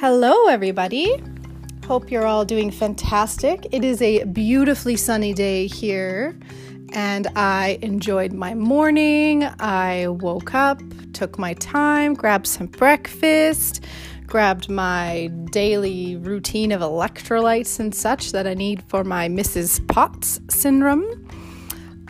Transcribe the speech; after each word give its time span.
Hello, 0.00 0.46
everybody. 0.46 1.12
Hope 1.84 2.08
you're 2.12 2.24
all 2.24 2.44
doing 2.44 2.70
fantastic. 2.70 3.66
It 3.72 3.82
is 3.82 4.00
a 4.00 4.22
beautifully 4.22 4.94
sunny 4.94 5.34
day 5.34 5.66
here, 5.66 6.38
and 6.92 7.26
I 7.34 7.80
enjoyed 7.82 8.32
my 8.32 8.54
morning. 8.54 9.42
I 9.58 10.06
woke 10.06 10.54
up, 10.54 10.80
took 11.14 11.36
my 11.36 11.54
time, 11.54 12.14
grabbed 12.14 12.46
some 12.46 12.68
breakfast, 12.68 13.84
grabbed 14.28 14.68
my 14.68 15.32
daily 15.50 16.14
routine 16.14 16.70
of 16.70 16.80
electrolytes 16.80 17.80
and 17.80 17.92
such 17.92 18.30
that 18.30 18.46
I 18.46 18.54
need 18.54 18.84
for 18.84 19.02
my 19.02 19.28
Mrs. 19.28 19.84
POTS 19.88 20.40
syndrome. 20.48 21.26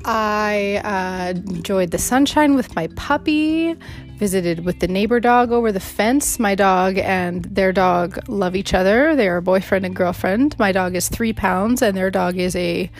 I 0.04 0.82
uh, 0.84 1.40
enjoyed 1.50 1.90
the 1.92 1.98
sunshine 1.98 2.54
with 2.54 2.76
my 2.76 2.88
puppy, 2.96 3.76
visited 4.18 4.64
with 4.64 4.80
the 4.80 4.88
neighbor 4.88 5.20
dog 5.20 5.52
over 5.52 5.72
the 5.72 5.80
fence. 5.80 6.38
My 6.38 6.54
dog 6.54 6.98
and 6.98 7.44
their 7.44 7.72
dog 7.72 8.18
love 8.28 8.56
each 8.56 8.74
other. 8.74 9.16
They 9.16 9.28
are 9.28 9.38
a 9.38 9.42
boyfriend 9.42 9.86
and 9.86 9.94
girlfriend. 9.94 10.58
My 10.58 10.72
dog 10.72 10.96
is 10.96 11.08
three 11.08 11.32
pounds, 11.32 11.82
and 11.82 11.96
their 11.96 12.10
dog 12.10 12.36
is 12.36 12.54
a 12.56 12.90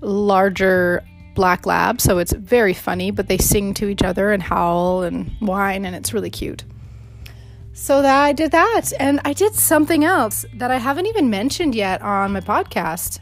larger 0.00 1.02
black 1.34 1.66
lab, 1.66 2.00
so 2.00 2.18
it's 2.18 2.32
very 2.32 2.74
funny, 2.74 3.10
but 3.10 3.28
they 3.28 3.38
sing 3.38 3.74
to 3.74 3.88
each 3.88 4.02
other 4.02 4.32
and 4.32 4.42
howl 4.42 5.02
and 5.02 5.30
whine, 5.40 5.84
and 5.84 5.94
it's 5.94 6.12
really 6.12 6.30
cute. 6.30 6.64
So 7.72 8.00
that 8.02 8.22
I 8.22 8.32
did 8.32 8.52
that, 8.52 8.92
and 8.98 9.20
I 9.24 9.32
did 9.32 9.54
something 9.54 10.04
else 10.04 10.46
that 10.54 10.70
I 10.70 10.78
haven't 10.78 11.06
even 11.06 11.28
mentioned 11.28 11.74
yet 11.74 12.00
on 12.02 12.32
my 12.32 12.40
podcast. 12.40 13.20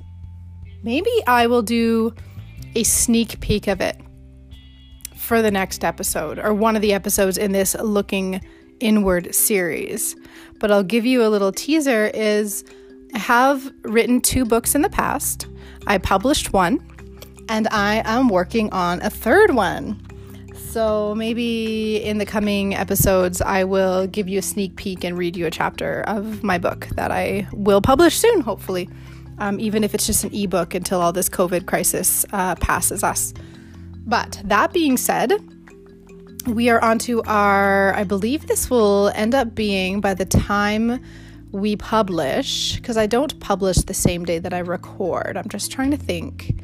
Maybe 0.83 1.11
I 1.27 1.49
will 1.49 1.63
do 1.63 2.15
a 2.77 2.85
sneak 2.85 3.41
peek 3.41 3.67
of 3.67 3.81
it 3.81 4.01
for 5.25 5.43
the 5.43 5.51
next 5.51 5.85
episode 5.85 6.39
or 6.39 6.55
one 6.55 6.77
of 6.77 6.83
the 6.83 6.93
episodes 6.93 7.39
in 7.39 7.53
this 7.53 7.75
looking 7.77 8.41
inward 8.81 9.35
series. 9.35 10.15
But 10.61 10.71
I'll 10.71 10.85
give 10.85 11.07
you 11.07 11.25
a 11.25 11.29
little 11.29 11.51
teaser 11.51 12.07
is 12.15 12.65
I 13.15 13.19
have 13.19 13.73
written 13.83 14.21
two 14.21 14.45
books 14.45 14.75
in 14.75 14.83
the 14.83 14.91
past. 14.91 15.47
I 15.87 15.99
published 15.99 16.53
one 16.53 16.79
and 17.49 17.67
I 17.69 18.03
am 18.05 18.29
working 18.29 18.73
on 18.73 19.01
a 19.03 19.11
third 19.11 19.55
one. 19.55 20.01
So 20.55 21.15
maybe 21.15 22.03
in 22.03 22.19
the 22.19 22.27
coming 22.27 22.75
episodes, 22.75 23.41
I 23.41 23.65
will 23.65 24.07
give 24.07 24.29
you 24.29 24.41
a 24.41 24.43
sneak 24.43 24.77
peek 24.77 25.05
and 25.05 25.17
read 25.17 25.37
you 25.37 25.47
a 25.47 25.51
chapter 25.51 26.03
of 26.03 26.43
my 26.43 26.59
book 26.59 26.89
that 26.97 27.11
I 27.11 27.47
will 27.53 27.81
publish 27.81 28.17
soon, 28.17 28.41
hopefully 28.41 28.89
um, 29.39 29.59
even 29.61 29.85
if 29.85 29.95
it's 29.95 30.07
just 30.07 30.25
an 30.25 30.35
ebook 30.35 30.75
until 30.75 31.01
all 31.01 31.13
this 31.13 31.29
COVID 31.29 31.67
crisis 31.67 32.25
uh, 32.33 32.55
passes 32.57 33.03
us. 33.03 33.33
But 34.07 34.41
that 34.45 34.73
being 34.73 34.97
said, 34.97 35.33
we 36.47 36.69
are 36.69 36.83
on 36.83 36.99
to 37.01 37.23
our, 37.23 37.95
I 37.95 38.05
believe 38.05 38.47
this 38.47 38.69
will 38.69 39.09
end 39.15 39.35
up 39.35 39.55
being 39.55 40.01
by 40.01 40.15
the 40.15 40.27
time 40.27 41.01
we 41.53 41.77
publish, 41.77 42.77
because 42.77 42.97
I 42.97 43.07
don't 43.07 43.39
publish 43.41 43.79
the 43.79 43.95
same 43.95 44.25
day 44.25 44.39
that 44.41 44.53
I 44.53 44.59
record. 44.59 45.37
I'm 45.37 45.49
just 45.49 45.71
trying 45.71 45.93
to 45.93 45.97
think. 45.97 46.61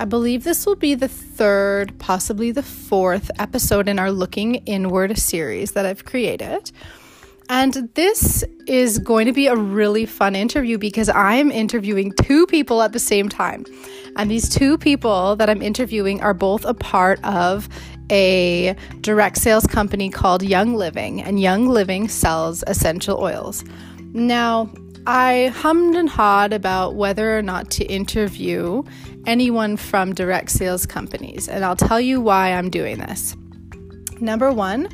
I 0.00 0.04
believe 0.04 0.44
this 0.44 0.64
will 0.64 0.76
be 0.76 0.94
the 0.94 1.08
third, 1.08 1.98
possibly 1.98 2.52
the 2.52 2.62
fourth 2.62 3.32
episode 3.38 3.88
in 3.88 3.98
our 3.98 4.12
Looking 4.12 4.54
Inward 4.54 5.18
series 5.18 5.72
that 5.72 5.84
I've 5.84 6.04
created. 6.04 6.70
And 7.50 7.88
this 7.94 8.44
is 8.66 8.98
going 8.98 9.26
to 9.26 9.32
be 9.32 9.46
a 9.46 9.56
really 9.56 10.04
fun 10.04 10.36
interview 10.36 10.76
because 10.76 11.08
I'm 11.08 11.50
interviewing 11.50 12.12
two 12.12 12.46
people 12.46 12.82
at 12.82 12.92
the 12.92 12.98
same 12.98 13.28
time. 13.28 13.64
And 14.16 14.30
these 14.30 14.48
two 14.48 14.76
people 14.76 15.34
that 15.36 15.48
I'm 15.48 15.62
interviewing 15.62 16.20
are 16.20 16.34
both 16.34 16.64
a 16.64 16.74
part 16.74 17.24
of 17.24 17.68
a 18.10 18.76
direct 19.00 19.38
sales 19.38 19.66
company 19.66 20.10
called 20.10 20.42
Young 20.42 20.74
Living, 20.74 21.22
and 21.22 21.40
Young 21.40 21.68
Living 21.68 22.08
sells 22.08 22.64
essential 22.66 23.18
oils. 23.18 23.64
Now, 24.12 24.70
I 25.06 25.52
hummed 25.54 25.96
and 25.96 26.08
hawed 26.08 26.52
about 26.52 26.96
whether 26.96 27.36
or 27.38 27.42
not 27.42 27.70
to 27.72 27.84
interview 27.84 28.82
anyone 29.26 29.76
from 29.76 30.14
direct 30.14 30.50
sales 30.50 30.84
companies, 30.84 31.48
and 31.48 31.64
I'll 31.64 31.76
tell 31.76 32.00
you 32.00 32.20
why 32.20 32.52
I'm 32.52 32.70
doing 32.70 32.98
this. 32.98 33.36
Number 34.20 34.52
one, 34.52 34.88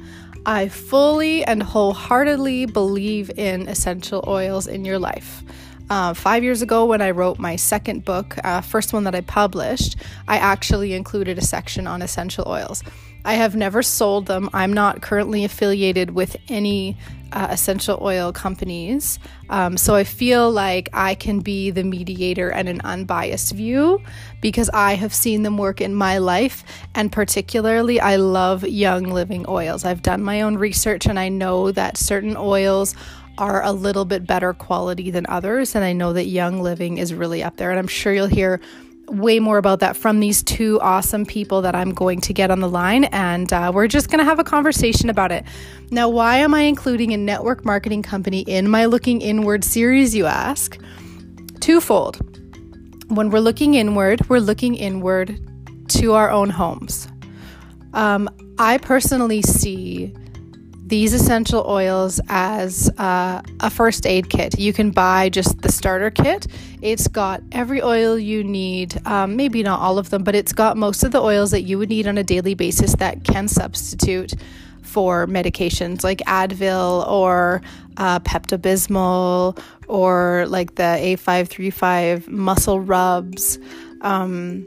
I 0.46 0.68
fully 0.68 1.42
and 1.44 1.62
wholeheartedly 1.62 2.66
believe 2.66 3.30
in 3.38 3.66
essential 3.66 4.22
oils 4.26 4.66
in 4.66 4.84
your 4.84 4.98
life. 4.98 5.42
Uh, 5.88 6.12
five 6.12 6.42
years 6.42 6.60
ago, 6.60 6.84
when 6.84 7.00
I 7.00 7.10
wrote 7.10 7.38
my 7.38 7.56
second 7.56 8.04
book, 8.04 8.36
uh, 8.44 8.60
first 8.60 8.92
one 8.92 9.04
that 9.04 9.14
I 9.14 9.22
published, 9.22 9.96
I 10.28 10.36
actually 10.36 10.92
included 10.92 11.38
a 11.38 11.42
section 11.42 11.86
on 11.86 12.02
essential 12.02 12.44
oils. 12.46 12.82
I 13.24 13.34
have 13.34 13.56
never 13.56 13.82
sold 13.82 14.26
them. 14.26 14.50
I'm 14.52 14.72
not 14.72 15.02
currently 15.02 15.44
affiliated 15.44 16.10
with 16.10 16.36
any 16.48 16.96
uh, 17.32 17.48
essential 17.50 17.98
oil 18.00 18.32
companies. 18.32 19.18
Um, 19.50 19.76
so 19.76 19.94
I 19.94 20.04
feel 20.04 20.50
like 20.50 20.88
I 20.92 21.14
can 21.14 21.40
be 21.40 21.70
the 21.70 21.82
mediator 21.82 22.50
and 22.50 22.68
an 22.68 22.80
unbiased 22.82 23.52
view 23.54 24.00
because 24.40 24.70
I 24.70 24.94
have 24.94 25.12
seen 25.12 25.42
them 25.42 25.58
work 25.58 25.80
in 25.80 25.94
my 25.94 26.18
life. 26.18 26.64
And 26.94 27.10
particularly, 27.10 27.98
I 27.98 28.16
love 28.16 28.62
young 28.64 29.04
living 29.04 29.44
oils. 29.48 29.84
I've 29.84 30.02
done 30.02 30.22
my 30.22 30.42
own 30.42 30.56
research 30.56 31.06
and 31.06 31.18
I 31.18 31.28
know 31.28 31.72
that 31.72 31.96
certain 31.96 32.36
oils 32.36 32.94
are 33.36 33.64
a 33.64 33.72
little 33.72 34.04
bit 34.04 34.26
better 34.26 34.52
quality 34.52 35.10
than 35.10 35.26
others. 35.28 35.74
And 35.74 35.84
I 35.84 35.92
know 35.92 36.12
that 36.12 36.26
Young 36.26 36.60
Living 36.60 36.98
is 36.98 37.12
really 37.12 37.42
up 37.42 37.56
there. 37.56 37.70
And 37.70 37.78
I'm 37.78 37.88
sure 37.88 38.12
you'll 38.12 38.26
hear 38.26 38.60
way 39.08 39.38
more 39.38 39.58
about 39.58 39.80
that 39.80 39.96
from 39.96 40.20
these 40.20 40.42
two 40.42 40.80
awesome 40.80 41.26
people 41.26 41.62
that 41.62 41.74
I'm 41.74 41.92
going 41.92 42.20
to 42.22 42.32
get 42.32 42.50
on 42.50 42.60
the 42.60 42.68
line, 42.68 43.04
and 43.04 43.52
uh, 43.52 43.70
we're 43.74 43.88
just 43.88 44.08
going 44.08 44.18
to 44.18 44.24
have 44.24 44.38
a 44.38 44.44
conversation 44.44 45.10
about 45.10 45.32
it. 45.32 45.44
Now, 45.90 46.08
why 46.08 46.38
am 46.38 46.54
I 46.54 46.62
including 46.62 47.12
a 47.12 47.16
network 47.16 47.64
marketing 47.64 48.02
company 48.02 48.40
in 48.40 48.68
my 48.68 48.86
Looking 48.86 49.20
Inward 49.20 49.64
series, 49.64 50.14
you 50.14 50.26
ask? 50.26 50.78
Twofold. 51.60 52.18
When 53.08 53.30
we're 53.30 53.40
looking 53.40 53.74
inward, 53.74 54.28
we're 54.28 54.38
looking 54.38 54.74
inward 54.74 55.38
to 55.88 56.14
our 56.14 56.30
own 56.30 56.50
homes. 56.50 57.08
Um, 57.92 58.28
I 58.58 58.78
personally 58.78 59.42
see 59.42 60.14
these 60.86 61.14
essential 61.14 61.64
oils 61.66 62.20
as 62.28 62.90
uh, 62.98 63.40
a 63.60 63.70
first 63.70 64.06
aid 64.06 64.28
kit. 64.28 64.58
You 64.58 64.72
can 64.72 64.90
buy 64.90 65.30
just 65.30 65.62
the 65.62 65.72
starter 65.72 66.10
kit. 66.10 66.46
It's 66.82 67.08
got 67.08 67.42
every 67.52 67.82
oil 67.82 68.18
you 68.18 68.44
need, 68.44 69.00
um, 69.06 69.34
maybe 69.34 69.62
not 69.62 69.80
all 69.80 69.98
of 69.98 70.10
them, 70.10 70.24
but 70.24 70.34
it's 70.34 70.52
got 70.52 70.76
most 70.76 71.02
of 71.02 71.12
the 71.12 71.22
oils 71.22 71.52
that 71.52 71.62
you 71.62 71.78
would 71.78 71.88
need 71.88 72.06
on 72.06 72.18
a 72.18 72.22
daily 72.22 72.54
basis 72.54 72.94
that 72.96 73.24
can 73.24 73.48
substitute 73.48 74.34
for 74.82 75.26
medications 75.26 76.04
like 76.04 76.18
Advil 76.18 77.08
or 77.08 77.62
uh, 77.96 78.20
Pepto 78.20 78.58
Bismol 78.58 79.58
or 79.88 80.44
like 80.48 80.74
the 80.74 80.82
A535 80.82 82.28
muscle 82.28 82.80
rubs. 82.80 83.58
Um, 84.02 84.66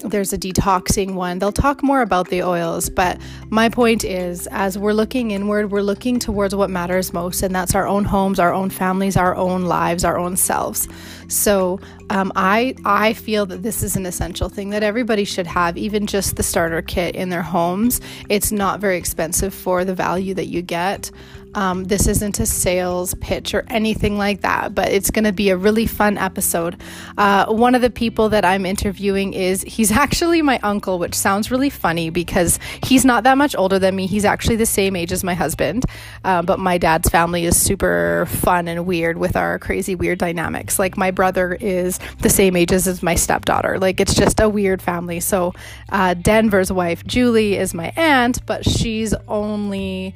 there's 0.00 0.32
a 0.32 0.38
detoxing 0.38 1.14
one. 1.14 1.38
They'll 1.38 1.52
talk 1.52 1.82
more 1.82 2.02
about 2.02 2.28
the 2.28 2.42
oils, 2.42 2.88
but 2.88 3.20
my 3.50 3.68
point 3.68 4.04
is 4.04 4.46
as 4.50 4.78
we're 4.78 4.92
looking 4.92 5.30
inward, 5.30 5.70
we're 5.70 5.82
looking 5.82 6.18
towards 6.18 6.54
what 6.54 6.70
matters 6.70 7.12
most, 7.12 7.42
and 7.42 7.54
that's 7.54 7.74
our 7.74 7.86
own 7.86 8.04
homes, 8.04 8.38
our 8.38 8.52
own 8.52 8.70
families, 8.70 9.16
our 9.16 9.34
own 9.34 9.64
lives, 9.64 10.04
our 10.04 10.18
own 10.18 10.36
selves. 10.36 10.88
So 11.28 11.80
um, 12.10 12.32
I 12.36 12.74
I 12.84 13.12
feel 13.12 13.46
that 13.46 13.62
this 13.62 13.82
is 13.82 13.96
an 13.96 14.06
essential 14.06 14.48
thing 14.48 14.70
that 14.70 14.82
everybody 14.82 15.24
should 15.24 15.46
have, 15.46 15.76
even 15.76 16.06
just 16.06 16.36
the 16.36 16.42
starter 16.42 16.82
kit 16.82 17.14
in 17.14 17.28
their 17.28 17.42
homes. 17.42 18.00
It's 18.28 18.50
not 18.52 18.80
very 18.80 18.96
expensive 18.96 19.52
for 19.52 19.84
the 19.84 19.94
value 19.94 20.34
that 20.34 20.46
you 20.46 20.62
get. 20.62 21.10
Um, 21.54 21.84
this 21.84 22.06
isn't 22.06 22.38
a 22.40 22.46
sales 22.46 23.14
pitch 23.14 23.54
or 23.54 23.64
anything 23.68 24.18
like 24.18 24.42
that, 24.42 24.74
but 24.74 24.88
it's 24.88 25.10
going 25.10 25.24
to 25.24 25.32
be 25.32 25.50
a 25.50 25.56
really 25.56 25.86
fun 25.86 26.18
episode. 26.18 26.80
Uh, 27.16 27.46
one 27.46 27.74
of 27.74 27.82
the 27.82 27.90
people 27.90 28.28
that 28.28 28.44
I'm 28.44 28.66
interviewing 28.66 29.32
is 29.32 29.62
he's 29.62 29.90
actually 29.98 30.42
my 30.42 30.58
uncle, 30.62 30.98
which 30.98 31.14
sounds 31.14 31.50
really 31.50 31.70
funny 31.70 32.10
because 32.10 32.58
he's 32.84 33.04
not 33.04 33.24
that 33.24 33.38
much 33.38 33.56
older 33.56 33.78
than 33.78 33.96
me. 33.96 34.06
He's 34.06 34.24
actually 34.24 34.56
the 34.56 34.66
same 34.66 34.94
age 34.96 35.12
as 35.12 35.24
my 35.24 35.34
husband, 35.34 35.84
uh, 36.24 36.42
but 36.42 36.58
my 36.58 36.78
dad's 36.78 37.08
family 37.08 37.44
is 37.44 37.60
super 37.60 38.26
fun 38.26 38.68
and 38.68 38.86
weird 38.86 39.18
with 39.18 39.36
our 39.36 39.58
crazy, 39.58 39.94
weird 39.94 40.18
dynamics. 40.18 40.78
Like 40.78 40.96
my 40.96 41.10
brother 41.10 41.54
is 41.54 41.98
the 42.20 42.30
same 42.30 42.56
age 42.56 42.72
as 42.72 43.02
my 43.02 43.14
stepdaughter. 43.14 43.78
Like 43.78 44.00
it's 44.00 44.14
just 44.14 44.40
a 44.40 44.48
weird 44.48 44.82
family. 44.82 45.20
So 45.20 45.54
uh, 45.88 46.14
Denver's 46.14 46.70
wife, 46.70 47.04
Julie, 47.06 47.56
is 47.56 47.74
my 47.74 47.92
aunt, 47.96 48.44
but 48.46 48.64
she's 48.64 49.14
only. 49.26 50.14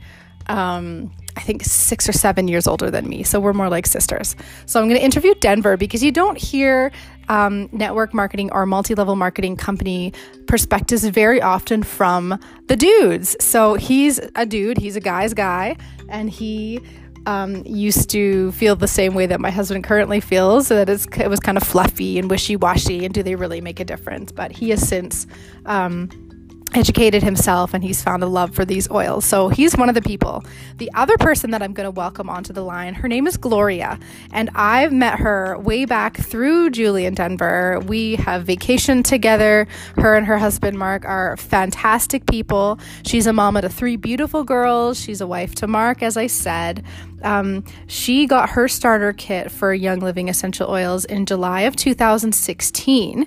Um, 0.48 1.12
I 1.36 1.40
think 1.40 1.62
six 1.62 2.08
or 2.08 2.12
seven 2.12 2.48
years 2.48 2.66
older 2.66 2.90
than 2.90 3.08
me. 3.08 3.22
So 3.22 3.40
we're 3.40 3.52
more 3.52 3.68
like 3.68 3.86
sisters. 3.86 4.36
So 4.66 4.80
I'm 4.80 4.88
going 4.88 4.98
to 4.98 5.04
interview 5.04 5.34
Denver 5.34 5.76
because 5.76 6.02
you 6.02 6.12
don't 6.12 6.36
hear 6.38 6.92
um, 7.28 7.68
network 7.72 8.12
marketing 8.12 8.50
or 8.52 8.66
multi 8.66 8.94
level 8.94 9.16
marketing 9.16 9.56
company 9.56 10.12
perspectives 10.46 11.04
very 11.04 11.40
often 11.40 11.82
from 11.82 12.38
the 12.66 12.76
dudes. 12.76 13.36
So 13.40 13.74
he's 13.74 14.20
a 14.36 14.44
dude, 14.44 14.78
he's 14.78 14.96
a 14.96 15.00
guy's 15.00 15.32
guy, 15.32 15.76
and 16.08 16.28
he 16.28 16.80
um, 17.26 17.62
used 17.64 18.10
to 18.10 18.52
feel 18.52 18.76
the 18.76 18.88
same 18.88 19.14
way 19.14 19.26
that 19.26 19.40
my 19.40 19.50
husband 19.50 19.84
currently 19.84 20.20
feels 20.20 20.68
that 20.68 20.88
it 20.88 21.28
was 21.28 21.40
kind 21.40 21.56
of 21.56 21.62
fluffy 21.62 22.18
and 22.18 22.28
wishy 22.28 22.56
washy 22.56 23.04
and 23.04 23.14
do 23.14 23.22
they 23.22 23.36
really 23.36 23.60
make 23.60 23.80
a 23.80 23.84
difference? 23.84 24.32
But 24.32 24.52
he 24.52 24.70
has 24.70 24.86
since. 24.86 25.26
Um, 25.64 26.31
educated 26.74 27.22
himself 27.22 27.74
and 27.74 27.82
he's 27.84 28.02
found 28.02 28.22
a 28.22 28.26
love 28.26 28.54
for 28.54 28.64
these 28.64 28.90
oils. 28.90 29.24
So 29.24 29.48
he's 29.48 29.76
one 29.76 29.88
of 29.88 29.94
the 29.94 30.02
people. 30.02 30.44
The 30.78 30.90
other 30.94 31.16
person 31.18 31.50
that 31.50 31.62
I'm 31.62 31.72
going 31.72 31.86
to 31.86 31.90
welcome 31.90 32.28
onto 32.28 32.52
the 32.52 32.62
line, 32.62 32.94
her 32.94 33.08
name 33.08 33.26
is 33.26 33.36
Gloria, 33.36 33.98
and 34.32 34.50
I've 34.54 34.92
met 34.92 35.18
her 35.18 35.58
way 35.58 35.84
back 35.84 36.16
through 36.16 36.70
Julie 36.70 37.06
in 37.06 37.14
Denver. 37.14 37.80
We 37.80 38.16
have 38.16 38.44
vacationed 38.46 39.04
together. 39.04 39.66
Her 39.96 40.16
and 40.16 40.26
her 40.26 40.38
husband 40.38 40.78
Mark 40.78 41.04
are 41.04 41.36
fantastic 41.36 42.26
people. 42.26 42.78
She's 43.04 43.26
a 43.26 43.32
mama 43.32 43.62
to 43.62 43.68
three 43.68 43.96
beautiful 43.96 44.44
girls. 44.44 45.00
She's 45.00 45.20
a 45.20 45.26
wife 45.26 45.54
to 45.56 45.66
Mark, 45.66 46.02
as 46.02 46.16
I 46.16 46.26
said. 46.26 46.84
Um, 47.22 47.64
she 47.86 48.26
got 48.26 48.50
her 48.50 48.68
starter 48.68 49.12
kit 49.12 49.50
for 49.50 49.72
Young 49.72 50.00
Living 50.00 50.28
Essential 50.28 50.68
Oils 50.68 51.04
in 51.04 51.26
July 51.26 51.62
of 51.62 51.76
2016 51.76 53.26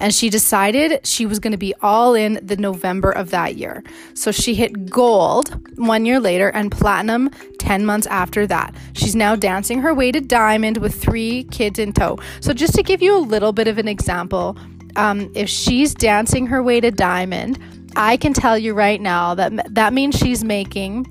and 0.00 0.14
she 0.14 0.30
decided 0.30 1.06
she 1.06 1.26
was 1.26 1.38
going 1.38 1.52
to 1.52 1.58
be 1.58 1.74
all 1.82 2.14
in 2.14 2.38
the 2.42 2.56
November 2.56 3.10
of 3.10 3.30
that 3.30 3.56
year. 3.56 3.82
So 4.14 4.32
she 4.32 4.54
hit 4.54 4.90
gold 4.90 5.78
one 5.78 6.04
year 6.04 6.20
later 6.20 6.48
and 6.48 6.70
platinum 6.70 7.30
10 7.58 7.86
months 7.86 8.06
after 8.08 8.46
that. 8.46 8.74
She's 8.92 9.14
now 9.14 9.36
dancing 9.36 9.80
her 9.80 9.94
way 9.94 10.12
to 10.12 10.20
diamond 10.20 10.78
with 10.78 10.94
three 10.94 11.44
kids 11.44 11.78
in 11.78 11.92
tow. 11.92 12.18
So, 12.40 12.52
just 12.52 12.74
to 12.74 12.82
give 12.82 13.02
you 13.02 13.16
a 13.16 13.18
little 13.18 13.52
bit 13.52 13.68
of 13.68 13.78
an 13.78 13.88
example, 13.88 14.56
um, 14.96 15.30
if 15.34 15.48
she's 15.48 15.94
dancing 15.94 16.46
her 16.46 16.62
way 16.62 16.80
to 16.80 16.90
diamond, 16.90 17.58
I 17.96 18.16
can 18.16 18.32
tell 18.32 18.58
you 18.58 18.74
right 18.74 19.00
now 19.00 19.34
that 19.34 19.74
that 19.74 19.92
means 19.92 20.16
she's 20.16 20.44
making 20.44 21.06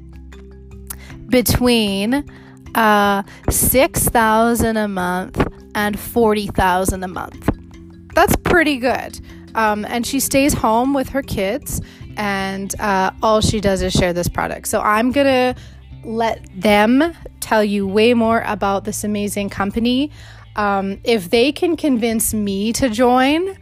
between 1.30 2.30
uh, 2.76 3.24
6000 3.50 4.78
a 4.78 4.88
month 4.88 5.48
and 5.76 6.00
40000 6.00 7.04
a 7.04 7.08
month 7.08 7.53
that's 8.14 8.36
pretty 8.38 8.78
good. 8.78 9.20
Um, 9.56 9.86
and 9.86 10.06
she 10.06 10.20
stays 10.20 10.54
home 10.54 10.94
with 10.94 11.10
her 11.10 11.22
kids, 11.22 11.82
and 12.18 12.74
uh, 12.80 13.12
all 13.22 13.42
she 13.42 13.60
does 13.60 13.82
is 13.82 13.94
share 13.94 14.14
this 14.14 14.28
product. 14.28 14.68
So 14.68 14.82
I'm 14.82 15.12
gonna 15.12 15.56
let 16.04 16.46
them 16.60 17.14
tell 17.40 17.64
you 17.64 17.88
way 17.88 18.14
more 18.14 18.42
about 18.46 18.86
this 18.86 19.04
amazing 19.04 19.50
company. 19.50 20.12
Um, 20.56 21.00
if 21.04 21.30
they 21.30 21.52
can 21.52 21.76
convince 21.76 22.34
me 22.34 22.74
to 22.74 22.90
join, 22.90 23.58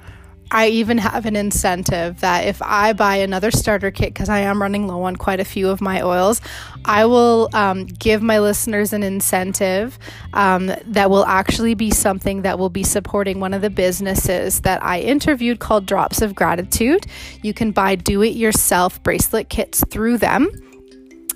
I 0.51 0.67
even 0.67 0.97
have 0.97 1.25
an 1.25 1.37
incentive 1.37 2.19
that 2.19 2.45
if 2.45 2.61
I 2.61 2.91
buy 2.91 3.15
another 3.15 3.51
starter 3.51 3.89
kit, 3.89 4.13
because 4.13 4.27
I 4.27 4.39
am 4.39 4.61
running 4.61 4.85
low 4.85 5.03
on 5.03 5.15
quite 5.15 5.39
a 5.39 5.45
few 5.45 5.69
of 5.69 5.79
my 5.79 6.01
oils, 6.01 6.41
I 6.83 7.05
will 7.05 7.49
um, 7.53 7.85
give 7.85 8.21
my 8.21 8.39
listeners 8.39 8.91
an 8.91 9.01
incentive 9.01 9.97
um, 10.33 10.71
that 10.85 11.09
will 11.09 11.25
actually 11.25 11.73
be 11.73 11.89
something 11.89 12.41
that 12.41 12.59
will 12.59 12.69
be 12.69 12.83
supporting 12.83 13.39
one 13.39 13.53
of 13.53 13.61
the 13.61 13.69
businesses 13.69 14.61
that 14.61 14.83
I 14.83 14.99
interviewed 14.99 15.59
called 15.59 15.85
Drops 15.85 16.21
of 16.21 16.35
Gratitude. 16.35 17.05
You 17.41 17.53
can 17.53 17.71
buy 17.71 17.95
do 17.95 18.21
it 18.21 18.35
yourself 18.35 19.01
bracelet 19.03 19.47
kits 19.47 19.83
through 19.89 20.17
them. 20.17 20.49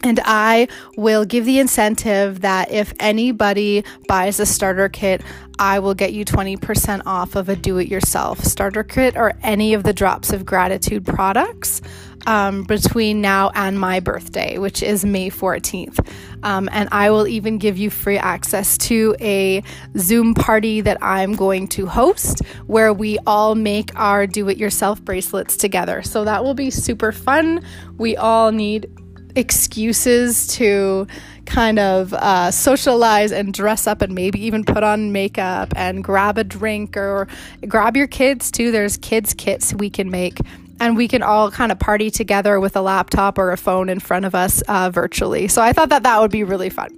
And 0.05 0.19
I 0.23 0.67
will 0.97 1.25
give 1.25 1.45
the 1.45 1.57
incentive 1.57 2.41
that 2.41 2.71
if 2.71 2.93
anybody 2.99 3.83
buys 4.07 4.39
a 4.39 4.45
starter 4.45 4.87
kit, 4.87 5.23
I 5.59 5.79
will 5.79 5.93
get 5.93 6.13
you 6.13 6.25
20% 6.25 7.03
off 7.05 7.35
of 7.35 7.49
a 7.49 7.55
do 7.55 7.77
it 7.77 7.87
yourself 7.87 8.39
starter 8.43 8.83
kit 8.83 9.15
or 9.15 9.33
any 9.41 9.73
of 9.73 9.83
the 9.83 9.93
drops 9.93 10.33
of 10.33 10.45
gratitude 10.45 11.05
products 11.05 11.81
um, 12.27 12.63
between 12.63 13.21
now 13.21 13.51
and 13.53 13.79
my 13.79 13.99
birthday, 13.99 14.57
which 14.57 14.81
is 14.81 15.05
May 15.05 15.29
14th. 15.29 16.07
Um, 16.43 16.69
and 16.71 16.89
I 16.91 17.09
will 17.09 17.27
even 17.27 17.57
give 17.57 17.77
you 17.77 17.89
free 17.89 18.17
access 18.17 18.77
to 18.79 19.15
a 19.21 19.63
Zoom 19.97 20.33
party 20.33 20.81
that 20.81 20.97
I'm 21.01 21.35
going 21.35 21.67
to 21.69 21.85
host 21.85 22.41
where 22.67 22.93
we 22.93 23.17
all 23.25 23.55
make 23.55 23.91
our 23.95 24.27
do 24.27 24.49
it 24.49 24.57
yourself 24.57 25.03
bracelets 25.03 25.55
together. 25.55 26.01
So 26.01 26.23
that 26.25 26.43
will 26.43 26.53
be 26.53 26.71
super 26.71 27.11
fun. 27.11 27.63
We 27.97 28.17
all 28.17 28.51
need 28.51 28.89
excuses 29.35 30.47
to 30.47 31.05
kind 31.45 31.79
of 31.79 32.13
uh, 32.13 32.51
socialize 32.51 33.31
and 33.31 33.53
dress 33.53 33.87
up 33.87 34.01
and 34.01 34.13
maybe 34.13 34.43
even 34.45 34.63
put 34.63 34.83
on 34.83 35.11
makeup 35.11 35.73
and 35.75 36.03
grab 36.03 36.37
a 36.37 36.43
drink 36.43 36.97
or 36.97 37.27
grab 37.67 37.95
your 37.95 38.07
kids 38.07 38.51
too. 38.51 38.71
There's 38.71 38.97
kids' 38.97 39.33
kits 39.33 39.73
we 39.73 39.89
can 39.89 40.09
make. 40.09 40.39
And 40.79 40.97
we 40.97 41.07
can 41.07 41.23
all 41.23 41.51
kind 41.51 41.71
of 41.71 41.79
party 41.79 42.11
together 42.11 42.59
with 42.59 42.75
a 42.75 42.81
laptop 42.81 43.37
or 43.37 43.51
a 43.51 43.57
phone 43.57 43.87
in 43.87 44.01
front 44.01 44.25
of 44.25 44.35
us 44.35 44.61
uh, 44.67 44.89
virtually. 44.89 45.47
So 45.47 45.61
I 45.61 45.71
thought 45.71 45.87
that 45.89 46.03
that 46.03 46.19
would 46.19 46.31
be 46.31 46.43
really 46.43 46.69
fun. 46.69 46.89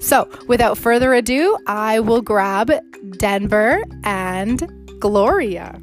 So 0.00 0.30
without 0.46 0.78
further 0.78 1.12
ado, 1.12 1.58
I 1.66 2.00
will 2.00 2.22
grab 2.22 2.72
Denver 3.18 3.82
and 4.04 4.66
Gloria. 4.98 5.80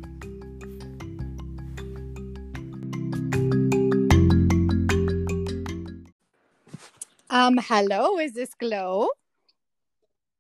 Um, 7.30 7.58
hello, 7.58 8.20
is 8.20 8.34
this 8.34 8.54
Glow? 8.54 9.10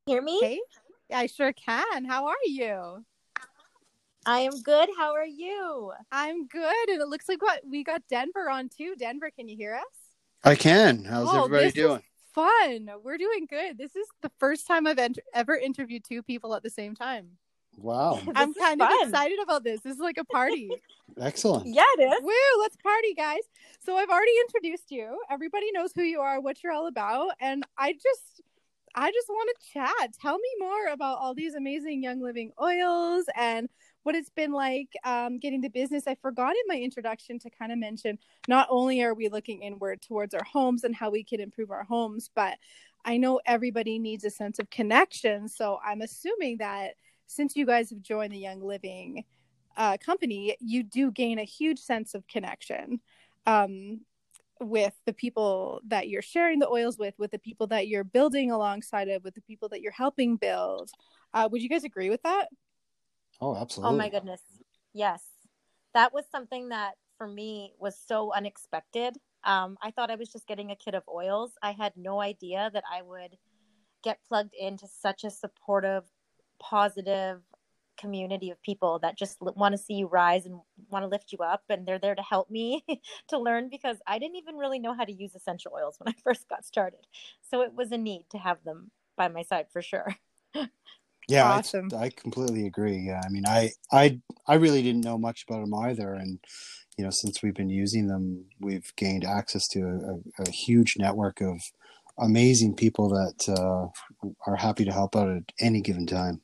Hear 0.05 0.21
me? 0.21 0.39
Hey, 0.39 0.59
I 1.11 1.25
sure 1.25 1.51
can. 1.51 2.05
How 2.05 2.27
are 2.27 2.35
you? 2.45 3.03
I 4.25 4.41
am 4.41 4.61
good. 4.61 4.89
How 4.97 5.13
are 5.13 5.25
you? 5.25 5.91
I'm 6.11 6.47
good. 6.47 6.89
And 6.89 7.01
it 7.01 7.07
looks 7.07 7.27
like 7.27 7.41
what 7.41 7.61
we 7.67 7.83
got 7.83 8.03
Denver 8.07 8.49
on 8.49 8.69
too. 8.69 8.95
Denver, 8.97 9.31
can 9.31 9.47
you 9.47 9.57
hear 9.57 9.75
us? 9.75 9.83
I 10.43 10.55
can. 10.55 11.03
How's 11.05 11.27
oh, 11.27 11.45
everybody 11.45 11.71
doing? 11.71 12.03
Fun. 12.33 12.89
We're 13.03 13.17
doing 13.17 13.47
good. 13.49 13.77
This 13.77 13.95
is 13.95 14.07
the 14.21 14.31
first 14.39 14.67
time 14.67 14.85
I've 14.85 14.99
ent- 14.99 15.19
ever 15.33 15.55
interviewed 15.55 16.03
two 16.07 16.21
people 16.21 16.53
at 16.53 16.61
the 16.61 16.69
same 16.69 16.95
time. 16.95 17.29
Wow. 17.77 18.19
I'm 18.35 18.53
kind 18.53 18.81
of 18.81 18.89
excited 19.01 19.39
about 19.41 19.63
this. 19.63 19.81
This 19.81 19.95
is 19.95 19.99
like 19.99 20.17
a 20.17 20.25
party. 20.25 20.69
Excellent. 21.19 21.67
Yeah, 21.67 21.83
it 21.97 22.01
is. 22.01 22.21
Woo, 22.21 22.61
let's 22.61 22.77
party, 22.77 23.13
guys. 23.15 23.41
So 23.85 23.97
I've 23.97 24.09
already 24.09 24.31
introduced 24.41 24.89
you. 24.89 25.21
Everybody 25.29 25.71
knows 25.71 25.91
who 25.93 26.01
you 26.01 26.19
are, 26.19 26.41
what 26.41 26.63
you're 26.63 26.73
all 26.73 26.87
about, 26.87 27.33
and 27.39 27.63
I 27.77 27.93
just 27.93 28.41
I 28.95 29.11
just 29.11 29.29
want 29.29 29.49
to 29.59 29.73
chat. 29.73 30.13
Tell 30.19 30.39
me 30.39 30.49
more 30.57 30.87
about 30.91 31.19
all 31.19 31.35
these 31.35 31.53
amazing 31.53 32.01
Young 32.01 32.19
Living 32.19 32.51
oils 32.59 33.25
and 33.35 33.69
what 34.01 34.15
it's 34.15 34.31
been 34.31 34.53
like 34.53 34.87
um, 35.03 35.37
getting 35.37 35.61
the 35.61 35.69
business. 35.69 36.07
I 36.07 36.15
forgot 36.15 36.51
in 36.55 36.63
my 36.67 36.77
introduction 36.77 37.37
to 37.39 37.49
kind 37.51 37.71
of 37.71 37.77
mention 37.77 38.17
not 38.47 38.65
only 38.71 39.03
are 39.03 39.13
we 39.13 39.29
looking 39.29 39.61
inward 39.61 40.01
towards 40.01 40.33
our 40.33 40.45
homes 40.45 40.83
and 40.83 40.95
how 40.95 41.11
we 41.11 41.23
can 41.23 41.39
improve 41.39 41.69
our 41.69 41.83
homes, 41.83 42.31
but 42.33 42.57
I 43.03 43.17
know 43.17 43.39
everybody 43.45 43.99
needs 43.99 44.23
a 44.23 44.31
sense 44.31 44.57
of 44.57 44.67
connection. 44.71 45.47
So 45.47 45.79
I'm 45.85 46.01
assuming 46.01 46.57
that 46.57 46.95
since 47.27 47.55
you 47.55 47.67
guys 47.67 47.91
have 47.91 48.01
joined 48.01 48.33
the 48.33 48.39
Young 48.39 48.63
Living 48.63 49.25
uh, 49.77 49.97
company, 50.03 50.55
you 50.59 50.81
do 50.81 51.11
gain 51.11 51.37
a 51.37 51.43
huge 51.43 51.79
sense 51.79 52.15
of 52.15 52.25
connection 52.27 52.99
um, 53.45 54.01
with 54.59 54.93
the 55.05 55.13
people 55.13 55.81
that 55.87 56.07
you're 56.07 56.21
sharing 56.21 56.59
the 56.59 56.69
oils 56.69 56.97
with, 56.97 57.13
with 57.17 57.31
the 57.31 57.39
people 57.39 57.67
that 57.67 57.87
you're 57.87 58.03
building 58.03 58.51
alongside 58.51 59.09
of, 59.09 59.23
with 59.23 59.35
the 59.35 59.41
people 59.41 59.69
that 59.69 59.81
you're 59.81 59.91
helping 59.91 60.37
build. 60.37 60.89
Uh, 61.33 61.49
would 61.51 61.61
you 61.61 61.69
guys 61.69 61.83
agree 61.83 62.09
with 62.09 62.21
that? 62.23 62.47
Oh, 63.41 63.55
absolutely. 63.55 63.95
Oh 63.95 63.97
my 63.97 64.09
goodness. 64.09 64.41
Yes. 64.93 65.21
That 65.93 66.13
was 66.13 66.25
something 66.31 66.69
that 66.69 66.93
for 67.17 67.27
me 67.27 67.73
was 67.79 67.97
so 68.07 68.33
unexpected. 68.33 69.17
Um, 69.43 69.77
I 69.81 69.91
thought 69.91 70.11
I 70.11 70.15
was 70.15 70.31
just 70.31 70.47
getting 70.47 70.71
a 70.71 70.75
kit 70.75 70.95
of 70.95 71.03
oils. 71.13 71.51
I 71.61 71.71
had 71.71 71.93
no 71.95 72.21
idea 72.21 72.69
that 72.73 72.83
I 72.91 73.01
would 73.01 73.35
get 74.03 74.19
plugged 74.27 74.53
into 74.53 74.87
such 74.87 75.23
a 75.23 75.29
supportive, 75.29 76.03
positive 76.59 77.41
community 77.97 78.49
of 78.49 78.61
people 78.61 78.99
that 78.99 79.17
just 79.17 79.37
want 79.39 79.73
to 79.73 79.77
see 79.77 79.95
you 79.95 80.07
rise 80.07 80.45
and 80.45 80.59
want 80.89 81.03
to 81.03 81.07
lift 81.07 81.31
you 81.31 81.39
up 81.39 81.63
and 81.69 81.87
they're 81.87 81.99
there 81.99 82.15
to 82.15 82.21
help 82.21 82.49
me 82.49 82.83
to 83.27 83.37
learn 83.37 83.69
because 83.69 83.97
I 84.07 84.19
didn't 84.19 84.37
even 84.37 84.55
really 84.55 84.79
know 84.79 84.93
how 84.93 85.05
to 85.05 85.11
use 85.11 85.35
essential 85.35 85.73
oils 85.75 85.97
when 85.99 86.13
I 86.13 86.15
first 86.23 86.47
got 86.49 86.65
started. 86.65 87.07
So 87.41 87.61
it 87.61 87.73
was 87.73 87.91
a 87.91 87.97
need 87.97 88.25
to 88.31 88.37
have 88.37 88.63
them 88.63 88.91
by 89.15 89.27
my 89.27 89.43
side 89.43 89.67
for 89.71 89.81
sure. 89.81 90.15
yeah, 91.27 91.51
awesome. 91.51 91.89
I, 91.93 92.05
I 92.05 92.09
completely 92.09 92.67
agree. 92.67 92.97
Yeah, 92.97 93.21
I 93.23 93.29
mean, 93.29 93.45
I 93.47 93.71
I 93.91 94.19
I 94.47 94.55
really 94.55 94.81
didn't 94.81 95.03
know 95.03 95.17
much 95.17 95.45
about 95.47 95.61
them 95.61 95.73
either, 95.73 96.13
and 96.13 96.39
you 96.97 97.03
know, 97.03 97.09
since 97.09 97.41
we've 97.41 97.53
been 97.53 97.69
using 97.69 98.07
them, 98.07 98.45
we've 98.59 98.93
gained 98.95 99.25
access 99.25 99.67
to 99.69 99.81
a, 99.81 100.43
a, 100.43 100.45
a 100.47 100.51
huge 100.51 100.95
network 100.97 101.41
of 101.41 101.59
amazing 102.17 102.75
people 102.75 103.09
that 103.09 103.49
uh, 103.49 104.27
are 104.47 104.55
happy 104.55 104.85
to 104.85 104.91
help 104.91 105.15
out 105.15 105.29
at 105.29 105.43
any 105.59 105.81
given 105.81 106.05
time. 106.05 106.41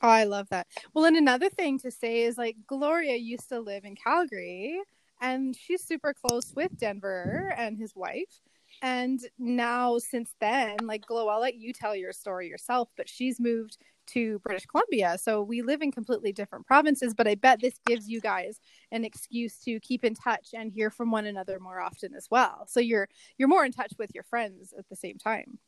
Oh, 0.00 0.08
I 0.08 0.24
love 0.24 0.48
that. 0.50 0.66
Well, 0.94 1.04
and 1.04 1.16
another 1.16 1.48
thing 1.48 1.78
to 1.80 1.90
say 1.90 2.22
is 2.22 2.38
like 2.38 2.56
Gloria 2.66 3.16
used 3.16 3.48
to 3.48 3.60
live 3.60 3.84
in 3.84 3.96
Calgary 3.96 4.80
and 5.20 5.56
she's 5.56 5.84
super 5.84 6.14
close 6.14 6.52
with 6.54 6.76
Denver 6.78 7.52
and 7.56 7.76
his 7.76 7.94
wife. 7.96 8.40
And 8.80 9.18
now, 9.38 9.98
since 9.98 10.34
then, 10.40 10.76
like 10.82 11.04
Glow, 11.04 11.28
I'll 11.28 11.40
let 11.40 11.56
you 11.56 11.72
tell 11.72 11.96
your 11.96 12.12
story 12.12 12.46
yourself, 12.46 12.88
but 12.96 13.08
she's 13.08 13.40
moved 13.40 13.76
to 14.08 14.38
British 14.38 14.66
Columbia. 14.66 15.18
So 15.20 15.42
we 15.42 15.62
live 15.62 15.82
in 15.82 15.90
completely 15.90 16.32
different 16.32 16.66
provinces, 16.66 17.12
but 17.12 17.26
I 17.26 17.34
bet 17.34 17.60
this 17.60 17.78
gives 17.86 18.08
you 18.08 18.20
guys 18.20 18.60
an 18.92 19.04
excuse 19.04 19.58
to 19.64 19.80
keep 19.80 20.04
in 20.04 20.14
touch 20.14 20.50
and 20.54 20.72
hear 20.72 20.90
from 20.90 21.10
one 21.10 21.26
another 21.26 21.58
more 21.60 21.80
often 21.80 22.14
as 22.14 22.28
well. 22.30 22.66
So 22.68 22.80
you're 22.80 23.08
you're 23.36 23.48
more 23.48 23.64
in 23.64 23.72
touch 23.72 23.92
with 23.98 24.10
your 24.14 24.24
friends 24.24 24.72
at 24.78 24.88
the 24.88 24.96
same 24.96 25.18
time. 25.18 25.58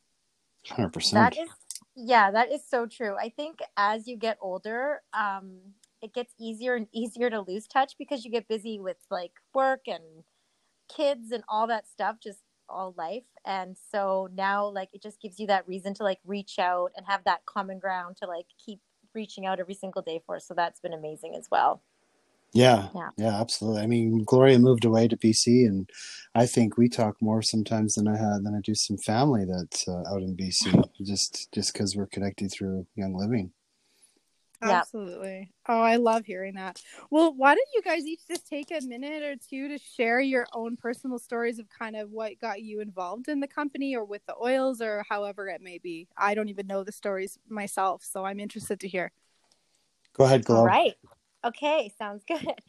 100%. 0.66 1.12
That 1.12 1.36
is 1.36 1.48
yeah, 1.96 2.30
that 2.30 2.52
is 2.52 2.62
so 2.68 2.86
true. 2.86 3.16
I 3.18 3.28
think 3.30 3.58
as 3.76 4.06
you 4.06 4.16
get 4.16 4.38
older, 4.40 5.02
um, 5.12 5.58
it 6.02 6.14
gets 6.14 6.32
easier 6.38 6.74
and 6.76 6.86
easier 6.94 7.30
to 7.30 7.40
lose 7.40 7.66
touch 7.66 7.94
because 7.98 8.24
you 8.24 8.30
get 8.30 8.48
busy 8.48 8.78
with 8.80 8.96
like 9.10 9.32
work 9.54 9.82
and 9.86 10.24
kids 10.94 11.32
and 11.32 11.44
all 11.48 11.66
that 11.68 11.88
stuff 11.88 12.16
just 12.22 12.40
all 12.68 12.94
life. 12.98 13.24
And 13.46 13.76
so 13.92 14.28
now 14.34 14.66
like 14.68 14.90
it 14.94 15.02
just 15.02 15.20
gives 15.22 15.40
you 15.40 15.46
that 15.48 15.68
reason 15.68 15.94
to 15.94 16.04
like 16.04 16.20
reach 16.26 16.58
out 16.58 16.92
and 16.96 17.06
have 17.08 17.24
that 17.24 17.46
common 17.46 17.78
ground 17.78 18.16
to 18.22 18.28
like 18.28 18.46
keep 18.64 18.80
reaching 19.14 19.46
out 19.46 19.60
every 19.60 19.74
single 19.74 20.02
day 20.02 20.22
for. 20.26 20.40
So 20.40 20.54
that's 20.54 20.80
been 20.80 20.94
amazing 20.94 21.36
as 21.36 21.48
well 21.50 21.82
yeah, 22.52 22.88
yeah, 22.94 23.10
yeah, 23.16 23.40
absolutely. 23.40 23.82
I 23.82 23.86
mean, 23.86 24.24
Gloria 24.24 24.58
moved 24.58 24.84
away 24.84 25.08
to 25.08 25.16
BC, 25.16 25.66
and 25.66 25.88
I 26.34 26.46
think 26.46 26.76
we 26.76 26.88
talk 26.88 27.16
more 27.20 27.42
sometimes 27.42 27.94
than 27.94 28.08
I 28.08 28.16
had 28.16 28.44
than 28.44 28.54
I 28.56 28.60
do 28.62 28.74
some 28.74 28.98
family 28.98 29.44
that's 29.44 29.86
uh, 29.86 30.02
out 30.10 30.22
in 30.22 30.36
BC, 30.36 30.88
just 31.04 31.52
just 31.52 31.72
because 31.72 31.96
we're 31.96 32.06
connected 32.06 32.50
through 32.50 32.86
Young 32.96 33.14
Living. 33.14 33.52
Absolutely. 34.62 35.50
Oh, 35.68 35.80
I 35.80 35.96
love 35.96 36.26
hearing 36.26 36.54
that. 36.54 36.82
Well, 37.10 37.34
why 37.34 37.54
don't 37.54 37.68
you 37.74 37.82
guys 37.82 38.06
each 38.06 38.26
just 38.28 38.46
take 38.46 38.70
a 38.70 38.84
minute 38.84 39.22
or 39.22 39.36
two 39.36 39.68
to 39.68 39.78
share 39.78 40.20
your 40.20 40.46
own 40.52 40.76
personal 40.76 41.18
stories 41.18 41.58
of 41.58 41.66
kind 41.70 41.96
of 41.96 42.10
what 42.10 42.38
got 42.38 42.60
you 42.60 42.80
involved 42.80 43.28
in 43.28 43.40
the 43.40 43.48
company 43.48 43.96
or 43.96 44.04
with 44.04 44.24
the 44.26 44.36
oils 44.36 44.82
or 44.82 45.04
however 45.08 45.48
it 45.48 45.62
may 45.62 45.78
be? 45.78 46.08
I 46.16 46.34
don't 46.34 46.50
even 46.50 46.66
know 46.66 46.84
the 46.84 46.92
stories 46.92 47.38
myself, 47.48 48.02
so 48.04 48.24
I'm 48.24 48.38
interested 48.38 48.80
to 48.80 48.88
hear. 48.88 49.12
Go 50.12 50.24
ahead, 50.24 50.44
Glow. 50.44 50.58
All 50.58 50.66
right. 50.66 50.94
Okay, 51.44 51.92
sounds 51.98 52.24
good. 52.26 52.46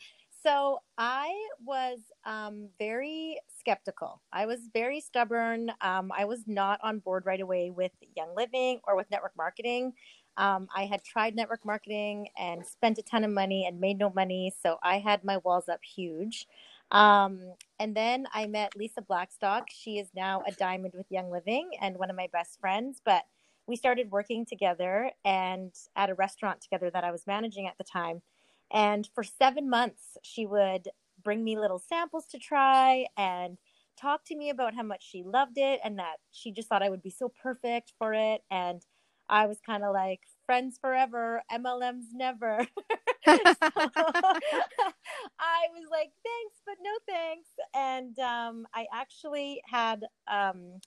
So 0.43 0.79
I 0.97 1.31
was 1.63 1.99
um, 2.25 2.69
very 2.79 3.37
skeptical. 3.59 4.23
I 4.33 4.47
was 4.47 4.59
very 4.73 4.99
stubborn. 4.99 5.71
Um, 5.81 6.11
I 6.17 6.25
was 6.25 6.47
not 6.47 6.79
on 6.81 6.97
board 6.97 7.27
right 7.27 7.39
away 7.39 7.69
with 7.69 7.91
Young 8.17 8.35
Living 8.35 8.79
or 8.87 8.95
with 8.95 9.05
network 9.11 9.33
marketing. 9.37 9.93
Um, 10.37 10.67
I 10.75 10.85
had 10.85 11.03
tried 11.03 11.35
network 11.35 11.63
marketing 11.63 12.29
and 12.39 12.65
spent 12.65 12.97
a 12.97 13.03
ton 13.03 13.23
of 13.23 13.29
money 13.29 13.67
and 13.67 13.79
made 13.79 13.99
no 13.99 14.09
money. 14.09 14.51
So 14.63 14.79
I 14.81 14.97
had 14.97 15.23
my 15.23 15.37
walls 15.37 15.69
up 15.69 15.81
huge. 15.83 16.47
Um, 16.89 17.53
and 17.79 17.95
then 17.95 18.25
I 18.33 18.47
met 18.47 18.75
Lisa 18.75 19.03
Blackstock. 19.03 19.67
She 19.69 19.99
is 19.99 20.07
now 20.15 20.41
a 20.47 20.51
diamond 20.53 20.95
with 20.97 21.05
Young 21.11 21.29
Living 21.29 21.69
and 21.79 21.99
one 21.99 22.09
of 22.09 22.15
my 22.15 22.29
best 22.33 22.59
friends. 22.59 22.99
But 23.05 23.25
we 23.67 23.75
started 23.75 24.09
working 24.09 24.45
together 24.47 25.11
and 25.23 25.71
at 25.95 26.09
a 26.09 26.15
restaurant 26.15 26.61
together 26.61 26.89
that 26.89 27.03
I 27.03 27.11
was 27.11 27.27
managing 27.27 27.67
at 27.67 27.77
the 27.77 27.83
time. 27.83 28.23
And 28.73 29.07
for 29.13 29.23
seven 29.23 29.69
months, 29.69 30.17
she 30.23 30.45
would 30.45 30.89
bring 31.23 31.43
me 31.43 31.57
little 31.57 31.79
samples 31.79 32.25
to 32.27 32.39
try 32.39 33.05
and 33.17 33.57
talk 33.99 34.25
to 34.25 34.35
me 34.35 34.49
about 34.49 34.73
how 34.73 34.83
much 34.83 35.07
she 35.07 35.23
loved 35.23 35.57
it 35.57 35.79
and 35.83 35.99
that 35.99 36.17
she 36.31 36.51
just 36.51 36.67
thought 36.67 36.83
I 36.83 36.89
would 36.89 37.03
be 37.03 37.09
so 37.09 37.31
perfect 37.41 37.93
for 37.97 38.13
it. 38.13 38.41
And 38.49 38.85
I 39.29 39.45
was 39.45 39.59
kind 39.65 39.83
of 39.83 39.93
like, 39.93 40.21
friends 40.45 40.77
forever, 40.81 41.41
MLMs 41.51 42.05
never. 42.13 42.67
so, 43.25 43.37
I 43.63 43.67
was 45.71 45.87
like, 45.89 46.11
thanks, 46.23 46.61
but 46.65 46.75
no 46.81 46.91
thanks. 47.07 47.49
And 47.73 48.19
um, 48.19 48.67
I 48.73 48.87
actually 48.93 49.61
had 49.65 50.03
um, 50.29 50.81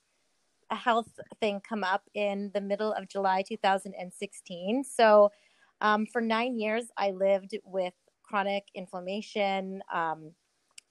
a 0.71 0.77
health 0.77 1.09
thing 1.41 1.61
come 1.67 1.85
up 1.85 2.03
in 2.15 2.51
the 2.53 2.61
middle 2.61 2.93
of 2.93 3.09
July 3.09 3.43
2016. 3.43 4.85
So 4.85 5.31
um, 5.85 6.07
for 6.07 6.23
nine 6.23 6.59
years, 6.59 6.87
I 6.97 7.11
lived 7.11 7.55
with 7.63 7.93
chronic 8.23 8.65
inflammation, 8.75 9.83
um, 9.93 10.33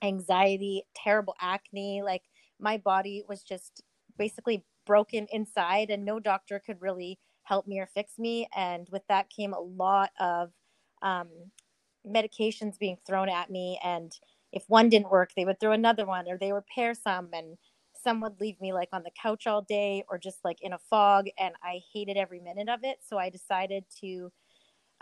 anxiety, 0.03 0.83
terrible 0.95 1.35
acne. 1.41 2.03
Like 2.03 2.21
my 2.59 2.77
body 2.77 3.23
was 3.27 3.41
just 3.43 3.81
basically 4.19 4.63
broken 4.85 5.25
inside, 5.31 5.89
and 5.89 6.05
no 6.05 6.19
doctor 6.19 6.61
could 6.63 6.79
really 6.79 7.17
help 7.41 7.65
me 7.65 7.79
or 7.79 7.87
fix 7.87 8.19
me. 8.19 8.47
And 8.55 8.87
with 8.91 9.01
that 9.09 9.31
came 9.31 9.53
a 9.53 9.59
lot 9.59 10.11
of 10.19 10.51
um, 11.01 11.29
medications 12.07 12.77
being 12.77 12.97
thrown 13.07 13.29
at 13.29 13.49
me. 13.49 13.79
And 13.83 14.11
if 14.51 14.63
one 14.67 14.89
didn't 14.89 15.09
work, 15.09 15.31
they 15.35 15.45
would 15.45 15.59
throw 15.59 15.71
another 15.71 16.05
one 16.05 16.29
or 16.29 16.37
they 16.37 16.53
would 16.53 16.67
pair 16.67 16.93
some. 16.93 17.29
And 17.33 17.57
some 17.99 18.21
would 18.21 18.39
leave 18.39 18.61
me 18.61 18.73
like 18.73 18.89
on 18.93 19.01
the 19.03 19.11
couch 19.19 19.47
all 19.47 19.63
day 19.63 20.03
or 20.07 20.19
just 20.19 20.45
like 20.45 20.59
in 20.61 20.73
a 20.73 20.79
fog. 20.79 21.25
And 21.39 21.55
I 21.63 21.81
hated 21.93 22.15
every 22.15 22.39
minute 22.39 22.69
of 22.69 22.81
it. 22.83 22.99
So 23.01 23.17
I 23.17 23.31
decided 23.31 23.85
to 24.01 24.31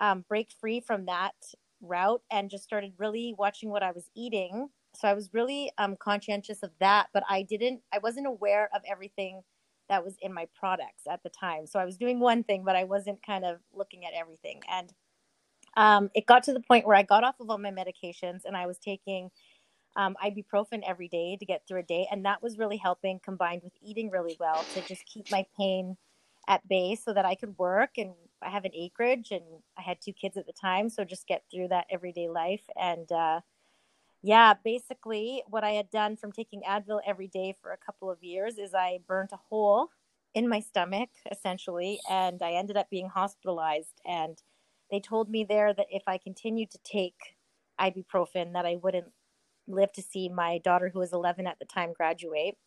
um, 0.01 0.25
break 0.27 0.49
free 0.59 0.81
from 0.81 1.05
that 1.05 1.35
route 1.81 2.21
and 2.31 2.49
just 2.49 2.63
started 2.63 2.91
really 2.97 3.33
watching 3.37 3.69
what 3.69 3.83
I 3.83 3.91
was 3.91 4.09
eating. 4.15 4.67
So 4.93 5.07
I 5.07 5.13
was 5.13 5.29
really 5.31 5.71
um, 5.77 5.95
conscientious 5.97 6.63
of 6.63 6.71
that, 6.79 7.07
but 7.13 7.23
I 7.29 7.43
didn't, 7.43 7.81
I 7.93 7.99
wasn't 7.99 8.27
aware 8.27 8.69
of 8.75 8.81
everything 8.89 9.41
that 9.87 10.03
was 10.03 10.15
in 10.21 10.33
my 10.33 10.47
products 10.53 11.03
at 11.09 11.23
the 11.23 11.29
time. 11.29 11.65
So 11.65 11.79
I 11.79 11.85
was 11.85 11.97
doing 11.97 12.19
one 12.19 12.43
thing, 12.43 12.63
but 12.65 12.75
I 12.75 12.83
wasn't 12.83 13.25
kind 13.25 13.45
of 13.45 13.59
looking 13.73 14.05
at 14.05 14.13
everything. 14.19 14.61
And 14.69 14.93
um, 15.77 16.09
it 16.13 16.25
got 16.25 16.43
to 16.43 16.53
the 16.53 16.59
point 16.59 16.85
where 16.85 16.97
I 16.97 17.03
got 17.03 17.23
off 17.23 17.39
of 17.39 17.49
all 17.49 17.57
my 17.57 17.71
medications 17.71 18.41
and 18.45 18.57
I 18.57 18.65
was 18.67 18.77
taking 18.77 19.29
um, 19.95 20.15
ibuprofen 20.23 20.81
every 20.85 21.07
day 21.07 21.37
to 21.39 21.45
get 21.45 21.63
through 21.67 21.81
a 21.81 21.83
day. 21.83 22.07
And 22.11 22.25
that 22.25 22.41
was 22.41 22.57
really 22.57 22.77
helping 22.77 23.19
combined 23.23 23.61
with 23.63 23.73
eating 23.81 24.09
really 24.09 24.37
well 24.39 24.65
to 24.73 24.81
just 24.81 25.05
keep 25.05 25.31
my 25.31 25.45
pain 25.57 25.97
at 26.47 26.67
bay 26.67 26.95
so 26.95 27.13
that 27.13 27.25
I 27.25 27.35
could 27.35 27.57
work. 27.57 27.91
And 27.97 28.13
I 28.43 28.49
have 28.49 28.65
an 28.65 28.75
acreage 28.75 29.31
and 29.31 29.43
I 29.77 29.81
had 29.81 29.97
two 30.01 30.13
kids 30.13 30.37
at 30.37 30.45
the 30.45 30.53
time. 30.53 30.89
So 30.89 31.03
just 31.03 31.27
get 31.27 31.43
through 31.51 31.69
that 31.69 31.87
everyday 31.89 32.27
life. 32.27 32.63
And 32.79 33.11
uh, 33.11 33.41
yeah, 34.21 34.53
basically, 34.63 35.43
what 35.47 35.63
I 35.63 35.71
had 35.71 35.89
done 35.89 36.15
from 36.15 36.31
taking 36.31 36.61
Advil 36.61 37.01
every 37.05 37.27
day 37.27 37.55
for 37.61 37.71
a 37.71 37.77
couple 37.77 38.09
of 38.11 38.23
years 38.23 38.57
is 38.57 38.73
I 38.73 38.99
burnt 39.07 39.31
a 39.31 39.39
hole 39.49 39.89
in 40.33 40.47
my 40.47 40.59
stomach, 40.59 41.09
essentially, 41.31 41.99
and 42.09 42.41
I 42.41 42.53
ended 42.53 42.77
up 42.77 42.89
being 42.89 43.09
hospitalized. 43.09 44.01
And 44.05 44.37
they 44.89 44.99
told 44.99 45.29
me 45.29 45.43
there 45.43 45.73
that 45.73 45.87
if 45.89 46.03
I 46.07 46.17
continued 46.17 46.71
to 46.71 46.79
take 46.83 47.37
ibuprofen, 47.79 48.53
that 48.53 48.65
I 48.65 48.77
wouldn't 48.81 49.11
live 49.67 49.91
to 49.93 50.01
see 50.01 50.29
my 50.29 50.59
daughter, 50.59 50.89
who 50.93 50.99
was 50.99 51.13
11 51.13 51.47
at 51.47 51.59
the 51.59 51.65
time, 51.65 51.93
graduate. 51.93 52.57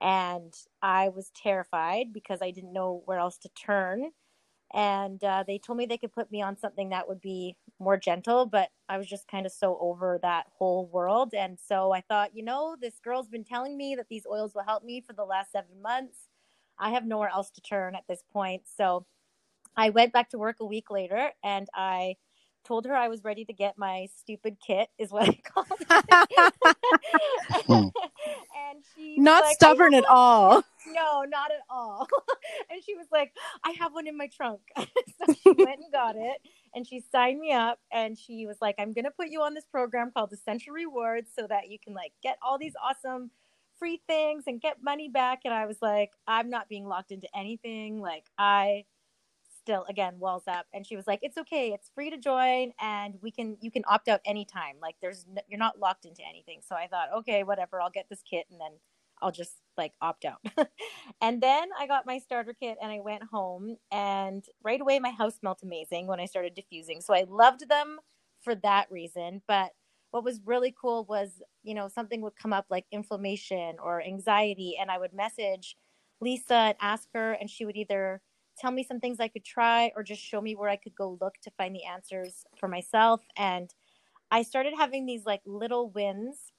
And 0.00 0.52
I 0.82 1.08
was 1.08 1.30
terrified 1.34 2.12
because 2.12 2.40
I 2.42 2.50
didn't 2.50 2.72
know 2.72 3.02
where 3.04 3.18
else 3.18 3.38
to 3.38 3.48
turn 3.50 4.10
and 4.74 5.22
uh, 5.24 5.44
they 5.46 5.58
told 5.58 5.78
me 5.78 5.86
they 5.86 5.98
could 5.98 6.12
put 6.12 6.30
me 6.30 6.42
on 6.42 6.56
something 6.56 6.90
that 6.90 7.08
would 7.08 7.20
be 7.20 7.56
more 7.78 7.96
gentle 7.96 8.46
but 8.46 8.70
i 8.88 8.98
was 8.98 9.06
just 9.06 9.28
kind 9.28 9.46
of 9.46 9.52
so 9.52 9.78
over 9.80 10.18
that 10.22 10.46
whole 10.58 10.86
world. 10.88 11.34
And 11.34 11.58
so 11.60 11.92
i 11.92 12.00
thought 12.00 12.36
you 12.36 12.42
know 12.44 12.76
this 12.80 13.00
girl's 13.02 13.28
been 13.28 13.44
telling 13.44 13.76
me 13.76 13.94
that 13.96 14.08
these 14.08 14.26
oils 14.30 14.54
will 14.54 14.64
help 14.64 14.84
me 14.84 15.00
for 15.00 15.12
the 15.12 15.24
last 15.24 15.52
seven 15.52 15.80
months. 15.82 16.28
I 16.78 16.90
have 16.90 17.06
nowhere 17.06 17.30
else 17.30 17.50
to 17.52 17.60
turn 17.60 17.94
at 17.94 18.04
this 18.08 18.22
point. 18.32 18.62
So 18.76 19.06
i 19.76 19.90
went 19.90 20.12
back 20.12 20.30
to 20.30 20.38
work 20.38 20.56
a 20.60 20.66
week 20.66 20.90
later 20.90 21.30
and 21.44 21.68
i 21.74 22.16
told 22.64 22.86
her 22.86 22.94
I 22.94 23.08
was 23.08 23.24
ready 23.24 23.44
to 23.44 23.52
get 23.52 23.78
my 23.78 24.08
stupid 24.16 24.56
kit, 24.64 24.88
is 24.98 25.10
what 25.10 25.28
I 25.28 25.40
called 25.44 25.66
it. 27.68 27.92
And 28.72 28.82
she 28.94 29.18
not 29.18 29.44
like, 29.44 29.54
stubborn 29.54 29.92
at 29.94 30.06
all. 30.06 30.62
No, 30.86 31.24
not 31.28 31.50
at 31.50 31.60
all. 31.68 32.08
and 32.70 32.82
she 32.82 32.94
was 32.94 33.06
like, 33.12 33.32
I 33.64 33.72
have 33.78 33.92
one 33.92 34.06
in 34.06 34.16
my 34.16 34.28
trunk. 34.28 34.60
so 34.76 35.34
she 35.34 35.50
went 35.50 35.80
and 35.80 35.92
got 35.92 36.16
it 36.16 36.38
and 36.74 36.86
she 36.86 37.04
signed 37.12 37.38
me 37.38 37.52
up 37.52 37.78
and 37.92 38.16
she 38.18 38.46
was 38.46 38.56
like, 38.60 38.76
I'm 38.78 38.92
gonna 38.92 39.10
put 39.10 39.28
you 39.28 39.42
on 39.42 39.54
this 39.54 39.66
program 39.66 40.10
called 40.10 40.32
Essential 40.32 40.72
Rewards 40.72 41.30
so 41.36 41.46
that 41.48 41.68
you 41.68 41.78
can 41.78 41.94
like 41.94 42.12
get 42.22 42.38
all 42.42 42.58
these 42.58 42.74
awesome 42.82 43.30
free 43.78 44.00
things 44.06 44.44
and 44.46 44.60
get 44.60 44.82
money 44.82 45.08
back. 45.08 45.40
And 45.44 45.52
I 45.52 45.66
was 45.66 45.78
like, 45.82 46.12
I'm 46.26 46.48
not 46.48 46.68
being 46.68 46.86
locked 46.86 47.12
into 47.12 47.28
anything. 47.36 48.00
Like 48.00 48.24
I 48.38 48.84
still 49.62 49.84
again 49.88 50.18
walls 50.18 50.44
up. 50.46 50.66
And 50.72 50.86
she 50.86 50.96
was 50.96 51.06
like 51.06 51.20
it's 51.22 51.38
okay. 51.38 51.72
It's 51.72 51.90
free 51.94 52.10
to 52.10 52.18
join 52.18 52.72
and 52.80 53.14
we 53.22 53.30
can 53.30 53.56
you 53.60 53.70
can 53.70 53.82
opt 53.88 54.08
out 54.08 54.20
anytime. 54.24 54.76
Like 54.80 54.96
there's 55.00 55.24
no, 55.32 55.42
you're 55.48 55.58
not 55.58 55.78
locked 55.78 56.04
into 56.04 56.22
anything. 56.28 56.60
So 56.66 56.74
i 56.74 56.86
thought 56.86 57.08
okay 57.18 57.42
whatever. 57.44 57.80
I'll 57.80 57.90
get 57.90 58.06
this 58.10 58.22
kit 58.28 58.46
and 58.50 58.60
then 58.60 58.72
i'll 59.20 59.32
just 59.32 59.52
like 59.76 59.92
opt 60.00 60.24
out. 60.24 60.40
And 61.20 61.40
then 61.40 61.68
i 61.78 61.86
got 61.86 62.06
my 62.06 62.18
starter 62.18 62.54
kit 62.58 62.78
and 62.82 62.90
i 62.90 63.00
went 63.00 63.22
home 63.24 63.76
and 63.92 64.44
right 64.62 64.80
away 64.80 64.98
my 64.98 65.10
house 65.10 65.36
smelled 65.38 65.60
amazing 65.62 66.06
when 66.06 66.20
i 66.20 66.26
started 66.26 66.54
diffusing. 66.54 67.00
So 67.00 67.14
i 67.14 67.24
loved 67.28 67.68
them 67.68 67.98
for 68.40 68.54
that 68.56 68.90
reason. 68.90 69.42
But 69.46 69.70
what 70.10 70.24
was 70.24 70.40
really 70.44 70.74
cool 70.80 71.04
was 71.08 71.42
you 71.62 71.74
know 71.74 71.88
something 71.88 72.20
would 72.22 72.36
come 72.36 72.52
up 72.52 72.66
like 72.70 72.86
inflammation 72.92 73.76
or 73.82 74.02
anxiety 74.02 74.76
and 74.80 74.90
i 74.90 74.98
would 74.98 75.12
message 75.12 75.76
lisa 76.20 76.54
and 76.54 76.76
ask 76.80 77.08
her 77.14 77.32
and 77.32 77.50
she 77.50 77.64
would 77.64 77.76
either 77.76 78.20
tell 78.58 78.70
me 78.70 78.84
some 78.84 79.00
things 79.00 79.20
I 79.20 79.28
could 79.28 79.44
try 79.44 79.92
or 79.96 80.02
just 80.02 80.22
show 80.22 80.40
me 80.40 80.54
where 80.54 80.68
I 80.68 80.76
could 80.76 80.94
go 80.94 81.18
look 81.20 81.34
to 81.42 81.50
find 81.52 81.74
the 81.74 81.84
answers 81.84 82.44
for 82.58 82.68
myself. 82.68 83.20
And 83.36 83.72
I 84.30 84.42
started 84.42 84.74
having 84.76 85.06
these 85.06 85.26
like 85.26 85.42
little 85.44 85.90
wins 85.90 86.52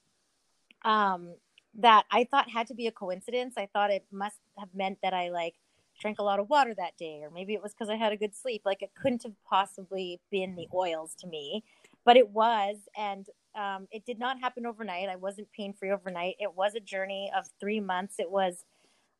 um, 0.84 1.34
that 1.78 2.04
I 2.10 2.24
thought 2.24 2.50
had 2.50 2.66
to 2.68 2.74
be 2.74 2.86
a 2.86 2.92
coincidence. 2.92 3.54
I 3.56 3.68
thought 3.72 3.90
it 3.90 4.04
must 4.12 4.38
have 4.58 4.68
meant 4.74 4.98
that 5.02 5.14
I 5.14 5.30
like 5.30 5.54
drank 6.00 6.18
a 6.18 6.22
lot 6.24 6.40
of 6.40 6.48
water 6.48 6.74
that 6.74 6.96
day, 6.96 7.20
or 7.22 7.30
maybe 7.30 7.54
it 7.54 7.62
was 7.62 7.72
because 7.72 7.88
I 7.88 7.96
had 7.96 8.12
a 8.12 8.16
good 8.16 8.34
sleep. 8.34 8.62
Like 8.64 8.82
it 8.82 8.90
couldn't 9.00 9.22
have 9.22 9.34
possibly 9.48 10.20
been 10.30 10.54
the 10.54 10.68
oils 10.74 11.14
to 11.20 11.26
me, 11.26 11.64
but 12.04 12.16
it 12.16 12.30
was. 12.30 12.76
And 12.96 13.26
um, 13.54 13.86
it 13.90 14.04
did 14.04 14.18
not 14.18 14.40
happen 14.40 14.66
overnight. 14.66 15.08
I 15.08 15.16
wasn't 15.16 15.50
pain 15.52 15.72
free 15.72 15.90
overnight. 15.90 16.36
It 16.38 16.54
was 16.54 16.74
a 16.74 16.80
journey 16.80 17.30
of 17.36 17.46
three 17.60 17.80
months. 17.80 18.16
It 18.18 18.30
was 18.30 18.64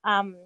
um, 0.05 0.37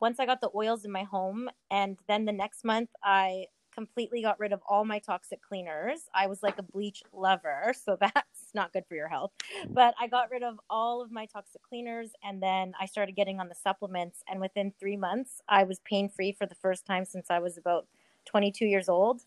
once 0.00 0.18
I 0.18 0.26
got 0.26 0.40
the 0.40 0.50
oils 0.54 0.84
in 0.84 0.92
my 0.92 1.04
home, 1.04 1.48
and 1.70 1.98
then 2.08 2.24
the 2.24 2.32
next 2.32 2.64
month 2.64 2.90
I 3.04 3.46
completely 3.72 4.22
got 4.22 4.38
rid 4.40 4.52
of 4.52 4.60
all 4.68 4.84
my 4.84 4.98
toxic 4.98 5.40
cleaners. 5.42 6.00
I 6.14 6.26
was 6.26 6.42
like 6.42 6.58
a 6.58 6.62
bleach 6.62 7.02
lover, 7.12 7.72
so 7.84 7.96
that's 8.00 8.52
not 8.54 8.72
good 8.72 8.84
for 8.88 8.94
your 8.94 9.08
health. 9.08 9.32
But 9.68 9.94
I 10.00 10.06
got 10.08 10.30
rid 10.30 10.42
of 10.42 10.58
all 10.68 11.00
of 11.02 11.10
my 11.10 11.26
toxic 11.26 11.62
cleaners 11.62 12.10
and 12.24 12.42
then 12.42 12.72
I 12.80 12.86
started 12.86 13.14
getting 13.14 13.40
on 13.40 13.48
the 13.48 13.54
supplements 13.54 14.22
and 14.28 14.40
within 14.40 14.72
3 14.78 14.96
months 14.96 15.40
I 15.48 15.64
was 15.64 15.80
pain-free 15.80 16.32
for 16.32 16.46
the 16.46 16.54
first 16.54 16.84
time 16.86 17.04
since 17.04 17.30
I 17.30 17.38
was 17.38 17.56
about 17.56 17.86
22 18.26 18.66
years 18.66 18.88
old 18.88 19.22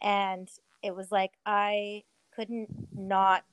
and 0.00 0.48
it 0.82 0.94
was 0.94 1.10
like 1.10 1.32
I 1.44 2.04
couldn't 2.34 2.68
not 2.96 3.44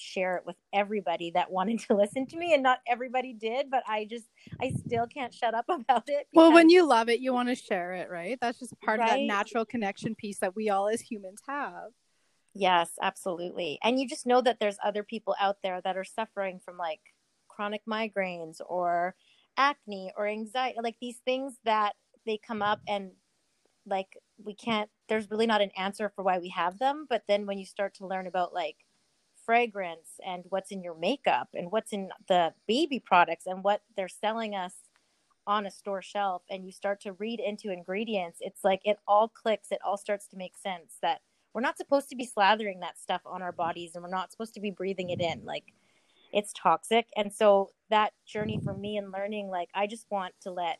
share 0.00 0.36
it 0.36 0.44
with 0.46 0.56
everybody 0.72 1.30
that 1.32 1.50
wanted 1.50 1.78
to 1.80 1.94
listen 1.96 2.26
to 2.26 2.36
me 2.36 2.54
and 2.54 2.62
not 2.62 2.78
everybody 2.88 3.32
did 3.32 3.70
but 3.70 3.82
i 3.86 4.06
just 4.08 4.26
i 4.60 4.70
still 4.70 5.06
can't 5.06 5.32
shut 5.34 5.54
up 5.54 5.66
about 5.68 6.04
it 6.08 6.26
because... 6.30 6.34
well 6.34 6.52
when 6.52 6.70
you 6.70 6.86
love 6.86 7.08
it 7.08 7.20
you 7.20 7.32
want 7.32 7.48
to 7.48 7.54
share 7.54 7.92
it 7.92 8.10
right? 8.10 8.38
That's 8.40 8.58
just 8.58 8.78
part 8.80 8.98
right? 8.98 9.06
of 9.06 9.16
that 9.16 9.22
natural 9.22 9.64
connection 9.64 10.14
piece 10.14 10.38
that 10.38 10.56
we 10.56 10.68
all 10.68 10.88
as 10.88 11.00
humans 11.00 11.40
have. 11.48 11.90
Yes 12.54 12.90
absolutely. 13.00 13.78
And 13.82 13.98
you 13.98 14.08
just 14.08 14.26
know 14.26 14.40
that 14.40 14.58
there's 14.58 14.78
other 14.84 15.02
people 15.02 15.36
out 15.40 15.58
there 15.62 15.80
that 15.82 15.96
are 15.96 16.04
suffering 16.04 16.60
from 16.64 16.76
like 16.76 17.00
chronic 17.48 17.82
migraines 17.88 18.60
or 18.66 19.14
acne 19.56 20.12
or 20.16 20.26
anxiety 20.26 20.78
like 20.82 20.96
these 21.00 21.18
things 21.24 21.54
that 21.64 21.94
they 22.26 22.38
come 22.38 22.62
up 22.62 22.80
and 22.88 23.10
like 23.86 24.16
we 24.42 24.54
can't 24.54 24.88
there's 25.08 25.30
really 25.30 25.46
not 25.46 25.60
an 25.60 25.70
answer 25.76 26.12
for 26.14 26.22
why 26.22 26.38
we 26.38 26.48
have 26.48 26.78
them 26.78 27.06
but 27.08 27.22
then 27.28 27.46
when 27.46 27.58
you 27.58 27.66
start 27.66 27.94
to 27.94 28.06
learn 28.06 28.26
about 28.26 28.54
like 28.54 28.76
fragrance 29.50 30.20
and 30.24 30.44
what's 30.50 30.70
in 30.70 30.80
your 30.80 30.94
makeup 30.94 31.48
and 31.54 31.72
what's 31.72 31.92
in 31.92 32.08
the 32.28 32.54
baby 32.68 33.00
products 33.00 33.46
and 33.46 33.64
what 33.64 33.82
they're 33.96 34.06
selling 34.08 34.54
us 34.54 34.74
on 35.44 35.66
a 35.66 35.70
store 35.72 36.00
shelf 36.00 36.42
and 36.48 36.64
you 36.64 36.70
start 36.70 37.00
to 37.00 37.14
read 37.14 37.40
into 37.40 37.72
ingredients 37.72 38.38
it's 38.42 38.62
like 38.62 38.80
it 38.84 38.96
all 39.08 39.26
clicks. 39.26 39.72
It 39.72 39.80
all 39.84 39.96
starts 39.96 40.28
to 40.28 40.36
make 40.36 40.56
sense 40.56 40.98
that 41.02 41.22
we're 41.52 41.62
not 41.62 41.76
supposed 41.76 42.08
to 42.10 42.14
be 42.14 42.28
slathering 42.28 42.78
that 42.82 42.96
stuff 42.96 43.22
on 43.26 43.42
our 43.42 43.50
bodies 43.50 43.96
and 43.96 44.04
we're 44.04 44.10
not 44.10 44.30
supposed 44.30 44.54
to 44.54 44.60
be 44.60 44.70
breathing 44.70 45.10
it 45.10 45.20
in. 45.20 45.44
Like 45.44 45.64
it's 46.32 46.52
toxic. 46.52 47.08
And 47.16 47.32
so 47.32 47.70
that 47.88 48.12
journey 48.24 48.60
for 48.62 48.72
me 48.72 48.98
and 48.98 49.10
learning 49.10 49.48
like 49.48 49.68
i 49.74 49.88
just 49.88 50.06
want 50.12 50.32
to 50.42 50.52
let 50.52 50.78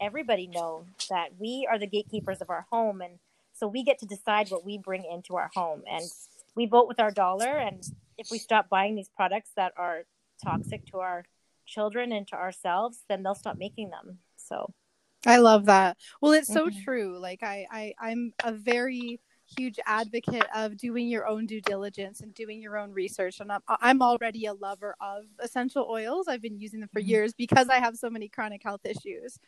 everybody 0.00 0.46
know 0.46 0.86
that 1.10 1.32
we 1.38 1.68
are 1.70 1.78
the 1.78 1.86
gatekeepers 1.86 2.40
of 2.40 2.48
our 2.48 2.66
home. 2.72 3.02
And 3.02 3.18
so 3.52 3.68
we 3.68 3.82
get 3.82 3.98
to 3.98 4.06
decide 4.06 4.48
what 4.48 4.64
we 4.64 4.78
bring 4.78 5.04
into 5.04 5.36
our 5.36 5.50
home. 5.54 5.82
And 5.86 6.10
we 6.54 6.66
vote 6.66 6.88
with 6.88 7.00
our 7.00 7.10
dollar 7.10 7.56
and 7.56 7.82
if 8.18 8.30
we 8.30 8.38
stop 8.38 8.68
buying 8.68 8.94
these 8.94 9.10
products 9.14 9.50
that 9.56 9.72
are 9.76 10.04
toxic 10.44 10.84
to 10.86 10.98
our 10.98 11.24
children 11.66 12.12
and 12.12 12.26
to 12.28 12.34
ourselves 12.34 13.04
then 13.08 13.22
they'll 13.22 13.34
stop 13.34 13.56
making 13.56 13.90
them 13.90 14.18
so 14.36 14.72
i 15.26 15.36
love 15.38 15.66
that 15.66 15.96
well 16.20 16.32
it's 16.32 16.52
so 16.52 16.66
mm-hmm. 16.66 16.82
true 16.82 17.18
like 17.18 17.42
I, 17.42 17.66
I 17.70 17.94
i'm 18.00 18.32
a 18.42 18.52
very 18.52 19.20
huge 19.56 19.78
advocate 19.86 20.46
of 20.54 20.76
doing 20.76 21.08
your 21.08 21.26
own 21.26 21.46
due 21.46 21.60
diligence 21.60 22.20
and 22.20 22.32
doing 22.34 22.62
your 22.62 22.78
own 22.78 22.92
research. 22.92 23.40
And 23.40 23.50
I'm, 23.50 23.60
I'm 23.68 24.02
already 24.02 24.46
a 24.46 24.54
lover 24.54 24.94
of 25.00 25.24
essential 25.40 25.86
oils. 25.90 26.28
I've 26.28 26.42
been 26.42 26.58
using 26.58 26.80
them 26.80 26.88
for 26.92 27.00
mm-hmm. 27.00 27.10
years 27.10 27.32
because 27.32 27.68
I 27.68 27.78
have 27.78 27.96
so 27.96 28.10
many 28.10 28.28
chronic 28.28 28.62
health 28.62 28.82
issues. 28.84 29.38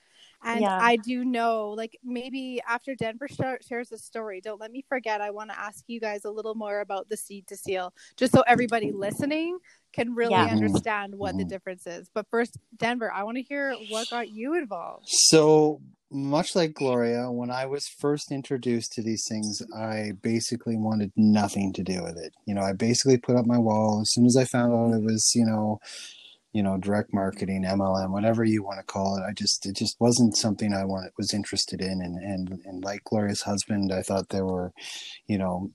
And 0.44 0.62
yeah. 0.62 0.78
I 0.80 0.96
do 0.96 1.24
know, 1.24 1.70
like, 1.70 1.98
maybe 2.04 2.60
after 2.68 2.94
Denver 2.94 3.28
sh- 3.28 3.66
shares 3.66 3.92
a 3.92 3.98
story, 3.98 4.40
don't 4.40 4.60
let 4.60 4.72
me 4.72 4.84
forget. 4.88 5.20
I 5.20 5.30
want 5.30 5.50
to 5.50 5.58
ask 5.58 5.84
you 5.86 6.00
guys 6.00 6.24
a 6.24 6.30
little 6.30 6.54
more 6.54 6.80
about 6.80 7.08
the 7.08 7.16
seed 7.16 7.46
to 7.48 7.56
seal, 7.56 7.94
just 8.16 8.32
so 8.32 8.42
everybody 8.46 8.92
listening 8.92 9.58
can 9.92 10.14
really 10.14 10.32
yeah. 10.32 10.46
understand 10.46 11.14
what 11.14 11.30
mm-hmm. 11.30 11.38
the 11.38 11.44
difference 11.44 11.86
is. 11.86 12.08
But 12.12 12.26
first, 12.30 12.58
Denver, 12.76 13.12
I 13.12 13.22
want 13.22 13.36
to 13.36 13.42
hear 13.42 13.74
what 13.88 14.10
got 14.10 14.30
you 14.30 14.54
involved. 14.54 15.08
So, 15.08 15.80
much 16.10 16.54
like 16.54 16.74
Gloria, 16.74 17.30
when 17.30 17.50
I 17.50 17.66
was 17.66 17.88
first 17.88 18.32
introduced 18.32 18.92
to 18.94 19.02
these 19.02 19.26
things, 19.26 19.62
I 19.74 20.12
basically 20.22 20.76
wanted 20.76 21.12
nothing 21.16 21.72
to 21.74 21.82
do 21.82 22.02
with 22.02 22.18
it. 22.18 22.34
You 22.46 22.54
know, 22.54 22.62
I 22.62 22.72
basically 22.72 23.16
put 23.16 23.36
up 23.36 23.46
my 23.46 23.58
wall 23.58 24.00
as 24.02 24.12
soon 24.12 24.26
as 24.26 24.36
I 24.36 24.44
found 24.44 24.72
out 24.72 24.94
it 24.94 25.02
was, 25.02 25.32
you 25.34 25.46
know, 25.46 25.78
you 26.52 26.62
know, 26.62 26.76
direct 26.76 27.14
marketing, 27.14 27.64
MLM, 27.64 28.10
whatever 28.10 28.44
you 28.44 28.62
want 28.62 28.78
to 28.78 28.84
call 28.84 29.16
it. 29.16 29.22
I 29.22 29.32
just 29.32 29.66
it 29.66 29.76
just 29.76 30.00
wasn't 30.00 30.36
something 30.36 30.74
I 30.74 30.84
wanted 30.84 31.12
was 31.16 31.32
interested 31.32 31.80
in 31.80 32.02
and 32.02 32.16
and 32.18 32.60
and 32.64 32.84
like 32.84 33.04
Gloria's 33.04 33.42
husband, 33.42 33.92
I 33.92 34.02
thought 34.02 34.28
there 34.28 34.44
were, 34.44 34.72
you 35.26 35.38
know, 35.38 35.70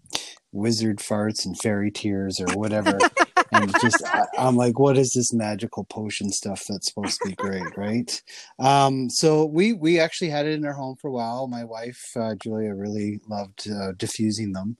wizard 0.51 0.97
farts 0.97 1.45
and 1.45 1.59
fairy 1.59 1.91
tears 1.91 2.39
or 2.39 2.47
whatever. 2.57 2.97
and 3.51 3.71
just 3.81 4.03
I, 4.05 4.25
am 4.37 4.55
like, 4.55 4.79
what 4.79 4.97
is 4.97 5.11
this 5.13 5.33
magical 5.33 5.83
potion 5.85 6.29
stuff 6.29 6.63
that's 6.67 6.87
supposed 6.87 7.19
to 7.21 7.29
be 7.29 7.35
great, 7.35 7.77
right? 7.77 8.21
Um, 8.59 9.09
so 9.09 9.45
we 9.45 9.73
we 9.73 9.99
actually 9.99 10.29
had 10.29 10.45
it 10.45 10.53
in 10.53 10.65
our 10.65 10.73
home 10.73 10.95
for 10.95 11.09
a 11.09 11.11
while. 11.11 11.47
My 11.47 11.63
wife 11.63 12.11
uh, 12.15 12.35
Julia 12.35 12.73
really 12.73 13.19
loved 13.27 13.69
uh, 13.69 13.93
diffusing 13.97 14.53
them. 14.53 14.77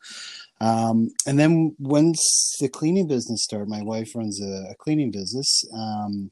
Um, 0.60 1.10
and 1.26 1.38
then 1.40 1.76
once 1.80 2.58
the 2.60 2.70
cleaning 2.70 3.08
business 3.08 3.44
started, 3.44 3.70
my 3.70 3.84
wife 3.84 4.16
runs 4.16 4.42
a, 4.42 4.72
a 4.72 4.76
cleaning 4.76 5.12
business. 5.12 5.64
Um, 5.74 6.32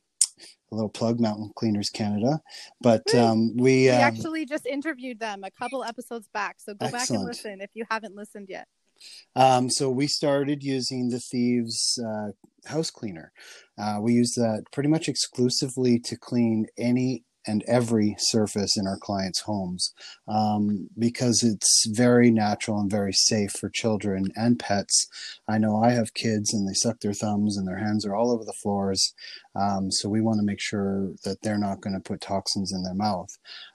a 0.72 0.76
little 0.76 0.90
plug 0.90 1.20
mountain 1.20 1.52
cleaners 1.56 1.92
canada 1.92 2.42
but 2.82 3.04
um, 3.14 3.56
we, 3.56 3.84
we 3.84 3.90
um, 3.90 4.02
actually 4.02 4.46
just 4.46 4.66
interviewed 4.66 5.20
them 5.20 5.44
a 5.44 5.52
couple 5.52 5.84
episodes 5.84 6.28
back 6.34 6.56
so 6.58 6.74
go 6.74 6.88
excellent. 6.88 7.02
back 7.02 7.10
and 7.12 7.26
listen 7.26 7.62
if 7.62 7.70
you 7.76 7.86
haven't 7.90 8.16
listened 8.16 8.48
yet 8.50 8.68
um, 9.36 9.70
so 9.70 9.90
we 9.90 10.08
started 10.08 10.64
using 10.64 11.10
the 11.10 11.20
Thieves 11.20 12.00
uh, 12.06 12.32
house 12.70 12.90
cleaner. 12.90 13.32
Uh, 13.78 14.00
we 14.02 14.14
use 14.14 14.34
that 14.36 14.64
pretty 14.72 14.90
much 14.90 15.10
exclusively 15.10 16.00
to 16.00 16.18
clean 16.18 16.68
any 16.78 17.24
and 17.48 17.64
every 17.68 18.16
surface 18.18 18.78
in 18.78 18.88
our 18.88 18.98
clients' 18.98 19.42
homes 19.42 19.94
um, 20.28 20.90
because 20.98 21.44
it's 21.44 21.86
very 21.90 22.32
natural 22.32 22.80
and 22.80 22.90
very 22.90 23.14
safe 23.14 23.52
for 23.52 23.70
children 23.70 24.26
and 24.36 24.58
pets. 24.60 25.08
I 25.48 25.58
know 25.58 25.84
I 25.84 25.92
have 25.92 26.14
kids 26.14 26.54
and 26.54 26.68
they 26.68 26.74
suck 26.74 27.00
their 27.00 27.14
thumbs 27.14 27.58
and 27.58 27.68
their 27.68 27.78
hands 27.78 28.06
are 28.06 28.16
all 28.16 28.32
over 28.32 28.44
the 28.44 28.54
floors. 28.64 29.14
Um, 29.56 29.92
so 29.92 30.10
we 30.10 30.22
want 30.22 30.40
to 30.40 30.46
make 30.46 30.62
sure 30.62 31.12
that 31.24 31.42
they're 31.44 31.58
not 31.58 31.82
going 31.82 31.94
to 31.94 32.00
put 32.00 32.22
toxins 32.22 32.74
in 32.74 32.84
their 32.84 32.96
mouth. 32.96 33.30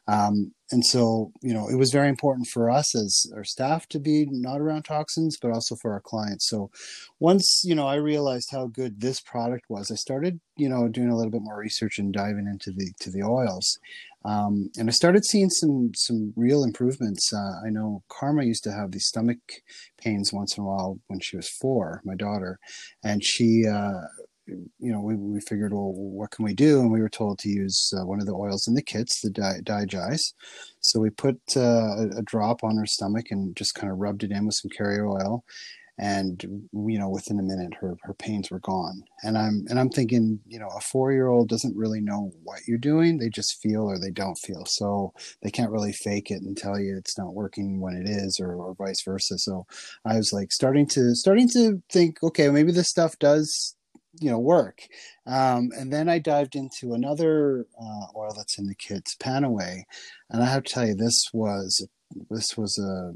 Um, 0.09 0.53
and 0.72 0.85
so, 0.85 1.33
you 1.42 1.52
know, 1.52 1.68
it 1.68 1.74
was 1.74 1.90
very 1.90 2.09
important 2.09 2.46
for 2.46 2.70
us 2.70 2.94
as 2.94 3.26
our 3.35 3.44
staff 3.44 3.88
to 3.88 3.98
be 3.98 4.26
not 4.30 4.61
around 4.61 4.85
toxins, 4.85 5.37
but 5.37 5.50
also 5.50 5.74
for 5.74 5.92
our 5.92 6.00
clients. 6.00 6.48
So 6.48 6.70
once, 7.18 7.62
you 7.64 7.74
know, 7.74 7.87
I 7.87 7.96
realized 7.96 8.50
how 8.52 8.66
good 8.66 9.00
this 9.00 9.20
product 9.20 9.64
was, 9.68 9.90
I 9.90 9.96
started, 9.96 10.40
you 10.56 10.68
know, 10.68 10.87
doing 10.87 11.11
a 11.11 11.16
little 11.16 11.33
bit 11.33 11.42
more 11.42 11.59
research 11.59 11.98
and 11.98 12.12
diving 12.12 12.46
into 12.46 12.70
the, 12.70 12.92
to 13.00 13.11
the 13.11 13.22
oils. 13.22 13.78
Um, 14.24 14.70
and 14.76 14.88
I 14.88 14.92
started 14.92 15.24
seeing 15.24 15.50
some, 15.50 15.92
some 15.94 16.33
real 16.37 16.62
improvements. 16.62 17.33
Uh, 17.33 17.66
I 17.66 17.70
know 17.70 18.02
Karma 18.09 18.44
used 18.44 18.64
to 18.64 18.72
have 18.72 18.92
these 18.92 19.06
stomach 19.06 19.38
pains 19.98 20.33
once 20.33 20.56
in 20.56 20.62
a 20.62 20.66
while 20.66 21.00
when 21.09 21.20
she 21.20 21.37
was 21.37 21.48
four, 21.48 22.00
my 22.04 22.14
daughter, 22.14 22.59
and 23.02 23.24
she, 23.24 23.64
uh, 23.66 24.02
you 24.78 24.92
know, 24.92 25.00
we, 25.00 25.16
we 25.16 25.40
figured, 25.40 25.72
well, 25.72 25.92
what 25.92 26.30
can 26.30 26.44
we 26.44 26.54
do? 26.54 26.80
And 26.80 26.90
we 26.90 27.00
were 27.00 27.08
told 27.08 27.38
to 27.40 27.48
use 27.48 27.92
uh, 27.96 28.04
one 28.04 28.20
of 28.20 28.26
the 28.26 28.34
oils 28.34 28.68
in 28.68 28.74
the 28.74 28.82
kits, 28.82 29.20
the 29.20 29.30
di- 29.30 29.60
DiGize. 29.62 30.32
So 30.80 31.00
we 31.00 31.10
put 31.10 31.40
uh, 31.56 31.60
a, 31.60 32.08
a, 32.18 32.22
drop 32.22 32.64
on 32.64 32.76
her 32.76 32.86
stomach 32.86 33.26
and 33.30 33.56
just 33.56 33.74
kind 33.74 33.92
of 33.92 33.98
rubbed 33.98 34.24
it 34.24 34.30
in 34.30 34.46
with 34.46 34.54
some 34.54 34.70
carrier 34.70 35.06
oil. 35.06 35.44
And 36.02 36.42
you 36.72 36.98
know, 36.98 37.10
within 37.10 37.38
a 37.38 37.42
minute, 37.42 37.74
her 37.78 37.94
her 38.04 38.14
pains 38.14 38.50
were 38.50 38.60
gone. 38.60 39.02
And 39.22 39.36
I'm 39.36 39.66
and 39.68 39.78
I'm 39.78 39.90
thinking, 39.90 40.40
you 40.46 40.58
know, 40.58 40.68
a 40.68 40.80
four 40.80 41.12
year 41.12 41.28
old 41.28 41.50
doesn't 41.50 41.76
really 41.76 42.00
know 42.00 42.32
what 42.42 42.60
you're 42.66 42.78
doing; 42.78 43.18
they 43.18 43.28
just 43.28 43.60
feel 43.60 43.82
or 43.82 43.98
they 43.98 44.10
don't 44.10 44.38
feel. 44.38 44.64
So 44.64 45.12
they 45.42 45.50
can't 45.50 45.70
really 45.70 45.92
fake 45.92 46.30
it 46.30 46.40
and 46.40 46.56
tell 46.56 46.80
you 46.80 46.96
it's 46.96 47.18
not 47.18 47.34
working 47.34 47.82
when 47.82 47.96
it 47.96 48.08
is, 48.08 48.40
or, 48.40 48.54
or 48.54 48.74
vice 48.76 49.02
versa. 49.02 49.36
So 49.36 49.66
I 50.06 50.16
was 50.16 50.32
like 50.32 50.52
starting 50.52 50.86
to 50.88 51.14
starting 51.14 51.50
to 51.50 51.82
think, 51.92 52.22
okay, 52.22 52.48
maybe 52.48 52.72
this 52.72 52.88
stuff 52.88 53.18
does 53.18 53.76
you 54.14 54.31
know 54.31 54.38
work. 54.38 54.81
Um, 55.27 55.70
and 55.77 55.92
then 55.92 56.09
i 56.09 56.18
dived 56.18 56.57
into 56.57 56.94
another 56.94 57.66
uh, 57.81 58.07
oil 58.16 58.35
that's 58.37 58.59
in 58.59 58.66
the 58.66 58.75
kits 58.75 59.16
PanAway. 59.16 59.83
And 60.31 60.42
i 60.42 60.46
have 60.46 60.64
to 60.64 60.73
tell 60.73 60.87
you 60.87 60.94
this 60.94 61.31
was 61.33 61.87
this 62.31 62.57
was 62.57 62.79
a 62.79 63.12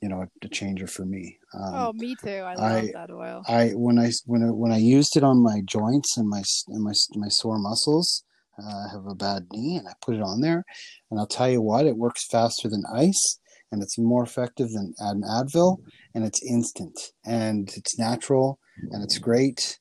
you 0.00 0.08
know 0.08 0.22
a, 0.22 0.46
a 0.46 0.48
changer 0.48 0.86
for 0.86 1.04
me. 1.04 1.38
Um, 1.54 1.74
oh 1.74 1.92
me 1.92 2.14
too. 2.22 2.30
I 2.30 2.54
love 2.54 2.84
I, 2.84 2.90
that 2.92 3.10
oil. 3.10 3.42
I 3.48 3.70
when 3.70 3.98
i 3.98 4.10
when 4.26 4.42
I, 4.42 4.50
when 4.50 4.72
i 4.72 4.78
used 4.78 5.16
it 5.16 5.24
on 5.24 5.42
my 5.42 5.62
joints 5.64 6.16
and 6.16 6.28
my 6.28 6.42
and 6.68 6.82
my 6.82 6.92
my 7.14 7.28
sore 7.28 7.58
muscles 7.58 8.24
uh, 8.62 8.86
i 8.86 8.86
have 8.92 9.06
a 9.06 9.14
bad 9.14 9.46
knee 9.52 9.76
and 9.76 9.88
i 9.88 9.92
put 10.00 10.14
it 10.14 10.22
on 10.22 10.40
there. 10.40 10.64
And 11.10 11.18
i'll 11.18 11.26
tell 11.26 11.50
you 11.50 11.60
what 11.60 11.86
it 11.86 11.96
works 11.96 12.26
faster 12.26 12.68
than 12.68 12.84
ice 12.94 13.38
and 13.72 13.82
it's 13.82 13.98
more 13.98 14.22
effective 14.22 14.70
than 14.70 14.94
an 14.98 15.22
advil 15.22 15.78
and 16.14 16.24
it's 16.24 16.42
instant 16.42 16.98
and 17.24 17.70
it's 17.76 17.98
natural 17.98 18.58
and 18.90 19.02
it's 19.02 19.18
great 19.18 19.78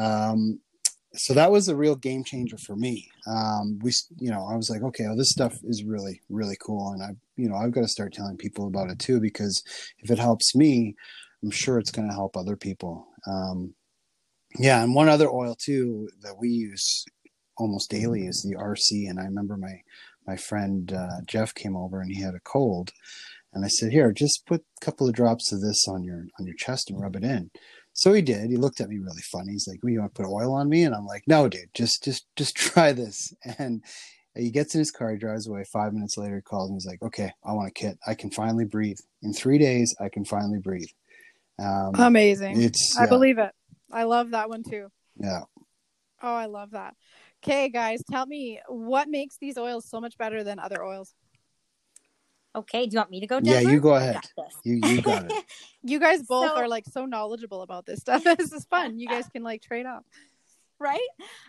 um, 0.00 0.60
so 1.14 1.34
that 1.34 1.50
was 1.50 1.68
a 1.68 1.76
real 1.76 1.96
game 1.96 2.22
changer 2.22 2.56
for 2.56 2.76
me. 2.76 3.10
Um, 3.26 3.78
we, 3.82 3.92
you 4.18 4.30
know, 4.30 4.46
I 4.48 4.54
was 4.54 4.70
like, 4.70 4.82
okay, 4.82 5.04
well, 5.06 5.16
this 5.16 5.30
stuff 5.30 5.58
is 5.64 5.82
really, 5.82 6.20
really 6.28 6.56
cool, 6.64 6.92
and 6.92 7.02
I, 7.02 7.08
you 7.36 7.48
know, 7.48 7.56
I've 7.56 7.72
got 7.72 7.82
to 7.82 7.88
start 7.88 8.12
telling 8.12 8.36
people 8.36 8.66
about 8.66 8.90
it 8.90 8.98
too 8.98 9.20
because 9.20 9.62
if 9.98 10.10
it 10.10 10.18
helps 10.18 10.54
me, 10.54 10.94
I'm 11.42 11.50
sure 11.50 11.78
it's 11.78 11.90
going 11.90 12.08
to 12.08 12.14
help 12.14 12.36
other 12.36 12.56
people. 12.56 13.06
Um, 13.26 13.74
yeah, 14.58 14.82
and 14.82 14.94
one 14.94 15.08
other 15.08 15.28
oil 15.28 15.56
too 15.56 16.08
that 16.22 16.38
we 16.38 16.48
use 16.48 17.04
almost 17.56 17.90
daily 17.90 18.26
is 18.26 18.42
the 18.42 18.56
RC, 18.56 19.08
and 19.08 19.18
I 19.18 19.24
remember 19.24 19.56
my 19.56 19.82
my 20.26 20.36
friend 20.36 20.92
uh, 20.92 21.22
Jeff 21.26 21.54
came 21.54 21.76
over 21.76 22.00
and 22.00 22.10
he 22.12 22.22
had 22.22 22.34
a 22.34 22.40
cold, 22.40 22.92
And 23.52 23.64
I 23.64 23.68
said, 23.68 23.92
"Here, 23.92 24.12
just 24.12 24.46
put 24.46 24.62
a 24.80 24.84
couple 24.84 25.08
of 25.08 25.14
drops 25.14 25.52
of 25.52 25.60
this 25.60 25.88
on 25.88 26.04
your 26.04 26.26
on 26.38 26.46
your 26.46 26.54
chest 26.56 26.90
and 26.90 27.00
rub 27.00 27.16
it 27.16 27.24
in." 27.24 27.50
So 28.00 28.14
he 28.14 28.22
did. 28.22 28.48
He 28.48 28.56
looked 28.56 28.80
at 28.80 28.88
me 28.88 28.96
really 28.96 29.20
funny. 29.20 29.52
He's 29.52 29.68
like, 29.68 29.80
"Well, 29.82 29.92
you 29.92 30.00
want 30.00 30.14
to 30.14 30.22
put 30.22 30.30
oil 30.30 30.54
on 30.54 30.70
me?" 30.70 30.84
And 30.84 30.94
I'm 30.94 31.04
like, 31.04 31.22
"No, 31.26 31.50
dude, 31.50 31.68
just 31.74 32.02
just 32.02 32.24
just 32.34 32.56
try 32.56 32.92
this." 32.92 33.34
And 33.58 33.84
he 34.34 34.50
gets 34.50 34.74
in 34.74 34.78
his 34.78 34.90
car, 34.90 35.12
he 35.12 35.18
drives 35.18 35.46
away. 35.46 35.64
Five 35.64 35.92
minutes 35.92 36.16
later, 36.16 36.36
he 36.36 36.40
calls 36.40 36.70
me. 36.70 36.76
He's 36.76 36.86
like, 36.86 37.02
"Okay, 37.02 37.30
I 37.44 37.52
want 37.52 37.68
a 37.68 37.72
kit. 37.72 37.98
I 38.06 38.14
can 38.14 38.30
finally 38.30 38.64
breathe. 38.64 38.96
In 39.20 39.34
three 39.34 39.58
days, 39.58 39.94
I 40.00 40.08
can 40.08 40.24
finally 40.24 40.60
breathe." 40.60 40.88
Um, 41.62 41.92
Amazing. 41.94 42.62
It's 42.62 42.98
I 42.98 43.04
believe 43.04 43.36
it. 43.36 43.52
I 43.92 44.04
love 44.04 44.30
that 44.30 44.48
one 44.48 44.62
too. 44.62 44.88
Yeah. 45.16 45.42
Oh, 46.22 46.34
I 46.34 46.46
love 46.46 46.70
that. 46.70 46.94
Okay, 47.44 47.68
guys, 47.68 48.02
tell 48.10 48.24
me 48.24 48.60
what 48.66 49.10
makes 49.10 49.36
these 49.36 49.58
oils 49.58 49.84
so 49.86 50.00
much 50.00 50.16
better 50.16 50.42
than 50.42 50.58
other 50.58 50.82
oils. 50.82 51.14
Okay, 52.54 52.86
do 52.86 52.94
you 52.94 52.98
want 52.98 53.10
me 53.10 53.20
to 53.20 53.26
go? 53.26 53.38
Denver? 53.40 53.62
Yeah, 53.62 53.70
you 53.70 53.80
go 53.80 53.94
ahead. 53.94 54.18
You 54.64 54.80
you 54.84 55.02
got 55.02 55.30
it. 55.30 55.44
you 55.84 56.00
guys 56.00 56.22
both 56.22 56.48
so, 56.48 56.56
are 56.56 56.68
like 56.68 56.84
so 56.84 57.06
knowledgeable 57.06 57.62
about 57.62 57.86
this 57.86 58.00
stuff. 58.00 58.24
this 58.38 58.52
is 58.52 58.64
fun. 58.64 58.98
You 58.98 59.08
guys 59.08 59.28
can 59.28 59.42
like 59.42 59.62
trade 59.62 59.86
off. 59.86 60.02
Right? 60.80 61.08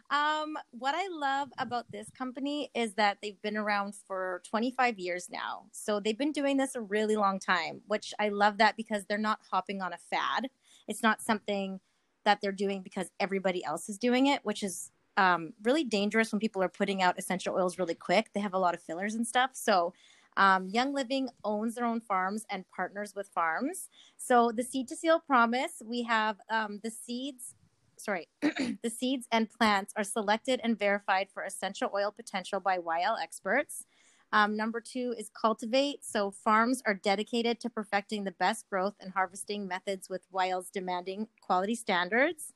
Um, 0.09 0.57
what 0.71 0.93
I 0.93 1.07
love 1.09 1.49
about 1.57 1.89
this 1.89 2.09
company 2.09 2.69
is 2.75 2.95
that 2.95 3.17
they've 3.23 3.41
been 3.41 3.55
around 3.55 3.95
for 4.05 4.41
25 4.49 4.99
years 4.99 5.29
now. 5.31 5.67
So 5.71 6.01
they've 6.01 6.17
been 6.17 6.33
doing 6.33 6.57
this 6.57 6.75
a 6.75 6.81
really 6.81 7.15
long 7.15 7.39
time, 7.39 7.81
which 7.87 8.13
I 8.19 8.27
love 8.27 8.57
that 8.57 8.75
because 8.75 9.05
they're 9.05 9.17
not 9.17 9.39
hopping 9.49 9.81
on 9.81 9.93
a 9.93 9.97
fad. 9.97 10.49
It's 10.89 11.01
not 11.01 11.21
something 11.21 11.79
that 12.25 12.39
they're 12.41 12.51
doing 12.51 12.81
because 12.81 13.09
everybody 13.21 13.63
else 13.63 13.87
is 13.87 13.97
doing 13.97 14.27
it, 14.27 14.41
which 14.43 14.63
is 14.63 14.91
um, 15.17 15.53
really 15.63 15.83
dangerous 15.83 16.31
when 16.31 16.39
people 16.39 16.61
are 16.61 16.69
putting 16.69 17.01
out 17.01 17.17
essential 17.17 17.55
oils 17.55 17.77
really 17.79 17.95
quick. 17.95 18.29
They 18.33 18.39
have 18.39 18.53
a 18.53 18.59
lot 18.59 18.73
of 18.73 18.81
fillers 18.81 19.15
and 19.15 19.25
stuff. 19.25 19.51
So 19.53 19.93
um, 20.37 20.67
Young 20.67 20.93
Living 20.93 21.29
owns 21.43 21.75
their 21.75 21.85
own 21.85 22.01
farms 22.01 22.45
and 22.49 22.65
partners 22.75 23.13
with 23.15 23.27
farms. 23.27 23.89
So 24.17 24.51
the 24.51 24.63
seed 24.63 24.87
to 24.89 24.95
seal 24.95 25.19
promise, 25.19 25.81
we 25.85 26.03
have 26.03 26.37
um, 26.49 26.79
the 26.83 26.91
seeds. 26.91 27.55
Sorry, 27.97 28.27
the 28.41 28.89
seeds 28.89 29.27
and 29.31 29.49
plants 29.49 29.93
are 29.95 30.03
selected 30.03 30.59
and 30.63 30.79
verified 30.79 31.27
for 31.33 31.43
essential 31.43 31.91
oil 31.93 32.11
potential 32.11 32.59
by 32.59 32.77
YL 32.77 33.21
experts. 33.21 33.85
Um, 34.33 34.55
number 34.55 34.79
two 34.79 35.13
is 35.17 35.29
cultivate. 35.29 36.05
So 36.05 36.31
farms 36.31 36.81
are 36.85 36.93
dedicated 36.93 37.59
to 37.59 37.69
perfecting 37.69 38.23
the 38.23 38.31
best 38.31 38.69
growth 38.69 38.95
and 38.99 39.11
harvesting 39.11 39.67
methods 39.67 40.09
with 40.09 40.21
YL's 40.33 40.69
demanding 40.69 41.27
quality 41.41 41.75
standards. 41.75 42.53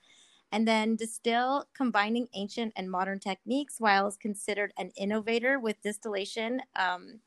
And 0.52 0.66
then 0.66 0.96
distill, 0.96 1.66
combining 1.76 2.30
ancient 2.34 2.72
and 2.78 2.90
modern 2.90 3.20
techniques. 3.20 3.80
YL 3.80 4.08
is 4.08 4.16
considered 4.16 4.72
an 4.78 4.92
innovator 4.96 5.60
with 5.60 5.82
distillation 5.82 6.62
um, 6.78 7.20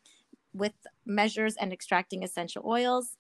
with 0.59 0.75
measures 1.07 1.57
and 1.57 1.73
extracting 1.73 2.23
essential 2.23 2.63
oils. 2.67 3.17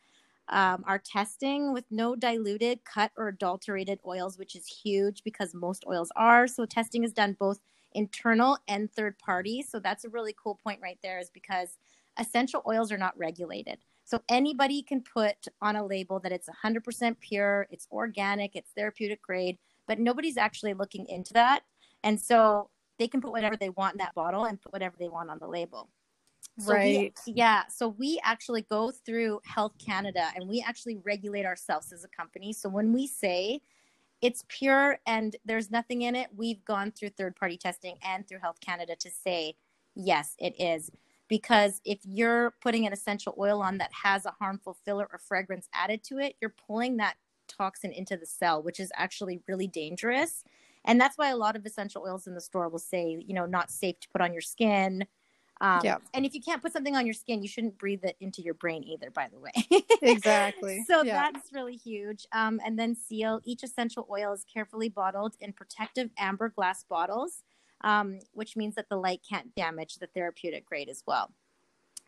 Um, 0.51 0.83
our 0.87 0.99
testing 0.99 1.75
with 1.75 1.85
no 1.91 2.17
diluted, 2.17 2.85
cut, 2.85 3.13
or 3.17 3.29
adulterated 3.29 4.01
oils, 4.07 4.39
which 4.39 4.57
is 4.57 4.67
huge 4.67 5.23
because 5.23 5.53
most 5.55 5.85
oils 5.87 6.11
are. 6.17 6.47
So 6.47 6.65
testing 6.65 7.05
is 7.05 7.13
done 7.13 7.37
both 7.39 7.61
internal 7.93 8.59
and 8.67 8.91
third 8.91 9.19
party. 9.19 9.63
So 9.63 9.79
that's 9.79 10.05
a 10.05 10.09
really 10.09 10.35
cool 10.43 10.59
point 10.63 10.81
right 10.83 10.99
there, 11.03 11.19
is 11.19 11.31
because 11.31 11.77
essential 12.19 12.63
oils 12.67 12.91
are 12.91 12.99
not 12.99 13.17
regulated. 13.19 13.79
So 14.05 14.23
anybody 14.31 14.83
can 14.83 15.03
put 15.03 15.49
on 15.61 15.77
a 15.77 15.85
label 15.85 16.19
that 16.21 16.33
it's 16.33 16.49
100% 16.65 17.21
pure, 17.21 17.67
it's 17.71 17.87
organic, 17.93 18.57
it's 18.57 18.71
therapeutic 18.71 19.21
grade, 19.21 19.59
but 19.87 19.99
nobody's 19.99 20.39
actually 20.39 20.73
looking 20.73 21.07
into 21.09 21.35
that. 21.35 21.65
And 22.03 22.19
so 22.19 22.71
they 22.99 23.07
can 23.07 23.21
put 23.21 23.33
whatever 23.33 23.57
they 23.57 23.69
want 23.69 23.95
in 23.95 23.99
that 23.99 24.15
bottle 24.15 24.45
and 24.45 24.61
put 24.61 24.73
whatever 24.73 24.97
they 24.99 25.09
want 25.09 25.29
on 25.29 25.39
the 25.39 25.47
label. 25.47 25.91
So 26.59 26.73
right. 26.73 27.13
We, 27.27 27.33
yeah. 27.33 27.67
So 27.69 27.89
we 27.89 28.21
actually 28.25 28.63
go 28.63 28.91
through 28.91 29.41
Health 29.45 29.75
Canada 29.79 30.29
and 30.35 30.49
we 30.49 30.65
actually 30.67 30.99
regulate 31.05 31.47
ourselves 31.47 31.93
as 31.93 32.05
a 32.05 32.09
company. 32.09 32.53
So 32.53 32.69
when 32.69 32.93
we 32.93 33.07
say 33.07 33.61
it's 34.21 34.45
pure 34.49 34.99
and 35.07 35.37
there's 35.45 35.71
nothing 35.71 36.03
in 36.03 36.17
it. 36.17 36.29
We've 36.37 36.65
gone 36.65 36.91
through 36.91 37.11
third 37.11 37.37
party 37.37 37.57
testing 37.57 37.97
and 38.03 38.27
through 38.27 38.41
Health 38.41 38.61
Canada 38.61 38.97
to 38.97 39.11
say, 39.11 39.55
yes, 39.95 40.35
it 40.39 40.61
is. 40.61 40.91
Because 41.29 41.81
if 41.85 41.99
you're 42.05 42.55
putting 42.63 42.87
an 42.87 42.93
essential 42.93 43.35
oil 43.39 43.61
on 43.63 43.79
that 43.79 43.91
has 43.93 44.25
a 44.25 44.35
harmful 44.39 44.77
filler 44.85 45.09
or 45.13 45.19
fragrance 45.19 45.69
added 45.75 46.03
to 46.05 46.19
it, 46.19 46.37
you're 46.41 46.55
pulling 46.67 46.97
that 46.97 47.17
toxin 47.49 47.93
into 47.93 48.17
the 48.17 48.27
cell, 48.27 48.63
which 48.63 48.81
is 48.81 48.91
actually 48.97 49.41
really 49.47 49.67
dangerous. 49.67 50.43
And 50.85 51.01
that's 51.01 51.19
why 51.19 51.31
a 51.31 51.37
lot 51.37 51.55
of 51.55 51.67
essential 51.67 52.03
oils 52.03 52.27
in 52.27 52.35
the 52.35 52.41
store 52.41 52.69
will 52.69 52.79
say, 52.79 53.23
you 53.25 53.35
know, 53.35 53.47
not 53.47 53.71
safe 53.71 54.01
to 54.01 54.09
put 54.09 54.23
on 54.23 54.33
your 54.33 54.43
skin, 54.43 55.07
um, 55.61 55.81
yeah. 55.83 55.99
And 56.15 56.25
if 56.25 56.35
you 56.35 56.41
can't 56.41 56.63
put 56.63 56.73
something 56.73 56.95
on 56.95 57.05
your 57.05 57.15
skin, 57.15 57.43
you 57.43 57.49
shouldn't 57.49 57.79
breathe 57.79 58.05
it 58.05 58.17
into 58.21 58.43
your 58.43 58.55
brain 58.55 58.85
either, 58.85 59.11
by 59.11 59.29
the 59.33 59.39
way. 59.39 59.53
exactly. 60.03 60.85
So 60.89 61.03
yeah. 61.03 61.31
that's 61.33 61.53
really 61.53 61.77
huge. 61.77 62.27
Um, 62.33 62.61
and 62.65 62.79
then 62.79 62.95
seal 62.95 63.41
each 63.45 63.63
essential 63.63 64.07
oil 64.11 64.33
is 64.33 64.45
carefully 64.53 64.89
bottled 64.89 65.35
in 65.41 65.53
protective 65.53 66.11
amber 66.17 66.49
glass 66.49 66.85
bottles, 66.85 67.43
um, 67.83 68.21
which 68.33 68.57
means 68.57 68.75
that 68.77 68.89
the 68.89 68.97
light 68.97 69.21
can't 69.29 69.55
damage 69.55 69.97
the 69.97 70.07
therapeutic 70.07 70.65
grade 70.65 70.89
as 70.89 71.03
well. 71.07 71.33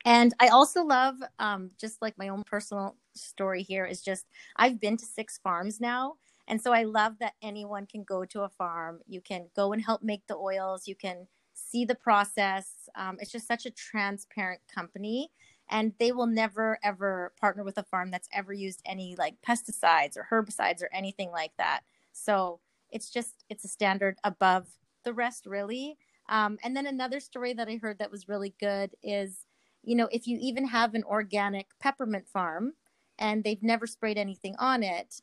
And 0.04 0.32
I 0.40 0.48
also 0.48 0.82
love, 0.82 1.16
um, 1.38 1.70
just 1.78 2.00
like 2.00 2.16
my 2.16 2.28
own 2.28 2.44
personal 2.44 2.96
story 3.14 3.62
here, 3.62 3.84
is 3.84 4.00
just 4.00 4.26
I've 4.56 4.80
been 4.80 4.96
to 4.96 5.04
six 5.04 5.38
farms 5.38 5.80
now. 5.80 6.14
And 6.48 6.60
so 6.60 6.72
I 6.72 6.84
love 6.84 7.18
that 7.20 7.34
anyone 7.42 7.86
can 7.86 8.02
go 8.04 8.24
to 8.24 8.42
a 8.42 8.48
farm. 8.48 9.00
You 9.06 9.20
can 9.20 9.48
go 9.54 9.72
and 9.72 9.82
help 9.84 10.02
make 10.02 10.26
the 10.26 10.36
oils. 10.36 10.88
You 10.88 10.94
can 10.94 11.26
see 11.70 11.85
the 11.85 11.94
process. 11.94 12.88
Um, 12.96 13.16
it's 13.20 13.33
just 13.33 13.46
such 13.46 13.66
a 13.66 13.70
transparent 13.70 14.61
company. 14.72 15.30
And 15.70 15.92
they 16.00 16.11
will 16.11 16.26
never 16.26 16.78
ever 16.83 17.33
partner 17.40 17.62
with 17.62 17.78
a 17.78 17.85
farm 17.85 18.11
that's 18.11 18.28
ever 18.33 18.52
used 18.52 18.83
any 18.85 19.14
like 19.16 19.37
pesticides 19.46 20.16
or 20.16 20.26
herbicides 20.30 20.83
or 20.83 20.88
anything 20.92 21.30
like 21.30 21.52
that. 21.59 21.80
So 22.12 22.61
it's 22.90 23.09
just, 23.11 23.44
it's 23.48 23.64
a 23.64 23.68
standard 23.68 24.16
above 24.24 24.66
the 25.04 25.12
rest, 25.12 25.46
really. 25.46 25.96
Um, 26.28 26.59
and 26.64 26.76
then 26.76 26.87
another 26.87 27.20
story 27.20 27.52
that 27.54 27.68
I 27.68 27.76
heard 27.76 27.98
that 27.98 28.11
was 28.11 28.28
really 28.28 28.54
good 28.59 28.96
is, 29.02 29.46
you 29.83 29.94
know, 29.96 30.09
if 30.11 30.26
you 30.26 30.38
even 30.40 30.66
have 30.66 30.94
an 30.94 31.04
organic 31.04 31.68
peppermint 31.80 32.26
farm 32.28 32.72
and 33.18 33.44
they've 33.44 33.62
never 33.62 33.87
sprayed 33.87 34.18
anything 34.18 34.56
on 34.59 34.83
it, 34.83 35.20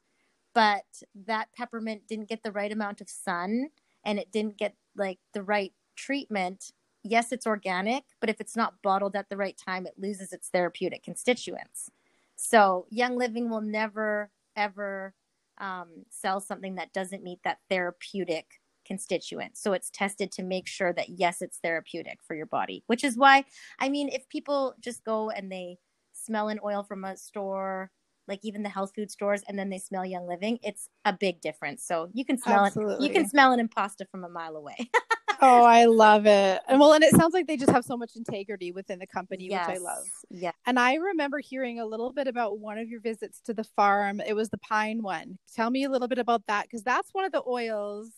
but 0.53 0.86
that 1.27 1.49
peppermint 1.55 2.07
didn't 2.07 2.29
get 2.29 2.43
the 2.43 2.51
right 2.51 2.71
amount 2.71 3.01
of 3.01 3.10
sun 3.10 3.69
and 4.03 4.17
it 4.17 4.31
didn't 4.31 4.57
get 4.57 4.75
like 4.95 5.19
the 5.33 5.43
right 5.43 5.73
treatment, 5.97 6.71
yes, 7.03 7.31
it's 7.31 7.47
organic, 7.47 8.03
but 8.21 8.29
if 8.29 8.39
it's 8.39 8.55
not 8.55 8.81
bottled 8.81 9.15
at 9.15 9.29
the 9.29 9.38
right 9.38 9.57
time, 9.57 9.86
it 9.86 9.95
loses 9.97 10.31
its 10.31 10.49
therapeutic 10.49 11.03
constituents. 11.03 11.89
So, 12.36 12.86
Young 12.89 13.17
Living 13.17 13.49
will 13.49 13.62
never, 13.62 14.29
ever 14.55 15.13
um, 15.57 16.05
sell 16.10 16.39
something 16.39 16.75
that 16.75 16.93
doesn't 16.93 17.23
meet 17.23 17.39
that 17.43 17.60
therapeutic 17.69 18.62
constituent. 18.86 19.57
So, 19.57 19.73
it's 19.73 19.89
tested 19.89 20.31
to 20.33 20.43
make 20.43 20.67
sure 20.67 20.93
that, 20.93 21.10
yes, 21.10 21.41
it's 21.41 21.57
therapeutic 21.57 22.19
for 22.23 22.36
your 22.36 22.45
body, 22.45 22.83
which 22.88 23.03
is 23.03 23.17
why, 23.17 23.45
I 23.79 23.89
mean, 23.89 24.10
if 24.10 24.29
people 24.29 24.75
just 24.79 25.03
go 25.03 25.31
and 25.31 25.51
they 25.51 25.77
smell 26.13 26.49
an 26.49 26.60
oil 26.63 26.83
from 26.83 27.03
a 27.03 27.17
store, 27.17 27.91
like 28.27 28.39
even 28.43 28.62
the 28.62 28.69
health 28.69 28.91
food 28.95 29.10
stores, 29.10 29.41
and 29.47 29.57
then 29.57 29.69
they 29.69 29.79
smell 29.79 30.05
Young 30.05 30.27
Living, 30.27 30.60
it's 30.62 30.89
a 31.05 31.13
big 31.13 31.41
difference. 31.41 31.83
So, 31.83 32.10
you 32.13 32.23
can 32.23 32.38
smell 32.38 32.65
Absolutely. 32.65 32.95
it, 32.95 33.01
you 33.01 33.13
can 33.13 33.27
smell 33.27 33.51
an 33.51 33.67
impasta 33.67 34.07
from 34.12 34.23
a 34.23 34.29
mile 34.29 34.55
away. 34.55 34.77
oh, 35.41 35.63
I 35.63 35.86
love 35.86 36.26
it. 36.26 36.62
And 36.67 36.80
well, 36.80 36.93
and 36.93 37.04
it 37.04 37.15
sounds 37.15 37.34
like 37.34 37.47
they 37.47 37.58
just 37.58 37.71
have 37.71 37.86
so 37.86 37.97
much 37.97 38.15
integrity 38.15 38.71
within 38.71 39.00
the 39.00 39.08
company, 39.08 39.47
yes. 39.50 39.67
which 39.67 39.78
I 39.78 39.80
love. 39.80 40.06
Yeah. 40.30 40.52
And 40.65 40.80
I 40.80 40.95
remember 40.95 41.39
hearing 41.39 41.80
a 41.80 41.86
little 41.86 42.12
bit 42.12 42.28
about 42.28 42.60
one 42.60 42.78
of 42.78 42.89
your 42.89 43.00
visits 43.00 43.41
to 43.41 43.54
the 43.54 43.63
farm. 43.63 44.21
It 44.21 44.34
was 44.34 44.50
the 44.50 44.58
pine 44.58 45.02
one. 45.02 45.38
Tell 45.54 45.69
me 45.69 45.84
a 45.84 45.89
little 45.89 46.08
bit 46.08 46.19
about 46.19 46.45
that 46.47 46.63
because 46.63 46.84
that's 46.84 47.13
one 47.13 47.26
of 47.26 47.32
the 47.32 47.43
oils. 47.47 48.10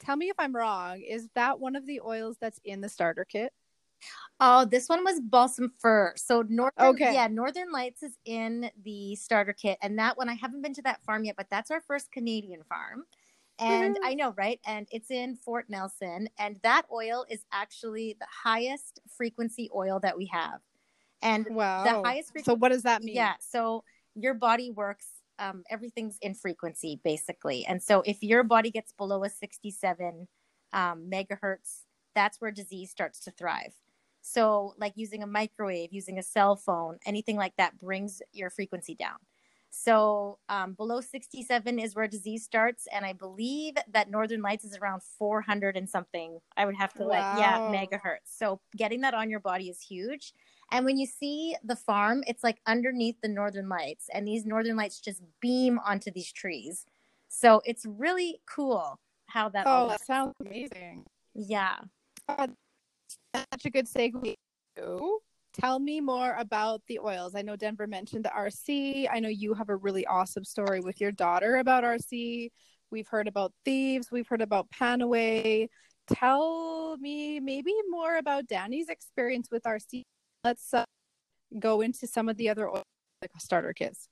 Tell 0.00 0.16
me 0.16 0.28
if 0.28 0.36
I'm 0.38 0.54
wrong. 0.54 1.00
Is 1.00 1.28
that 1.34 1.58
one 1.60 1.76
of 1.76 1.86
the 1.86 2.00
oils 2.00 2.36
that's 2.40 2.60
in 2.64 2.80
the 2.80 2.88
starter 2.88 3.24
kit? 3.24 3.52
Oh, 4.40 4.64
this 4.64 4.88
one 4.88 5.02
was 5.02 5.20
balsam 5.20 5.72
fir. 5.80 6.14
So 6.16 6.44
northern, 6.48 6.86
okay. 6.86 7.14
yeah, 7.14 7.26
Northern 7.26 7.72
Lights 7.72 8.04
is 8.04 8.16
in 8.24 8.70
the 8.84 9.16
starter 9.16 9.52
kit, 9.52 9.78
and 9.82 9.98
that 9.98 10.16
one 10.16 10.28
I 10.28 10.34
haven't 10.34 10.62
been 10.62 10.74
to 10.74 10.82
that 10.82 11.02
farm 11.02 11.24
yet, 11.24 11.34
but 11.36 11.48
that's 11.50 11.72
our 11.72 11.80
first 11.80 12.12
Canadian 12.12 12.62
farm. 12.68 13.04
And 13.58 13.96
mm-hmm. 13.96 14.06
I 14.06 14.14
know, 14.14 14.34
right? 14.36 14.60
And 14.66 14.86
it's 14.90 15.10
in 15.10 15.36
Fort 15.36 15.66
Nelson. 15.68 16.28
And 16.38 16.58
that 16.62 16.86
oil 16.92 17.24
is 17.28 17.44
actually 17.52 18.16
the 18.18 18.26
highest 18.44 19.00
frequency 19.16 19.68
oil 19.74 19.98
that 20.00 20.16
we 20.16 20.26
have. 20.26 20.60
And 21.22 21.46
wow. 21.50 21.84
the 21.84 22.02
highest 22.02 22.30
frequency. 22.30 22.50
So, 22.50 22.54
what 22.54 22.70
does 22.70 22.82
that 22.82 23.02
mean? 23.02 23.16
Yeah. 23.16 23.34
So, 23.40 23.82
your 24.14 24.34
body 24.34 24.70
works, 24.70 25.06
um, 25.40 25.64
everything's 25.68 26.16
in 26.22 26.34
frequency, 26.34 27.00
basically. 27.02 27.66
And 27.66 27.82
so, 27.82 28.02
if 28.06 28.22
your 28.22 28.44
body 28.44 28.70
gets 28.70 28.92
below 28.92 29.24
a 29.24 29.30
67 29.30 30.28
um, 30.72 31.10
megahertz, 31.10 31.82
that's 32.14 32.40
where 32.40 32.52
disease 32.52 32.90
starts 32.90 33.20
to 33.20 33.32
thrive. 33.32 33.74
So, 34.20 34.74
like 34.78 34.92
using 34.94 35.22
a 35.22 35.26
microwave, 35.26 35.92
using 35.92 36.18
a 36.18 36.22
cell 36.22 36.54
phone, 36.54 36.98
anything 37.06 37.36
like 37.36 37.56
that 37.56 37.78
brings 37.78 38.22
your 38.32 38.50
frequency 38.50 38.94
down. 38.94 39.16
So 39.70 40.38
um, 40.48 40.72
below 40.72 41.00
67 41.00 41.78
is 41.78 41.94
where 41.94 42.08
disease 42.08 42.44
starts, 42.44 42.86
and 42.92 43.04
I 43.04 43.12
believe 43.12 43.74
that 43.92 44.10
Northern 44.10 44.40
Lights 44.40 44.64
is 44.64 44.76
around 44.76 45.02
400 45.18 45.76
and 45.76 45.88
something. 45.88 46.38
I 46.56 46.64
would 46.64 46.76
have 46.76 46.94
to 46.94 47.02
wow. 47.02 47.08
like 47.08 47.38
yeah 47.38 47.58
megahertz. 47.60 48.36
So 48.36 48.60
getting 48.76 49.02
that 49.02 49.14
on 49.14 49.30
your 49.30 49.40
body 49.40 49.68
is 49.68 49.80
huge, 49.80 50.32
And 50.72 50.84
when 50.84 50.98
you 50.98 51.06
see 51.06 51.56
the 51.64 51.76
farm, 51.76 52.24
it's 52.26 52.42
like 52.42 52.58
underneath 52.66 53.16
the 53.22 53.28
northern 53.28 53.68
lights, 53.68 54.08
and 54.12 54.26
these 54.26 54.46
northern 54.46 54.76
lights 54.76 55.00
just 55.00 55.22
beam 55.40 55.78
onto 55.84 56.10
these 56.10 56.32
trees. 56.32 56.86
So 57.28 57.60
it's 57.64 57.84
really 57.86 58.40
cool 58.46 58.98
how 59.26 59.50
that. 59.50 59.64
Oh, 59.66 59.88
that 59.88 60.04
sounds 60.04 60.34
amazing. 60.40 61.04
Yeah. 61.34 61.76
such 62.28 63.64
a 63.64 63.70
good 63.70 63.86
segue. 63.86 64.34
Tell 65.58 65.80
me 65.80 66.00
more 66.00 66.36
about 66.38 66.82
the 66.86 67.00
oils. 67.00 67.34
I 67.34 67.42
know 67.42 67.56
Denver 67.56 67.88
mentioned 67.88 68.24
the 68.24 68.30
RC. 68.30 69.08
I 69.10 69.18
know 69.18 69.28
you 69.28 69.54
have 69.54 69.68
a 69.68 69.76
really 69.76 70.06
awesome 70.06 70.44
story 70.44 70.80
with 70.80 71.00
your 71.00 71.10
daughter 71.10 71.56
about 71.56 71.82
RC. 71.82 72.50
We've 72.90 73.08
heard 73.08 73.26
about 73.26 73.52
thieves. 73.64 74.10
We've 74.12 74.28
heard 74.28 74.40
about 74.40 74.70
PanAway. 74.70 75.68
Tell 76.12 76.96
me 76.98 77.40
maybe 77.40 77.72
more 77.90 78.16
about 78.16 78.46
Danny's 78.46 78.88
experience 78.88 79.48
with 79.50 79.64
RC. 79.64 80.02
Let's 80.44 80.72
uh, 80.72 80.84
go 81.58 81.80
into 81.80 82.06
some 82.06 82.28
of 82.28 82.36
the 82.36 82.48
other 82.48 82.70
oils, 82.70 82.84
like 83.20 83.32
starter 83.38 83.72
kits. 83.72 84.08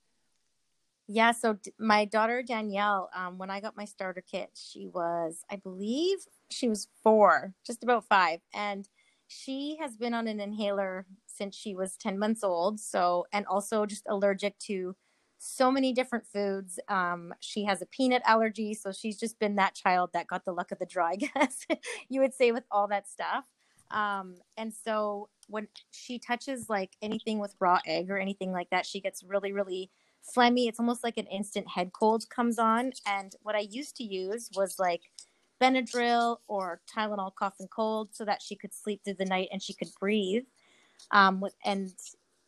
Yeah, 1.06 1.30
so 1.30 1.54
d- 1.54 1.72
my 1.78 2.04
daughter 2.04 2.42
Danielle, 2.42 3.08
um, 3.14 3.38
when 3.38 3.50
I 3.50 3.60
got 3.60 3.76
my 3.76 3.84
starter 3.84 4.22
kit, 4.28 4.50
she 4.54 4.88
was, 4.88 5.44
I 5.48 5.56
believe, 5.56 6.18
she 6.50 6.68
was 6.68 6.88
four, 7.04 7.54
just 7.64 7.84
about 7.84 8.04
five, 8.08 8.40
and 8.52 8.88
she 9.28 9.76
has 9.80 9.96
been 9.96 10.14
on 10.14 10.28
an 10.28 10.40
inhaler 10.40 11.06
since 11.26 11.56
she 11.56 11.74
was 11.74 11.96
10 11.96 12.18
months 12.18 12.44
old. 12.44 12.80
So, 12.80 13.26
and 13.32 13.46
also 13.46 13.86
just 13.86 14.04
allergic 14.08 14.58
to 14.60 14.94
so 15.38 15.70
many 15.70 15.92
different 15.92 16.26
foods. 16.26 16.78
Um, 16.88 17.34
she 17.40 17.64
has 17.64 17.82
a 17.82 17.86
peanut 17.86 18.22
allergy. 18.24 18.74
So 18.74 18.92
she's 18.92 19.18
just 19.18 19.38
been 19.38 19.56
that 19.56 19.74
child 19.74 20.10
that 20.12 20.26
got 20.26 20.44
the 20.44 20.52
luck 20.52 20.72
of 20.72 20.78
the 20.78 20.86
draw, 20.86 21.06
I 21.12 21.16
guess 21.16 21.66
you 22.08 22.20
would 22.20 22.34
say, 22.34 22.52
with 22.52 22.64
all 22.70 22.88
that 22.88 23.08
stuff. 23.08 23.44
Um, 23.90 24.36
and 24.56 24.72
so 24.72 25.28
when 25.48 25.68
she 25.92 26.18
touches 26.18 26.68
like 26.68 26.96
anything 27.02 27.38
with 27.38 27.54
raw 27.60 27.78
egg 27.86 28.10
or 28.10 28.18
anything 28.18 28.52
like 28.52 28.70
that, 28.70 28.86
she 28.86 29.00
gets 29.00 29.22
really, 29.22 29.52
really 29.52 29.90
phlegmy. 30.36 30.68
It's 30.68 30.80
almost 30.80 31.04
like 31.04 31.18
an 31.18 31.26
instant 31.26 31.68
head 31.68 31.92
cold 31.92 32.28
comes 32.28 32.58
on. 32.58 32.92
And 33.06 33.32
what 33.42 33.54
I 33.54 33.60
used 33.60 33.96
to 33.96 34.04
use 34.04 34.50
was 34.56 34.78
like 34.78 35.02
Benadryl 35.60 36.38
or 36.48 36.80
Tylenol 36.94 37.34
cough 37.34 37.54
and 37.58 37.70
cold 37.70 38.10
so 38.12 38.24
that 38.24 38.42
she 38.42 38.56
could 38.56 38.74
sleep 38.74 39.02
through 39.04 39.14
the 39.14 39.24
night 39.24 39.48
and 39.52 39.62
she 39.62 39.74
could 39.74 39.88
breathe. 39.98 40.44
Um, 41.10 41.44
and 41.64 41.92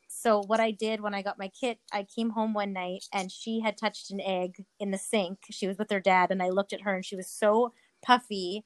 so 0.09 0.43
what 0.47 0.61
I 0.61 0.71
did 0.71 1.01
when 1.01 1.15
I 1.15 1.23
got 1.23 1.39
my 1.39 1.49
kit, 1.49 1.79
I 1.93 2.03
came 2.03 2.31
home 2.31 2.53
one 2.53 2.73
night 2.73 3.05
and 3.13 3.31
she 3.31 3.61
had 3.61 3.77
touched 3.77 4.11
an 4.11 4.21
egg 4.21 4.65
in 4.81 4.91
the 4.91 4.99
sink. 4.99 5.39
She 5.51 5.67
was 5.67 5.79
with 5.79 5.91
her 5.91 6.01
dad 6.01 6.31
and 6.31 6.43
I 6.43 6.51
looked 6.51 6.73
at 6.73 6.83
her 6.83 6.95
and 6.95 7.05
she 7.05 7.17
was 7.17 7.29
so 7.29 7.73
puffy 8.03 8.65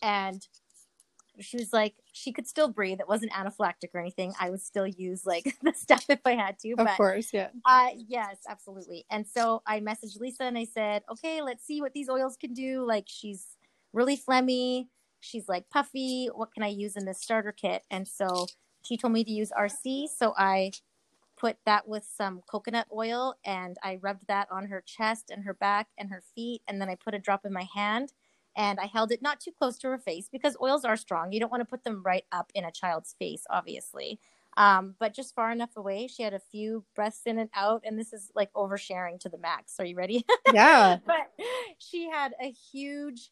and 0.00 0.46
she 1.40 1.56
was 1.56 1.72
like 1.72 1.94
she 2.12 2.30
could 2.30 2.46
still 2.46 2.68
breathe. 2.68 3.00
It 3.00 3.08
wasn't 3.08 3.32
anaphylactic 3.32 3.88
or 3.94 4.00
anything. 4.00 4.32
I 4.38 4.50
would 4.50 4.60
still 4.60 4.86
use 4.86 5.24
like 5.26 5.56
the 5.62 5.72
stuff 5.72 6.04
if 6.08 6.20
I 6.24 6.34
had 6.34 6.58
to. 6.60 6.72
Of 6.72 6.78
but, 6.78 6.96
course, 6.96 7.30
yeah. 7.32 7.48
Uh, 7.64 7.88
yes, 7.96 8.38
absolutely. 8.48 9.04
And 9.10 9.26
so 9.26 9.62
I 9.66 9.80
messaged 9.80 10.20
Lisa 10.20 10.44
and 10.44 10.58
I 10.58 10.66
said, 10.66 11.02
okay, 11.10 11.42
let's 11.42 11.64
see 11.64 11.80
what 11.80 11.94
these 11.94 12.08
oils 12.08 12.36
can 12.36 12.52
do. 12.52 12.84
Like 12.86 13.04
she's 13.06 13.56
really 13.92 14.16
phlegmy. 14.16 14.88
She's 15.20 15.48
like 15.48 15.70
puffy. 15.70 16.28
What 16.34 16.52
can 16.52 16.62
I 16.62 16.68
use 16.68 16.96
in 16.96 17.04
this 17.04 17.20
starter 17.20 17.52
kit? 17.52 17.82
And 17.90 18.06
so 18.08 18.46
she 18.82 18.96
told 18.96 19.12
me 19.12 19.24
to 19.24 19.30
use 19.30 19.52
RC. 19.56 20.08
So 20.08 20.34
I 20.36 20.72
put 21.36 21.56
that 21.64 21.88
with 21.88 22.04
some 22.04 22.42
coconut 22.50 22.86
oil 22.94 23.34
and 23.44 23.76
I 23.82 23.98
rubbed 24.00 24.26
that 24.28 24.48
on 24.50 24.66
her 24.66 24.80
chest 24.84 25.30
and 25.30 25.44
her 25.44 25.54
back 25.54 25.88
and 25.98 26.10
her 26.10 26.22
feet. 26.34 26.62
And 26.68 26.80
then 26.80 26.88
I 26.88 26.94
put 26.94 27.14
a 27.14 27.18
drop 27.18 27.44
in 27.44 27.52
my 27.52 27.66
hand 27.74 28.12
and 28.56 28.78
I 28.78 28.86
held 28.86 29.12
it 29.12 29.22
not 29.22 29.40
too 29.40 29.50
close 29.50 29.78
to 29.78 29.88
her 29.88 29.98
face 29.98 30.28
because 30.30 30.56
oils 30.60 30.84
are 30.84 30.96
strong. 30.96 31.32
You 31.32 31.40
don't 31.40 31.50
want 31.50 31.62
to 31.62 31.68
put 31.68 31.84
them 31.84 32.02
right 32.04 32.24
up 32.32 32.50
in 32.54 32.64
a 32.64 32.70
child's 32.70 33.14
face, 33.18 33.44
obviously. 33.48 34.18
Um, 34.56 34.94
but 34.98 35.14
just 35.14 35.34
far 35.34 35.50
enough 35.50 35.76
away. 35.76 36.06
She 36.06 36.22
had 36.22 36.34
a 36.34 36.38
few 36.38 36.84
breaths 36.94 37.22
in 37.24 37.38
and 37.38 37.48
out, 37.54 37.82
and 37.86 37.98
this 37.98 38.12
is 38.12 38.30
like 38.34 38.52
oversharing 38.52 39.18
to 39.20 39.30
the 39.30 39.38
max. 39.38 39.80
Are 39.80 39.84
you 39.86 39.96
ready? 39.96 40.26
Yeah. 40.52 40.98
but 41.06 41.32
she 41.78 42.10
had 42.10 42.34
a 42.38 42.50
huge 42.50 43.30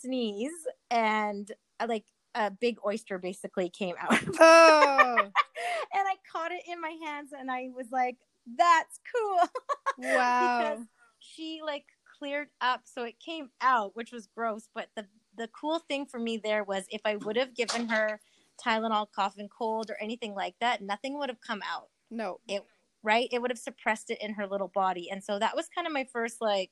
sneeze 0.00 0.66
and 0.90 1.50
uh, 1.78 1.86
like 1.88 2.04
a 2.34 2.50
big 2.50 2.78
oyster 2.86 3.18
basically 3.18 3.68
came 3.68 3.94
out. 3.98 4.18
Oh. 4.38 5.16
and 5.18 5.32
I 5.94 6.14
caught 6.30 6.52
it 6.52 6.62
in 6.70 6.80
my 6.80 6.96
hands 7.04 7.30
and 7.38 7.50
I 7.50 7.68
was 7.74 7.86
like, 7.90 8.16
that's 8.58 9.00
cool. 9.14 9.40
Wow. 9.98 10.78
she 11.18 11.60
like 11.62 11.84
cleared 12.18 12.48
up 12.62 12.82
so 12.84 13.04
it 13.04 13.20
came 13.20 13.50
out, 13.60 13.94
which 13.94 14.12
was 14.12 14.28
gross, 14.34 14.68
but 14.74 14.88
the 14.96 15.04
the 15.36 15.48
cool 15.48 15.78
thing 15.78 16.06
for 16.06 16.18
me 16.18 16.38
there 16.38 16.64
was 16.64 16.84
if 16.90 17.02
I 17.04 17.16
would 17.16 17.36
have 17.36 17.54
given 17.54 17.88
her 17.88 18.18
Tylenol 18.64 19.08
cough 19.14 19.34
and 19.36 19.50
cold 19.50 19.90
or 19.90 19.96
anything 20.00 20.34
like 20.34 20.54
that, 20.60 20.80
nothing 20.80 21.18
would 21.18 21.28
have 21.28 21.40
come 21.46 21.62
out. 21.70 21.88
No. 22.10 22.40
It 22.48 22.64
right? 23.02 23.28
It 23.30 23.40
would 23.40 23.50
have 23.50 23.58
suppressed 23.58 24.10
it 24.10 24.18
in 24.20 24.34
her 24.34 24.46
little 24.46 24.70
body. 24.74 25.10
And 25.10 25.22
so 25.22 25.38
that 25.38 25.56
was 25.56 25.68
kind 25.74 25.86
of 25.86 25.92
my 25.92 26.06
first 26.12 26.40
like 26.40 26.70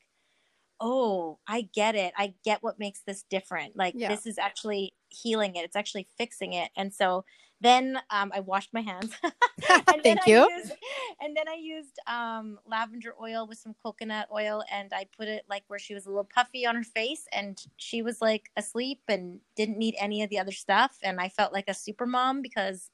oh, 0.80 1.38
I 1.46 1.68
get 1.74 1.94
it. 1.94 2.12
I 2.16 2.34
get 2.44 2.62
what 2.62 2.78
makes 2.78 3.00
this 3.00 3.24
different. 3.28 3.76
Like 3.76 3.94
yeah. 3.96 4.08
this 4.08 4.26
is 4.26 4.38
actually 4.38 4.94
healing 5.08 5.56
it. 5.56 5.64
It's 5.64 5.76
actually 5.76 6.06
fixing 6.16 6.52
it. 6.52 6.70
And 6.76 6.92
so 6.92 7.24
then 7.60 7.98
um, 8.10 8.30
I 8.34 8.40
washed 8.40 8.72
my 8.72 8.80
hands. 8.80 9.12
Thank 10.02 10.26
you. 10.26 10.48
Used, 10.48 10.72
and 11.20 11.36
then 11.36 11.48
I 11.48 11.56
used 11.60 11.98
um, 12.06 12.58
lavender 12.66 13.14
oil 13.20 13.46
with 13.48 13.58
some 13.58 13.74
coconut 13.82 14.28
oil, 14.32 14.62
and 14.70 14.92
I 14.94 15.06
put 15.16 15.26
it 15.26 15.44
like 15.50 15.64
where 15.66 15.78
she 15.78 15.94
was 15.94 16.06
a 16.06 16.08
little 16.08 16.28
puffy 16.32 16.64
on 16.66 16.76
her 16.76 16.84
face, 16.84 17.26
and 17.32 17.60
she 17.76 18.02
was 18.02 18.22
like 18.22 18.50
asleep 18.56 19.00
and 19.08 19.40
didn't 19.56 19.78
need 19.78 19.96
any 19.98 20.22
of 20.22 20.30
the 20.30 20.38
other 20.38 20.52
stuff. 20.52 20.98
And 21.02 21.20
I 21.20 21.28
felt 21.28 21.52
like 21.52 21.68
a 21.68 21.74
super 21.74 22.06
mom 22.06 22.42
because 22.42 22.90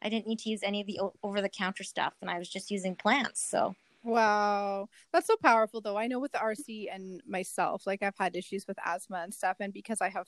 I 0.00 0.08
didn't 0.08 0.28
need 0.28 0.38
to 0.40 0.50
use 0.50 0.62
any 0.62 0.80
of 0.80 0.86
the 0.86 1.00
over 1.22 1.42
the 1.42 1.48
counter 1.48 1.82
stuff, 1.82 2.14
and 2.20 2.30
I 2.30 2.38
was 2.38 2.48
just 2.48 2.70
using 2.70 2.94
plants. 2.94 3.42
So 3.42 3.74
Wow. 4.04 4.88
That's 5.12 5.26
so 5.26 5.36
powerful 5.36 5.80
though. 5.80 5.96
I 5.96 6.06
know 6.06 6.20
with 6.20 6.32
the 6.32 6.38
RC 6.38 6.88
and 6.92 7.22
myself, 7.26 7.86
like 7.86 8.02
I've 8.02 8.18
had 8.18 8.36
issues 8.36 8.66
with 8.68 8.76
asthma 8.84 9.22
and 9.24 9.32
stuff. 9.32 9.56
And 9.60 9.72
because 9.72 10.02
I 10.02 10.10
have 10.10 10.26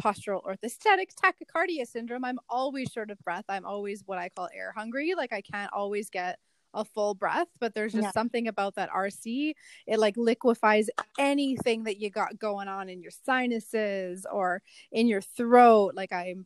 postural 0.00 0.42
orthostatic 0.44 1.08
tachycardia 1.20 1.86
syndrome, 1.86 2.24
I'm 2.24 2.38
always 2.48 2.88
short 2.92 3.10
of 3.10 3.18
breath. 3.18 3.44
I'm 3.48 3.66
always 3.66 4.04
what 4.06 4.18
I 4.18 4.28
call 4.28 4.48
air 4.54 4.72
hungry. 4.76 5.14
Like 5.16 5.32
I 5.32 5.42
can't 5.42 5.72
always 5.72 6.08
get 6.08 6.38
a 6.72 6.84
full 6.84 7.14
breath, 7.14 7.48
but 7.58 7.74
there's 7.74 7.92
just 7.92 8.04
yeah. 8.04 8.10
something 8.12 8.46
about 8.46 8.76
that 8.76 8.90
RC. 8.90 9.54
It 9.88 9.98
like 9.98 10.16
liquefies 10.16 10.88
anything 11.18 11.84
that 11.84 11.98
you 11.98 12.10
got 12.10 12.38
going 12.38 12.68
on 12.68 12.88
in 12.88 13.02
your 13.02 13.10
sinuses 13.10 14.24
or 14.30 14.62
in 14.92 15.08
your 15.08 15.22
throat. 15.22 15.94
Like 15.96 16.12
I'm 16.12 16.44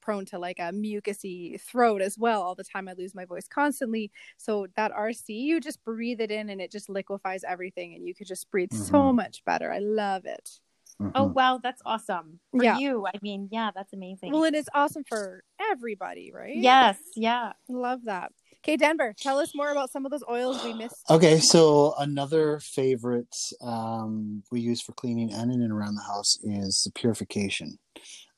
prone 0.00 0.24
to 0.26 0.38
like 0.38 0.58
a 0.58 0.72
mucusy 0.72 1.60
throat 1.60 2.02
as 2.02 2.18
well 2.18 2.42
all 2.42 2.54
the 2.54 2.64
time 2.64 2.88
i 2.88 2.92
lose 2.94 3.14
my 3.14 3.24
voice 3.24 3.46
constantly 3.48 4.10
so 4.36 4.66
that 4.76 4.92
rc 4.92 5.24
you 5.28 5.60
just 5.60 5.82
breathe 5.84 6.20
it 6.20 6.30
in 6.30 6.50
and 6.50 6.60
it 6.60 6.70
just 6.70 6.88
liquefies 6.88 7.44
everything 7.44 7.94
and 7.94 8.06
you 8.06 8.14
could 8.14 8.26
just 8.26 8.50
breathe 8.50 8.70
mm-hmm. 8.70 8.84
so 8.84 9.12
much 9.12 9.44
better 9.44 9.72
i 9.72 9.78
love 9.78 10.24
it 10.24 10.60
mm-hmm. 11.00 11.10
oh 11.14 11.24
wow 11.24 11.58
that's 11.62 11.82
awesome 11.84 12.38
for 12.50 12.62
yeah. 12.62 12.78
you 12.78 13.06
i 13.06 13.18
mean 13.22 13.48
yeah 13.50 13.70
that's 13.74 13.92
amazing 13.92 14.32
well 14.32 14.44
it 14.44 14.54
is 14.54 14.68
awesome 14.74 15.04
for 15.04 15.42
everybody 15.70 16.32
right 16.34 16.56
yes 16.56 16.98
yeah 17.16 17.52
love 17.68 18.04
that 18.04 18.32
Okay, 18.64 18.76
Denver, 18.76 19.12
tell 19.18 19.40
us 19.40 19.56
more 19.56 19.72
about 19.72 19.90
some 19.90 20.04
of 20.04 20.12
those 20.12 20.22
oils 20.30 20.62
we 20.62 20.72
missed. 20.72 21.10
Okay, 21.10 21.40
so 21.40 21.94
another 21.98 22.60
favorite 22.60 23.34
um, 23.60 24.44
we 24.52 24.60
use 24.60 24.80
for 24.80 24.92
cleaning 24.92 25.32
and 25.32 25.52
in 25.52 25.62
and 25.62 25.72
around 25.72 25.96
the 25.96 26.02
house 26.02 26.38
is 26.44 26.82
the 26.84 26.92
purification. 26.92 27.78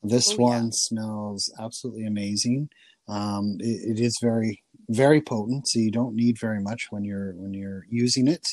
This 0.05 0.33
oh, 0.33 0.43
one 0.43 0.65
yeah. 0.65 0.71
smells 0.73 1.53
absolutely 1.59 2.07
amazing. 2.07 2.69
Um, 3.09 3.57
it, 3.61 3.99
it 3.99 4.01
is 4.01 4.19
very 4.23 4.63
very 4.89 5.21
potent, 5.21 5.69
so 5.69 5.79
you 5.79 5.91
don't 5.91 6.15
need 6.15 6.39
very 6.39 6.61
much 6.61 6.89
when 6.91 7.05
you're 7.05 7.33
when 7.37 7.55
you're 7.55 7.87
using 7.89 8.29
it. 8.29 8.47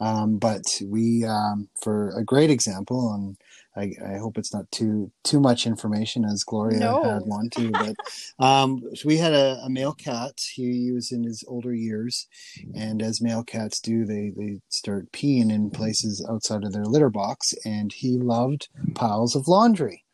Um, 0.00 0.38
but 0.38 0.62
we, 0.84 1.24
um, 1.24 1.68
for 1.82 2.10
a 2.16 2.24
great 2.24 2.50
example, 2.50 3.12
and 3.14 3.36
I, 3.76 4.14
I, 4.14 4.18
hope 4.18 4.38
it's 4.38 4.52
not 4.52 4.70
too 4.70 5.12
too 5.22 5.40
much 5.40 5.66
information, 5.66 6.24
as 6.24 6.44
Gloria 6.44 6.80
no. 6.80 7.02
had 7.02 7.22
one 7.26 7.50
too. 7.50 7.70
But 7.70 7.96
um, 8.44 8.82
we 9.04 9.16
had 9.18 9.32
a, 9.32 9.60
a, 9.64 9.70
male 9.70 9.92
cat. 9.92 10.32
He 10.54 10.92
was 10.92 11.12
in 11.12 11.22
his 11.22 11.44
older 11.46 11.74
years, 11.74 12.26
and 12.74 13.02
as 13.02 13.22
male 13.22 13.44
cats 13.44 13.80
do, 13.80 14.04
they 14.04 14.32
they 14.36 14.60
start 14.68 15.12
peeing 15.12 15.52
in 15.52 15.70
places 15.70 16.26
outside 16.28 16.64
of 16.64 16.72
their 16.72 16.86
litter 16.86 17.10
box, 17.10 17.54
and 17.64 17.92
he 17.92 18.18
loved 18.18 18.68
piles 18.94 19.36
of 19.36 19.46
laundry. 19.46 20.04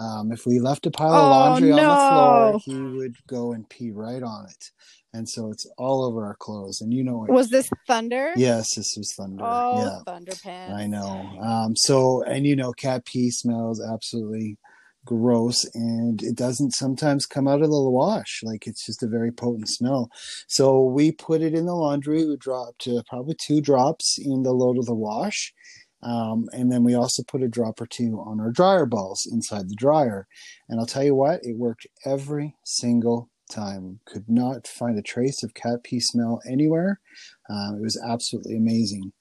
Um, 0.00 0.32
if 0.32 0.46
we 0.46 0.60
left 0.60 0.86
a 0.86 0.90
pile 0.90 1.12
of 1.12 1.30
laundry 1.30 1.72
oh, 1.72 1.76
no. 1.76 1.90
on 1.90 2.52
the 2.52 2.58
floor, 2.60 2.62
he 2.64 2.96
would 2.96 3.16
go 3.26 3.52
and 3.52 3.68
pee 3.68 3.90
right 3.90 4.22
on 4.22 4.46
it. 4.46 4.70
And 5.12 5.28
so 5.28 5.50
it's 5.50 5.66
all 5.76 6.04
over 6.04 6.24
our 6.24 6.36
clothes. 6.36 6.80
And 6.80 6.94
you 6.94 7.04
know 7.04 7.18
what? 7.18 7.30
Was 7.30 7.50
this 7.50 7.68
thunder? 7.86 8.32
Yes, 8.36 8.76
this 8.76 8.94
was 8.96 9.12
thunder. 9.14 9.44
Oh, 9.44 9.84
yeah. 9.84 9.98
thunder 10.06 10.32
pants. 10.42 10.74
I 10.74 10.86
know. 10.86 11.30
Um, 11.42 11.76
so, 11.76 12.22
and 12.22 12.46
you 12.46 12.56
know, 12.56 12.72
cat 12.72 13.04
pee 13.04 13.30
smells 13.30 13.82
absolutely 13.82 14.56
gross 15.04 15.64
and 15.74 16.22
it 16.22 16.36
doesn't 16.36 16.72
sometimes 16.72 17.26
come 17.26 17.48
out 17.48 17.62
of 17.62 17.70
the 17.70 17.90
wash 17.90 18.42
like 18.44 18.66
it's 18.66 18.84
just 18.84 19.02
a 19.02 19.06
very 19.06 19.32
potent 19.32 19.66
smell 19.66 20.10
so 20.46 20.84
we 20.84 21.10
put 21.10 21.40
it 21.40 21.54
in 21.54 21.64
the 21.64 21.74
laundry 21.74 22.26
we 22.26 22.36
dropped 22.36 22.86
uh, 22.86 23.02
probably 23.08 23.34
two 23.34 23.62
drops 23.62 24.18
in 24.22 24.42
the 24.42 24.52
load 24.52 24.76
of 24.76 24.84
the 24.84 24.94
wash 24.94 25.54
um, 26.02 26.48
and 26.52 26.72
then 26.72 26.82
we 26.84 26.94
also 26.94 27.22
put 27.22 27.42
a 27.42 27.48
drop 27.48 27.80
or 27.80 27.86
two 27.86 28.22
on 28.24 28.40
our 28.40 28.50
dryer 28.50 28.86
balls 28.86 29.26
inside 29.30 29.68
the 29.68 29.74
dryer. 29.74 30.26
And 30.68 30.80
I'll 30.80 30.86
tell 30.86 31.04
you 31.04 31.14
what, 31.14 31.40
it 31.42 31.56
worked 31.56 31.86
every 32.04 32.54
single 32.64 33.28
time. 33.50 34.00
Could 34.06 34.28
not 34.28 34.66
find 34.66 34.98
a 34.98 35.02
trace 35.02 35.42
of 35.42 35.54
cat 35.54 35.82
pee 35.82 36.00
smell 36.00 36.40
anywhere. 36.48 37.00
Um, 37.48 37.76
it 37.76 37.82
was 37.82 38.00
absolutely 38.02 38.56
amazing. 38.56 39.12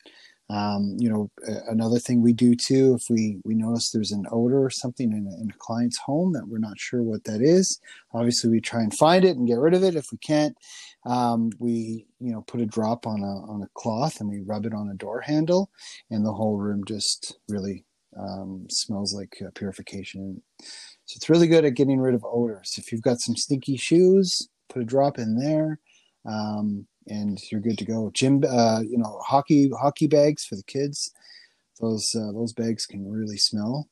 Um, 0.51 0.95
you 0.97 1.09
know, 1.09 1.29
another 1.67 1.99
thing 1.99 2.23
we 2.23 2.33
do 2.33 2.55
too, 2.55 2.95
if 2.95 3.07
we 3.07 3.39
we 3.45 3.53
notice 3.53 3.91
there's 3.91 4.11
an 4.11 4.25
odor 4.31 4.63
or 4.63 4.71
something 4.71 5.11
in 5.11 5.27
a, 5.27 5.41
in 5.43 5.51
a 5.51 5.57
client's 5.59 5.99
home 5.99 6.33
that 6.33 6.47
we're 6.47 6.57
not 6.57 6.79
sure 6.79 7.03
what 7.03 7.23
that 7.25 7.41
is, 7.41 7.79
obviously 8.13 8.49
we 8.49 8.59
try 8.59 8.81
and 8.81 8.93
find 8.95 9.25
it 9.25 9.37
and 9.37 9.47
get 9.47 9.59
rid 9.59 9.75
of 9.75 9.83
it. 9.83 9.95
If 9.95 10.11
we 10.11 10.17
can't, 10.17 10.57
um, 11.05 11.51
we 11.59 12.05
you 12.19 12.31
know 12.31 12.41
put 12.41 12.61
a 12.61 12.65
drop 12.65 13.07
on 13.07 13.21
a 13.21 13.51
on 13.51 13.61
a 13.63 13.69
cloth 13.73 14.19
and 14.19 14.29
we 14.29 14.39
rub 14.39 14.65
it 14.65 14.73
on 14.73 14.89
a 14.89 14.95
door 14.95 15.21
handle, 15.21 15.69
and 16.09 16.25
the 16.25 16.33
whole 16.33 16.57
room 16.57 16.83
just 16.85 17.37
really 17.47 17.85
um, 18.17 18.65
smells 18.69 19.13
like 19.13 19.37
uh, 19.45 19.49
purification. 19.55 20.41
So 21.05 21.17
it's 21.17 21.29
really 21.29 21.47
good 21.47 21.65
at 21.65 21.75
getting 21.75 21.99
rid 21.99 22.15
of 22.15 22.25
odors. 22.25 22.75
If 22.77 22.91
you've 22.91 23.01
got 23.01 23.19
some 23.19 23.35
stinky 23.35 23.77
shoes, 23.77 24.49
put 24.69 24.81
a 24.81 24.85
drop 24.85 25.17
in 25.17 25.37
there. 25.37 25.79
Um, 26.25 26.85
and 27.07 27.39
you're 27.51 27.61
good 27.61 27.77
to 27.79 27.85
go. 27.85 28.11
Gym, 28.13 28.43
uh, 28.47 28.81
you 28.81 28.97
know, 28.97 29.19
hockey 29.25 29.69
hockey 29.79 30.07
bags 30.07 30.45
for 30.45 30.55
the 30.55 30.63
kids. 30.63 31.11
Those 31.79 32.13
uh, 32.15 32.31
those 32.33 32.53
bags 32.53 32.85
can 32.85 33.09
really 33.09 33.37
smell, 33.37 33.89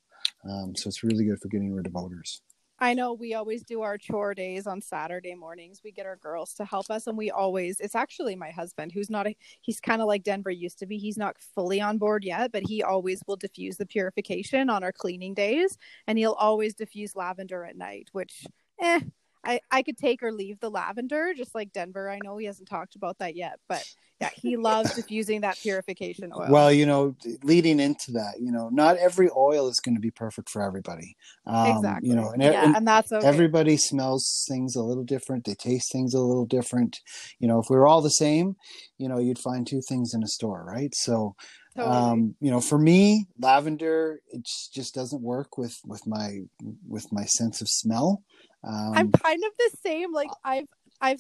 um, 0.48 0.76
so 0.76 0.88
it's 0.88 1.04
really 1.04 1.26
good 1.26 1.40
for 1.40 1.48
getting 1.48 1.74
rid 1.74 1.88
of 1.88 1.96
odors. 1.96 2.42
I 2.80 2.94
know 2.94 3.14
we 3.14 3.34
always 3.34 3.64
do 3.64 3.82
our 3.82 3.98
chore 3.98 4.36
days 4.36 4.68
on 4.68 4.82
Saturday 4.82 5.34
mornings. 5.34 5.82
We 5.84 5.92
get 5.92 6.06
our 6.06 6.16
girls 6.16 6.54
to 6.56 6.66
help 6.66 6.92
us, 6.92 7.08
and 7.08 7.18
we 7.18 7.32
always, 7.32 7.80
it's 7.80 7.96
actually 7.96 8.36
my 8.36 8.52
husband 8.52 8.92
who's 8.92 9.10
not 9.10 9.26
a, 9.26 9.36
he's 9.62 9.80
kind 9.80 10.00
of 10.00 10.08
like 10.08 10.24
Denver 10.24 10.52
used 10.52 10.78
to 10.80 10.86
be. 10.86 10.98
He's 11.00 11.18
not 11.18 11.38
fully 11.40 11.82
on 11.82 11.98
board 11.98 12.24
yet, 12.24 12.52
but 12.52 12.64
he 12.64 12.84
always 12.84 13.24
will 13.26 13.36
diffuse 13.36 13.78
the 13.78 13.86
purification 13.88 14.70
on 14.70 14.84
our 14.84 14.92
cleaning 14.92 15.34
days, 15.34 15.76
and 16.06 16.20
he'll 16.20 16.34
always 16.34 16.76
diffuse 16.76 17.16
lavender 17.16 17.66
at 17.66 17.76
night, 17.78 18.10
which, 18.12 18.46
eh, 18.80 19.02
I, 19.44 19.60
I 19.72 19.82
could 19.82 19.98
take 19.98 20.24
or 20.24 20.32
leave 20.32 20.60
the 20.60 20.70
lavender, 20.70 21.34
just 21.36 21.56
like 21.56 21.72
Denver. 21.72 22.10
I 22.10 22.20
know 22.24 22.38
he 22.38 22.46
hasn't 22.46 22.70
talked 22.70 22.96
about 22.96 23.18
that 23.20 23.36
yet, 23.36 23.60
but 23.68 23.84
yeah, 24.20 24.30
he 24.34 24.58
loves 24.58 24.94
diffusing 24.96 25.42
that 25.42 25.58
purification 25.58 26.32
oil. 26.36 26.48
Well, 26.50 26.72
you 26.72 26.86
know, 26.86 27.16
leading 27.44 27.80
into 27.80 28.12
that, 28.14 28.36
you 28.40 28.52
know, 28.52 28.70
not 28.70 28.98
every 28.98 29.30
oil 29.36 29.68
is 29.70 29.80
going 29.80 29.96
to 29.96 30.02
be 30.02 30.12
perfect 30.12 30.50
for 30.50 30.62
everybody. 30.62 31.16
Um, 31.46 31.78
exactly. 31.78 32.10
You 32.10 32.16
know, 32.16 32.32
and, 32.32 32.42
yeah, 32.42 32.66
and, 32.66 32.76
and 32.76 32.88
that's 32.88 33.12
okay. 33.12 33.26
everybody 33.26 33.78
smells 33.78 34.46
things 34.50 34.76
a 34.76 34.84
little 34.84 35.04
different. 35.04 35.46
They 35.46 35.56
taste 35.56 35.92
things 35.92 36.14
a 36.14 36.20
little 36.20 36.46
different. 36.46 37.00
You 37.40 37.48
know, 37.48 37.60
if 37.60 37.70
we 37.70 37.78
were 37.78 37.88
all 37.88 38.02
the 38.02 38.10
same, 38.10 38.56
you 38.98 39.08
know, 39.08 39.20
you'd 39.20 39.40
find 39.40 39.66
two 39.66 39.82
things 39.88 40.14
in 40.14 40.24
a 40.24 40.28
store, 40.28 40.66
right? 40.68 40.94
So, 40.94 41.36
Totally. 41.78 41.96
Um, 41.96 42.36
you 42.42 42.50
know, 42.50 42.60
for 42.60 42.80
me, 42.80 43.28
lavender 43.40 44.20
it 44.32 44.48
just 44.74 44.96
doesn't 44.96 45.22
work 45.22 45.60
with 45.60 45.78
with 45.86 46.08
my 46.08 46.40
with 46.88 47.06
my 47.12 47.26
sense 47.26 47.62
of 47.62 47.70
smell. 47.70 48.24
Um, 48.68 48.94
I'm 48.96 49.12
kind 49.12 49.44
of 49.44 49.52
the 49.58 49.78
same. 49.82 50.14
Like 50.14 50.30
I've 50.44 50.68
I've 51.00 51.20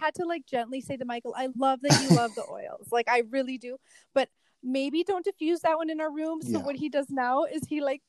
had 0.00 0.14
to 0.16 0.24
like 0.24 0.46
gently 0.46 0.80
say 0.80 0.96
to 0.96 1.04
Michael, 1.04 1.34
I 1.36 1.48
love 1.56 1.80
that 1.82 2.08
you 2.08 2.16
love 2.16 2.34
the 2.34 2.44
oils. 2.50 2.88
Like 2.92 3.08
I 3.08 3.22
really 3.30 3.58
do, 3.58 3.76
but 4.14 4.28
maybe 4.62 5.04
don't 5.04 5.24
diffuse 5.24 5.60
that 5.60 5.76
one 5.76 5.90
in 5.90 6.00
our 6.00 6.12
room. 6.12 6.42
So 6.42 6.58
yeah. 6.58 6.64
what 6.64 6.76
he 6.76 6.88
does 6.88 7.06
now 7.10 7.44
is 7.44 7.62
he 7.68 7.80
like 7.80 8.02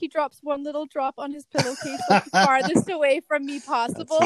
he 0.00 0.06
drops 0.06 0.38
one 0.42 0.62
little 0.62 0.84
drop 0.84 1.14
on 1.16 1.32
his 1.32 1.46
pillowcase 1.46 2.00
like 2.10 2.24
farthest 2.32 2.90
away 2.90 3.20
from 3.26 3.46
me 3.46 3.58
possible. 3.58 4.18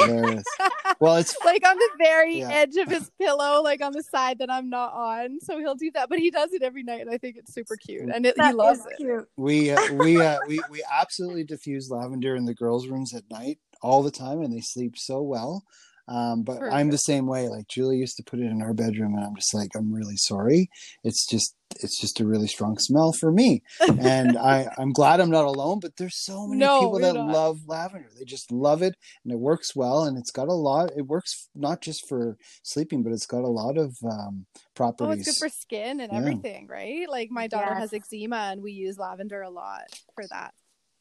well, 0.98 1.16
it's 1.16 1.36
like 1.44 1.66
on 1.66 1.76
the 1.76 1.90
very 1.98 2.40
yeah. 2.40 2.50
edge 2.50 2.76
of 2.76 2.88
his 2.88 3.10
pillow, 3.20 3.62
like 3.62 3.80
on 3.80 3.92
the 3.92 4.02
side 4.02 4.40
that 4.40 4.50
I'm 4.50 4.68
not 4.68 4.92
on. 4.92 5.38
So 5.40 5.58
he'll 5.58 5.76
do 5.76 5.90
that, 5.94 6.08
but 6.08 6.18
he 6.18 6.30
does 6.30 6.52
it 6.52 6.62
every 6.62 6.82
night, 6.82 7.02
and 7.02 7.10
I 7.10 7.18
think 7.18 7.36
it's 7.36 7.54
super 7.54 7.76
cute, 7.76 8.10
and 8.12 8.26
it, 8.26 8.34
he 8.40 8.52
loves 8.52 8.80
it. 8.86 8.96
Cute. 8.96 9.28
We 9.36 9.70
uh, 9.70 9.94
we 9.94 10.20
uh, 10.20 10.38
we 10.48 10.60
we 10.70 10.84
absolutely 10.92 11.44
diffuse 11.44 11.90
lavender 11.90 12.34
in 12.34 12.44
the 12.44 12.54
girls' 12.54 12.88
rooms 12.88 13.14
at 13.14 13.22
night 13.30 13.58
all 13.82 14.02
the 14.02 14.10
time 14.10 14.40
and 14.40 14.52
they 14.52 14.60
sleep 14.60 14.96
so 14.96 15.22
well. 15.22 15.64
Um, 16.08 16.42
but 16.42 16.62
I'm 16.62 16.90
the 16.90 16.98
same 16.98 17.26
way. 17.26 17.48
Like 17.48 17.68
Julie 17.68 17.98
used 17.98 18.16
to 18.16 18.24
put 18.24 18.40
it 18.40 18.50
in 18.50 18.60
our 18.60 18.74
bedroom, 18.74 19.14
and 19.14 19.24
I'm 19.24 19.36
just 19.36 19.54
like, 19.54 19.70
I'm 19.76 19.92
really 19.92 20.16
sorry. 20.16 20.68
It's 21.04 21.26
just, 21.26 21.54
it's 21.76 22.00
just 22.00 22.20
a 22.20 22.26
really 22.26 22.48
strong 22.48 22.76
smell 22.76 23.12
for 23.12 23.30
me, 23.30 23.62
and 23.80 24.36
I, 24.36 24.66
I'm 24.78 24.92
glad 24.92 25.20
I'm 25.20 25.30
not 25.30 25.44
alone. 25.44 25.78
But 25.80 25.96
there's 25.96 26.16
so 26.16 26.48
many 26.48 26.58
no, 26.58 26.80
people 26.80 26.98
that 26.98 27.14
not. 27.14 27.32
love 27.32 27.60
lavender. 27.66 28.08
They 28.18 28.24
just 28.24 28.50
love 28.50 28.82
it, 28.82 28.96
and 29.24 29.32
it 29.32 29.38
works 29.38 29.76
well, 29.76 30.04
and 30.04 30.18
it's 30.18 30.32
got 30.32 30.48
a 30.48 30.52
lot. 30.52 30.90
It 30.96 31.06
works 31.06 31.48
not 31.54 31.80
just 31.80 32.08
for 32.08 32.36
sleeping, 32.64 33.04
but 33.04 33.12
it's 33.12 33.26
got 33.26 33.44
a 33.44 33.48
lot 33.48 33.78
of 33.78 33.96
um, 34.04 34.46
properties. 34.74 35.08
Oh, 35.08 35.12
it's 35.12 35.38
good 35.38 35.46
for 35.46 35.54
skin 35.54 36.00
and 36.00 36.12
yeah. 36.12 36.18
everything, 36.18 36.66
right? 36.66 37.08
Like 37.08 37.30
my 37.30 37.46
daughter 37.46 37.70
yes. 37.78 37.90
has 37.90 37.92
eczema, 37.94 38.50
and 38.50 38.60
we 38.60 38.72
use 38.72 38.98
lavender 38.98 39.42
a 39.42 39.50
lot 39.50 39.84
for 40.16 40.24
that. 40.30 40.52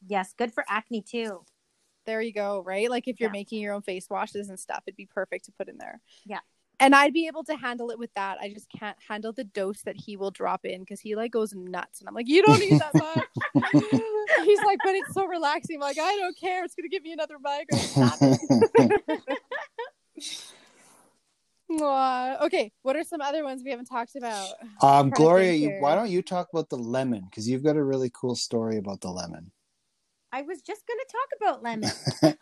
Yes, 0.06 0.32
good 0.38 0.52
for 0.52 0.64
acne 0.68 1.02
too 1.02 1.44
there 2.06 2.20
you 2.20 2.32
go, 2.32 2.62
right? 2.64 2.90
Like 2.90 3.08
if 3.08 3.20
you're 3.20 3.28
yeah. 3.28 3.32
making 3.32 3.60
your 3.60 3.74
own 3.74 3.82
face 3.82 4.08
washes 4.10 4.48
and 4.48 4.58
stuff, 4.58 4.82
it'd 4.86 4.96
be 4.96 5.06
perfect 5.06 5.46
to 5.46 5.52
put 5.52 5.68
in 5.68 5.78
there. 5.78 6.00
Yeah. 6.24 6.40
And 6.80 6.94
I'd 6.96 7.12
be 7.12 7.28
able 7.28 7.44
to 7.44 7.54
handle 7.54 7.90
it 7.90 7.98
with 7.98 8.12
that. 8.14 8.38
I 8.40 8.48
just 8.48 8.66
can't 8.76 8.96
handle 9.08 9.32
the 9.32 9.44
dose 9.44 9.82
that 9.82 9.96
he 9.96 10.16
will 10.16 10.32
drop 10.32 10.64
in 10.64 10.80
because 10.80 11.00
he 11.00 11.14
like 11.14 11.30
goes 11.30 11.54
nuts. 11.54 12.00
And 12.00 12.08
I'm 12.08 12.14
like, 12.14 12.28
you 12.28 12.42
don't 12.42 12.58
need 12.58 12.80
that 12.80 12.94
much. 12.94 13.24
He's 14.44 14.58
like, 14.64 14.78
but 14.84 14.94
it's 14.94 15.14
so 15.14 15.26
relaxing. 15.26 15.76
I'm 15.76 15.80
like, 15.80 15.98
I 16.00 16.16
don't 16.16 16.36
care. 16.36 16.64
It's 16.64 16.74
gonna 16.74 16.88
give 16.88 17.04
me 17.04 17.12
another 17.12 17.36
migraine. 17.38 18.38
okay, 22.42 22.72
what 22.82 22.96
are 22.96 23.04
some 23.04 23.20
other 23.20 23.44
ones 23.44 23.62
we 23.64 23.70
haven't 23.70 23.86
talked 23.86 24.16
about? 24.16 24.48
Um, 24.80 25.10
Gloria, 25.10 25.52
you, 25.52 25.76
why 25.78 25.94
don't 25.94 26.10
you 26.10 26.22
talk 26.22 26.48
about 26.52 26.68
the 26.68 26.78
lemon? 26.78 27.26
Because 27.30 27.48
you've 27.48 27.62
got 27.62 27.76
a 27.76 27.82
really 27.82 28.10
cool 28.12 28.34
story 28.34 28.78
about 28.78 29.00
the 29.00 29.10
lemon. 29.10 29.52
I 30.32 30.42
was 30.42 30.62
just 30.62 30.82
going 30.86 30.98
to 30.98 31.12
talk 31.12 31.28
about 31.40 31.62
lemon. 31.62 31.90
That's 32.22 32.36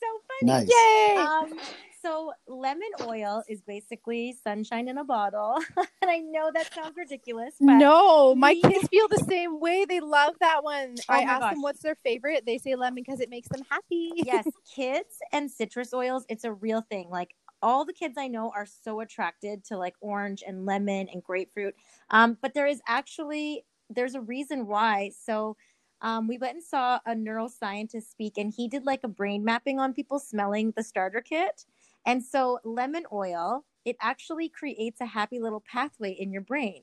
so 0.00 0.06
funny. 0.40 0.66
Nice. 0.66 0.68
Yay! 0.68 1.16
Um, 1.16 1.60
so 2.02 2.32
lemon 2.48 2.88
oil 3.02 3.44
is 3.48 3.60
basically 3.62 4.34
sunshine 4.42 4.88
in 4.88 4.98
a 4.98 5.04
bottle, 5.04 5.58
and 5.76 6.10
I 6.10 6.18
know 6.18 6.50
that 6.52 6.72
sounds 6.74 6.96
ridiculous. 6.96 7.54
no, 7.60 8.34
my 8.34 8.54
kids 8.54 8.88
feel 8.88 9.06
the 9.08 9.24
same 9.28 9.60
way. 9.60 9.84
They 9.88 10.00
love 10.00 10.34
that 10.40 10.64
one. 10.64 10.96
Oh 11.08 11.14
I 11.14 11.20
ask 11.20 11.50
them 11.50 11.62
what's 11.62 11.82
their 11.82 11.96
favorite. 12.02 12.44
They 12.46 12.58
say 12.58 12.74
lemon 12.74 13.02
because 13.06 13.20
it 13.20 13.30
makes 13.30 13.48
them 13.48 13.62
happy. 13.70 14.12
yes, 14.16 14.46
kids 14.74 15.18
and 15.32 15.50
citrus 15.50 15.92
oils. 15.92 16.24
It's 16.28 16.44
a 16.44 16.52
real 16.52 16.80
thing. 16.80 17.10
Like 17.10 17.34
all 17.62 17.84
the 17.84 17.92
kids 17.92 18.14
I 18.16 18.28
know 18.28 18.50
are 18.56 18.66
so 18.66 19.00
attracted 19.00 19.64
to 19.66 19.76
like 19.76 19.94
orange 20.00 20.42
and 20.46 20.64
lemon 20.64 21.08
and 21.12 21.22
grapefruit. 21.22 21.74
Um, 22.08 22.38
but 22.40 22.54
there 22.54 22.66
is 22.66 22.80
actually 22.88 23.64
there's 23.90 24.14
a 24.14 24.20
reason 24.20 24.66
why. 24.66 25.10
So 25.20 25.56
um, 26.02 26.26
we 26.26 26.38
went 26.38 26.54
and 26.54 26.64
saw 26.64 26.98
a 27.06 27.12
neuroscientist 27.12 28.10
speak, 28.10 28.38
and 28.38 28.52
he 28.54 28.68
did 28.68 28.84
like 28.84 29.00
a 29.04 29.08
brain 29.08 29.44
mapping 29.44 29.78
on 29.78 29.92
people 29.92 30.18
smelling 30.18 30.72
the 30.76 30.82
starter 30.82 31.20
kit. 31.20 31.66
And 32.06 32.24
so, 32.24 32.58
lemon 32.64 33.04
oil, 33.12 33.64
it 33.84 33.96
actually 34.00 34.48
creates 34.48 35.00
a 35.00 35.06
happy 35.06 35.38
little 35.38 35.62
pathway 35.70 36.12
in 36.12 36.32
your 36.32 36.42
brain. 36.42 36.82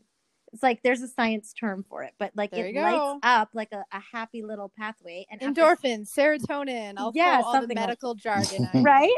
It's 0.54 0.64
like 0.64 0.82
there's 0.82 1.02
a 1.02 1.08
science 1.08 1.52
term 1.52 1.84
for 1.90 2.04
it, 2.04 2.14
but 2.18 2.32
like 2.36 2.52
there 2.52 2.68
it 2.68 2.76
lights 2.76 3.20
up 3.24 3.50
like 3.54 3.72
a, 3.74 3.84
a, 3.92 4.02
happy 4.14 4.44
little 4.44 4.72
pathway. 4.78 5.26
And 5.30 5.42
endorphins, 5.42 6.10
after... 6.10 6.38
serotonin, 6.38 6.94
I'll 6.96 7.12
yeah, 7.14 7.42
all 7.44 7.68
the 7.68 7.74
medical 7.74 8.12
like 8.12 8.20
jargon, 8.20 8.70
right? 8.84 9.12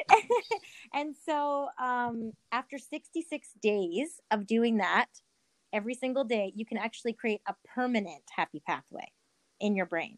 and 0.93 1.15
so, 1.15 1.67
um, 1.79 2.31
after 2.51 2.79
66 2.79 3.49
days 3.61 4.19
of 4.31 4.47
doing 4.47 4.77
that 4.77 5.07
every 5.71 5.93
single 5.93 6.23
day, 6.23 6.51
you 6.55 6.65
can 6.65 6.77
actually 6.77 7.13
create 7.13 7.41
a 7.47 7.53
permanent 7.75 8.23
happy 8.35 8.63
pathway 8.65 9.11
in 9.59 9.75
your 9.75 9.85
brain, 9.85 10.17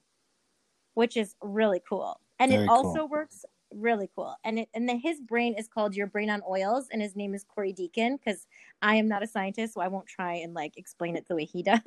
which 0.94 1.18
is 1.18 1.36
really 1.42 1.82
cool. 1.88 2.20
And 2.40 2.52
Very 2.52 2.66
it 2.66 2.70
also 2.70 3.00
cool. 3.00 3.08
works 3.08 3.46
really 3.74 4.10
cool. 4.16 4.36
And 4.44 4.60
it 4.60 4.70
and 4.74 4.88
the, 4.88 4.96
his 4.96 5.22
brain 5.22 5.56
is 5.58 5.68
called 5.68 5.96
Your 5.96 6.08
Brain 6.08 6.30
on 6.30 6.42
Oils, 6.50 6.88
and 6.92 7.02
his 7.02 7.16
name 7.16 7.34
is 7.34 7.44
Corey 7.44 7.74
Deacon 7.74 8.18
because 8.18 8.48
I 8.82 8.96
am 8.96 9.08
not 9.08 9.24
a 9.24 9.28
scientist, 9.28 9.74
so 9.74 9.82
I 9.82 9.88
won't 9.88 10.08
try 10.08 10.34
and 10.36 10.54
like 10.54 10.78
explain 10.78 11.16
it 11.16 11.28
the 11.28 11.36
way 11.36 11.46
he 11.46 11.64
does. 11.64 11.80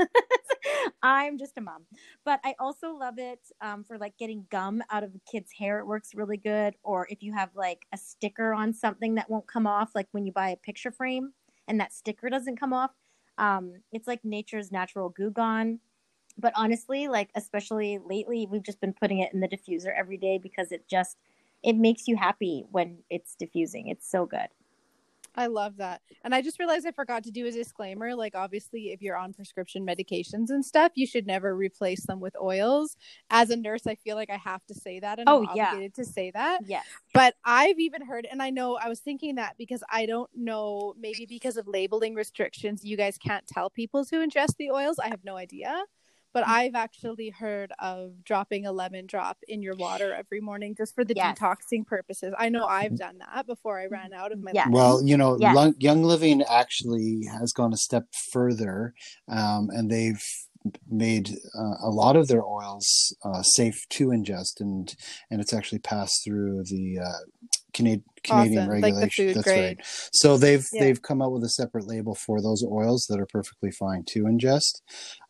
I'm 1.02 1.38
just 1.38 1.58
a 1.58 1.60
mom, 1.60 1.84
but 2.24 2.40
I 2.44 2.54
also 2.58 2.92
love 2.92 3.18
it 3.18 3.40
um, 3.60 3.84
for 3.84 3.98
like 3.98 4.16
getting 4.16 4.46
gum 4.50 4.82
out 4.90 5.04
of 5.04 5.14
a 5.14 5.30
kid's 5.30 5.52
hair. 5.52 5.78
It 5.78 5.86
works 5.86 6.14
really 6.14 6.36
good. 6.36 6.76
Or 6.82 7.06
if 7.10 7.22
you 7.22 7.32
have 7.32 7.50
like 7.54 7.86
a 7.92 7.98
sticker 7.98 8.54
on 8.54 8.72
something 8.72 9.14
that 9.16 9.28
won't 9.30 9.46
come 9.46 9.66
off, 9.66 9.94
like 9.94 10.08
when 10.12 10.24
you 10.24 10.32
buy 10.32 10.48
a 10.50 10.56
picture 10.56 10.90
frame 10.90 11.32
and 11.68 11.78
that 11.80 11.92
sticker 11.92 12.30
doesn't 12.30 12.58
come 12.58 12.72
off, 12.72 12.92
um, 13.38 13.74
it's 13.92 14.06
like 14.06 14.24
nature's 14.24 14.72
natural 14.72 15.10
goo 15.10 15.30
gone 15.30 15.80
but 16.38 16.52
honestly 16.56 17.08
like 17.08 17.30
especially 17.34 17.98
lately 18.04 18.46
we've 18.50 18.62
just 18.62 18.80
been 18.80 18.92
putting 18.92 19.18
it 19.18 19.32
in 19.32 19.40
the 19.40 19.48
diffuser 19.48 19.92
every 19.96 20.16
day 20.16 20.38
because 20.38 20.72
it 20.72 20.88
just 20.88 21.16
it 21.62 21.76
makes 21.76 22.06
you 22.06 22.16
happy 22.16 22.64
when 22.70 22.98
it's 23.10 23.34
diffusing 23.34 23.88
it's 23.88 24.08
so 24.10 24.26
good 24.26 24.48
I 25.36 25.46
love 25.46 25.78
that. 25.78 26.00
And 26.22 26.34
I 26.34 26.42
just 26.42 26.58
realized 26.58 26.86
I 26.86 26.92
forgot 26.92 27.24
to 27.24 27.30
do 27.30 27.46
a 27.46 27.50
disclaimer. 27.50 28.14
Like, 28.14 28.34
obviously, 28.36 28.92
if 28.92 29.02
you're 29.02 29.16
on 29.16 29.32
prescription 29.32 29.84
medications 29.84 30.50
and 30.50 30.64
stuff, 30.64 30.92
you 30.94 31.06
should 31.06 31.26
never 31.26 31.54
replace 31.54 32.06
them 32.06 32.20
with 32.20 32.36
oils. 32.40 32.96
As 33.30 33.50
a 33.50 33.56
nurse, 33.56 33.86
I 33.86 33.96
feel 33.96 34.16
like 34.16 34.30
I 34.30 34.36
have 34.36 34.64
to 34.66 34.74
say 34.74 35.00
that 35.00 35.18
and 35.18 35.28
oh, 35.28 35.42
I'm 35.42 35.48
obligated 35.48 35.92
yeah. 35.96 36.04
to 36.04 36.08
say 36.08 36.30
that. 36.32 36.60
Yes. 36.66 36.86
But 37.12 37.34
I've 37.44 37.80
even 37.80 38.02
heard, 38.02 38.28
and 38.30 38.42
I 38.42 38.50
know 38.50 38.76
I 38.76 38.88
was 38.88 39.00
thinking 39.00 39.34
that 39.36 39.56
because 39.58 39.82
I 39.90 40.06
don't 40.06 40.30
know, 40.36 40.94
maybe 40.98 41.26
because 41.26 41.56
of 41.56 41.66
labeling 41.66 42.14
restrictions, 42.14 42.84
you 42.84 42.96
guys 42.96 43.18
can't 43.18 43.46
tell 43.46 43.70
people 43.70 44.04
to 44.06 44.16
ingest 44.16 44.56
the 44.58 44.70
oils. 44.70 44.98
I 44.98 45.08
have 45.08 45.24
no 45.24 45.36
idea 45.36 45.84
but 46.34 46.46
I've 46.46 46.74
actually 46.74 47.30
heard 47.30 47.72
of 47.78 48.24
dropping 48.24 48.66
a 48.66 48.72
lemon 48.72 49.06
drop 49.06 49.38
in 49.46 49.62
your 49.62 49.76
water 49.76 50.12
every 50.12 50.40
morning 50.40 50.74
just 50.74 50.94
for 50.94 51.04
the 51.04 51.14
yes. 51.14 51.38
detoxing 51.38 51.86
purposes. 51.86 52.34
I 52.36 52.48
know 52.48 52.66
I've 52.66 52.98
done 52.98 53.18
that 53.18 53.46
before 53.46 53.80
I 53.80 53.86
ran 53.86 54.12
out 54.12 54.32
of 54.32 54.42
my. 54.42 54.50
Yeah. 54.52 54.68
Well, 54.68 55.00
you 55.04 55.16
know, 55.16 55.38
yes. 55.38 55.74
Young 55.78 56.02
Living 56.02 56.42
actually 56.42 57.22
has 57.30 57.52
gone 57.52 57.72
a 57.72 57.76
step 57.76 58.06
further, 58.32 58.94
um, 59.28 59.70
and 59.70 59.88
they've 59.88 60.22
made 60.90 61.30
uh, 61.58 61.74
a 61.82 61.90
lot 61.90 62.16
of 62.16 62.28
their 62.28 62.44
oils 62.44 63.14
uh, 63.24 63.42
safe 63.42 63.86
to 63.90 64.08
ingest, 64.08 64.60
and 64.60 64.94
and 65.30 65.40
it's 65.40 65.52
actually 65.52 65.80
passed 65.80 66.24
through 66.24 66.64
the 66.64 66.98
uh, 67.04 67.48
Canadian 67.72 68.04
Canadian 68.22 68.62
awesome. 68.62 68.70
regulation. 68.70 69.26
Like 69.26 69.34
That's 69.34 69.46
grade. 69.46 69.78
right. 69.78 69.86
So 70.12 70.38
they've 70.38 70.66
yeah. 70.72 70.84
they've 70.84 71.02
come 71.02 71.20
out 71.20 71.32
with 71.32 71.44
a 71.44 71.48
separate 71.48 71.86
label 71.86 72.14
for 72.14 72.40
those 72.40 72.64
oils 72.64 73.06
that 73.10 73.20
are 73.20 73.26
perfectly 73.26 73.70
fine 73.70 74.04
to 74.08 74.24
ingest. 74.24 74.80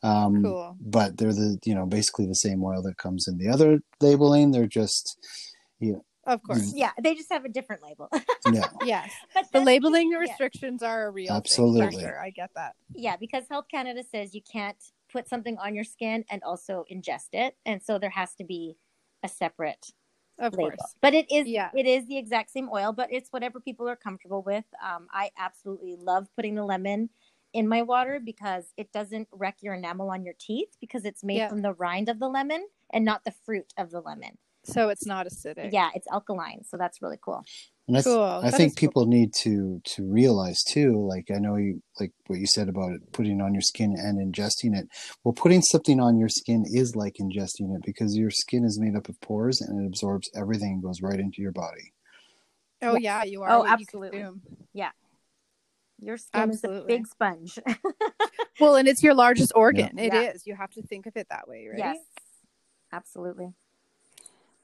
Um, 0.03 0.43
cool. 0.43 0.77
But 0.81 1.19
they're 1.19 1.33
the 1.33 1.59
you 1.65 1.75
know 1.75 1.87
basically 1.87 2.27
the 2.27 2.35
same 2.35 2.63
oil 2.63 2.83
that 2.83 2.97
comes 2.97 3.27
in 3.27 3.39
the 3.39 3.49
other 3.49 3.81
labeling. 4.01 4.53
They're 4.53 4.67
just 4.67 5.19
you 5.81 5.95
know, 5.95 6.05
of 6.27 6.43
course. 6.43 6.73
Yeah, 6.75 6.91
they 7.03 7.15
just 7.15 7.33
have 7.33 7.45
a 7.45 7.49
different 7.49 7.83
label. 7.83 8.09
yeah. 8.53 8.69
Yes. 8.85 9.11
But 9.35 9.47
the 9.53 9.61
labeling 9.61 10.13
just, 10.13 10.31
restrictions 10.31 10.83
are 10.83 11.09
a 11.09 11.11
real 11.11 11.33
Absolutely. 11.33 12.01
Sure. 12.01 12.21
I 12.21 12.31
get 12.31 12.51
that. 12.55 12.75
Yeah, 12.95 13.17
because 13.17 13.45
Health 13.51 13.67
Canada 13.71 14.03
says 14.11 14.35
you 14.35 14.43
can't 14.51 14.77
put 15.15 15.29
something 15.29 15.57
on 15.59 15.75
your 15.75 15.85
skin 15.85 16.25
and 16.29 16.43
also 16.43 16.85
ingest 16.93 17.29
it, 17.33 17.57
and 17.65 17.83
so 17.83 17.99
there 17.99 18.11
has 18.11 18.35
to 18.35 18.45
be 18.45 18.77
a 19.23 19.29
separate 19.29 19.93
of 20.39 20.53
label. 20.55 20.71
course. 20.71 20.95
But 21.01 21.15
it 21.15 21.31
is 21.31 21.47
yeah. 21.47 21.71
it 21.75 21.87
is 21.87 22.07
the 22.07 22.19
exact 22.19 22.51
same 22.51 22.69
oil, 22.73 22.93
but 22.93 23.09
it's 23.13 23.31
whatever 23.31 23.61
people 23.61 23.89
are 23.89 23.97
comfortable 23.97 24.43
with. 24.43 24.65
Um, 24.85 25.07
I 25.13 25.31
absolutely 25.39 25.97
love 25.97 26.27
putting 26.37 26.57
the 26.57 26.65
lemon 26.65 27.11
in 27.53 27.69
my 27.69 27.83
water 27.83 28.21
because 28.23 28.73
it 28.77 28.93
doesn't 28.93 29.29
wreck 29.33 29.59
your 29.61 29.75
enamel 29.75 30.11
on 30.11 30.25
your 30.25 30.35
teeth 30.39 30.77
because 30.81 31.05
it's 31.05 31.23
made 31.23 31.37
yeah. 31.37 31.49
from 31.49 31.63
the 31.63 31.73
rind 31.75 32.09
of 32.09 32.19
the 32.19 32.29
lemon 32.29 32.67
and 32.93 33.05
not 33.05 33.25
the 33.25 33.31
fruit 33.31 33.73
of 33.79 33.91
the 33.91 34.01
lemon. 34.01 34.37
So 34.65 34.89
it's 34.89 35.07
not 35.07 35.27
acidic. 35.27 35.71
Yeah, 35.73 35.91
it's 35.95 36.09
alkaline. 36.11 36.65
So 36.65 36.77
that's 36.77 37.01
really 37.01 37.19
cool. 37.23 37.45
And 37.87 37.99
I, 37.99 38.01
th- 38.01 38.15
cool. 38.15 38.41
I 38.43 38.51
think 38.51 38.77
people 38.77 39.03
cool. 39.03 39.11
need 39.11 39.35
to 39.43 39.81
to 39.85 40.05
realize 40.05 40.63
too. 40.63 41.07
Like 41.07 41.31
I 41.35 41.39
know 41.39 41.57
you 41.57 41.83
like 42.01 42.13
what 42.29 42.39
you 42.39 42.47
said 42.47 42.69
about 42.71 42.93
it, 42.93 43.13
putting 43.13 43.43
on 43.43 43.53
your 43.53 43.61
skin 43.61 43.95
and 43.99 44.19
ingesting 44.19 44.75
it. 44.75 44.89
Well, 45.23 45.35
putting 45.35 45.61
something 45.61 46.01
on 46.01 46.17
your 46.17 46.31
skin 46.31 46.65
is 46.67 46.97
like 46.97 47.17
ingesting 47.21 47.75
it 47.77 47.83
because 47.85 48.17
your 48.17 48.31
skin 48.31 48.65
is 48.65 48.81
made 48.81 48.97
up 48.97 49.11
of 49.11 49.21
pores 49.21 49.61
and 49.61 49.83
it 49.83 49.87
absorbs 49.87 50.31
everything 50.35 50.75
and 50.75 50.83
goes 50.83 51.03
right 51.03 51.21
into 51.21 51.43
your 51.43 51.53
body. 51.53 51.93
Oh 52.81 52.97
yeah, 52.97 53.23
you 53.25 53.43
are. 53.43 53.51
Oh, 53.51 53.67
absolutely. 53.67 54.25
Yeah. 54.73 54.91
Your 56.01 56.17
skin 56.17 56.41
absolutely. 56.51 56.79
is 56.79 56.85
a 56.85 56.87
big 56.87 57.07
sponge. 57.07 57.59
well, 58.61 58.77
and 58.77 58.89
it's 58.89 59.03
your 59.03 59.15
largest 59.15 59.53
organ. 59.55 59.91
Yeah. 59.97 60.05
It 60.05 60.13
yeah. 60.13 60.23
is. 60.33 60.47
You 60.47 60.55
have 60.55 60.71
to 60.73 60.83
think 60.83 61.07
of 61.07 61.17
it 61.17 61.29
that 61.31 61.49
way, 61.49 61.69
right? 61.71 61.79
Yes. 61.79 61.99
Absolutely. 62.93 63.55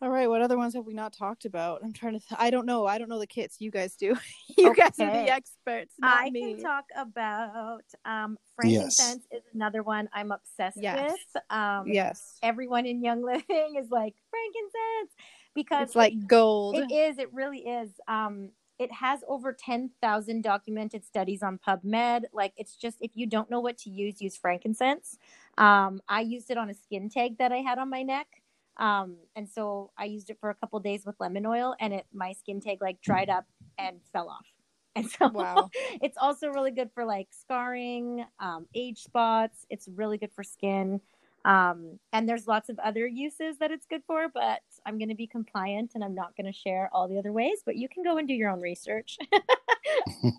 All 0.03 0.09
right, 0.09 0.29
what 0.29 0.41
other 0.41 0.57
ones 0.57 0.73
have 0.75 0.87
we 0.87 0.95
not 0.95 1.13
talked 1.13 1.45
about? 1.45 1.83
I'm 1.85 1.93
trying 1.93 2.19
to. 2.19 2.21
Th- 2.21 2.41
I 2.41 2.49
don't 2.49 2.65
know. 2.65 2.87
I 2.87 2.97
don't 2.97 3.11
know 3.11 3.19
the 3.19 3.27
kits. 3.27 3.57
You 3.61 3.71
guys 3.71 3.97
do. 3.97 4.17
you 4.57 4.71
okay. 4.71 4.83
guys 4.83 4.99
are 4.99 5.13
the 5.13 5.31
experts. 5.31 5.95
I 6.03 6.31
me. 6.31 6.55
can 6.55 6.63
talk 6.63 6.85
about 6.97 7.83
um, 8.07 8.39
frankincense 8.57 9.25
yes. 9.31 9.41
is 9.41 9.43
another 9.53 9.83
one 9.83 10.09
I'm 10.15 10.33
obsessed 10.33 10.79
yes. 10.81 11.13
with. 11.13 11.43
Um, 11.51 11.85
yes. 11.87 12.39
Everyone 12.43 12.87
in 12.87 13.05
Young 13.05 13.23
Living 13.23 13.75
is 13.79 13.91
like 13.91 14.15
frankincense 14.31 15.15
because 15.55 15.89
it's 15.89 15.97
like 15.97 16.27
gold. 16.27 16.77
It 16.77 16.91
is. 16.91 17.19
It 17.19 17.31
really 17.35 17.59
is. 17.59 17.91
Um, 18.09 18.53
it 18.79 18.91
has 18.93 19.21
over 19.29 19.53
10,000 19.53 20.43
documented 20.43 21.05
studies 21.05 21.43
on 21.43 21.59
PubMed. 21.59 22.23
Like, 22.33 22.55
it's 22.57 22.75
just, 22.75 22.97
if 23.03 23.11
you 23.13 23.27
don't 23.27 23.51
know 23.51 23.61
what 23.61 23.77
to 23.81 23.91
use, 23.91 24.23
use 24.23 24.39
frankincense. 24.39 25.19
Um, 25.59 26.01
I 26.09 26.23
used 26.23 26.51
it 26.51 26.57
on 26.57 26.71
a 26.71 26.75
skin 26.75 27.11
tag 27.11 27.37
that 27.37 27.53
I 27.53 27.59
had 27.59 27.79
on 27.79 27.91
my 27.91 28.03
neck. 28.03 28.40
Um, 28.77 29.17
and 29.37 29.49
so 29.49 29.91
I 29.99 30.05
used 30.07 30.31
it 30.31 30.39
for 30.41 30.51
a 30.51 30.55
couple 30.55 30.81
days 30.81 31.05
with 31.05 31.17
lemon 31.21 31.47
oil, 31.47 31.75
and 31.81 31.93
it 31.93 32.07
my 32.13 32.33
skin 32.33 32.61
tag 32.61 32.79
like 32.81 33.01
dried 33.01 33.29
up 33.29 33.47
and 33.79 34.01
fell 34.13 34.29
off. 34.29 34.47
And 34.97 35.09
so 35.09 35.29
wow. 35.29 35.71
it's 36.03 36.19
also 36.21 36.49
really 36.49 36.73
good 36.73 36.91
for 36.93 37.05
like 37.05 37.29
scarring, 37.31 38.25
um, 38.41 38.67
age 38.75 38.99
spots. 38.99 39.65
It's 39.71 39.87
really 39.87 40.19
good 40.19 40.33
for 40.33 40.43
skin. 40.43 41.01
Um, 41.45 41.99
and 42.13 42.29
there's 42.29 42.47
lots 42.47 42.69
of 42.69 42.79
other 42.81 43.07
uses 43.07 43.59
that 43.59 43.71
it's 43.71 43.87
good 43.87 44.03
for, 44.07 44.29
but 44.29 44.61
I'm 44.85 44.99
going 44.99 45.09
to 45.09 45.15
be 45.15 45.27
compliant 45.27 45.93
and 45.95 46.05
I'm 46.05 46.15
not 46.15 46.37
going 46.37 46.53
to 46.53 46.59
share 46.59 46.91
all 46.93 47.09
the 47.09 47.19
other 47.19 47.33
ways, 47.33 47.61
but 47.65 47.77
you 47.77 47.89
can 47.89 48.03
go 48.03 48.19
and 48.19 48.29
do 48.29 48.35
your 48.35 48.51
own 48.51 48.61
research. 48.61 49.17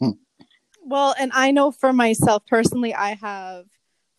well, 0.84 1.16
and 1.20 1.32
I 1.34 1.52
know 1.52 1.72
for 1.72 1.92
myself 1.94 2.46
personally, 2.46 2.94
I 2.94 3.16
have 3.16 3.66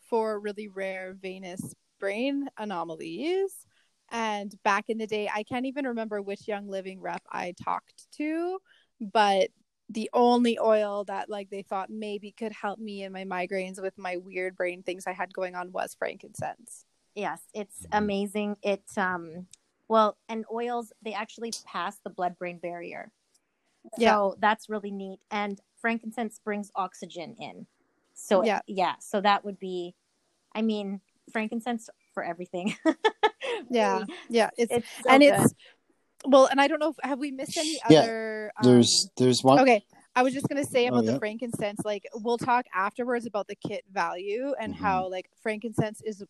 four 0.09 0.41
really 0.41 0.69
rare 0.69 1.15
venous 1.21 1.75
brain 2.01 2.49
anomalies. 2.59 3.67
And 4.13 4.55
back 4.63 4.85
in 4.89 4.99
the 4.99 5.07
day, 5.07 5.29
I 5.35 5.43
can't 5.43 5.65
even 5.67 5.87
remember 5.87 6.21
which 6.21 6.47
Young 6.47 6.69
Living 6.69 7.01
rep 7.01 7.23
I 7.31 7.55
talked 7.65 8.13
to, 8.19 8.59
but 9.01 9.49
the 9.89 10.11
only 10.13 10.59
oil 10.59 11.05
that 11.05 11.29
like 11.29 11.51
they 11.51 11.63
thought 11.63 11.91
maybe 11.91 12.31
could 12.33 12.53
help 12.53 12.79
me 12.79 13.03
in 13.03 13.13
my 13.13 13.25
migraines 13.25 13.81
with 13.81 13.97
my 13.99 14.19
weird 14.19 14.57
brain 14.57 14.83
things 14.83 15.07
I 15.07 15.13
had 15.13 15.33
going 15.33 15.55
on 15.55 15.73
was 15.73 15.95
frankincense. 15.99 16.85
Yes, 17.15 17.41
it's 17.55 17.87
amazing. 17.93 18.57
It 18.63 18.85
um 18.97 19.47
well, 19.89 20.17
and 20.29 20.45
oils 20.53 20.93
they 21.03 21.13
actually 21.13 21.53
pass 21.67 21.99
the 21.99 22.11
blood 22.11 22.39
brain 22.39 22.59
barrier. 22.59 23.11
Yeah. 23.99 24.15
So 24.15 24.37
that's 24.39 24.69
really 24.69 24.91
neat 24.91 25.21
and 25.31 25.61
frankincense 25.81 26.39
brings 26.43 26.71
oxygen 26.75 27.35
in. 27.39 27.67
So 28.15 28.45
yeah, 28.45 28.61
yeah, 28.67 28.95
so 29.01 29.21
that 29.21 29.45
would 29.45 29.59
be 29.59 29.95
I 30.55 30.63
mean, 30.63 31.01
frankincense 31.33 31.89
for 32.13 32.23
everything. 32.23 32.75
yeah, 33.71 34.05
yeah, 34.29 34.51
it's, 34.57 34.73
it's 34.73 34.89
so 35.03 35.11
and 35.11 35.23
good. 35.23 35.35
it's 35.35 35.55
well, 36.25 36.47
and 36.47 36.61
I 36.61 36.69
don't 36.69 36.79
know 36.79 36.91
if 36.91 36.97
have 37.03 37.19
we 37.19 37.31
missed 37.31 37.57
any 37.57 37.79
yeah, 37.89 38.01
other. 38.01 38.53
There's 38.63 39.05
um, 39.07 39.11
there's 39.17 39.43
one. 39.43 39.61
Okay, 39.61 39.85
I 40.15 40.23
was 40.23 40.35
just 40.35 40.49
gonna 40.49 40.65
say 40.65 40.87
about 40.87 41.03
oh, 41.03 41.07
yeah. 41.07 41.13
the 41.13 41.19
frankincense. 41.19 41.81
Like 41.85 42.07
we'll 42.15 42.39
talk 42.39 42.67
afterwards 42.75 43.27
about 43.27 43.49
the 43.49 43.57
kit 43.57 43.85
value 43.93 44.55
and 44.61 44.75
mm-hmm. 44.75 44.83
how 44.83 45.09
like 45.09 45.29
frankincense 45.43 46.01
is 46.03 46.23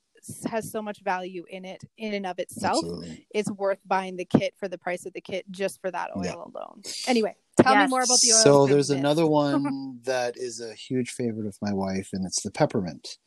has 0.46 0.70
so 0.70 0.80
much 0.80 1.00
value 1.02 1.44
in 1.50 1.64
it 1.64 1.82
in 1.98 2.14
and 2.14 2.26
of 2.26 2.38
itself. 2.38 2.78
Absolutely. 2.78 3.26
It's 3.34 3.50
worth 3.50 3.80
buying 3.86 4.16
the 4.16 4.24
kit 4.24 4.54
for 4.56 4.68
the 4.68 4.78
price 4.78 5.04
of 5.04 5.12
the 5.12 5.20
kit 5.20 5.44
just 5.50 5.80
for 5.80 5.90
that 5.90 6.10
oil 6.16 6.24
yeah. 6.24 6.34
alone. 6.34 6.82
Anyway, 7.06 7.34
tell 7.60 7.74
yes. 7.74 7.88
me 7.88 7.90
more 7.90 8.02
about 8.02 8.20
the 8.20 8.32
oil. 8.32 8.42
So 8.42 8.66
there's 8.66 8.90
another 8.90 9.26
one 9.26 10.00
that 10.04 10.36
is 10.36 10.60
a 10.60 10.74
huge 10.74 11.10
favorite 11.10 11.46
of 11.46 11.56
my 11.60 11.72
wife, 11.72 12.10
and 12.12 12.24
it's 12.24 12.42
the 12.42 12.50
peppermint. 12.50 13.18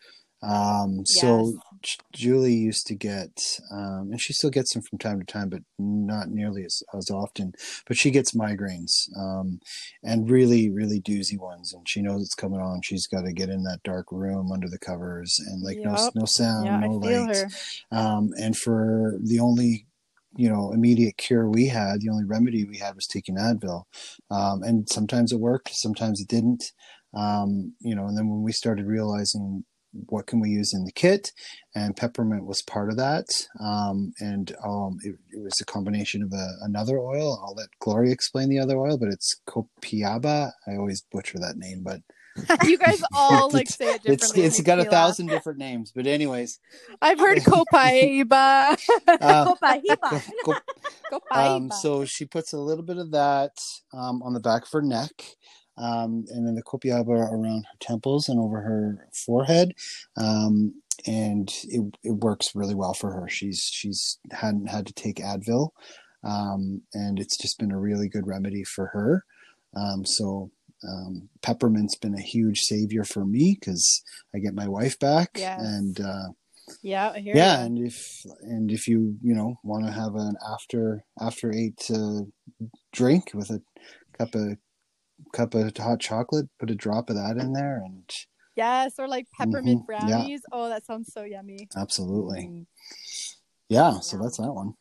Um, 0.42 0.98
yes. 1.00 1.22
So 1.22 1.54
Julie 2.14 2.54
used 2.54 2.88
to 2.88 2.96
get, 2.96 3.32
um, 3.72 4.10
and 4.12 4.22
she 4.22 4.34
still 4.34 4.50
gets 4.50 4.74
them 4.74 4.84
from 4.84 5.00
time 5.00 5.20
to 5.20 5.26
time, 5.26 5.50
but 5.50 5.62
not 5.78 6.30
nearly 6.30 6.64
as, 6.66 6.82
as 6.98 7.10
often. 7.10 7.54
But 7.88 7.98
she 7.98 8.12
gets 8.12 8.34
migraines, 8.34 9.10
um, 9.18 9.60
and 10.04 10.30
really, 10.30 10.70
really 10.70 11.02
doozy 11.02 11.40
ones. 11.40 11.74
And 11.74 11.88
she 11.88 12.02
knows 12.02 12.22
it's 12.22 12.36
coming 12.36 12.62
on. 12.62 12.82
She's 12.84 13.08
got 13.08 13.22
to 13.22 13.34
get 13.34 13.50
in 13.50 13.64
that 13.64 13.84
dark 13.84 14.12
room 14.12 14.52
under 14.52 14.68
the 14.68 14.80
covers 14.80 15.40
and 15.48 15.62
like 15.64 15.78
yep. 15.78 15.86
no 15.86 16.12
no 16.16 16.26
sound, 16.26 16.66
yeah, 16.66 16.80
no 16.80 16.92
light. 16.92 17.46
Um, 17.92 18.32
and 18.40 18.58
for 18.58 19.18
the 19.22 19.40
only 19.40 19.88
you 20.38 20.50
know 20.50 20.72
immediate 20.74 21.18
cure 21.18 21.50
we 21.50 21.68
had 21.68 22.02
the 22.02 22.10
only 22.10 22.26
remedy 22.26 22.66
we 22.66 22.78
had 22.78 22.94
was 22.94 23.08
taking 23.08 23.38
advil 23.38 23.84
um, 24.30 24.64
and 24.64 24.90
sometimes 24.90 25.32
it 25.32 25.40
worked 25.40 25.74
sometimes 25.74 26.20
it 26.20 26.28
didn't 26.28 26.74
um, 27.14 27.74
you 27.80 27.96
know 27.96 28.06
and 28.06 28.18
then 28.18 28.30
when 28.30 28.44
we 28.44 28.52
started 28.52 28.86
realizing 28.86 29.64
what 30.08 30.28
can 30.28 30.40
we 30.40 30.50
use 30.50 30.74
in 30.74 30.86
the 30.86 30.92
kit 30.92 31.32
and 31.74 31.96
peppermint 31.96 32.46
was 32.46 32.62
part 32.62 32.90
of 32.90 32.98
that 32.98 33.26
um, 33.60 34.14
and 34.20 34.56
um, 34.64 34.98
it, 35.04 35.16
it, 35.32 35.42
was 35.42 35.60
a 35.62 35.66
combination 35.66 36.22
of 36.22 36.32
a, 36.34 36.48
another 36.62 36.98
oil 37.00 37.42
i'll 37.46 37.56
let 37.56 37.70
gloria 37.80 38.12
explain 38.12 38.50
the 38.50 38.60
other 38.60 38.78
oil 38.78 38.98
but 38.98 39.10
it's 39.10 39.40
copiaba 39.48 40.52
i 40.68 40.76
always 40.76 41.02
butcher 41.02 41.40
that 41.40 41.58
name 41.58 41.82
but 41.84 42.02
you 42.66 42.78
guys 42.78 43.02
all 43.14 43.50
like 43.54 43.70
say 43.70 43.86
it 43.96 44.04
differently. 44.04 44.44
It's, 44.44 44.60
it's 44.60 44.62
got 44.62 44.80
a 44.80 44.86
thousand 44.86 45.28
different 45.28 45.58
names, 45.58 45.92
but 45.96 46.06
anyways, 46.06 46.60
I've 47.02 47.20
heard 47.20 47.38
copaiba. 47.40 48.78
uh, 49.08 49.54
copaiba. 51.12 51.32
Um, 51.32 51.72
so 51.72 52.04
she 52.06 52.26
puts 52.26 52.54
a 52.54 52.58
little 52.58 52.84
bit 52.84 52.98
of 52.98 53.12
that 53.12 53.52
um, 53.94 54.22
on 54.22 54.34
the 54.34 54.40
back 54.40 54.64
of 54.64 54.72
her 54.72 54.82
neck, 54.82 55.12
um, 55.78 56.26
and 56.30 56.48
then 56.48 56.56
the 56.56 56.64
copiaba 56.64 57.10
around 57.10 57.66
her 57.66 57.78
temples 57.80 58.30
and 58.30 58.40
over 58.40 58.62
her 58.62 59.08
forehead. 59.14 59.74
Um, 60.18 60.76
and 61.06 61.50
it, 61.64 61.98
it 62.04 62.12
works 62.12 62.56
really 62.56 62.76
well 62.76 62.94
for 62.94 63.12
her. 63.12 63.28
She's 63.28 63.70
she's 63.72 64.18
hadn't 64.32 64.68
had 64.68 64.88
to 64.88 64.94
take 64.94 65.18
Advil, 65.18 65.70
um, 66.24 66.82
and 66.94 67.20
it's 67.20 67.38
just 67.38 67.60
been 67.60 67.72
a 67.72 67.80
really 67.80 68.10
good 68.10 68.26
remedy 68.26 68.64
for 68.64 68.88
her. 68.88 69.26
Um, 69.76 70.06
so 70.06 70.52
um, 70.88 71.30
peppermint's 71.42 71.96
been 71.96 72.16
a 72.16 72.22
huge 72.22 72.62
savior 72.62 73.04
for 73.04 73.26
me 73.26 73.58
because 73.60 74.04
I 74.34 74.40
get 74.40 74.56
my 74.56 74.68
wife 74.68 74.98
back, 75.00 75.32
yes. 75.36 75.60
and 75.62 76.00
uh, 76.00 76.28
yeah, 76.82 77.16
yeah, 77.18 77.60
you. 77.60 77.66
and 77.66 77.88
if 77.88 78.26
and 78.42 78.72
if 78.72 78.88
you 78.88 79.18
you 79.22 79.36
know 79.36 79.60
want 79.64 79.86
to 79.86 79.92
have 79.92 80.16
an 80.16 80.36
after 80.50 81.04
after 81.20 81.52
eight 81.52 81.90
uh, 81.94 82.22
drink 82.92 83.32
with 83.34 83.50
a 83.50 83.62
cup 84.18 84.34
of 84.36 84.58
cup 85.36 85.54
of 85.54 85.76
hot 85.78 86.00
chocolate, 86.00 86.48
put 86.60 86.72
a 86.72 86.76
drop 86.76 87.10
of 87.10 87.16
that 87.18 87.38
in 87.38 87.54
there, 87.54 87.84
and 87.86 88.10
Yes, 88.56 88.94
or 88.98 89.08
like 89.08 89.28
peppermint 89.38 89.82
mm-hmm. 89.82 90.08
brownies. 90.08 90.42
Yeah. 90.44 90.50
Oh, 90.54 90.70
that 90.70 90.86
sounds 90.86 91.12
so 91.12 91.24
yummy. 91.24 91.68
Absolutely. 91.76 92.50
Mm. 92.52 92.66
Yeah, 93.68 94.00
so 94.00 94.18
that's 94.18 94.38
that 94.38 94.54
one. 94.54 94.76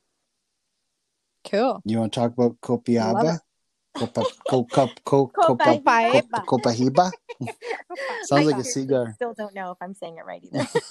Cool. 1.50 1.82
You 1.84 1.98
want 1.98 2.12
to 2.12 2.20
talk 2.20 2.32
about 2.32 2.60
Copiaba? 2.60 3.40
Copa, 3.98 4.24
copa, 4.48 4.88
copa, 5.04 5.30
copa, 5.32 5.80
Copa, 5.86 6.44
copahiba. 6.48 7.12
Sounds 8.24 8.46
like 8.46 8.58
a 8.58 8.64
cigar. 8.64 9.12
Still 9.14 9.34
don't 9.34 9.54
know 9.54 9.70
if 9.70 9.78
I'm 9.80 9.94
saying 9.94 10.16
it 10.18 10.24
right 10.26 10.42
either. 10.42 10.66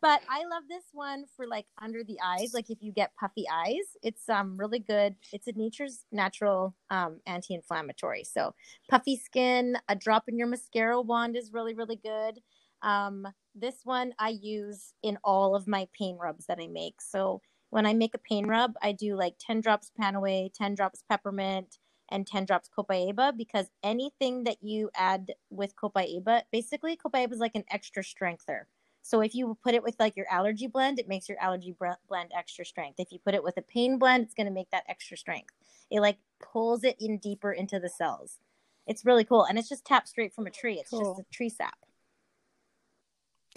but 0.00 0.20
I 0.28 0.44
love 0.48 0.62
this 0.68 0.84
one 0.92 1.24
for 1.36 1.48
like 1.48 1.66
under 1.82 2.04
the 2.04 2.18
eyes. 2.24 2.52
Like 2.54 2.70
if 2.70 2.78
you 2.80 2.92
get 2.92 3.10
puffy 3.18 3.44
eyes, 3.52 3.96
it's 4.04 4.28
um 4.28 4.56
really 4.56 4.78
good. 4.78 5.16
It's 5.32 5.48
a 5.48 5.52
nature's 5.52 6.04
natural 6.12 6.76
um 6.90 7.20
anti-inflammatory. 7.26 8.22
So 8.22 8.54
puffy 8.88 9.16
skin, 9.16 9.76
a 9.88 9.96
drop 9.96 10.28
in 10.28 10.38
your 10.38 10.46
mascara 10.46 11.00
wand 11.00 11.36
is 11.36 11.52
really 11.52 11.74
really 11.74 11.96
good. 11.96 12.40
Um, 12.82 13.26
this 13.54 13.80
one 13.82 14.12
I 14.20 14.28
use 14.28 14.94
in 15.02 15.18
all 15.24 15.56
of 15.56 15.66
my 15.66 15.88
pain 15.98 16.18
rubs 16.20 16.46
that 16.46 16.58
I 16.60 16.68
make. 16.68 17.00
So 17.00 17.40
when 17.70 17.84
I 17.84 17.94
make 17.94 18.14
a 18.14 18.18
pain 18.18 18.46
rub, 18.46 18.74
I 18.80 18.92
do 18.92 19.16
like 19.16 19.34
10 19.40 19.60
drops 19.60 19.90
PanAway, 20.00 20.50
10 20.54 20.74
drops 20.74 21.02
peppermint, 21.08 21.78
and 22.08 22.26
10 22.26 22.44
drops 22.44 22.68
copaiba 22.76 23.36
because 23.36 23.66
anything 23.82 24.44
that 24.44 24.62
you 24.62 24.90
add 24.94 25.32
with 25.50 25.76
copaiba, 25.76 26.42
basically 26.52 26.96
copaiba 26.96 27.32
is 27.32 27.38
like 27.38 27.54
an 27.54 27.64
extra 27.70 28.02
strengther. 28.04 28.68
So 29.02 29.20
if 29.20 29.34
you 29.34 29.56
put 29.62 29.74
it 29.74 29.82
with 29.82 29.94
like 30.00 30.16
your 30.16 30.26
allergy 30.30 30.66
blend, 30.66 30.98
it 30.98 31.08
makes 31.08 31.28
your 31.28 31.38
allergy 31.40 31.76
blend 32.08 32.32
extra 32.36 32.64
strength. 32.64 32.98
If 32.98 33.12
you 33.12 33.20
put 33.20 33.34
it 33.34 33.42
with 33.42 33.56
a 33.56 33.62
pain 33.62 33.98
blend, 33.98 34.24
it's 34.24 34.34
going 34.34 34.48
to 34.48 34.52
make 34.52 34.70
that 34.70 34.82
extra 34.88 35.16
strength. 35.16 35.54
It 35.90 36.00
like 36.00 36.18
pulls 36.40 36.82
it 36.82 36.96
in 36.98 37.18
deeper 37.18 37.52
into 37.52 37.78
the 37.78 37.88
cells. 37.88 38.40
It's 38.86 39.04
really 39.04 39.24
cool. 39.24 39.44
And 39.44 39.58
it's 39.58 39.68
just 39.68 39.84
tapped 39.84 40.08
straight 40.08 40.34
from 40.34 40.46
a 40.46 40.50
tree. 40.50 40.80
It's 40.80 40.90
cool. 40.90 41.14
just 41.14 41.20
a 41.20 41.32
tree 41.32 41.48
sap. 41.48 41.76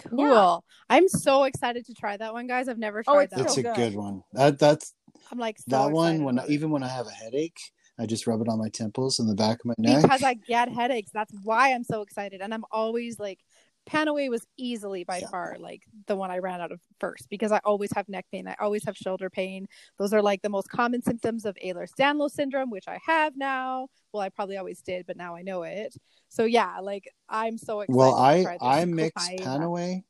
Cool. 0.08 0.20
Yeah. 0.20 0.58
I'm 0.88 1.08
so 1.08 1.44
excited 1.44 1.84
to 1.86 1.94
try 1.94 2.16
that 2.16 2.32
one, 2.32 2.46
guys. 2.46 2.68
I've 2.68 2.78
never 2.78 3.02
oh, 3.06 3.14
tried 3.14 3.30
oh, 3.32 3.36
that. 3.36 3.46
It's 3.46 3.56
a 3.58 3.62
good. 3.62 3.76
good 3.76 3.94
one. 3.96 4.22
That 4.32 4.58
that's 4.58 4.94
I'm 5.30 5.38
like 5.38 5.58
so 5.58 5.64
that 5.68 5.90
one 5.90 6.24
when 6.24 6.40
even 6.48 6.70
when 6.70 6.82
I 6.82 6.88
have 6.88 7.06
a 7.06 7.10
headache, 7.10 7.60
I 8.00 8.06
just 8.06 8.26
rub 8.26 8.40
it 8.40 8.48
on 8.48 8.58
my 8.58 8.70
temples 8.70 9.18
and 9.18 9.28
the 9.28 9.34
back 9.34 9.58
of 9.60 9.66
my 9.66 9.74
neck. 9.78 10.02
Because 10.02 10.22
I 10.22 10.34
get 10.34 10.70
headaches. 10.70 11.10
That's 11.12 11.34
why 11.42 11.72
I'm 11.72 11.84
so 11.84 12.00
excited. 12.00 12.40
And 12.40 12.54
I'm 12.54 12.64
always 12.72 13.18
like, 13.18 13.40
PanAway 13.88 14.30
was 14.30 14.46
easily 14.56 15.04
by 15.04 15.18
yeah. 15.18 15.28
far 15.28 15.56
like 15.58 15.82
the 16.06 16.14
one 16.14 16.30
I 16.30 16.38
ran 16.38 16.60
out 16.60 16.70
of 16.70 16.80
first 17.00 17.28
because 17.28 17.50
I 17.50 17.60
always 17.64 17.90
have 17.94 18.08
neck 18.08 18.26
pain. 18.30 18.46
I 18.46 18.54
always 18.60 18.84
have 18.84 18.96
shoulder 18.96 19.30
pain. 19.30 19.66
Those 19.98 20.12
are 20.12 20.22
like 20.22 20.42
the 20.42 20.48
most 20.48 20.68
common 20.68 21.02
symptoms 21.02 21.44
of 21.44 21.56
Ehlers-Danlos 21.64 22.30
syndrome, 22.30 22.70
which 22.70 22.86
I 22.86 22.98
have 23.04 23.36
now. 23.36 23.88
Well, 24.12 24.22
I 24.22 24.28
probably 24.28 24.58
always 24.58 24.80
did, 24.80 25.06
but 25.06 25.16
now 25.16 25.34
I 25.34 25.42
know 25.42 25.62
it. 25.62 25.94
So 26.28 26.44
yeah, 26.44 26.78
like 26.80 27.10
I'm 27.28 27.58
so 27.58 27.80
excited. 27.80 27.96
Well, 27.96 28.14
I 28.14 28.58
I 28.60 28.84
mix 28.84 29.28
PanAway, 29.28 30.02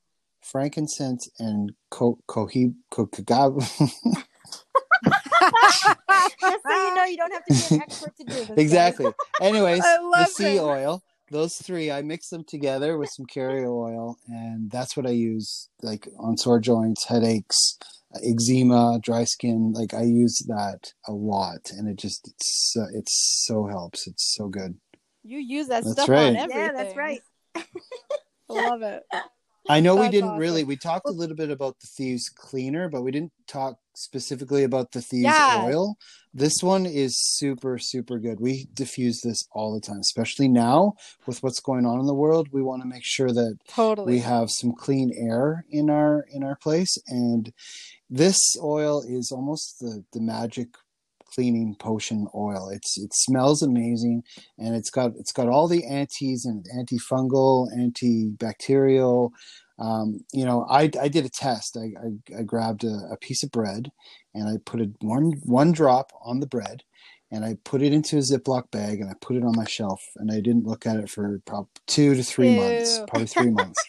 frankincense, 0.42 1.30
and 1.38 1.72
co 1.90 2.18
cohib 2.28 2.74
kokagab. 2.92 3.64
Just 6.40 6.62
so 6.66 6.88
you 6.88 6.94
know, 6.94 7.04
you 7.04 7.16
don't 7.16 7.32
have 7.32 7.44
to 7.44 7.54
be 7.54 7.74
an 7.76 7.82
expert 7.82 8.16
to 8.16 8.24
do 8.24 8.34
this. 8.34 8.50
Exactly. 8.50 9.12
Anyways, 9.40 9.80
the 9.82 10.26
sea 10.26 10.56
it. 10.56 10.60
oil. 10.60 11.02
Those 11.30 11.56
three, 11.56 11.92
I 11.92 12.02
mix 12.02 12.28
them 12.28 12.42
together 12.42 12.98
with 12.98 13.10
some 13.10 13.24
carrier 13.24 13.70
oil, 13.70 14.16
and 14.26 14.68
that's 14.70 14.96
what 14.96 15.06
I 15.06 15.10
use, 15.10 15.68
like 15.80 16.08
on 16.18 16.36
sore 16.36 16.58
joints, 16.58 17.04
headaches, 17.04 17.78
eczema, 18.24 18.98
dry 19.00 19.22
skin. 19.24 19.72
Like 19.72 19.94
I 19.94 20.02
use 20.02 20.44
that 20.48 20.92
a 21.06 21.12
lot, 21.12 21.70
and 21.70 21.88
it 21.88 21.96
just 21.96 22.26
it's 22.26 22.74
uh, 22.76 22.86
it's 22.92 23.44
so 23.46 23.66
helps. 23.66 24.08
It's 24.08 24.34
so 24.36 24.48
good. 24.48 24.76
You 25.22 25.38
use 25.38 25.68
that 25.68 25.84
that's 25.84 25.92
stuff 25.92 26.08
right. 26.08 26.30
on 26.30 26.36
everything. 26.36 26.62
Yeah, 26.62 26.72
that's 26.72 26.96
right. 26.96 27.22
I 27.54 27.62
love 28.48 28.82
it. 28.82 29.04
I 29.68 29.80
know 29.80 29.94
That's 29.94 30.06
we 30.06 30.10
didn't 30.10 30.30
awesome. 30.30 30.40
really. 30.40 30.64
We 30.64 30.76
talked 30.76 31.06
a 31.06 31.12
little 31.12 31.36
bit 31.36 31.50
about 31.50 31.78
the 31.80 31.86
thieves 31.86 32.28
cleaner, 32.28 32.88
but 32.88 33.02
we 33.02 33.10
didn't 33.10 33.32
talk 33.46 33.78
specifically 34.00 34.64
about 34.64 34.92
the 34.92 35.00
thieves 35.00 35.24
yeah. 35.24 35.64
oil. 35.64 35.96
This 36.32 36.62
one 36.62 36.86
is 36.86 37.16
super 37.36 37.78
super 37.78 38.18
good. 38.18 38.40
We 38.40 38.66
diffuse 38.72 39.20
this 39.22 39.46
all 39.52 39.74
the 39.74 39.80
time, 39.80 40.00
especially 40.00 40.48
now 40.48 40.94
with 41.26 41.42
what's 41.42 41.60
going 41.60 41.86
on 41.86 42.00
in 42.00 42.06
the 42.06 42.14
world. 42.14 42.48
We 42.52 42.62
want 42.62 42.82
to 42.82 42.88
make 42.88 43.04
sure 43.04 43.32
that 43.32 43.58
totally 43.68 44.14
we 44.14 44.18
have 44.20 44.48
some 44.50 44.72
clean 44.72 45.12
air 45.16 45.64
in 45.70 45.90
our 45.90 46.24
in 46.32 46.44
our 46.44 46.56
place 46.56 46.96
and 47.08 47.52
this 48.08 48.38
oil 48.62 49.02
is 49.06 49.30
almost 49.30 49.78
the 49.80 50.04
the 50.12 50.20
magic 50.20 50.68
cleaning 51.32 51.76
potion 51.78 52.26
oil. 52.34 52.68
It's 52.68 52.98
it 52.98 53.12
smells 53.14 53.62
amazing, 53.62 54.22
and 54.58 54.74
it's 54.74 54.90
got 54.90 55.12
it's 55.18 55.32
got 55.32 55.48
all 55.48 55.68
the 55.68 55.86
antis 55.86 56.44
and 56.44 56.64
antifungal, 56.76 57.68
antibacterial. 57.76 59.30
Um, 59.80 60.20
you 60.32 60.44
know, 60.44 60.66
I 60.68 60.90
I 61.00 61.08
did 61.08 61.24
a 61.24 61.30
test. 61.30 61.76
I 61.76 61.92
I, 61.98 62.40
I 62.40 62.42
grabbed 62.42 62.84
a, 62.84 63.08
a, 63.10 63.16
piece 63.16 63.42
of 63.42 63.50
bread 63.50 63.90
and 64.34 64.46
I 64.46 64.58
put 64.64 64.80
a 64.80 64.90
one 65.00 65.32
one 65.44 65.72
drop 65.72 66.12
on 66.22 66.40
the 66.40 66.46
bread, 66.46 66.82
and 67.30 67.44
I 67.44 67.56
put 67.64 67.80
it 67.82 67.92
into 67.92 68.18
a 68.18 68.20
Ziploc 68.20 68.70
bag 68.70 69.00
and 69.00 69.08
I 69.08 69.14
put 69.20 69.36
it 69.36 69.42
on 69.42 69.56
my 69.56 69.64
shelf. 69.64 70.02
And 70.16 70.30
I 70.30 70.40
didn't 70.40 70.66
look 70.66 70.86
at 70.86 70.96
it 70.96 71.08
for 71.08 71.40
probably 71.46 71.70
two 71.86 72.14
to 72.14 72.22
three 72.22 72.50
Ew. 72.50 72.60
months, 72.60 73.00
probably 73.08 73.26
three 73.26 73.50
months. 73.50 73.82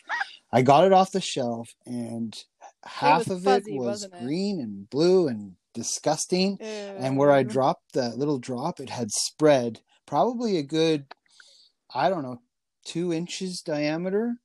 I 0.53 0.61
got 0.61 0.85
it 0.85 0.93
off 0.93 1.11
the 1.11 1.21
shelf 1.21 1.73
and 1.85 2.37
half 2.85 3.29
of 3.29 3.43
fuzzy, 3.43 3.75
it 3.75 3.79
was 3.79 4.07
green 4.21 4.59
it? 4.59 4.63
and 4.63 4.89
blue 4.89 5.27
and 5.27 5.55
disgusting. 5.73 6.57
And 6.61 7.17
where 7.17 7.31
I 7.31 7.43
dropped 7.43 7.93
that 7.93 8.17
little 8.17 8.39
drop, 8.39 8.79
it 8.79 8.89
had 8.89 9.11
spread 9.11 9.81
probably 10.05 10.57
a 10.57 10.63
good, 10.63 11.05
I 11.93 12.09
don't 12.09 12.23
know, 12.23 12.41
two 12.85 13.13
inches 13.13 13.61
diameter, 13.61 14.35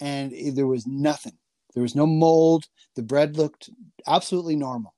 and 0.00 0.32
there 0.56 0.66
was 0.66 0.86
nothing. 0.86 1.38
There 1.74 1.82
was 1.82 1.94
no 1.94 2.06
mold. 2.06 2.66
The 2.96 3.02
bread 3.02 3.36
looked 3.36 3.70
absolutely 4.06 4.56
normal. 4.56 4.94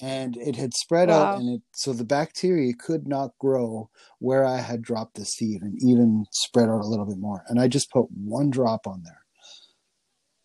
And 0.00 0.36
it 0.36 0.56
had 0.56 0.74
spread 0.74 1.10
wow. 1.10 1.24
out, 1.24 1.38
and 1.38 1.48
it 1.48 1.62
so 1.74 1.92
the 1.92 2.04
bacteria 2.04 2.72
could 2.72 3.06
not 3.06 3.38
grow 3.38 3.88
where 4.18 4.44
I 4.44 4.58
had 4.58 4.82
dropped 4.82 5.14
the 5.14 5.24
seed, 5.24 5.62
and 5.62 5.80
even 5.80 6.24
spread 6.32 6.68
out 6.68 6.80
a 6.80 6.88
little 6.88 7.06
bit 7.06 7.18
more. 7.18 7.44
And 7.48 7.60
I 7.60 7.68
just 7.68 7.90
put 7.90 8.06
one 8.10 8.50
drop 8.50 8.88
on 8.88 9.02
there 9.04 9.22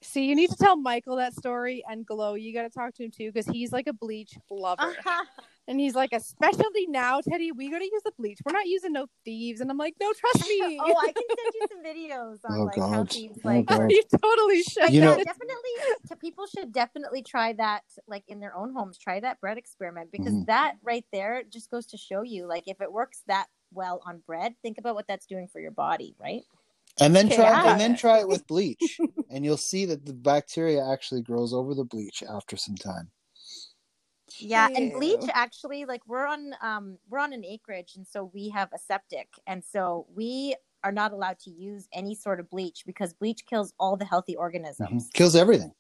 See, 0.08 0.26
you 0.26 0.36
need 0.36 0.50
to 0.50 0.56
tell 0.56 0.78
Michael 0.78 1.18
that 1.18 1.34
story 1.34 1.84
and 1.88 2.06
Glow. 2.06 2.36
You 2.36 2.54
got 2.54 2.64
to 2.64 2.70
talk 2.70 2.94
to 2.96 3.04
him 3.04 3.12
too 3.12 3.32
because 3.32 3.46
he's 3.48 3.74
like 3.74 3.88
a 3.88 3.94
bleach 3.94 4.34
lover. 4.50 4.96
And 5.70 5.82
he's 5.82 5.96
like, 5.96 6.14
especially 6.14 6.88
now, 6.88 7.20
Teddy, 7.20 7.52
we 7.52 7.70
got 7.70 7.80
to 7.80 7.84
use 7.84 8.02
the 8.06 8.14
bleach. 8.18 8.40
We're 8.46 8.54
not 8.54 8.68
using 8.68 8.94
no 8.94 9.08
thieves. 9.26 9.60
And 9.60 9.70
I'm 9.70 9.78
like, 9.78 9.96
no, 10.00 10.14
trust 10.14 10.48
me. 10.48 10.80
oh, 10.82 10.96
I 10.98 11.12
can 11.12 11.24
send 11.28 11.54
you 11.54 11.68
some 11.70 11.84
videos 11.84 12.38
on 12.50 12.60
oh, 12.60 12.64
like 12.64 12.76
God. 12.76 12.94
how 12.94 13.04
thieves 13.04 13.40
oh, 13.44 13.48
like. 13.48 13.66
Oh, 13.68 13.86
you 13.90 14.02
totally 14.22 14.64
should. 14.64 14.92
You 14.92 15.02
know, 15.02 15.18
definitely. 15.18 16.20
People 16.22 16.46
should 16.48 16.72
definitely 16.72 17.22
try 17.22 17.54
that, 17.54 17.84
like 18.08 18.24
in 18.28 18.40
their 18.40 18.56
own 18.56 18.74
homes. 18.74 18.98
Try 18.98 19.20
that 19.20 19.42
bread 19.42 19.58
experiment 19.58 20.12
because 20.12 20.34
mm-hmm. 20.34 20.46
that 20.46 20.76
right 20.84 21.06
there 21.12 21.44
just 21.52 21.70
goes 21.70 21.86
to 21.88 21.98
show 21.98 22.22
you, 22.22 22.48
like, 22.48 22.68
if 22.68 22.80
it 22.80 22.92
works 22.92 23.24
that 23.28 23.48
well 23.74 24.02
on 24.06 24.22
bread, 24.26 24.56
think 24.62 24.78
about 24.78 24.96
what 24.96 25.08
that's 25.08 25.26
doing 25.26 25.48
for 25.48 25.60
your 25.60 25.72
body, 25.72 26.16
right? 26.20 26.44
and 27.00 27.16
then 27.16 27.30
try 27.30 27.44
yeah. 27.44 27.72
and 27.72 27.80
then 27.80 27.96
try 27.96 28.20
it 28.20 28.28
with 28.28 28.48
bleach 28.48 29.00
and 29.30 29.46
you'll 29.46 29.58
see 29.58 29.86
that 29.86 30.06
the 30.06 30.14
bacteria 30.14 30.84
actually 30.84 31.22
grows 31.22 31.54
over 31.54 31.76
the 31.76 31.84
bleach 31.84 32.24
after 32.28 32.58
some 32.58 32.76
time 32.76 33.12
yeah 34.40 34.68
and 34.76 34.94
bleach 34.94 35.24
actually 35.34 35.86
like 35.86 36.02
we're 36.08 36.26
on 36.26 36.54
um 36.62 36.98
we're 37.10 37.20
on 37.20 37.34
an 37.34 37.46
acreage 37.46 37.94
and 37.96 38.06
so 38.06 38.32
we 38.34 38.50
have 38.50 38.70
a 38.74 38.78
septic 38.78 39.28
and 39.48 39.64
so 39.64 40.06
we 40.16 40.56
are 40.84 40.92
not 40.92 41.12
allowed 41.12 41.40
to 41.40 41.50
use 41.50 41.88
any 41.94 42.16
sort 42.16 42.40
of 42.40 42.50
bleach 42.50 42.84
because 42.86 43.14
bleach 43.14 43.46
kills 43.46 43.74
all 43.80 43.98
the 43.98 44.06
healthy 44.06 44.36
organisms. 44.36 45.06
Mm-hmm. 45.06 45.18
kills 45.18 45.36
everything. 45.36 45.72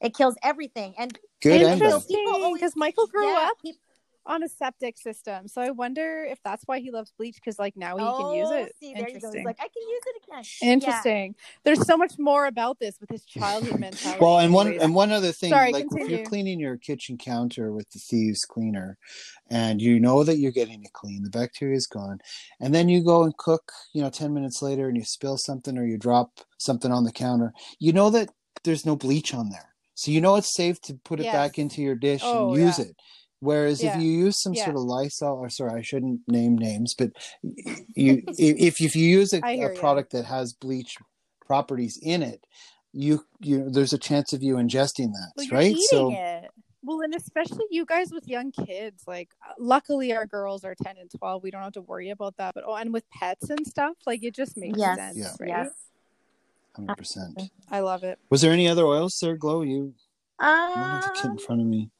It 0.00 0.14
kills 0.14 0.36
everything 0.42 0.94
and 0.98 1.18
good 1.40 1.62
interesting 1.62 2.52
because 2.54 2.74
michael 2.76 3.06
grew 3.06 3.26
yeah, 3.26 3.48
up 3.50 3.62
people, 3.62 3.80
on 4.26 4.42
a 4.42 4.48
septic 4.48 4.98
system. 4.98 5.48
So 5.48 5.60
I 5.60 5.70
wonder 5.70 6.26
if 6.28 6.38
that's 6.42 6.64
why 6.66 6.80
he 6.80 6.90
loves 6.90 7.12
bleach 7.16 7.36
because 7.36 7.58
like 7.58 7.76
now 7.76 7.96
he 7.96 8.04
oh, 8.04 8.16
can 8.18 8.34
use 8.34 8.48
oh, 8.50 8.56
it. 8.56 8.74
See, 8.80 8.94
there 8.94 9.06
Interesting. 9.06 9.40
He's 9.40 9.44
like 9.44 9.58
I 9.60 9.68
can 9.68 9.88
use 9.88 10.02
it 10.06 10.22
again. 10.22 10.44
Interesting. 10.72 11.34
Yeah. 11.36 11.44
There's 11.64 11.86
so 11.86 11.96
much 11.96 12.14
more 12.18 12.46
about 12.46 12.78
this 12.78 12.96
with 13.00 13.10
his 13.10 13.24
childhood 13.24 13.80
mentality. 13.80 14.20
well, 14.20 14.38
and 14.38 14.52
one 14.52 14.72
and 14.80 14.94
one 14.94 15.12
other 15.12 15.32
thing, 15.32 15.50
Sorry, 15.50 15.72
like 15.72 15.88
continue. 15.88 16.06
if 16.06 16.10
you're 16.10 16.28
cleaning 16.28 16.60
your 16.60 16.76
kitchen 16.76 17.18
counter 17.18 17.72
with 17.72 17.90
the 17.90 17.98
thieves 17.98 18.44
cleaner, 18.44 18.96
and 19.50 19.80
you 19.80 20.00
know 20.00 20.24
that 20.24 20.38
you're 20.38 20.52
getting 20.52 20.82
it 20.82 20.92
clean, 20.92 21.22
the 21.22 21.30
bacteria 21.30 21.76
is 21.76 21.86
gone, 21.86 22.18
and 22.60 22.74
then 22.74 22.88
you 22.88 23.04
go 23.04 23.24
and 23.24 23.36
cook, 23.36 23.72
you 23.92 24.02
know, 24.02 24.10
ten 24.10 24.32
minutes 24.32 24.62
later, 24.62 24.88
and 24.88 24.96
you 24.96 25.04
spill 25.04 25.36
something 25.36 25.76
or 25.76 25.84
you 25.84 25.98
drop 25.98 26.40
something 26.58 26.92
on 26.92 27.04
the 27.04 27.12
counter, 27.12 27.52
you 27.78 27.92
know 27.92 28.10
that 28.10 28.30
there's 28.64 28.86
no 28.86 28.96
bleach 28.96 29.34
on 29.34 29.50
there. 29.50 29.74
So 29.96 30.10
you 30.10 30.20
know 30.20 30.34
it's 30.36 30.54
safe 30.54 30.80
to 30.82 30.94
put 31.04 31.20
it 31.20 31.24
yes. 31.24 31.34
back 31.34 31.58
into 31.58 31.80
your 31.80 31.94
dish 31.94 32.22
oh, 32.24 32.52
and 32.52 32.62
use 32.62 32.78
yeah. 32.78 32.86
it 32.86 32.96
Whereas 33.44 33.82
yeah. 33.82 33.94
if 33.94 34.02
you 34.02 34.10
use 34.10 34.40
some 34.40 34.54
yeah. 34.54 34.64
sort 34.64 34.76
of 34.76 34.84
Lysol, 34.84 35.36
or 35.36 35.50
sorry, 35.50 35.78
I 35.78 35.82
shouldn't 35.82 36.20
name 36.26 36.56
names, 36.56 36.94
but 36.94 37.10
you 37.42 38.22
if 38.38 38.80
if 38.80 38.96
you 38.96 39.06
use 39.06 39.34
a, 39.34 39.40
a 39.44 39.68
product 39.78 40.12
that 40.12 40.24
has 40.24 40.54
bleach 40.54 40.96
properties 41.46 41.98
in 42.00 42.22
it, 42.22 42.42
you 42.94 43.22
you 43.40 43.68
there's 43.68 43.92
a 43.92 43.98
chance 43.98 44.32
of 44.32 44.42
you 44.42 44.54
ingesting 44.54 45.12
that, 45.12 45.32
well, 45.36 45.46
right? 45.52 45.76
so. 45.90 46.10
It. 46.10 46.50
Well, 46.86 47.00
and 47.00 47.14
especially 47.14 47.64
you 47.70 47.86
guys 47.86 48.12
with 48.12 48.28
young 48.28 48.50
kids, 48.52 49.04
like 49.06 49.30
luckily 49.58 50.12
our 50.12 50.26
girls 50.26 50.64
are 50.64 50.74
10 50.74 50.96
and 50.98 51.10
12. 51.10 51.42
We 51.42 51.50
don't 51.50 51.62
have 51.62 51.72
to 51.72 51.80
worry 51.80 52.10
about 52.10 52.36
that. 52.36 52.54
But 52.54 52.64
oh, 52.66 52.74
and 52.74 52.92
with 52.92 53.04
pets 53.08 53.48
and 53.48 53.66
stuff, 53.66 53.96
like 54.06 54.22
it 54.22 54.34
just 54.34 54.58
makes 54.58 54.78
yes. 54.78 54.98
sense. 54.98 55.16
Yeah. 55.16 55.32
Right? 55.40 55.48
Yes. 55.48 55.70
hundred 56.76 56.96
percent. 56.96 57.40
I 57.70 57.80
love 57.80 58.04
it. 58.04 58.18
Was 58.28 58.42
there 58.42 58.52
any 58.52 58.68
other 58.68 58.84
oils 58.84 59.18
there, 59.18 59.34
Glow? 59.34 59.62
You, 59.62 59.94
um, 60.38 60.68
you 60.68 60.82
have 60.82 61.02
the 61.04 61.10
kit 61.14 61.30
in 61.30 61.38
front 61.38 61.62
of 61.62 61.66
me. 61.66 61.90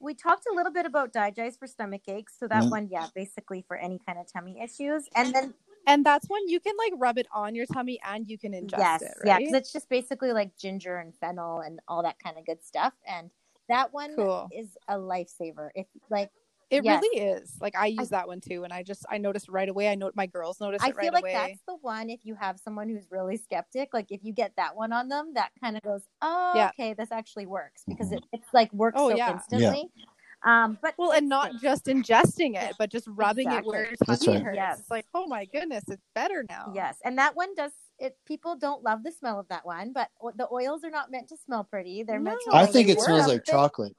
We 0.00 0.14
talked 0.14 0.46
a 0.50 0.54
little 0.54 0.72
bit 0.72 0.86
about 0.86 1.12
DiGize 1.12 1.58
for 1.58 1.66
stomach 1.66 2.02
aches, 2.08 2.34
so 2.38 2.48
that 2.48 2.64
yeah. 2.64 2.68
one, 2.70 2.88
yeah, 2.90 3.08
basically 3.14 3.64
for 3.68 3.76
any 3.76 4.00
kind 4.06 4.18
of 4.18 4.32
tummy 4.32 4.58
issues, 4.60 5.08
and 5.14 5.34
then 5.34 5.54
and 5.86 6.04
that's 6.04 6.28
when 6.28 6.48
you 6.48 6.60
can 6.60 6.74
like 6.76 6.92
rub 6.96 7.18
it 7.18 7.26
on 7.32 7.54
your 7.54 7.66
tummy 7.66 8.00
and 8.06 8.28
you 8.28 8.38
can 8.38 8.52
ingest 8.52 8.78
yes, 8.78 9.02
it. 9.02 9.12
Right? 9.18 9.26
Yeah, 9.26 9.38
because 9.38 9.54
it's 9.54 9.72
just 9.72 9.88
basically 9.88 10.32
like 10.32 10.56
ginger 10.56 10.98
and 10.98 11.14
fennel 11.14 11.60
and 11.60 11.80
all 11.88 12.02
that 12.02 12.16
kind 12.22 12.38
of 12.38 12.46
good 12.46 12.64
stuff. 12.64 12.92
And 13.06 13.30
that 13.68 13.92
one 13.92 14.14
cool. 14.16 14.48
is 14.52 14.76
a 14.88 14.94
lifesaver. 14.94 15.70
If 15.74 15.86
like 16.10 16.30
it 16.70 16.84
yes. 16.84 17.02
really 17.02 17.22
is. 17.22 17.56
Like 17.60 17.76
I 17.76 17.86
use 17.86 18.12
I, 18.12 18.16
that 18.16 18.28
one 18.28 18.40
too, 18.40 18.64
and 18.64 18.72
I 18.72 18.82
just 18.82 19.04
I 19.10 19.18
noticed 19.18 19.48
right 19.48 19.68
away. 19.68 19.88
I 19.88 19.96
know 19.96 20.10
my 20.14 20.26
girls 20.26 20.60
noticed. 20.60 20.84
I 20.84 20.92
feel 20.92 21.12
like 21.12 21.24
away. 21.24 21.32
that's 21.32 21.60
the 21.66 21.76
one. 21.80 22.10
If 22.10 22.20
you 22.22 22.36
have 22.36 22.58
someone 22.58 22.88
who's 22.88 23.06
really 23.10 23.36
skeptic, 23.36 23.90
like 23.92 24.06
if 24.10 24.20
you 24.22 24.32
get 24.32 24.52
that 24.56 24.76
one 24.76 24.92
on 24.92 25.08
them, 25.08 25.32
that 25.34 25.50
kind 25.60 25.76
of 25.76 25.82
goes, 25.82 26.02
oh, 26.22 26.52
yeah. 26.54 26.68
okay, 26.68 26.94
this 26.94 27.10
actually 27.10 27.46
works 27.46 27.82
because 27.88 28.12
it, 28.12 28.24
it's 28.32 28.48
like 28.54 28.72
works 28.72 28.96
oh, 28.98 29.10
so 29.10 29.16
yeah. 29.16 29.32
instantly. 29.32 29.90
Yeah. 29.94 30.04
Um, 30.42 30.78
but 30.80 30.94
well, 30.96 31.12
and 31.12 31.28
not 31.28 31.60
just 31.60 31.86
ingesting 31.86 32.56
it, 32.56 32.74
but 32.78 32.90
just 32.90 33.06
rubbing 33.08 33.48
exactly. 33.48 33.68
it 33.68 33.72
where 33.72 33.86
your 33.86 34.16
tummy 34.16 34.36
right. 34.36 34.42
hurts. 34.44 34.56
Yes. 34.56 34.78
It's 34.80 34.90
like, 34.90 35.06
oh 35.12 35.26
my 35.26 35.44
goodness, 35.46 35.84
it's 35.88 36.06
better 36.14 36.46
now. 36.48 36.72
Yes, 36.74 36.96
and 37.04 37.18
that 37.18 37.36
one 37.36 37.54
does. 37.54 37.72
It 37.98 38.16
people 38.26 38.56
don't 38.56 38.82
love 38.82 39.02
the 39.02 39.12
smell 39.12 39.38
of 39.38 39.48
that 39.48 39.66
one, 39.66 39.92
but 39.92 40.08
the 40.36 40.48
oils 40.50 40.82
are 40.84 40.90
not 40.90 41.10
meant 41.10 41.28
to 41.28 41.36
smell 41.36 41.64
pretty. 41.64 42.04
They're 42.04 42.18
no. 42.18 42.30
meant 42.30 42.40
to. 42.46 42.56
I 42.56 42.64
think 42.64 42.88
it 42.88 43.00
smells 43.00 43.26
like 43.26 43.44
chocolate. 43.44 43.94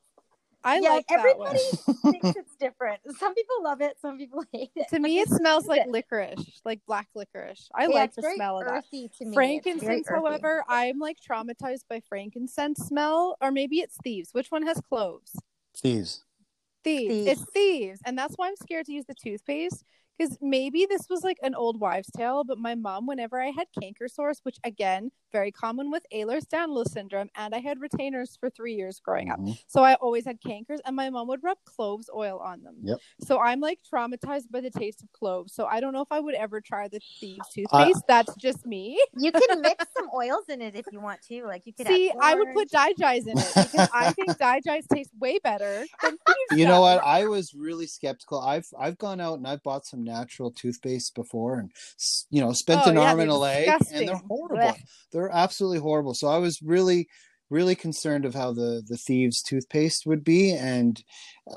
I 0.63 0.79
yeah, 0.79 0.89
like 0.89 1.05
everybody 1.09 1.59
thinks 2.03 2.29
it's 2.37 2.55
different. 2.59 2.99
Some 3.19 3.33
people 3.33 3.63
love 3.63 3.81
it, 3.81 3.97
some 4.01 4.17
people 4.17 4.43
hate 4.53 4.71
it. 4.75 4.87
To 4.89 4.99
me, 4.99 5.19
it 5.19 5.29
smells 5.29 5.65
like 5.65 5.87
licorice, 5.87 6.61
like 6.63 6.81
black 6.85 7.07
licorice. 7.15 7.69
I 7.73 7.83
yeah, 7.83 7.95
like 7.95 8.13
the 8.13 8.31
smell 8.35 8.59
of 8.59 8.65
that. 8.65 8.83
Frankincense, 9.33 10.07
however, 10.07 10.63
I'm 10.67 10.99
like 10.99 11.17
traumatized 11.19 11.85
by 11.89 12.01
frankincense 12.07 12.79
smell, 12.79 13.37
or 13.41 13.51
maybe 13.51 13.79
it's 13.79 13.97
thieves. 14.03 14.29
Which 14.33 14.51
one 14.51 14.63
has 14.63 14.79
cloves? 14.87 15.39
Thieves. 15.75 16.23
Thieves. 16.83 17.13
thieves. 17.13 17.27
It's 17.27 17.51
thieves. 17.51 17.99
And 18.05 18.17
that's 18.17 18.35
why 18.35 18.47
I'm 18.47 18.55
scared 18.55 18.85
to 18.87 18.93
use 18.93 19.05
the 19.05 19.15
toothpaste 19.15 19.83
because 20.21 20.37
maybe 20.41 20.85
this 20.89 21.07
was 21.09 21.23
like 21.23 21.37
an 21.41 21.55
old 21.55 21.79
wives' 21.79 22.11
tale, 22.15 22.43
but 22.43 22.57
my 22.57 22.75
mom, 22.75 23.07
whenever 23.07 23.41
I 23.41 23.47
had 23.47 23.67
canker 23.79 24.07
sores, 24.07 24.39
which 24.43 24.57
again, 24.63 25.11
very 25.31 25.51
common 25.51 25.89
with 25.89 26.03
Ehlers-Danlos 26.13 26.91
syndrome, 26.91 27.29
and 27.35 27.55
I 27.55 27.59
had 27.59 27.79
retainers 27.79 28.37
for 28.39 28.49
three 28.49 28.75
years 28.75 28.99
growing 28.99 29.29
mm-hmm. 29.29 29.49
up, 29.49 29.57
so 29.67 29.83
I 29.83 29.95
always 29.95 30.25
had 30.25 30.39
cankers, 30.41 30.79
and 30.85 30.95
my 30.95 31.09
mom 31.09 31.27
would 31.29 31.43
rub 31.43 31.57
cloves 31.65 32.09
oil 32.15 32.39
on 32.39 32.61
them. 32.63 32.75
Yep. 32.83 32.97
So 33.21 33.39
I'm 33.39 33.59
like 33.59 33.79
traumatized 33.91 34.51
by 34.51 34.61
the 34.61 34.69
taste 34.69 35.01
of 35.01 35.11
cloves. 35.11 35.53
So 35.53 35.65
I 35.65 35.79
don't 35.79 35.93
know 35.93 36.01
if 36.01 36.11
I 36.11 36.19
would 36.19 36.35
ever 36.35 36.61
try 36.61 36.87
the 36.87 36.99
Thieves 37.19 37.47
toothpaste. 37.53 37.97
Uh, 37.97 38.01
That's 38.07 38.35
just 38.35 38.65
me. 38.65 39.01
You 39.17 39.31
can 39.31 39.61
mix 39.61 39.85
some 39.97 40.09
oils 40.13 40.45
in 40.49 40.61
it 40.61 40.75
if 40.75 40.85
you 40.91 40.99
want 40.99 41.21
to. 41.29 41.45
Like 41.45 41.65
you 41.65 41.73
could 41.73 41.87
see. 41.87 42.11
I 42.19 42.35
would 42.35 42.53
put 42.53 42.69
DiGize 42.69 43.27
in 43.27 43.37
it 43.37 43.51
because 43.55 43.89
I 43.93 44.11
think 44.11 44.29
DiGize 44.37 44.87
tastes 44.93 45.13
way 45.19 45.39
better 45.39 45.85
than 46.03 46.17
Thieves. 46.27 46.59
You 46.59 46.65
know 46.65 46.81
what? 46.81 47.03
I 47.03 47.25
was 47.25 47.53
really 47.53 47.87
skeptical. 47.87 48.39
I've 48.41 48.67
I've 48.79 48.97
gone 48.97 49.19
out 49.19 49.37
and 49.37 49.47
I've 49.47 49.63
bought 49.63 49.85
some 49.85 50.03
natural 50.11 50.51
toothpaste 50.51 51.15
before 51.15 51.59
and 51.59 51.71
you 52.29 52.41
know 52.41 52.51
spent 52.53 52.81
oh, 52.85 52.89
an 52.89 52.95
yeah, 52.95 53.01
arm 53.01 53.19
and 53.19 53.31
a 53.31 53.35
leg 53.35 53.67
and 53.93 54.07
they're 54.07 54.15
horrible 54.15 54.57
Blech. 54.57 54.79
they're 55.11 55.31
absolutely 55.31 55.79
horrible 55.79 56.13
so 56.13 56.27
i 56.27 56.37
was 56.37 56.61
really 56.61 57.07
really 57.49 57.75
concerned 57.75 58.25
of 58.25 58.33
how 58.33 58.51
the 58.53 58.83
the 58.87 58.97
thieves 58.97 59.41
toothpaste 59.41 60.05
would 60.05 60.23
be 60.23 60.51
and 60.53 61.03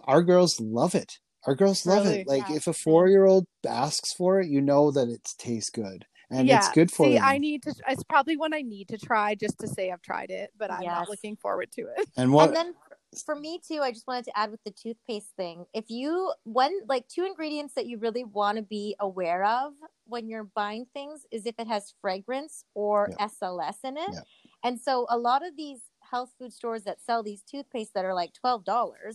our 0.05 0.23
girls 0.23 0.61
love 0.61 0.95
it 0.95 1.19
our 1.47 1.55
girls 1.55 1.87
love 1.87 2.05
really? 2.05 2.21
it 2.21 2.29
like 2.29 2.49
yeah. 2.49 2.57
if 2.57 2.67
a 2.67 2.73
four 2.73 3.09
year 3.09 3.25
old 3.25 3.47
asks 3.69 4.13
for 4.13 4.41
it 4.41 4.49
you 4.49 4.61
know 4.61 4.91
that 4.91 5.09
it 5.09 5.23
tastes 5.39 5.71
good 5.71 6.07
and 6.31 6.49
yeah. 6.49 6.59
it's 6.59 6.71
good 6.71 6.91
for 6.91 7.07
See, 7.07 7.15
them. 7.15 7.23
I 7.25 7.39
need 7.39 7.63
to. 7.63 7.75
It's 7.89 8.03
probably 8.03 8.37
one 8.37 8.55
I 8.55 8.63
need 8.63 8.89
to 8.89 8.99
try 8.99 9.35
just 9.35 9.59
to 9.61 9.69
say 9.69 9.91
I've 9.91 10.03
tried 10.03 10.31
it, 10.31 10.51
but 10.59 10.71
I'm 10.71 10.83
yes. 10.83 10.91
not 10.91 11.09
looking 11.09 11.37
forward 11.37 11.71
to 11.73 11.83
it. 11.83 12.09
And 12.17 12.33
what? 12.33 12.49
And 12.49 12.57
then 12.57 12.75
for 13.23 13.35
me 13.35 13.61
too, 13.67 13.81
I 13.83 13.93
just 13.93 14.07
wanted 14.07 14.25
to 14.27 14.39
add 14.39 14.51
with 14.51 14.63
the 14.65 14.71
toothpaste 14.71 15.31
thing. 15.37 15.67
If 15.75 15.91
you 15.91 16.33
one 16.45 16.73
like 16.89 17.09
two 17.09 17.25
ingredients 17.25 17.75
that 17.75 17.87
you 17.87 17.99
really 17.99 18.25
want 18.25 18.57
to 18.57 18.63
be 18.63 18.97
aware 19.01 19.45
of 19.45 19.73
when 20.07 20.29
you're 20.29 20.51
buying 20.55 20.87
things 20.93 21.27
is 21.31 21.47
if 21.47 21.55
it 21.59 21.67
has 21.67 21.95
fragrance 22.01 22.65
or 22.75 23.11
yeah. 23.19 23.29
SLS 23.29 23.77
in 23.85 23.97
it. 23.97 24.11
Yeah. 24.13 24.21
And 24.65 24.81
so 24.81 25.07
a 25.11 25.19
lot 25.19 25.47
of 25.47 25.57
these 25.57 25.81
health 26.11 26.33
food 26.39 26.53
stores 26.53 26.85
that 26.85 27.01
sell 27.01 27.23
these 27.23 27.43
toothpaste 27.43 27.95
that 27.95 28.05
are 28.05 28.15
like 28.15 28.33
$12 28.45 28.65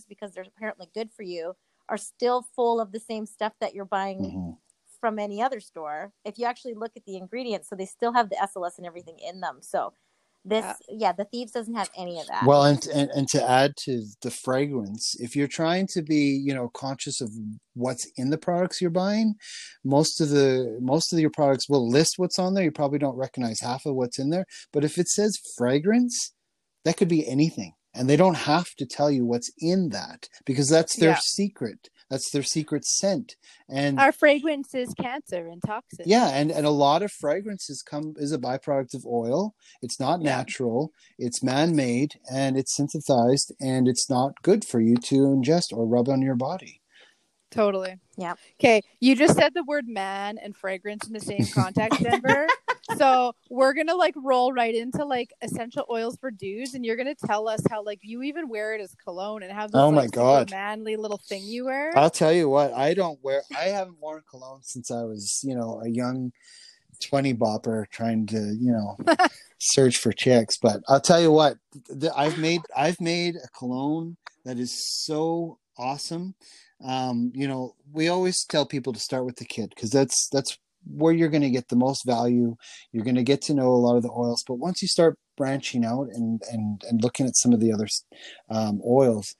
because 0.08 0.32
they're 0.32 0.44
apparently 0.44 0.88
good 0.94 1.10
for 1.10 1.22
you 1.22 1.54
are 1.88 1.96
still 1.96 2.46
full 2.54 2.80
of 2.80 2.92
the 2.92 3.00
same 3.00 3.26
stuff 3.26 3.52
that 3.60 3.74
you're 3.74 3.84
buying 3.84 4.20
mm-hmm. 4.20 4.50
from 5.00 5.18
any 5.18 5.42
other 5.42 5.60
store. 5.60 6.12
If 6.24 6.38
you 6.38 6.46
actually 6.46 6.74
look 6.74 6.92
at 6.96 7.04
the 7.04 7.16
ingredients, 7.16 7.68
so 7.68 7.76
they 7.76 7.86
still 7.86 8.12
have 8.12 8.30
the 8.30 8.36
SLS 8.36 8.78
and 8.78 8.86
everything 8.86 9.18
in 9.18 9.40
them. 9.40 9.58
So 9.60 9.92
this 10.44 10.64
yeah. 10.88 11.12
the 11.12 11.24
thieves 11.24 11.52
doesn't 11.52 11.74
have 11.74 11.90
any 11.96 12.18
of 12.18 12.26
that. 12.28 12.44
Well 12.44 12.64
and, 12.64 12.84
and 12.94 13.10
and 13.10 13.28
to 13.28 13.50
add 13.50 13.74
to 13.84 14.04
the 14.22 14.30
fragrance 14.30 15.14
if 15.18 15.36
you're 15.36 15.48
trying 15.48 15.86
to 15.92 16.02
be 16.02 16.40
you 16.44 16.54
know 16.54 16.70
conscious 16.74 17.20
of 17.20 17.30
what's 17.74 18.10
in 18.16 18.30
the 18.30 18.38
products 18.38 18.80
you're 18.80 18.90
buying 18.90 19.34
most 19.84 20.20
of 20.20 20.30
the 20.30 20.78
most 20.80 21.12
of 21.12 21.18
your 21.18 21.30
products 21.30 21.68
will 21.68 21.88
list 21.88 22.14
what's 22.16 22.38
on 22.38 22.54
there. 22.54 22.64
You 22.64 22.72
probably 22.72 22.98
don't 22.98 23.16
recognize 23.16 23.60
half 23.60 23.86
of 23.86 23.94
what's 23.94 24.18
in 24.18 24.30
there. 24.30 24.46
But 24.72 24.84
if 24.84 24.98
it 24.98 25.08
says 25.08 25.38
fragrance 25.56 26.32
that 26.84 26.96
could 26.96 27.08
be 27.08 27.26
anything. 27.28 27.72
And 27.92 28.08
they 28.08 28.16
don't 28.16 28.36
have 28.36 28.68
to 28.78 28.86
tell 28.86 29.10
you 29.10 29.26
what's 29.26 29.50
in 29.58 29.88
that 29.88 30.28
because 30.46 30.68
that's 30.68 30.96
their 30.96 31.10
yeah. 31.10 31.18
secret 31.20 31.88
that's 32.10 32.30
their 32.30 32.42
secret 32.42 32.84
scent. 32.84 33.36
And 33.68 33.98
our 33.98 34.12
fragrance 34.12 34.74
is 34.74 34.92
cancer 34.94 35.46
and 35.46 35.62
toxic. 35.64 36.06
Yeah, 36.06 36.28
and, 36.28 36.50
and 36.50 36.66
a 36.66 36.70
lot 36.70 37.02
of 37.02 37.12
fragrances 37.12 37.82
come 37.82 38.14
is 38.16 38.32
a 38.32 38.38
byproduct 38.38 38.94
of 38.94 39.06
oil. 39.06 39.54
It's 39.80 40.00
not 40.00 40.20
yeah. 40.20 40.36
natural, 40.36 40.92
it's 41.18 41.42
man 41.42 41.76
made 41.76 42.14
and 42.30 42.58
it's 42.58 42.74
synthesized 42.74 43.54
and 43.60 43.86
it's 43.86 44.10
not 44.10 44.42
good 44.42 44.64
for 44.64 44.80
you 44.80 44.96
to 44.96 45.14
ingest 45.14 45.72
or 45.72 45.86
rub 45.86 46.08
on 46.08 46.20
your 46.20 46.34
body. 46.34 46.80
Totally. 47.50 47.96
Yeah. 48.16 48.34
Okay. 48.60 48.82
You 49.00 49.16
just 49.16 49.36
said 49.36 49.54
the 49.54 49.64
word 49.64 49.86
man 49.88 50.38
and 50.38 50.56
fragrance 50.56 51.06
in 51.06 51.12
the 51.12 51.20
same 51.20 51.46
context, 51.54 52.02
Denver. 52.02 52.46
So 52.96 53.32
we're 53.48 53.72
gonna 53.72 53.94
like 53.94 54.14
roll 54.16 54.52
right 54.52 54.74
into 54.74 55.04
like 55.04 55.32
essential 55.42 55.84
oils 55.90 56.16
for 56.20 56.30
dudes, 56.30 56.74
and 56.74 56.84
you're 56.84 56.96
gonna 56.96 57.14
tell 57.14 57.48
us 57.48 57.60
how 57.70 57.82
like 57.84 58.00
you 58.02 58.22
even 58.22 58.48
wear 58.48 58.74
it 58.74 58.80
as 58.80 58.94
cologne 59.02 59.42
and 59.42 59.52
have 59.52 59.72
this 59.72 59.80
oh 59.80 59.90
my 59.90 60.02
like, 60.02 60.10
god 60.10 60.50
manly 60.50 60.96
little 60.96 61.20
thing 61.28 61.42
you 61.44 61.66
wear. 61.66 61.92
I'll 61.96 62.10
tell 62.10 62.32
you 62.32 62.48
what, 62.48 62.72
I 62.72 62.94
don't 62.94 63.18
wear. 63.22 63.42
I 63.56 63.64
haven't 63.64 64.00
worn 64.00 64.22
cologne 64.28 64.62
since 64.62 64.90
I 64.90 65.02
was, 65.02 65.40
you 65.42 65.54
know, 65.54 65.80
a 65.84 65.88
young 65.88 66.32
twenty 67.00 67.34
bopper 67.34 67.88
trying 67.90 68.26
to, 68.26 68.56
you 68.58 68.72
know, 68.72 68.98
search 69.58 69.96
for 69.96 70.12
chicks. 70.12 70.56
But 70.56 70.82
I'll 70.88 71.00
tell 71.00 71.20
you 71.20 71.30
what, 71.30 71.56
I've 72.16 72.38
made 72.38 72.62
I've 72.76 73.00
made 73.00 73.36
a 73.36 73.48
cologne 73.48 74.16
that 74.44 74.58
is 74.58 75.04
so 75.04 75.58
awesome 75.78 76.34
um, 76.84 77.32
you 77.34 77.46
know, 77.46 77.74
we 77.92 78.08
always 78.08 78.44
tell 78.44 78.64
people 78.64 78.92
to 78.92 79.00
start 79.00 79.24
with 79.24 79.36
the 79.36 79.44
kid 79.44 79.70
because 79.74 79.90
that's 79.90 80.28
that's 80.32 80.58
where 80.86 81.12
you're 81.12 81.28
going 81.28 81.42
to 81.42 81.50
get 81.50 81.68
the 81.68 81.76
most 81.76 82.04
value. 82.04 82.56
You're 82.92 83.04
going 83.04 83.16
to 83.16 83.22
get 83.22 83.42
to 83.42 83.54
know 83.54 83.68
a 83.68 83.76
lot 83.76 83.96
of 83.96 84.02
the 84.02 84.10
oils, 84.10 84.44
but 84.46 84.54
once 84.54 84.82
you 84.82 84.88
start 84.88 85.18
branching 85.36 85.84
out 85.84 86.08
and 86.12 86.40
and 86.50 86.82
and 86.88 87.02
looking 87.02 87.26
at 87.26 87.36
some 87.36 87.52
of 87.52 87.60
the 87.60 87.72
other 87.72 87.86
um, 88.50 88.80
oils, 88.86 89.34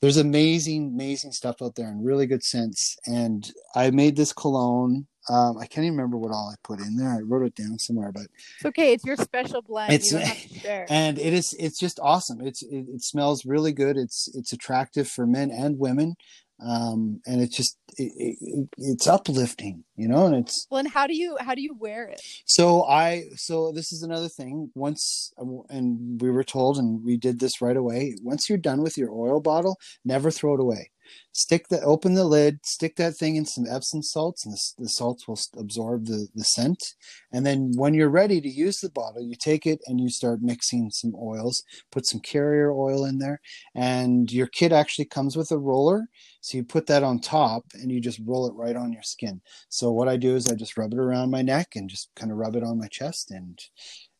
there's 0.00 0.16
amazing 0.16 0.92
amazing 0.94 1.32
stuff 1.32 1.62
out 1.62 1.74
there 1.76 1.88
and 1.88 2.04
really 2.04 2.26
good 2.26 2.42
scents. 2.42 2.96
And 3.06 3.50
I 3.74 3.90
made 3.90 4.16
this 4.16 4.32
cologne. 4.32 5.06
Um, 5.30 5.56
I 5.56 5.64
can't 5.66 5.86
even 5.86 5.96
remember 5.96 6.18
what 6.18 6.32
all 6.32 6.52
I 6.52 6.56
put 6.62 6.80
in 6.80 6.96
there. 6.96 7.08
I 7.08 7.20
wrote 7.20 7.46
it 7.46 7.54
down 7.54 7.78
somewhere, 7.78 8.12
but 8.12 8.26
it's 8.56 8.66
okay. 8.66 8.92
It's 8.92 9.06
your 9.06 9.16
special 9.16 9.62
blend. 9.62 9.90
It's 9.94 10.12
and 10.90 11.18
it 11.18 11.32
is. 11.32 11.56
It's 11.58 11.78
just 11.78 11.98
awesome. 12.02 12.46
It's 12.46 12.62
it, 12.62 12.86
it 12.92 13.02
smells 13.02 13.46
really 13.46 13.72
good. 13.72 13.96
It's 13.96 14.28
it's 14.34 14.52
attractive 14.52 15.08
for 15.08 15.26
men 15.26 15.50
and 15.50 15.78
women 15.78 16.16
um, 16.64 17.20
and 17.26 17.42
it's 17.42 17.56
just 17.56 17.76
it, 17.96 18.12
it, 18.40 18.68
it's 18.78 19.06
uplifting, 19.06 19.84
you 19.96 20.08
know. 20.08 20.26
And 20.26 20.36
it's 20.36 20.66
well. 20.70 20.80
And 20.80 20.88
how 20.88 21.06
do 21.06 21.14
you 21.14 21.36
how 21.40 21.54
do 21.54 21.62
you 21.62 21.76
wear 21.78 22.06
it? 22.06 22.20
So 22.46 22.84
I 22.84 23.24
so 23.36 23.72
this 23.72 23.92
is 23.92 24.02
another 24.02 24.28
thing. 24.28 24.70
Once 24.74 25.32
and 25.68 26.20
we 26.20 26.30
were 26.30 26.44
told, 26.44 26.78
and 26.78 27.04
we 27.04 27.16
did 27.16 27.40
this 27.40 27.60
right 27.60 27.76
away. 27.76 28.14
Once 28.22 28.48
you're 28.48 28.58
done 28.58 28.82
with 28.82 28.96
your 28.96 29.10
oil 29.10 29.40
bottle, 29.40 29.78
never 30.04 30.30
throw 30.30 30.54
it 30.54 30.60
away 30.60 30.90
stick 31.32 31.68
the 31.68 31.80
open 31.82 32.14
the 32.14 32.24
lid 32.24 32.58
stick 32.64 32.96
that 32.96 33.16
thing 33.16 33.36
in 33.36 33.44
some 33.44 33.66
epsom 33.68 34.02
salts 34.02 34.44
and 34.44 34.54
the, 34.54 34.84
the 34.84 34.88
salts 34.88 35.26
will 35.26 35.38
absorb 35.58 36.06
the, 36.06 36.28
the 36.34 36.44
scent. 36.44 36.94
And 37.32 37.44
then 37.44 37.72
when 37.76 37.94
you're 37.94 38.08
ready 38.08 38.40
to 38.40 38.48
use 38.48 38.80
the 38.80 38.90
bottle 38.90 39.22
you 39.22 39.34
take 39.34 39.66
it 39.66 39.80
and 39.86 40.00
you 40.00 40.08
start 40.08 40.42
mixing 40.42 40.90
some 40.90 41.14
oils 41.20 41.62
put 41.90 42.06
some 42.06 42.20
carrier 42.20 42.72
oil 42.72 43.04
in 43.04 43.18
there 43.18 43.40
and 43.74 44.30
your 44.32 44.46
kit 44.46 44.72
actually 44.72 45.06
comes 45.06 45.36
with 45.36 45.50
a 45.50 45.58
roller. 45.58 46.06
So 46.40 46.58
you 46.58 46.64
put 46.64 46.86
that 46.86 47.02
on 47.02 47.18
top 47.20 47.64
and 47.74 47.90
you 47.90 48.00
just 48.00 48.20
roll 48.24 48.46
it 48.46 48.54
right 48.54 48.76
on 48.76 48.92
your 48.92 49.02
skin. 49.02 49.40
So 49.68 49.90
what 49.92 50.08
i 50.08 50.16
do 50.16 50.36
is 50.36 50.46
i 50.46 50.54
just 50.54 50.76
rub 50.76 50.92
it 50.92 50.98
around 50.98 51.30
my 51.30 51.42
neck 51.42 51.76
and 51.76 51.88
just 51.90 52.10
kind 52.14 52.30
of 52.30 52.38
rub 52.38 52.56
it 52.56 52.62
on 52.62 52.78
my 52.78 52.88
chest 52.88 53.30
and 53.30 53.58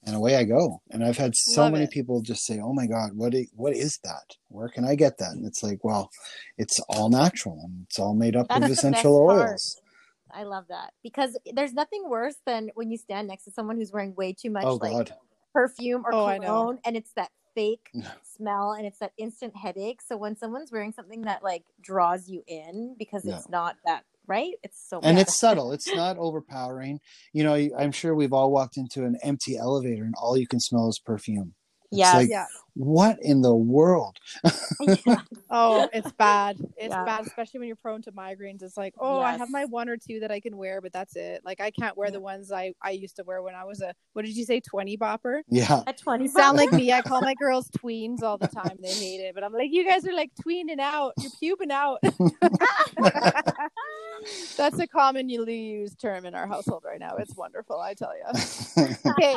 and 0.07 0.17
away 0.17 0.37
I 0.37 0.45
go. 0.45 0.81
And 0.91 1.05
I've 1.05 1.17
had 1.17 1.35
so 1.35 1.63
Love 1.63 1.73
many 1.73 1.85
it. 1.85 1.91
people 1.91 2.21
just 2.21 2.45
say, 2.45 2.61
"Oh 2.61 2.73
my 2.73 2.87
God, 2.87 3.11
what 3.15 3.35
is, 3.35 3.51
what 3.55 3.75
is 3.75 3.99
that? 4.05 4.37
Where 4.49 4.69
can 4.69 4.85
I 4.85 4.95
get 4.95 5.19
that?" 5.19 5.33
And 5.33 5.47
it's 5.47 5.63
like, 5.63 5.83
well, 5.83 6.11
it's 6.59 6.81
all 6.89 7.09
natural 7.09 7.61
and 7.65 7.87
it's 7.89 7.99
all 7.99 8.15
made 8.15 8.37
up 8.37 8.49
That's 8.49 8.65
of 8.65 8.71
essential 8.71 9.17
oils. 9.17 9.81
I 10.31 10.43
love 10.43 10.65
that 10.69 10.93
because 11.03 11.39
there's 11.53 11.73
nothing 11.73 12.09
worse 12.09 12.37
than 12.45 12.71
when 12.75 12.91
you 12.91 12.99
stand 12.99 13.29
next 13.29 13.45
to 13.45 13.53
someone 13.53 13.77
who's 13.77 13.93
wearing 13.93 14.15
way 14.17 14.33
too 14.33 14.51
much 14.51 14.65
oh, 14.65 14.77
like 14.77 14.93
God. 14.93 15.15
perfume 15.53 16.03
or 16.05 16.15
oh, 16.15 16.39
cologne, 16.39 16.79
and 16.85 16.97
it's 16.97 17.13
that 17.15 17.31
fake 17.55 17.91
smell 18.23 18.73
and 18.73 18.87
it's 18.87 18.99
that 18.99 19.13
instant 19.17 19.57
headache. 19.57 20.03
So 20.03 20.17
when 20.17 20.37
someone's 20.37 20.73
wearing 20.73 20.93
something 20.93 21.23
that 21.23 21.43
like 21.43 21.65
draws 21.81 22.29
you 22.29 22.43
in 22.47 22.97
because 22.99 23.25
it's 23.25 23.49
not 23.49 23.77
that 23.87 24.05
right? 24.27 24.53
It's 24.63 24.89
so 24.89 25.01
and 25.03 25.19
it's 25.19 25.39
subtle. 25.39 25.73
It's 25.73 25.93
not 25.95 26.17
overpowering. 26.19 27.01
You 27.33 27.45
know, 27.45 27.55
I'm 27.79 27.93
sure 27.93 28.15
we've 28.15 28.33
all 28.33 28.53
walked 28.53 28.77
into 28.77 29.05
an 29.05 29.17
empty 29.23 29.57
elevator 29.57 30.05
and 30.05 30.15
all 30.17 30.37
you 30.37 30.47
can 30.47 30.61
smell 30.61 30.89
is 30.89 31.01
perfume. 31.05 31.55
Yes. 31.97 32.15
Like, 32.15 32.29
yeah. 32.31 32.47
What 32.77 33.19
in 33.23 33.41
the 33.41 33.55
world? 33.55 34.19
yeah. 35.07 35.21
Oh, 35.49 35.89
it's 35.93 36.11
bad. 36.13 36.57
It's 36.77 36.91
yeah. 36.91 37.05
bad, 37.05 37.25
especially 37.25 37.61
when 37.61 37.69
you're 37.69 37.77
prone 37.77 38.03
to 38.03 38.11
migraines. 38.11 38.65
It's 38.65 38.77
like, 38.77 38.95
oh, 38.99 39.21
yes. 39.21 39.27
I 39.27 39.39
have 39.39 39.49
my 39.49 39.65
one 39.67 39.89
or 39.89 39.97
two 39.97 40.19
that 40.21 40.33
I 40.33 40.41
can 40.41 40.57
wear, 40.57 40.81
but 40.81 40.93
that's 40.93 41.15
it. 41.15 41.43
Like 41.45 41.61
I 41.61 41.71
can't 41.71 41.97
wear 41.97 42.11
the 42.11 42.21
ones 42.21 42.51
I 42.51 42.75
I 42.83 42.91
used 42.91 43.15
to 43.17 43.23
wear 43.23 43.43
when 43.43 43.55
I 43.55 43.63
was 43.65 43.81
a 43.81 43.95
what 44.13 44.25
did 44.25 44.37
you 44.37 44.45
say, 44.45 44.59
twenty 44.59 44.97
bopper? 44.97 45.43
Yeah, 45.49 45.83
a 45.87 45.93
twenty. 45.93 46.27
Sound 46.27 46.57
like 46.57 46.73
me? 46.73 46.93
I 46.93 47.01
call 47.03 47.21
my 47.21 47.35
girls 47.35 47.71
tweens 47.71 48.25
all 48.25 48.39
the 48.39 48.49
time. 48.49 48.77
They 48.83 48.93
hate 48.93 49.21
it, 49.21 49.37
but 49.37 49.45
I'm 49.45 49.53
like, 49.53 49.71
you 49.71 49.89
guys 49.89 50.05
are 50.07 50.15
like 50.15 50.33
tweening 50.45 50.81
out. 50.81 51.13
You're 51.19 51.57
pubing 51.57 51.71
out. 51.71 52.01
that's 54.57 54.79
a 54.79 54.87
commonly 54.87 55.61
used 55.61 56.01
term 56.01 56.27
in 56.27 56.35
our 56.35 56.47
household 56.47 56.83
right 56.85 56.99
now. 56.99 57.17
It's 57.17 57.37
wonderful, 57.37 57.79
I 57.81 57.95
tell 57.95 58.13
you. 58.17 58.25
okay, 59.13 59.37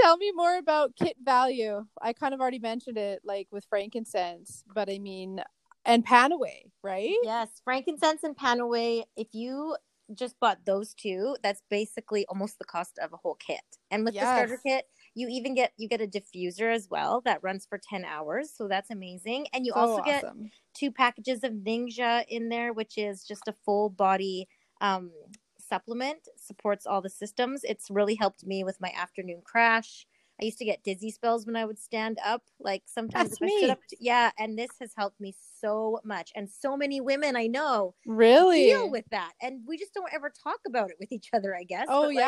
tell 0.00 0.16
me 0.16 0.32
more 0.34 0.56
about 0.56 0.96
kit 0.96 1.16
value. 1.22 1.84
I 2.00 2.12
kind 2.12 2.34
of 2.34 2.40
already 2.40 2.58
mentioned 2.58 2.98
it, 2.98 3.22
like 3.24 3.48
with 3.50 3.66
frankincense, 3.68 4.64
but 4.74 4.90
I 4.90 4.98
mean, 4.98 5.40
and 5.84 6.06
PanAway, 6.06 6.70
right? 6.82 7.16
Yes, 7.22 7.60
frankincense 7.64 8.22
and 8.22 8.36
PanAway. 8.36 9.04
If 9.16 9.28
you 9.32 9.76
just 10.14 10.38
bought 10.40 10.64
those 10.64 10.94
two, 10.94 11.36
that's 11.42 11.62
basically 11.70 12.24
almost 12.26 12.58
the 12.58 12.64
cost 12.64 12.98
of 13.02 13.12
a 13.12 13.16
whole 13.16 13.36
kit. 13.36 13.60
And 13.90 14.04
with 14.04 14.14
yes. 14.14 14.24
the 14.24 14.34
starter 14.34 14.60
kit, 14.64 14.84
you 15.18 15.28
even 15.28 15.54
get 15.54 15.72
you 15.76 15.88
get 15.88 16.00
a 16.00 16.06
diffuser 16.06 16.72
as 16.72 16.88
well 16.90 17.20
that 17.24 17.42
runs 17.42 17.66
for 17.66 17.78
10 17.78 18.04
hours 18.04 18.52
so 18.54 18.68
that's 18.68 18.90
amazing 18.90 19.46
and 19.52 19.66
you 19.66 19.72
so 19.72 19.80
also 19.80 20.02
awesome. 20.02 20.42
get 20.42 20.52
two 20.74 20.92
packages 20.92 21.42
of 21.42 21.52
NingXia 21.52 22.24
in 22.28 22.48
there 22.48 22.72
which 22.72 22.96
is 22.96 23.24
just 23.24 23.48
a 23.48 23.54
full 23.64 23.90
body 23.90 24.46
um, 24.80 25.10
supplement 25.68 26.28
supports 26.36 26.86
all 26.86 27.02
the 27.02 27.10
systems. 27.10 27.62
It's 27.64 27.90
really 27.90 28.14
helped 28.14 28.46
me 28.46 28.64
with 28.64 28.80
my 28.80 28.92
afternoon 28.96 29.42
crash. 29.44 30.06
I 30.40 30.44
used 30.44 30.58
to 30.58 30.64
get 30.64 30.84
dizzy 30.84 31.10
spells 31.10 31.46
when 31.46 31.56
I 31.56 31.64
would 31.64 31.78
stand 31.80 32.18
up. 32.24 32.42
Like 32.60 32.84
sometimes 32.86 33.30
That's 33.30 33.42
if 33.42 33.48
I 33.48 33.58
stood 33.58 33.70
up, 33.70 33.80
yeah. 33.98 34.30
And 34.38 34.56
this 34.56 34.70
has 34.80 34.92
helped 34.96 35.20
me 35.20 35.34
so 35.60 36.00
much, 36.04 36.30
and 36.36 36.48
so 36.48 36.76
many 36.76 37.00
women 37.00 37.34
I 37.34 37.48
know 37.48 37.94
really 38.06 38.66
deal 38.66 38.88
with 38.90 39.04
that, 39.10 39.32
and 39.42 39.62
we 39.66 39.76
just 39.76 39.94
don't 39.94 40.12
ever 40.12 40.30
talk 40.30 40.60
about 40.66 40.90
it 40.90 40.96
with 41.00 41.10
each 41.10 41.30
other. 41.34 41.56
I 41.56 41.64
guess. 41.64 41.86
Oh 41.88 42.02
but, 42.02 42.14
like, 42.14 42.24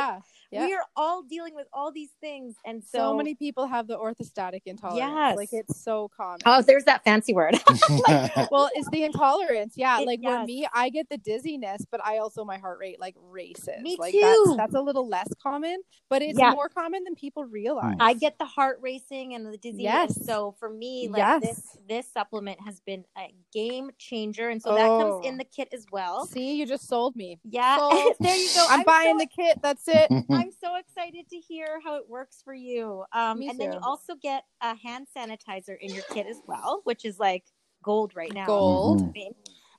yeah. 0.51 0.61
yeah, 0.61 0.67
we 0.67 0.75
are 0.75 0.85
all 0.97 1.23
dealing 1.23 1.55
with 1.55 1.67
all 1.73 1.93
these 1.93 2.11
things, 2.21 2.57
and 2.65 2.83
so, 2.83 2.99
so 2.99 3.17
many 3.17 3.35
people 3.35 3.67
have 3.67 3.87
the 3.87 3.97
orthostatic 3.97 4.63
intolerance. 4.67 4.99
Yes, 4.99 5.37
like 5.37 5.49
it's 5.53 5.83
so 5.83 6.11
common. 6.17 6.41
Oh, 6.47 6.63
there's 6.63 6.85
that 6.85 7.05
fancy 7.05 7.33
word. 7.33 7.55
like, 8.09 8.51
well, 8.51 8.71
it's 8.75 8.89
the 8.91 9.05
intolerance. 9.05 9.75
Yeah, 9.77 10.01
it, 10.01 10.07
like 10.07 10.21
yes. 10.23 10.47
me, 10.47 10.67
I 10.75 10.89
get 10.89 11.09
the 11.09 11.19
dizziness, 11.19 11.85
but 11.91 12.05
I 12.05 12.19
also 12.19 12.45
my 12.45 12.59
heart 12.59 12.79
rate 12.81 13.01
like 13.01 13.15
races. 13.21 13.81
Me 13.81 13.97
like, 13.99 14.13
too. 14.13 14.21
That's, 14.21 14.57
that's 14.57 14.75
a 14.75 14.81
little 14.81 15.09
less 15.09 15.29
common, 15.43 15.79
but 16.09 16.23
it's 16.23 16.39
yeah. 16.39 16.51
more 16.51 16.69
common 16.69 17.05
than 17.05 17.15
people 17.15 17.45
realize. 17.45 17.97
I 18.01 18.15
get 18.15 18.39
the 18.39 18.45
heart 18.45 18.79
racing 18.83 19.35
and 19.35 19.47
the 19.47 19.57
dizziness. 19.57 19.85
Yes. 19.85 20.27
So 20.27 20.55
for 20.59 20.71
me, 20.71 21.09
like 21.09 21.19
yes. 21.19 21.43
this 21.43 21.77
this 21.89 22.13
supplement 22.13 22.61
has 22.65 22.81
been 22.81 23.05
a 23.17 23.33
game 23.53 23.91
changer, 23.99 24.49
and 24.49 24.61
so 24.61 24.71
oh. 24.71 24.75
that 24.75 24.87
comes 24.87 25.25
oh. 25.25 25.29
in 25.29 25.35
oh. 25.35 25.39
the 25.39 25.45
kit 25.45 25.69
as 25.73 25.87
well. 25.93 26.27
See, 26.27 26.57
you 26.57 26.67
just 26.67 26.89
sold 26.89 27.17
me. 27.17 27.39
Yeah, 27.45 27.79
there 28.21 28.37
you 28.37 28.49
go. 28.55 28.67
I'm, 28.69 28.81
I'm 28.81 28.85
buying 28.85 29.19
so, 29.19 29.25
the 29.25 29.27
kit. 29.27 29.59
That's 29.63 29.87
it. 29.87 30.11
I'm 30.41 30.51
so 30.51 30.77
excited 30.77 31.29
to 31.31 31.37
hear 31.37 31.81
how 31.85 31.97
it 31.97 32.09
works 32.09 32.41
for 32.45 32.55
you. 32.55 33.05
Um, 33.13 33.41
me 33.41 33.49
and 33.49 33.59
too. 33.59 33.67
then 33.67 33.73
you 33.75 33.81
also 33.83 34.15
get 34.21 34.45
a 34.61 34.75
hand 34.77 35.07
sanitizer 35.17 35.77
in 35.81 35.95
your 35.95 36.05
kit 36.11 36.27
as 36.27 36.41
well, 36.47 36.81
which 36.85 37.05
is 37.05 37.19
like 37.19 37.45
gold 37.83 38.13
right 38.15 38.33
now. 38.33 38.47
Gold. 38.47 39.03
Mm-hmm. 39.03 39.33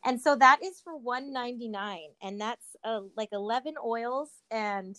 And 0.03 0.19
so 0.19 0.35
that 0.35 0.63
is 0.63 0.81
for 0.83 0.97
199 0.97 1.99
and 2.23 2.41
that's 2.41 2.65
uh, 2.83 3.01
like 3.15 3.29
11 3.31 3.75
oils 3.83 4.29
and 4.49 4.97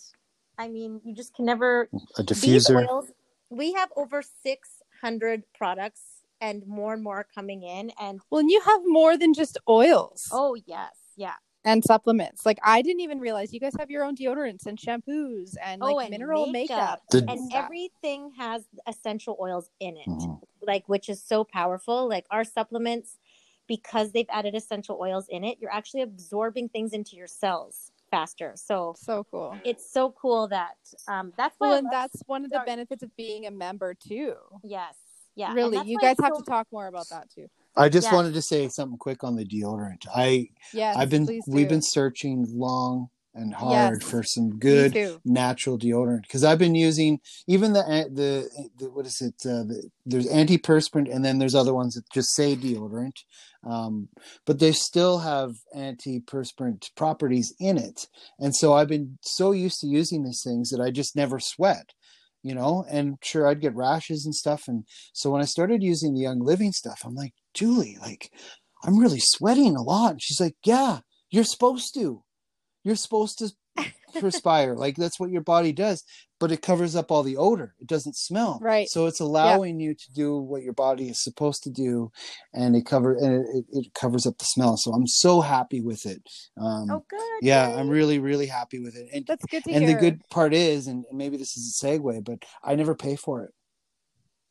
I 0.59 0.69
mean, 0.69 1.01
you 1.05 1.15
just 1.15 1.35
can 1.35 1.47
never 1.47 1.89
a 2.19 2.23
diffuser. 2.23 2.89
Oils, 2.89 3.11
we 3.51 3.73
have 3.73 3.91
over 3.97 4.23
600 4.23 5.43
products 5.55 6.03
and 6.41 6.67
more 6.67 6.93
and 6.93 7.03
more 7.03 7.27
coming 7.35 7.63
in 7.63 7.93
and 8.01 8.21
well 8.29 8.41
and 8.41 8.51
you 8.51 8.61
have 8.61 8.81
more 8.85 9.17
than 9.17 9.33
just 9.33 9.57
oils 9.69 10.29
oh 10.33 10.57
yes 10.67 10.93
yeah 11.17 11.35
and 11.65 11.85
supplements 11.85 12.45
like 12.45 12.59
i 12.65 12.83
didn't 12.83 13.01
even 13.01 13.19
realize 13.19 13.53
you 13.53 13.61
guys 13.61 13.75
have 13.79 13.91
your 13.91 14.05
own 14.05 14.17
deodorants 14.17 14.67
and 14.67 14.79
shampoos 14.79 15.55
and 15.63 15.81
like 15.81 15.95
oh, 15.95 16.01
and 16.01 16.11
mineral 16.11 16.47
makeup, 16.47 17.01
makeup 17.13 17.29
and 17.29 17.53
everything 17.55 18.31
has 18.37 18.65
essential 18.87 19.37
oils 19.41 19.71
in 19.81 19.97
it 19.97 20.09
mm-hmm. 20.09 20.35
like 20.67 20.89
which 20.89 21.09
is 21.09 21.23
so 21.23 21.45
powerful 21.45 22.09
like 22.09 22.27
our 22.31 22.45
supplements 22.45 23.19
because 23.69 24.13
they've 24.13 24.27
added 24.31 24.55
essential 24.55 24.99
oils 25.01 25.27
in 25.29 25.45
it 25.45 25.59
you're 25.61 25.73
actually 25.73 26.03
absorbing 26.03 26.69
things 26.69 26.93
into 26.93 27.17
your 27.17 27.29
cells 27.29 27.93
faster. 28.13 28.53
So 28.55 28.95
so 28.97 29.27
cool. 29.29 29.59
It's 29.65 29.91
so 29.91 30.11
cool 30.13 30.47
that 30.49 30.77
um 31.09 31.33
that's 31.37 31.57
well, 31.59 31.73
and 31.75 31.89
that's 31.91 32.23
one 32.27 32.45
of 32.45 32.51
the 32.53 32.63
benefits 32.65 33.03
of 33.03 33.17
being 33.17 33.47
a 33.47 33.51
member 33.51 33.95
too. 33.95 34.35
Yes. 34.63 34.95
Yeah. 35.35 35.53
Really, 35.55 35.85
you 35.89 35.99
guys 35.99 36.17
have 36.23 36.35
so... 36.35 36.41
to 36.41 36.45
talk 36.49 36.69
more 36.71 36.87
about 36.87 37.09
that 37.09 37.29
too. 37.35 37.49
I 37.77 37.89
just 37.89 38.07
yes. 38.07 38.13
wanted 38.13 38.35
to 38.35 38.43
say 38.43 38.69
something 38.69 38.99
quick 38.99 39.25
on 39.25 39.37
the 39.37 39.45
deodorant. 39.45 40.07
I 40.15 40.49
yes, 40.73 40.97
I've 40.97 41.11
been 41.11 41.41
we've 41.47 41.69
been 41.69 41.83
searching 41.83 42.47
long 42.51 43.09
and 43.35 43.55
hard 43.55 44.01
yes. 44.01 44.11
for 44.11 44.23
some 44.23 44.59
good 44.59 45.19
natural 45.25 45.79
deodorant 45.79 46.23
because 46.23 46.45
I've 46.45 46.59
been 46.59 46.75
using 46.75 47.19
even 47.47 47.73
the 47.73 47.83
the, 48.13 48.69
the 48.79 48.91
what 48.91 49.07
is 49.07 49.21
it? 49.21 49.35
Uh, 49.45 49.65
the, 49.65 49.91
there's 50.05 50.29
antiperspirant 50.29 51.13
and 51.13 51.25
then 51.25 51.39
there's 51.39 51.55
other 51.55 51.73
ones 51.73 51.95
that 51.95 52.05
just 52.13 52.35
say 52.35 52.55
deodorant, 52.55 53.25
um, 53.65 54.09
but 54.45 54.59
they 54.59 54.73
still 54.73 55.21
have 55.21 55.53
antiperspirant 55.75 56.95
properties 56.95 57.55
in 57.59 57.79
it. 57.79 58.07
And 58.39 58.55
so 58.55 58.75
I've 58.75 58.89
been 58.89 59.19
so 59.23 59.53
used 59.53 59.81
to 59.81 59.87
using 59.87 60.25
these 60.25 60.43
things 60.45 60.71
that 60.71 60.81
I 60.81 60.91
just 60.91 61.17
never 61.17 61.41
sweat. 61.41 61.93
You 62.45 62.57
know, 62.57 62.85
and 62.91 63.19
sure, 63.23 63.47
I'd 63.47 63.61
get 63.61 63.77
rashes 63.77 64.27
and 64.27 64.35
stuff. 64.35 64.65
And 64.67 64.83
so 65.13 65.31
when 65.31 65.41
I 65.41 65.45
started 65.45 65.81
using 65.81 66.13
the 66.13 66.23
Young 66.23 66.41
Living 66.41 66.73
stuff, 66.73 67.03
I'm 67.05 67.15
like, 67.15 67.35
Julie, 67.55 67.99
like, 68.01 68.31
I'm 68.85 68.99
really 68.99 69.21
sweating 69.21 69.77
a 69.77 69.83
lot. 69.83 70.13
And 70.13 70.23
she's 70.23 70.41
like, 70.41 70.57
Yeah, 70.65 71.01
you're 71.31 71.45
supposed 71.45 71.95
to. 71.95 72.23
You're 72.85 72.97
supposed 72.97 73.39
to 73.39 73.51
perspire. 74.21 74.75
Like 74.75 74.97
that's 74.97 75.21
what 75.21 75.31
your 75.31 75.43
body 75.43 75.73
does 75.73 76.05
but 76.43 76.51
it 76.51 76.61
covers 76.61 76.97
up 76.97 77.13
all 77.13 77.23
the 77.23 77.37
odor. 77.37 77.73
It 77.79 77.87
doesn't 77.87 78.17
smell. 78.17 78.59
Right. 78.61 78.89
So 78.89 79.07
it's 79.07 79.21
allowing 79.21 79.79
yeah. 79.79 79.91
you 79.91 79.95
to 79.95 80.13
do 80.13 80.39
what 80.39 80.65
your 80.65 80.73
body 80.73 81.09
is 81.09 81.23
supposed 81.23 81.63
to 81.63 81.71
do 81.71 82.11
and 82.53 82.75
it 82.75 82.85
cover 82.85 83.15
and 83.15 83.47
it, 83.55 83.65
it 83.71 83.95
covers 83.95 84.27
up 84.27 84.39
the 84.39 84.45
smell. 84.45 84.77
So 84.77 84.93
i'm 84.93 85.07
so 85.07 85.41
happy 85.41 85.81
with 85.81 86.05
it. 86.05 86.21
Um 86.61 86.91
oh 86.91 87.05
good. 87.09 87.21
yeah 87.43 87.77
i'm 87.77 87.89
really 87.89 88.19
really 88.19 88.47
happy 88.47 88.81
with 88.81 88.97
it. 88.97 89.07
And 89.15 89.25
that's 89.25 89.47
good 89.47 89.63
and 89.69 89.85
hear. 89.85 89.95
the 89.95 90.01
good 90.01 90.21
part 90.31 90.53
is 90.53 90.89
and 90.89 91.05
maybe 91.13 91.37
this 91.37 91.57
is 91.57 91.81
a 91.81 91.87
segue 91.87 92.25
but 92.25 92.45
i 92.65 92.75
never 92.75 92.97
pay 92.97 93.15
for 93.15 93.45
it 93.45 93.53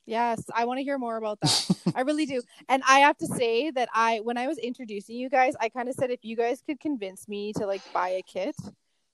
Yes, 0.05 0.43
I 0.53 0.65
want 0.65 0.79
to 0.79 0.83
hear 0.83 0.97
more 0.97 1.17
about 1.17 1.39
that. 1.41 1.69
I 1.95 2.01
really 2.01 2.25
do. 2.25 2.41
And 2.67 2.83
I 2.87 2.99
have 2.99 3.17
to 3.17 3.27
say 3.27 3.71
that 3.71 3.89
I 3.93 4.19
when 4.23 4.37
I 4.37 4.47
was 4.47 4.57
introducing 4.57 5.15
you 5.15 5.29
guys, 5.29 5.53
I 5.59 5.69
kind 5.69 5.87
of 5.89 5.95
said 5.95 6.11
if 6.11 6.25
you 6.25 6.35
guys 6.35 6.61
could 6.61 6.79
convince 6.79 7.27
me 7.27 7.53
to 7.53 7.65
like 7.65 7.83
buy 7.93 8.09
a 8.09 8.21
kit, 8.23 8.55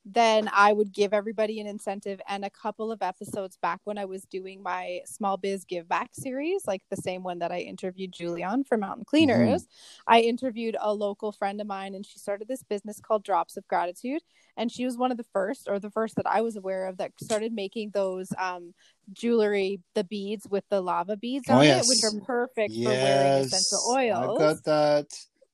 then 0.09 0.49
I 0.53 0.71
would 0.71 0.93
give 0.93 1.13
everybody 1.13 1.59
an 1.59 1.67
incentive. 1.67 2.21
And 2.27 2.45
a 2.45 2.49
couple 2.49 2.91
of 2.91 3.01
episodes 3.01 3.57
back 3.61 3.81
when 3.83 3.97
I 3.97 4.05
was 4.05 4.23
doing 4.23 4.63
my 4.63 5.01
small 5.05 5.37
biz 5.37 5.65
give 5.65 5.87
back 5.87 6.11
series, 6.13 6.65
like 6.65 6.81
the 6.89 6.97
same 6.97 7.23
one 7.23 7.39
that 7.39 7.51
I 7.51 7.59
interviewed 7.59 8.13
Julie 8.13 8.43
on 8.43 8.63
for 8.63 8.77
Mountain 8.77 9.05
Cleaners, 9.05 9.63
mm-hmm. 9.63 10.13
I 10.13 10.21
interviewed 10.21 10.77
a 10.79 10.93
local 10.93 11.31
friend 11.31 11.59
of 11.59 11.67
mine 11.67 11.93
and 11.93 12.05
she 12.05 12.19
started 12.19 12.47
this 12.47 12.63
business 12.63 13.01
called 13.01 13.23
Drops 13.23 13.57
of 13.57 13.67
Gratitude. 13.67 14.21
And 14.55 14.71
she 14.71 14.85
was 14.85 14.97
one 14.97 15.11
of 15.11 15.17
the 15.17 15.25
first, 15.33 15.67
or 15.69 15.79
the 15.79 15.91
first 15.91 16.15
that 16.15 16.25
I 16.25 16.41
was 16.41 16.55
aware 16.55 16.87
of, 16.87 16.97
that 16.97 17.11
started 17.21 17.53
making 17.53 17.91
those 17.91 18.29
um, 18.39 18.73
jewelry, 19.13 19.81
the 19.93 20.03
beads 20.03 20.47
with 20.49 20.63
the 20.69 20.81
lava 20.81 21.15
beads 21.15 21.45
oh, 21.49 21.57
on 21.57 21.63
yes. 21.63 21.85
it, 21.85 21.89
which 21.89 22.03
are 22.03 22.25
perfect 22.25 22.73
yes. 22.73 22.87
for 22.87 22.89
wearing 22.89 23.43
essential 23.43 23.79
oils. 23.93 24.39
I 24.39 24.53
got 24.53 24.63
that. 24.63 25.05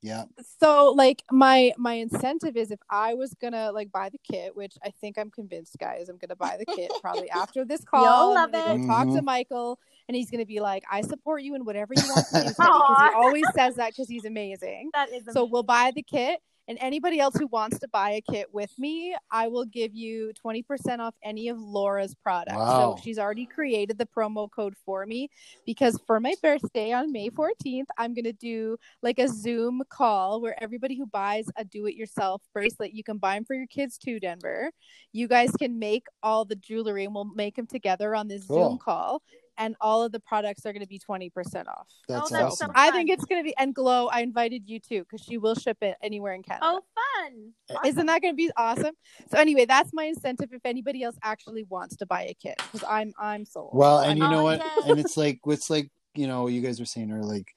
Yeah. 0.04 0.24
So 0.60 0.92
like 0.92 1.22
my 1.30 1.72
my 1.78 1.94
incentive 1.94 2.58
is 2.58 2.70
if 2.70 2.78
I 2.90 3.14
was 3.14 3.32
gonna 3.40 3.72
like 3.72 3.90
buy 3.90 4.10
the 4.10 4.18
kit, 4.18 4.54
which 4.54 4.74
I 4.84 4.90
think 4.90 5.16
I'm 5.16 5.30
convinced, 5.30 5.78
guys, 5.80 6.10
I'm 6.10 6.18
gonna 6.18 6.36
buy 6.36 6.58
the 6.58 6.66
kit 6.66 6.92
probably 7.00 7.30
after 7.34 7.64
this 7.64 7.82
call. 7.84 8.04
You'll 8.04 8.34
love 8.34 8.50
it. 8.50 8.56
Mm-hmm. 8.56 8.86
Talk 8.86 9.06
to 9.06 9.12
mm-hmm. 9.12 9.24
Michael, 9.24 9.78
and 10.06 10.14
he's 10.14 10.30
gonna 10.30 10.44
be 10.44 10.60
like, 10.60 10.84
"I 10.92 11.00
support 11.00 11.42
you 11.42 11.54
in 11.54 11.64
whatever 11.64 11.94
you 11.96 12.02
want 12.02 12.26
to 12.28 12.42
do," 12.42 12.48
because 12.48 12.56
he 12.58 13.14
always 13.16 13.46
says 13.54 13.76
that 13.76 13.92
because 13.92 14.06
he's 14.06 14.26
amazing. 14.26 14.90
That 14.92 15.08
is. 15.08 15.22
Amazing. 15.22 15.32
So 15.32 15.46
we'll 15.46 15.62
buy 15.62 15.90
the 15.94 16.02
kit, 16.02 16.40
And 16.66 16.78
anybody 16.80 17.20
else 17.20 17.36
who 17.36 17.46
wants 17.48 17.78
to 17.80 17.88
buy 17.88 18.12
a 18.12 18.20
kit 18.22 18.46
with 18.52 18.72
me, 18.78 19.14
I 19.30 19.48
will 19.48 19.66
give 19.66 19.94
you 19.94 20.32
20% 20.44 20.98
off 20.98 21.14
any 21.22 21.48
of 21.48 21.60
Laura's 21.60 22.14
products. 22.14 22.56
Wow. 22.56 22.96
So 22.96 23.02
she's 23.02 23.18
already 23.18 23.46
created 23.46 23.98
the 23.98 24.06
promo 24.06 24.50
code 24.50 24.74
for 24.84 25.04
me 25.04 25.28
because 25.66 26.00
for 26.06 26.20
my 26.20 26.34
birthday 26.42 26.92
on 26.92 27.12
May 27.12 27.28
14th, 27.28 27.86
I'm 27.98 28.14
going 28.14 28.24
to 28.24 28.32
do 28.32 28.78
like 29.02 29.18
a 29.18 29.28
Zoom 29.28 29.82
call 29.90 30.40
where 30.40 30.60
everybody 30.62 30.96
who 30.96 31.06
buys 31.06 31.46
a 31.56 31.64
do 31.64 31.86
it 31.86 31.96
yourself 31.96 32.42
bracelet, 32.54 32.94
you 32.94 33.04
can 33.04 33.18
buy 33.18 33.34
them 33.34 33.44
for 33.44 33.54
your 33.54 33.66
kids 33.66 33.98
too, 33.98 34.18
Denver. 34.18 34.70
You 35.12 35.28
guys 35.28 35.50
can 35.52 35.78
make 35.78 36.06
all 36.22 36.44
the 36.44 36.56
jewelry 36.56 37.04
and 37.04 37.14
we'll 37.14 37.24
make 37.24 37.56
them 37.56 37.66
together 37.66 38.14
on 38.14 38.28
this 38.28 38.46
cool. 38.46 38.70
Zoom 38.70 38.78
call 38.78 39.22
and 39.56 39.76
all 39.80 40.02
of 40.02 40.12
the 40.12 40.20
products 40.20 40.66
are 40.66 40.72
going 40.72 40.82
to 40.82 40.88
be 40.88 40.98
20% 40.98 41.32
off. 41.68 41.88
That's, 42.08 42.32
oh, 42.32 42.46
awesome. 42.46 42.70
I 42.74 42.90
think 42.90 43.10
it's 43.10 43.24
going 43.24 43.42
to 43.42 43.44
be, 43.44 43.54
and 43.56 43.74
Glow, 43.74 44.08
I 44.08 44.20
invited 44.20 44.62
you 44.66 44.80
too, 44.80 45.00
because 45.00 45.24
she 45.24 45.38
will 45.38 45.54
ship 45.54 45.78
it 45.80 45.96
anywhere 46.02 46.34
in 46.34 46.42
Canada. 46.42 46.64
Oh, 46.66 46.80
fun. 46.94 47.52
Awesome. 47.70 47.86
Isn't 47.86 48.06
that 48.06 48.22
going 48.22 48.34
to 48.34 48.36
be 48.36 48.50
awesome? 48.56 48.94
So 49.30 49.38
anyway, 49.38 49.64
that's 49.64 49.92
my 49.92 50.04
incentive 50.04 50.50
if 50.52 50.62
anybody 50.64 51.02
else 51.02 51.16
actually 51.22 51.64
wants 51.64 51.96
to 51.96 52.06
buy 52.06 52.22
a 52.22 52.34
kit, 52.34 52.56
because 52.72 52.86
I'm, 52.88 53.12
I'm 53.18 53.44
sold. 53.44 53.70
Well, 53.72 54.00
and 54.00 54.18
you 54.18 54.24
oh, 54.24 54.30
know 54.30 54.40
oh, 54.40 54.44
what? 54.44 54.58
Yeah. 54.58 54.90
And 54.90 55.00
it's 55.00 55.16
like, 55.16 55.40
it's 55.46 55.70
like, 55.70 55.90
you 56.14 56.26
know, 56.26 56.46
you 56.48 56.60
guys 56.60 56.80
were 56.80 56.86
saying 56.86 57.10
earlier, 57.10 57.24
like, 57.24 57.48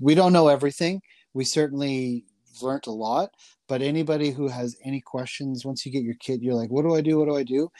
we 0.00 0.14
don't 0.14 0.32
know 0.32 0.48
everything. 0.48 1.02
We 1.34 1.44
certainly 1.44 2.24
learned 2.62 2.86
a 2.86 2.92
lot, 2.92 3.30
but 3.68 3.82
anybody 3.82 4.30
who 4.30 4.48
has 4.48 4.76
any 4.84 5.00
questions 5.00 5.64
once 5.64 5.84
you 5.84 5.92
get 5.92 6.02
your 6.02 6.16
kit 6.20 6.42
you're 6.42 6.54
like 6.54 6.70
what 6.70 6.82
do 6.82 6.94
i 6.94 7.00
do? 7.00 7.18
What 7.18 7.28
do 7.28 7.36
i 7.36 7.42
do? 7.42 7.70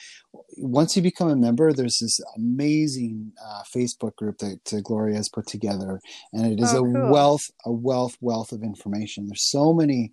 Once 0.59 0.97
you 0.97 1.03
become 1.03 1.29
a 1.29 1.37
member 1.37 1.73
there's 1.73 1.99
this 1.99 2.21
amazing 2.37 3.33
uh, 3.45 3.63
facebook 3.75 4.17
group 4.17 4.39
that 4.39 4.73
uh, 4.73 4.81
gloria 4.83 5.17
has 5.17 5.29
put 5.29 5.47
together 5.47 6.01
and 6.33 6.53
it 6.53 6.63
is 6.63 6.75
oh, 6.75 6.79
a 6.79 6.93
cool. 6.93 7.13
wealth 7.13 7.45
a 7.65 7.73
wealth 7.73 8.17
wealth 8.21 8.53
of 8.53 8.63
information. 8.63 9.27
There's 9.27 9.51
so 9.51 9.73
many 9.73 10.11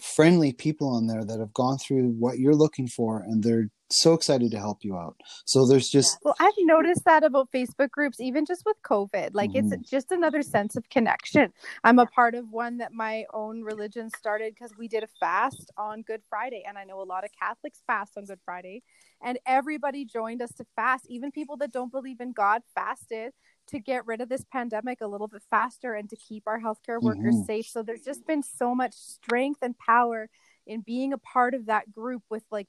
friendly 0.00 0.52
people 0.52 0.88
on 0.88 1.06
there 1.06 1.24
that 1.24 1.40
have 1.40 1.54
gone 1.54 1.78
through 1.78 2.08
what 2.18 2.38
you're 2.38 2.54
looking 2.54 2.86
for 2.86 3.20
and 3.20 3.42
they're 3.42 3.70
so 3.90 4.14
excited 4.14 4.50
to 4.50 4.58
help 4.58 4.78
you 4.82 4.96
out. 4.96 5.16
So 5.44 5.66
there's 5.66 5.88
just 5.88 6.18
Well, 6.22 6.34
I've 6.40 6.52
noticed 6.60 7.04
that 7.04 7.22
about 7.22 7.50
Facebook 7.52 7.90
groups 7.90 8.20
even 8.20 8.44
just 8.44 8.64
with 8.66 8.76
COVID. 8.82 9.30
Like 9.32 9.52
mm-hmm. 9.52 9.72
it's 9.72 9.88
just 9.88 10.10
another 10.10 10.42
sense 10.42 10.76
of 10.76 10.88
connection. 10.90 11.52
I'm 11.84 11.98
a 11.98 12.06
part 12.06 12.34
of 12.34 12.50
one 12.50 12.78
that 12.78 12.92
my 12.92 13.24
own 13.32 13.62
religion 13.62 14.10
started 14.10 14.54
because 14.54 14.72
we 14.76 14.88
did 14.88 15.04
a 15.04 15.08
fast 15.20 15.70
on 15.76 16.02
Good 16.02 16.22
Friday 16.28 16.64
and 16.66 16.76
I 16.76 16.84
know 16.84 17.00
a 17.00 17.04
lot 17.04 17.24
of 17.24 17.30
Catholics 17.40 17.80
fast 17.86 18.18
on 18.18 18.24
Good 18.24 18.40
Friday 18.44 18.82
and 19.22 19.38
everybody 19.46 20.04
joined 20.04 20.42
us 20.42 20.52
to 20.54 20.66
fast. 20.74 21.06
Even 21.08 21.30
people 21.30 21.56
that 21.58 21.72
don't 21.72 21.92
believe 21.92 22.20
in 22.20 22.32
God 22.32 22.62
fasted 22.74 23.32
to 23.68 23.78
get 23.78 24.06
rid 24.06 24.20
of 24.20 24.28
this 24.28 24.44
pandemic 24.52 25.00
a 25.00 25.06
little 25.06 25.28
bit 25.28 25.42
faster 25.50 25.94
and 25.94 26.08
to 26.10 26.16
keep 26.16 26.44
our 26.46 26.60
healthcare 26.60 27.00
workers 27.00 27.34
mm-hmm. 27.34 27.44
safe. 27.44 27.66
So 27.66 27.82
there's 27.82 28.02
just 28.02 28.26
been 28.26 28.42
so 28.42 28.74
much 28.74 28.94
strength 28.94 29.58
and 29.62 29.76
power 29.78 30.28
in 30.66 30.80
being 30.80 31.12
a 31.12 31.18
part 31.18 31.54
of 31.54 31.66
that 31.66 31.92
group 31.92 32.22
with 32.30 32.44
like 32.50 32.68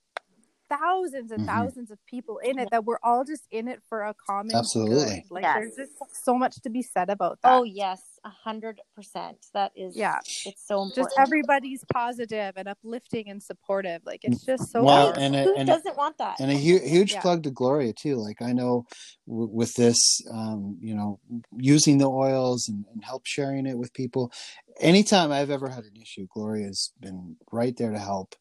thousands 0.69 1.31
and 1.31 1.41
mm-hmm. 1.41 1.49
thousands 1.49 1.91
of 1.91 1.97
people 2.05 2.39
in 2.39 2.59
it 2.59 2.69
that 2.71 2.85
we're 2.85 2.99
all 3.03 3.23
just 3.23 3.43
in 3.51 3.67
it 3.67 3.81
for 3.89 4.01
a 4.01 4.13
common 4.13 4.55
absolutely. 4.55 5.23
good. 5.27 5.31
like 5.31 5.43
yes. 5.43 5.55
there's 5.55 5.75
just 5.75 6.25
so 6.25 6.37
much 6.37 6.55
to 6.61 6.69
be 6.69 6.81
said 6.81 7.09
about 7.09 7.39
that. 7.43 7.53
oh 7.53 7.63
yes. 7.63 8.01
A 8.25 8.29
hundred 8.29 8.81
percent. 8.93 9.37
That 9.53 9.71
is 9.73 9.95
yeah. 9.95 10.17
it's 10.45 10.67
so 10.67 10.81
important. 10.81 10.95
just 10.95 11.19
everybody's 11.19 11.85
positive 11.93 12.53
and 12.57 12.67
uplifting 12.67 13.29
and 13.29 13.41
supportive. 13.41 14.01
Like 14.05 14.21
it's 14.23 14.43
just 14.43 14.69
so 14.69 14.83
well 14.83 15.13
and 15.13 15.33
who 15.33 15.55
and 15.55 15.65
doesn't 15.65 15.95
want 15.95 16.17
that? 16.17 16.37
and 16.41 16.51
a 16.51 16.55
hu- 16.55 16.85
huge 16.85 17.13
yeah. 17.13 17.21
plug 17.21 17.43
to 17.43 17.51
gloria 17.51 17.93
too. 17.93 18.15
Like 18.15 18.41
i 18.41 18.51
know 18.51 18.85
w- 19.27 19.49
with 19.51 19.73
this 19.75 20.21
um, 20.31 20.77
you 20.81 20.95
know 20.95 21.19
using 21.57 21.97
the 21.97 22.09
oils 22.09 22.67
and, 22.67 22.85
and 22.91 23.03
help 23.03 23.25
sharing 23.25 23.65
it 23.65 23.77
with 23.77 23.93
people 23.93 24.31
anytime 24.79 25.31
i've 25.31 25.49
ever 25.49 25.69
had 25.69 25.83
an 25.83 25.95
issue 26.01 26.27
gloria's 26.33 26.91
been 26.99 27.35
right 27.51 27.77
there 27.77 27.91
to 27.91 27.99
help 27.99 28.35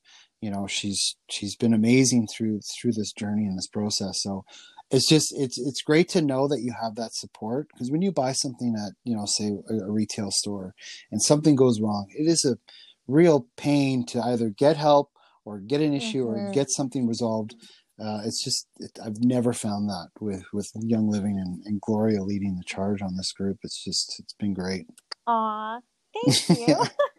you 0.46 0.52
know 0.52 0.68
she's 0.68 1.16
she's 1.28 1.56
been 1.56 1.74
amazing 1.74 2.28
through 2.28 2.60
through 2.60 2.92
this 2.92 3.10
journey 3.10 3.46
and 3.46 3.58
this 3.58 3.66
process 3.66 4.22
so 4.22 4.44
it's 4.92 5.08
just 5.08 5.34
it's 5.36 5.58
it's 5.58 5.82
great 5.82 6.08
to 6.08 6.22
know 6.22 6.46
that 6.46 6.60
you 6.60 6.72
have 6.80 6.94
that 6.94 7.12
support 7.12 7.66
because 7.72 7.90
when 7.90 8.00
you 8.00 8.12
buy 8.12 8.30
something 8.30 8.76
at 8.76 8.92
you 9.02 9.16
know 9.16 9.26
say 9.26 9.50
a, 9.68 9.74
a, 9.74 9.90
retail 9.90 10.30
store 10.30 10.72
and 11.10 11.20
something 11.20 11.56
goes 11.56 11.80
wrong 11.80 12.06
it 12.16 12.28
is 12.28 12.44
a 12.44 12.56
real 13.08 13.48
pain 13.56 14.06
to 14.06 14.20
either 14.20 14.48
get 14.48 14.76
help 14.76 15.10
or 15.44 15.58
get 15.58 15.80
an 15.80 15.92
issue 15.92 16.24
mm-hmm. 16.24 16.46
or 16.46 16.52
get 16.52 16.70
something 16.70 17.08
resolved 17.08 17.56
uh, 17.98 18.20
it's 18.24 18.44
just 18.44 18.68
it, 18.78 18.96
I've 19.04 19.18
never 19.18 19.52
found 19.52 19.88
that 19.88 20.10
with 20.20 20.44
with 20.52 20.70
Young 20.76 21.08
Living 21.08 21.38
and, 21.44 21.64
and, 21.64 21.80
Gloria 21.80 22.22
leading 22.22 22.56
the 22.56 22.62
charge 22.62 23.00
on 23.00 23.16
this 23.16 23.32
group. 23.32 23.56
It's 23.62 23.82
just 23.82 24.20
it's 24.20 24.34
been 24.34 24.52
great. 24.52 24.86
Aw, 25.26 25.80
thank 26.26 26.58
you. 26.68 26.76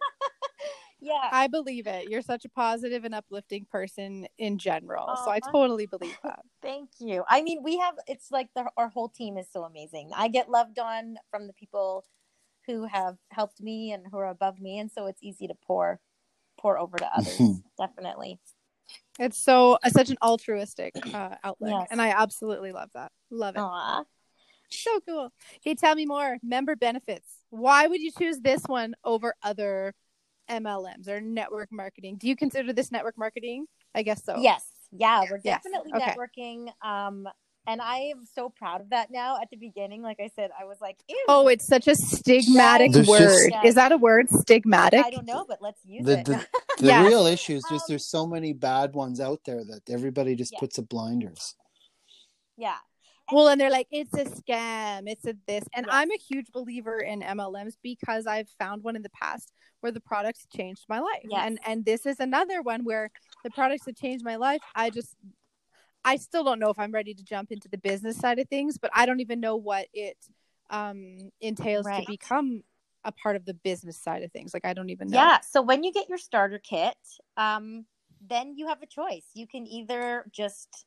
yeah. 1.00 1.28
I 1.30 1.46
believe 1.46 1.86
it. 1.86 2.08
You're 2.10 2.22
such 2.22 2.44
a 2.44 2.48
positive 2.48 3.04
and 3.04 3.14
uplifting 3.14 3.66
person 3.70 4.26
in 4.38 4.58
general 4.58 5.18
so 5.24 5.30
i 5.30 5.40
totally 5.40 5.86
believe 5.86 6.16
that. 6.24 6.40
Thank 6.62 6.90
you. 6.98 7.24
I 7.28 7.42
mean 7.42 7.62
we 7.62 7.78
have 7.78 7.94
it's 8.06 8.30
like 8.30 8.48
the, 8.54 8.70
our 8.76 8.88
whole 8.88 9.08
team 9.08 9.38
is 9.38 9.46
so 9.52 9.64
amazing. 9.64 10.10
I 10.14 10.28
get 10.28 10.50
loved 10.50 10.78
on 10.78 11.16
from 11.30 11.46
the 11.46 11.52
people 11.52 12.04
who 12.66 12.86
have 12.86 13.16
helped 13.30 13.60
me 13.60 13.92
and 13.92 14.06
who 14.10 14.18
are 14.18 14.28
above 14.28 14.60
me 14.60 14.78
and 14.78 14.90
so 14.90 15.06
it's 15.06 15.22
easy 15.22 15.46
to 15.48 15.54
pour 15.66 16.00
pour 16.58 16.78
over 16.78 16.98
to 16.98 17.06
others 17.16 17.40
definitely. 17.78 18.38
It's 19.18 19.38
so 19.38 19.78
uh, 19.82 19.90
such 19.90 20.10
an 20.10 20.16
altruistic 20.22 20.94
uh, 21.14 21.36
outlook 21.44 21.70
yes. 21.70 21.88
and 21.90 22.00
i 22.00 22.08
absolutely 22.08 22.72
love 22.72 22.90
that. 22.94 23.12
Love 23.30 23.56
it. 23.56 23.60
Aww. 23.60 24.04
so 24.70 25.00
cool. 25.06 25.32
Hey 25.62 25.74
tell 25.74 25.94
me 25.94 26.06
more. 26.06 26.38
Member 26.42 26.76
benefits. 26.76 27.28
Why 27.50 27.86
would 27.86 28.00
you 28.00 28.10
choose 28.18 28.40
this 28.40 28.62
one 28.66 28.94
over 29.04 29.34
other 29.42 29.94
MLMs 30.50 31.08
or 31.08 31.20
network 31.20 31.70
marketing. 31.70 32.16
Do 32.18 32.28
you 32.28 32.36
consider 32.36 32.72
this 32.72 32.90
network 32.90 33.18
marketing? 33.18 33.66
I 33.94 34.02
guess 34.02 34.24
so. 34.24 34.38
Yes. 34.38 34.64
Yeah, 34.90 35.22
we're 35.30 35.38
definitely 35.38 35.92
yes. 35.94 36.02
okay. 36.02 36.16
networking. 36.16 36.68
Um, 36.86 37.28
and 37.66 37.82
I 37.82 37.98
am 37.98 38.24
so 38.24 38.48
proud 38.48 38.80
of 38.80 38.90
that 38.90 39.10
now. 39.10 39.36
At 39.40 39.50
the 39.50 39.58
beginning, 39.58 40.00
like 40.02 40.18
I 40.20 40.30
said, 40.34 40.50
I 40.58 40.64
was 40.64 40.78
like, 40.80 40.96
Ew. 41.06 41.24
"Oh, 41.28 41.48
it's 41.48 41.66
such 41.66 41.86
a 41.86 41.92
stigmatic 41.92 42.94
yes. 42.94 43.06
word." 43.06 43.50
Yes. 43.50 43.64
Is 43.66 43.74
that 43.74 43.92
a 43.92 43.98
word, 43.98 44.28
stigmatic? 44.30 45.04
I 45.04 45.10
don't 45.10 45.26
know, 45.26 45.44
but 45.46 45.58
let's 45.60 45.84
use 45.84 46.06
the, 46.06 46.20
it. 46.20 46.24
The, 46.24 46.46
the 46.78 46.86
yes. 46.86 47.06
real 47.06 47.26
issue 47.26 47.56
is 47.56 47.64
just 47.68 47.82
um, 47.82 47.86
there's 47.88 48.06
so 48.06 48.26
many 48.26 48.54
bad 48.54 48.94
ones 48.94 49.20
out 49.20 49.40
there 49.44 49.62
that 49.64 49.82
everybody 49.90 50.34
just 50.34 50.54
puts 50.58 50.78
up 50.78 50.88
blinders. 50.88 51.54
Yeah, 52.56 52.76
well 53.32 53.48
and 53.48 53.60
they're 53.60 53.70
like 53.70 53.88
it's 53.90 54.14
a 54.14 54.24
scam. 54.24 55.04
It's 55.06 55.26
a 55.26 55.34
this. 55.46 55.64
And 55.74 55.86
yes. 55.86 55.94
i'm 55.94 56.10
a 56.10 56.18
huge 56.18 56.50
believer 56.52 56.98
in 56.98 57.20
mlms 57.20 57.74
because 57.82 58.26
i've 58.26 58.48
found 58.58 58.82
one 58.82 58.96
in 58.96 59.02
the 59.02 59.10
past 59.10 59.52
where 59.80 59.92
the 59.92 60.00
products 60.00 60.46
changed 60.54 60.84
my 60.88 60.98
life. 60.98 61.24
Yes. 61.24 61.42
and 61.44 61.58
and 61.66 61.84
this 61.84 62.06
is 62.06 62.20
another 62.20 62.62
one 62.62 62.84
where 62.84 63.10
the 63.44 63.50
products 63.50 63.86
have 63.86 63.96
changed 63.96 64.24
my 64.24 64.36
life. 64.36 64.60
I 64.74 64.90
just 64.90 65.16
i 66.04 66.16
still 66.16 66.44
don't 66.44 66.60
know 66.60 66.70
if 66.70 66.78
i'm 66.78 66.92
ready 66.92 67.12
to 67.12 67.24
jump 67.24 67.50
into 67.50 67.68
the 67.68 67.78
business 67.78 68.16
side 68.16 68.38
of 68.38 68.48
things 68.48 68.78
but 68.78 68.88
i 68.94 69.04
don't 69.04 69.18
even 69.18 69.40
know 69.40 69.56
what 69.56 69.88
it 69.92 70.16
um 70.70 71.18
entails 71.40 71.86
right. 71.86 72.06
to 72.06 72.10
become 72.10 72.62
a 73.04 73.12
part 73.12 73.36
of 73.36 73.44
the 73.44 73.54
business 73.54 73.96
side 73.96 74.22
of 74.22 74.30
things. 74.32 74.52
Like 74.52 74.64
i 74.64 74.72
don't 74.72 74.90
even 74.90 75.08
know. 75.08 75.18
Yeah. 75.18 75.40
So 75.40 75.62
when 75.62 75.82
you 75.82 75.92
get 75.92 76.08
your 76.08 76.18
starter 76.18 76.58
kit 76.58 76.96
um 77.36 77.84
then 78.26 78.54
you 78.56 78.66
have 78.68 78.82
a 78.82 78.86
choice. 78.86 79.26
You 79.34 79.46
can 79.46 79.66
either 79.66 80.24
just 80.32 80.86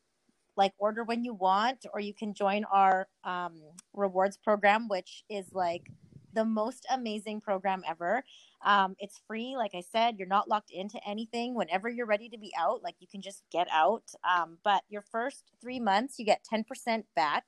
like 0.57 0.73
order 0.77 1.03
when 1.03 1.23
you 1.23 1.33
want 1.33 1.85
or 1.93 1.99
you 1.99 2.13
can 2.13 2.33
join 2.33 2.63
our 2.65 3.07
um, 3.23 3.55
rewards 3.93 4.37
program 4.37 4.87
which 4.87 5.23
is 5.29 5.47
like 5.53 5.89
the 6.33 6.45
most 6.45 6.85
amazing 6.91 7.41
program 7.41 7.83
ever. 7.87 8.23
Um, 8.63 8.95
it's 8.99 9.19
free 9.27 9.55
like 9.57 9.71
i 9.75 9.81
said 9.81 10.17
you're 10.17 10.27
not 10.27 10.47
locked 10.49 10.71
into 10.71 10.99
anything. 11.07 11.55
Whenever 11.55 11.89
you're 11.89 12.05
ready 12.05 12.29
to 12.29 12.37
be 12.37 12.51
out 12.57 12.83
like 12.83 12.95
you 12.99 13.07
can 13.07 13.21
just 13.21 13.43
get 13.51 13.67
out. 13.71 14.11
Um, 14.29 14.57
but 14.63 14.83
your 14.89 15.01
first 15.01 15.51
three 15.61 15.79
months 15.79 16.19
you 16.19 16.25
get 16.25 16.45
10% 16.51 17.03
back 17.15 17.45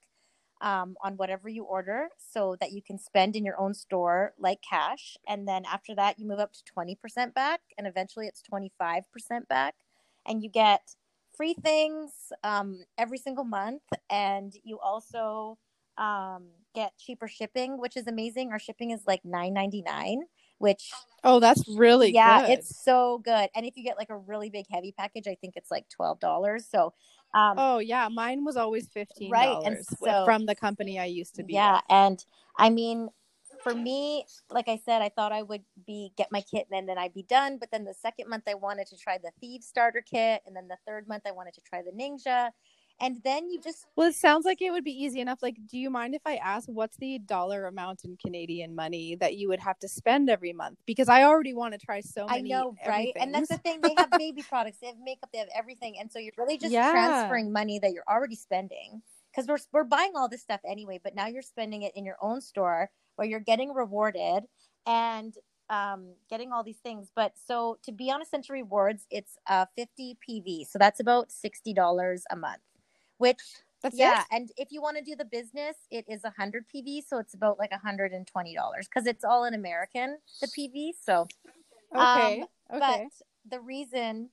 um, 0.62 0.96
on 1.04 1.18
whatever 1.18 1.50
you 1.50 1.64
order 1.66 2.08
so 2.18 2.56
that 2.62 2.72
you 2.72 2.82
can 2.82 2.98
spend 2.98 3.36
in 3.36 3.46
your 3.46 3.60
own 3.60 3.74
store 3.74 4.34
like 4.40 4.60
cash. 4.68 5.18
And 5.28 5.48
then 5.48 5.64
after 5.72 5.94
that 5.96 6.18
you 6.18 6.28
move 6.28 6.40
up 6.40 6.54
to 6.54 6.64
20% 6.78 7.34
back 7.34 7.62
and 7.78 7.86
eventually 7.86 8.28
it's 8.28 8.42
25% 8.52 9.48
back. 9.50 9.76
And 10.26 10.42
you 10.42 10.50
get 10.50 10.96
free 11.36 11.54
things 11.54 12.12
um, 12.44 12.84
every 12.98 13.18
single 13.18 13.44
month, 13.44 13.84
and 14.10 14.54
you 14.64 14.80
also 14.80 15.58
um, 15.98 16.48
get 16.74 16.98
cheaper 16.98 17.28
shipping, 17.28 17.80
which 17.80 17.98
is 17.98 18.08
amazing. 18.08 18.52
Our 18.52 18.60
shipping 18.60 18.92
is 18.92 19.02
like 19.08 19.24
nine 19.24 19.54
ninety 19.54 19.82
nine, 19.82 20.24
which 20.58 20.92
oh, 21.24 21.40
that's 21.40 21.68
really 21.68 22.14
yeah, 22.14 22.42
good. 22.42 22.50
it's 22.52 22.84
so 22.84 23.22
good. 23.24 23.50
And 23.56 23.66
if 23.66 23.78
you 23.78 23.84
get 23.84 23.98
like 23.98 24.10
a 24.10 24.18
really 24.18 24.50
big 24.50 24.66
heavy 24.70 24.94
package, 24.98 25.28
I 25.28 25.36
think 25.36 25.54
it's 25.56 25.72
like 25.72 25.88
twelve 25.90 26.20
dollars. 26.20 26.68
So 26.70 26.94
um, 27.34 27.56
oh 27.58 27.80
yeah, 27.80 28.08
mine 28.10 28.44
was 28.44 28.58
always 28.58 28.88
fifteen 28.88 29.32
right, 29.32 29.58
and 29.66 29.78
so, 29.86 30.26
from 30.26 30.46
the 30.46 30.56
company 30.56 31.00
I 31.00 31.06
used 31.06 31.36
to 31.36 31.44
be. 31.44 31.54
Yeah, 31.54 31.76
with. 31.76 31.84
and 31.90 32.26
I 32.58 32.70
mean, 32.70 33.10
for 33.64 33.74
me, 33.74 34.26
like 34.50 34.68
I 34.68 34.80
said, 34.86 35.02
I 35.02 35.10
thought 35.10 35.32
I 35.32 35.42
would 35.42 35.64
be 35.88 36.12
get 36.18 36.32
my 36.32 36.42
kit 36.42 36.68
and 36.72 36.88
then 36.88 36.98
I'd 36.98 37.14
be 37.14 37.24
done. 37.24 37.58
But 37.58 37.72
then 37.72 37.86
the 37.86 37.94
second 37.94 38.30
month 38.30 38.44
I 38.48 38.56
wanted 38.56 38.88
to 38.88 38.98
try 38.98 39.18
the 39.18 39.32
Thieves 39.40 39.66
starter 39.66 40.02
kit, 40.02 40.42
and 40.46 40.56
then 40.56 40.68
the 40.68 40.78
third 40.86 41.08
month 41.08 41.24
I 41.26 41.32
wanted 41.32 41.54
to 41.56 41.62
try 41.62 41.82
the 41.82 41.92
NingXia. 41.92 42.52
and 43.02 43.18
then 43.24 43.50
you 43.50 43.60
just 43.60 43.88
well 43.96 44.10
it 44.10 44.16
sounds 44.16 44.46
like 44.46 44.62
it 44.62 44.70
would 44.72 44.84
be 44.84 44.92
easy 44.92 45.20
enough. 45.20 45.40
Like 45.42 45.58
do 45.68 45.78
you 45.78 45.90
mind 45.90 46.14
if 46.14 46.22
i 46.26 46.36
ask 46.36 46.68
what's 46.68 46.96
the 46.98 47.20
dollar 47.20 47.66
amount 47.66 48.02
in 48.04 48.16
canadian 48.24 48.76
money 48.76 49.16
that 49.16 49.36
you 49.36 49.48
would 49.50 49.60
have 49.60 49.80
to 49.80 49.88
spend 49.88 50.30
every 50.30 50.54
month? 50.54 50.78
Because 50.86 51.10
i 51.10 51.24
already 51.24 51.54
want 51.54 51.74
to 51.74 51.80
try 51.80 52.02
so 52.02 52.28
many 52.28 52.54
i 52.54 52.56
know 52.56 52.76
right? 52.88 53.14
And 53.20 53.34
that's 53.34 53.50
the 53.50 53.58
thing 53.58 53.82
they 53.82 53.96
have 53.98 54.12
baby 54.12 54.44
products 54.50 54.78
they 54.80 54.88
have 54.88 54.98
makeup 55.04 55.30
they 55.34 55.40
have 55.40 55.50
everything. 55.56 55.96
And 56.00 56.12
so 56.12 56.20
you're 56.20 56.34
really 56.38 56.58
just 56.58 56.74
yeah. 56.74 56.92
transferring 56.92 57.52
money 57.52 57.80
that 57.80 57.94
you're 57.94 58.08
already 58.08 58.36
spending. 58.36 59.02
Because 59.32 59.48
we're, 59.48 59.58
we're 59.72 59.84
buying 59.84 60.12
all 60.16 60.30
this 60.30 60.44
stuff 60.44 60.62
anyway 60.64 61.00
but 61.04 61.16
now 61.16 61.26
you're 61.26 61.42
spending 61.42 61.82
it 61.82 61.94
in 61.96 62.06
your 62.06 62.18
own 62.22 62.40
store 62.40 62.92
where 63.16 63.28
you're 63.28 63.40
getting 63.40 63.74
rewarded 63.74 64.44
and 64.86 65.36
um, 65.70 66.14
getting 66.30 66.52
all 66.52 66.64
these 66.64 66.78
things. 66.78 67.10
But 67.16 67.34
so 67.48 67.78
to 67.84 67.92
be 67.92 68.12
on 68.12 68.22
Essential 68.22 68.54
Rewards, 68.54 69.06
it's 69.10 69.38
uh, 69.50 69.66
50 69.76 70.18
PV. 70.28 70.68
So 70.68 70.80
that's 70.80 71.00
about 71.00 71.30
$60 71.30 72.22
a 72.30 72.36
month, 72.36 72.62
which 73.18 73.40
that's 73.82 73.98
yeah. 73.98 74.22
It? 74.22 74.28
And 74.32 74.50
if 74.58 74.72
you 74.72 74.82
want 74.82 74.98
to 74.98 75.04
do 75.04 75.16
the 75.16 75.26
business, 75.26 75.76
it 75.92 76.06
is 76.08 76.24
100 76.24 76.66
PV. 76.74 77.04
So 77.08 77.18
it's 77.20 77.34
about 77.34 77.60
like 77.60 77.72
$120 77.72 78.24
because 78.26 79.08
it's 79.08 79.24
all 79.24 79.44
in 79.44 79.54
American, 79.54 80.18
the 80.42 80.48
PV. 80.48 80.92
So, 81.02 81.28
okay. 81.94 82.42
Um, 82.42 82.48
okay. 82.76 82.80
But 82.80 83.52
the 83.52 83.60
reason, 83.60 84.30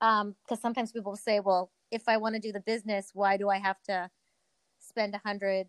um, 0.00 0.36
because 0.44 0.60
sometimes 0.60 0.92
people 0.92 1.16
say, 1.16 1.40
well, 1.40 1.72
if 1.90 2.02
I 2.08 2.16
want 2.16 2.36
to 2.36 2.40
do 2.40 2.52
the 2.52 2.60
business, 2.60 3.10
why 3.12 3.36
do 3.36 3.48
I 3.48 3.58
have 3.58 3.82
to 3.84 4.10
spend 4.78 5.12
100 5.12 5.68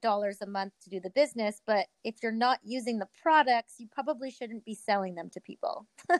dollars 0.00 0.38
a 0.42 0.46
month 0.46 0.72
to 0.82 0.90
do 0.90 1.00
the 1.00 1.10
business 1.10 1.60
but 1.66 1.86
if 2.04 2.16
you're 2.22 2.32
not 2.32 2.58
using 2.62 2.98
the 2.98 3.08
products 3.22 3.74
you 3.78 3.88
probably 3.90 4.30
shouldn't 4.30 4.64
be 4.64 4.74
selling 4.74 5.14
them 5.14 5.30
to 5.30 5.40
people. 5.40 5.86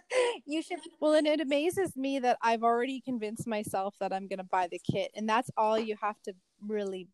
You 0.46 0.62
should 0.62 0.78
well 1.00 1.14
and 1.14 1.26
it 1.26 1.40
amazes 1.40 1.96
me 1.96 2.18
that 2.20 2.38
i've 2.40 2.62
already 2.62 3.00
convinced 3.00 3.46
myself 3.46 3.94
that 4.00 4.12
i'm 4.12 4.28
going 4.28 4.38
to 4.38 4.44
buy 4.44 4.68
the 4.70 4.78
kit 4.78 5.10
and 5.14 5.28
that's 5.28 5.50
all 5.56 5.78
you 5.78 5.96
have 6.00 6.20
to 6.22 6.34
really 6.66 7.08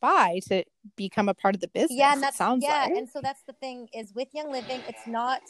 buy 0.00 0.40
to 0.48 0.64
become 0.96 1.28
a 1.28 1.34
part 1.34 1.54
of 1.54 1.60
the 1.60 1.68
business 1.68 1.98
yeah 1.98 2.12
and 2.12 2.22
that 2.22 2.34
sounds 2.34 2.62
yeah 2.62 2.84
like. 2.84 2.92
and 2.92 3.08
so 3.08 3.20
that's 3.22 3.42
the 3.46 3.52
thing 3.54 3.88
is 3.94 4.12
with 4.14 4.28
young 4.34 4.50
living 4.50 4.80
it's 4.88 5.06
not 5.06 5.40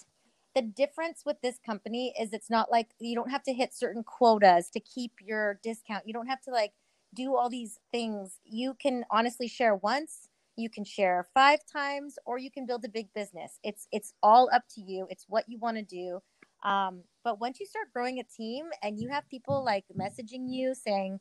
the 0.57 0.63
difference 0.63 1.23
with 1.27 1.37
this 1.43 1.59
company 1.65 2.15
is 2.19 2.33
it's 2.33 2.49
not 2.49 2.73
like 2.73 2.89
you 2.99 3.15
don't 3.15 3.31
have 3.31 3.43
to 3.43 3.53
hit 3.53 3.75
certain 3.75 4.03
quotas 4.03 4.71
to 4.71 4.81
keep 4.81 5.13
your 5.21 5.61
discount. 5.63 6.07
You 6.07 6.15
don't 6.15 6.29
have 6.29 6.41
to 6.43 6.51
like 6.51 6.73
do 7.15 7.37
all 7.37 7.51
these 7.51 7.79
things. 7.93 8.41
You 8.43 8.73
can 8.73 9.05
honestly 9.11 9.49
share 9.49 9.77
once 9.77 10.29
you 10.57 10.71
can 10.71 10.85
share 10.85 11.27
five 11.35 11.61
times 11.71 12.19
or 12.25 12.39
you 12.39 12.51
can 12.51 12.67
build 12.67 12.85
a 12.85 12.89
big 12.89 13.13
business. 13.15 13.59
It's 13.63 13.87
it's 13.93 14.15
all 14.23 14.49
up 14.53 14.63
to 14.75 14.81
you. 14.81 15.07
It's 15.11 15.27
what 15.29 15.45
you 15.49 15.59
want 15.59 15.77
to 15.77 15.83
do. 15.83 16.21
Um, 16.65 17.03
but 17.23 17.41
once 17.41 17.61
you 17.61 17.67
start 17.67 17.93
growing 17.93 18.19
a 18.19 18.25
team 18.25 18.67
and 18.83 18.99
you 18.99 19.09
have 19.09 19.29
people 19.29 19.65
like 19.65 19.85
messaging 19.99 20.47
you 20.49 20.75
saying 20.75 21.21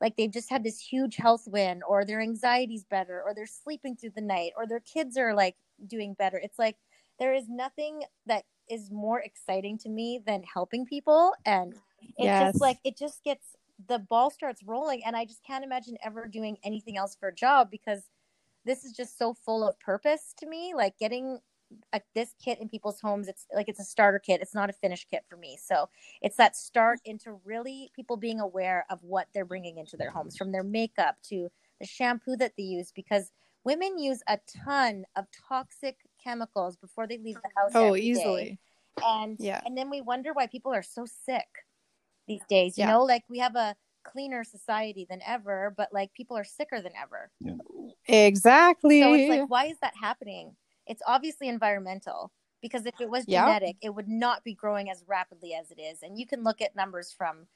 like 0.00 0.16
they've 0.16 0.32
just 0.32 0.50
had 0.50 0.62
this 0.62 0.78
huge 0.78 1.16
health 1.16 1.44
win 1.46 1.80
or 1.88 2.04
their 2.04 2.20
anxiety's 2.20 2.84
better 2.84 3.22
or 3.24 3.34
they're 3.34 3.46
sleeping 3.46 3.96
through 3.96 4.12
the 4.14 4.20
night 4.20 4.52
or 4.56 4.66
their 4.66 4.80
kids 4.80 5.16
are 5.16 5.34
like 5.34 5.56
doing 5.86 6.14
better 6.14 6.38
it's 6.42 6.58
like 6.58 6.76
there 7.18 7.32
is 7.32 7.48
nothing 7.48 8.02
that 8.26 8.44
is 8.68 8.90
more 8.90 9.20
exciting 9.20 9.78
to 9.78 9.88
me 9.88 10.20
than 10.26 10.42
helping 10.42 10.86
people. 10.86 11.32
And 11.44 11.74
it's 12.00 12.12
yes. 12.18 12.52
just 12.52 12.60
like 12.60 12.78
it 12.84 12.96
just 12.96 13.22
gets 13.24 13.56
the 13.88 13.98
ball 13.98 14.30
starts 14.30 14.62
rolling 14.62 15.02
and 15.04 15.16
i 15.16 15.24
just 15.24 15.42
can't 15.44 15.64
imagine 15.64 15.96
ever 16.04 16.28
doing 16.28 16.56
anything 16.62 16.96
else 16.96 17.16
for 17.18 17.30
a 17.30 17.34
job 17.34 17.70
because 17.72 18.02
this 18.64 18.84
is 18.84 18.92
just 18.92 19.18
so 19.18 19.34
full 19.34 19.66
of 19.66 19.78
purpose 19.80 20.34
to 20.38 20.46
me. 20.46 20.74
Like 20.74 20.98
getting 20.98 21.38
a, 21.92 22.00
this 22.14 22.34
kit 22.42 22.60
in 22.60 22.68
people's 22.68 23.00
homes, 23.00 23.28
it's 23.28 23.46
like 23.54 23.68
it's 23.68 23.80
a 23.80 23.84
starter 23.84 24.18
kit. 24.18 24.40
It's 24.40 24.54
not 24.54 24.70
a 24.70 24.72
finished 24.72 25.08
kit 25.10 25.24
for 25.28 25.36
me. 25.36 25.58
So 25.62 25.88
it's 26.22 26.36
that 26.36 26.56
start 26.56 27.00
into 27.04 27.40
really 27.44 27.90
people 27.94 28.16
being 28.16 28.40
aware 28.40 28.86
of 28.90 28.98
what 29.02 29.28
they're 29.34 29.44
bringing 29.44 29.78
into 29.78 29.96
their 29.96 30.10
homes, 30.10 30.36
from 30.36 30.52
their 30.52 30.62
makeup 30.62 31.16
to 31.30 31.48
the 31.80 31.86
shampoo 31.86 32.36
that 32.36 32.52
they 32.56 32.64
use, 32.64 32.92
because 32.94 33.32
women 33.64 33.98
use 33.98 34.22
a 34.28 34.38
ton 34.64 35.04
of 35.16 35.26
toxic 35.48 35.96
chemicals 36.22 36.76
before 36.76 37.06
they 37.06 37.18
leave 37.18 37.36
the 37.36 37.50
house. 37.56 37.72
Oh, 37.74 37.96
easily. 37.96 38.44
Day. 38.44 38.58
And 39.04 39.36
yeah, 39.40 39.60
and 39.66 39.76
then 39.76 39.90
we 39.90 40.00
wonder 40.00 40.32
why 40.32 40.46
people 40.46 40.72
are 40.72 40.82
so 40.82 41.04
sick 41.04 41.48
these 42.28 42.42
days. 42.48 42.78
You 42.78 42.84
yeah. 42.84 42.92
know, 42.92 43.02
like 43.02 43.24
we 43.28 43.38
have 43.40 43.56
a 43.56 43.74
cleaner 44.04 44.44
society 44.44 45.06
than 45.08 45.20
ever, 45.26 45.74
but 45.76 45.92
like 45.92 46.12
people 46.14 46.36
are 46.36 46.44
sicker 46.44 46.80
than 46.80 46.92
ever. 47.00 47.30
Yeah. 47.40 47.54
Exactly. 48.06 49.00
So 49.00 49.14
it's 49.14 49.30
like, 49.30 49.50
why 49.50 49.66
is 49.66 49.78
that 49.80 49.94
happening? 50.00 50.54
It's 50.86 51.02
obviously 51.06 51.48
environmental 51.48 52.30
because 52.60 52.86
if 52.86 52.94
it 53.00 53.10
was 53.10 53.26
genetic, 53.26 53.76
it 53.82 53.94
would 53.94 54.08
not 54.08 54.44
be 54.44 54.54
growing 54.54 54.90
as 54.90 55.04
rapidly 55.06 55.54
as 55.54 55.70
it 55.70 55.80
is. 55.80 56.02
And 56.02 56.18
you 56.18 56.26
can 56.26 56.44
look 56.44 56.60
at 56.60 56.76
numbers 56.76 57.12
from, 57.16 57.46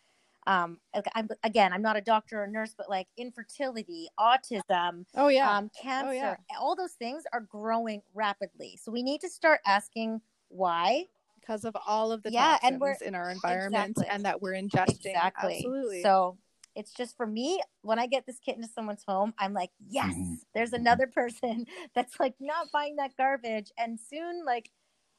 um, 0.46 0.78
I'm, 1.14 1.28
again, 1.44 1.72
I'm 1.72 1.82
not 1.82 1.96
a 1.96 2.00
doctor 2.00 2.42
or 2.42 2.46
nurse, 2.46 2.74
but 2.76 2.88
like 2.88 3.06
infertility, 3.16 4.08
autism, 4.18 5.04
oh 5.14 5.28
yeah, 5.28 5.50
um, 5.50 5.70
cancer, 5.80 6.08
oh, 6.08 6.12
yeah. 6.12 6.36
all 6.58 6.74
those 6.74 6.92
things 6.92 7.24
are 7.32 7.40
growing 7.40 8.02
rapidly. 8.14 8.78
So 8.82 8.90
we 8.90 9.02
need 9.02 9.20
to 9.20 9.28
start 9.28 9.60
asking 9.66 10.20
why 10.48 11.04
because 11.48 11.64
of 11.64 11.76
all 11.86 12.12
of 12.12 12.22
the 12.22 12.30
yeah, 12.30 12.58
and 12.62 12.80
we're 12.80 12.96
in 13.04 13.14
our 13.14 13.30
environment 13.30 13.90
exactly. 13.90 14.14
and 14.14 14.24
that 14.24 14.42
we're 14.42 14.52
ingesting. 14.52 15.06
Exactly. 15.06 15.56
Absolutely. 15.56 16.02
So 16.02 16.36
it's 16.74 16.92
just 16.92 17.16
for 17.16 17.26
me 17.26 17.60
when 17.82 17.98
I 17.98 18.06
get 18.06 18.26
this 18.26 18.38
kit 18.38 18.56
into 18.56 18.68
someone's 18.68 19.04
home, 19.06 19.32
I'm 19.38 19.54
like, 19.54 19.70
yes, 19.88 20.14
mm-hmm. 20.14 20.34
there's 20.54 20.72
another 20.72 21.06
person 21.06 21.66
that's 21.94 22.20
like 22.20 22.34
not 22.40 22.68
buying 22.72 22.96
that 22.96 23.16
garbage. 23.16 23.72
And 23.78 23.98
soon, 23.98 24.44
like, 24.44 24.70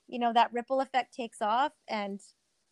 you 0.08 0.20
know, 0.20 0.32
that 0.34 0.54
ripple 0.54 0.82
effect 0.82 1.14
takes 1.14 1.42
off. 1.42 1.72
And 1.88 2.20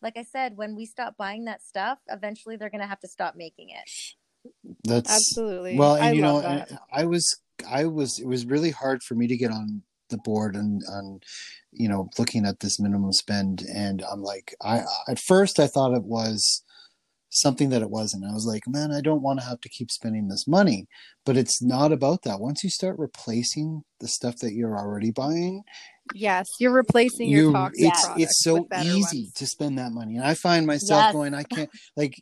like 0.00 0.16
I 0.16 0.22
said, 0.22 0.56
when 0.56 0.76
we 0.76 0.86
stop 0.86 1.16
buying 1.16 1.46
that 1.46 1.62
stuff, 1.62 1.98
eventually 2.08 2.56
they're 2.56 2.70
going 2.70 2.80
to 2.80 2.86
have 2.86 3.00
to 3.00 3.08
stop 3.08 3.34
making 3.34 3.70
it. 3.70 4.14
That's 4.84 5.10
absolutely 5.10 5.76
well, 5.76 5.96
and 5.96 6.04
I 6.04 6.12
you 6.12 6.22
know, 6.22 6.38
I, 6.38 6.64
I 6.92 7.04
was, 7.06 7.40
I 7.68 7.86
was, 7.86 8.20
it 8.20 8.26
was 8.26 8.46
really 8.46 8.70
hard 8.70 9.02
for 9.02 9.14
me 9.16 9.26
to 9.26 9.36
get 9.36 9.50
on 9.50 9.82
the 10.08 10.18
board 10.18 10.54
and 10.54 10.82
on 10.90 11.20
you 11.72 11.88
know 11.88 12.08
looking 12.18 12.46
at 12.46 12.60
this 12.60 12.80
minimum 12.80 13.12
spend 13.12 13.62
and 13.72 14.02
i'm 14.10 14.22
like 14.22 14.54
i 14.62 14.82
at 15.08 15.18
first 15.18 15.58
i 15.58 15.66
thought 15.66 15.94
it 15.94 16.04
was 16.04 16.62
something 17.30 17.68
that 17.68 17.82
it 17.82 17.90
wasn't 17.90 18.24
i 18.24 18.32
was 18.32 18.46
like 18.46 18.62
man 18.66 18.90
i 18.90 19.02
don't 19.02 19.22
want 19.22 19.38
to 19.38 19.44
have 19.44 19.60
to 19.60 19.68
keep 19.68 19.90
spending 19.90 20.28
this 20.28 20.48
money 20.48 20.86
but 21.26 21.36
it's 21.36 21.62
not 21.62 21.92
about 21.92 22.22
that 22.22 22.40
once 22.40 22.64
you 22.64 22.70
start 22.70 22.98
replacing 22.98 23.82
the 24.00 24.08
stuff 24.08 24.36
that 24.38 24.54
you're 24.54 24.78
already 24.78 25.10
buying 25.10 25.62
yes 26.14 26.48
you're 26.58 26.72
replacing 26.72 27.28
you, 27.28 27.42
your 27.42 27.52
toxic 27.52 27.86
it's 27.86 28.08
it's 28.16 28.42
so 28.42 28.66
easy 28.82 29.24
ones. 29.24 29.32
to 29.34 29.46
spend 29.46 29.76
that 29.78 29.92
money 29.92 30.16
and 30.16 30.24
i 30.24 30.32
find 30.32 30.66
myself 30.66 31.02
yes. 31.02 31.12
going 31.12 31.34
i 31.34 31.42
can't 31.54 31.68
like 31.98 32.14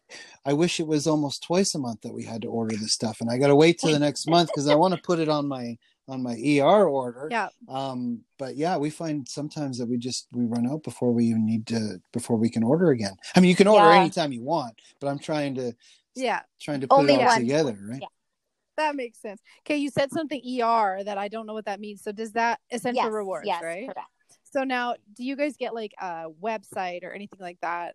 i 0.44 0.52
wish 0.52 0.80
it 0.80 0.86
was 0.88 1.06
almost 1.06 1.44
twice 1.44 1.72
a 1.76 1.78
month 1.78 2.00
that 2.00 2.12
we 2.12 2.24
had 2.24 2.42
to 2.42 2.48
order 2.48 2.74
this 2.74 2.92
stuff 2.92 3.18
and 3.20 3.30
i 3.30 3.38
got 3.38 3.46
to 3.46 3.56
wait 3.56 3.78
till 3.78 3.92
the 3.92 3.98
next 4.00 4.28
month 4.28 4.48
because 4.48 4.68
i 4.68 4.74
want 4.74 4.92
to 4.92 5.00
put 5.02 5.20
it 5.20 5.28
on 5.28 5.46
my 5.46 5.76
on 6.08 6.22
my 6.22 6.34
ER 6.34 6.86
order. 6.86 7.28
Yeah. 7.30 7.48
Um, 7.68 8.20
but 8.38 8.56
yeah, 8.56 8.76
we 8.76 8.90
find 8.90 9.26
sometimes 9.28 9.78
that 9.78 9.88
we 9.88 9.96
just 9.96 10.28
we 10.32 10.44
run 10.44 10.66
out 10.66 10.82
before 10.82 11.12
we 11.12 11.26
even 11.26 11.44
need 11.44 11.66
to 11.68 12.00
before 12.12 12.36
we 12.36 12.48
can 12.48 12.62
order 12.62 12.90
again. 12.90 13.16
I 13.34 13.40
mean, 13.40 13.50
you 13.50 13.56
can 13.56 13.66
order 13.66 13.88
yeah. 13.88 14.00
anytime 14.00 14.32
you 14.32 14.42
want, 14.42 14.80
but 15.00 15.08
I'm 15.08 15.18
trying 15.18 15.54
to 15.56 15.72
yeah 16.14 16.42
trying 16.60 16.80
to 16.80 16.88
put 16.88 16.98
Only 16.98 17.14
it 17.14 17.20
all 17.20 17.26
one. 17.26 17.40
together, 17.40 17.78
right? 17.88 18.00
Yeah. 18.00 18.08
That 18.76 18.94
makes 18.94 19.20
sense. 19.20 19.40
Okay, 19.64 19.78
you 19.78 19.88
said 19.88 20.10
something 20.10 20.38
ER 20.38 21.02
that 21.04 21.16
I 21.16 21.28
don't 21.28 21.46
know 21.46 21.54
what 21.54 21.64
that 21.64 21.80
means. 21.80 22.02
So 22.02 22.12
does 22.12 22.32
that 22.32 22.60
essential 22.70 23.04
yes, 23.04 23.12
rewards, 23.12 23.46
yes, 23.46 23.62
right? 23.62 23.86
Correct. 23.86 24.08
So 24.44 24.64
now, 24.64 24.96
do 25.14 25.24
you 25.24 25.34
guys 25.34 25.56
get 25.56 25.74
like 25.74 25.92
a 26.00 26.26
website 26.42 27.02
or 27.02 27.10
anything 27.12 27.38
like 27.40 27.58
that 27.62 27.94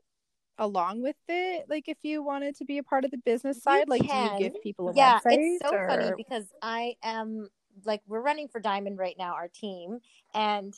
along 0.57 1.01
with 1.01 1.15
it? 1.27 1.65
Like 1.69 1.87
if 1.87 1.97
you 2.01 2.23
wanted 2.23 2.55
to 2.57 2.65
be 2.65 2.79
a 2.79 2.83
part 2.83 3.05
of 3.05 3.11
the 3.11 3.17
business 3.17 3.61
side, 3.61 3.85
you 3.87 3.99
like 3.99 4.07
can. 4.07 4.37
do 4.37 4.43
you 4.43 4.49
give 4.49 4.61
people 4.63 4.89
a 4.89 4.93
yeah, 4.95 5.19
website? 5.19 5.37
Yeah, 5.37 5.37
it's 5.39 5.69
so 5.69 5.75
or... 5.75 5.87
funny 5.87 6.11
because 6.17 6.45
I 6.61 6.95
am 7.03 7.47
like 7.85 8.01
we're 8.07 8.21
running 8.21 8.47
for 8.47 8.59
diamond 8.59 8.97
right 8.97 9.15
now 9.17 9.33
our 9.33 9.47
team 9.47 9.99
and 10.33 10.73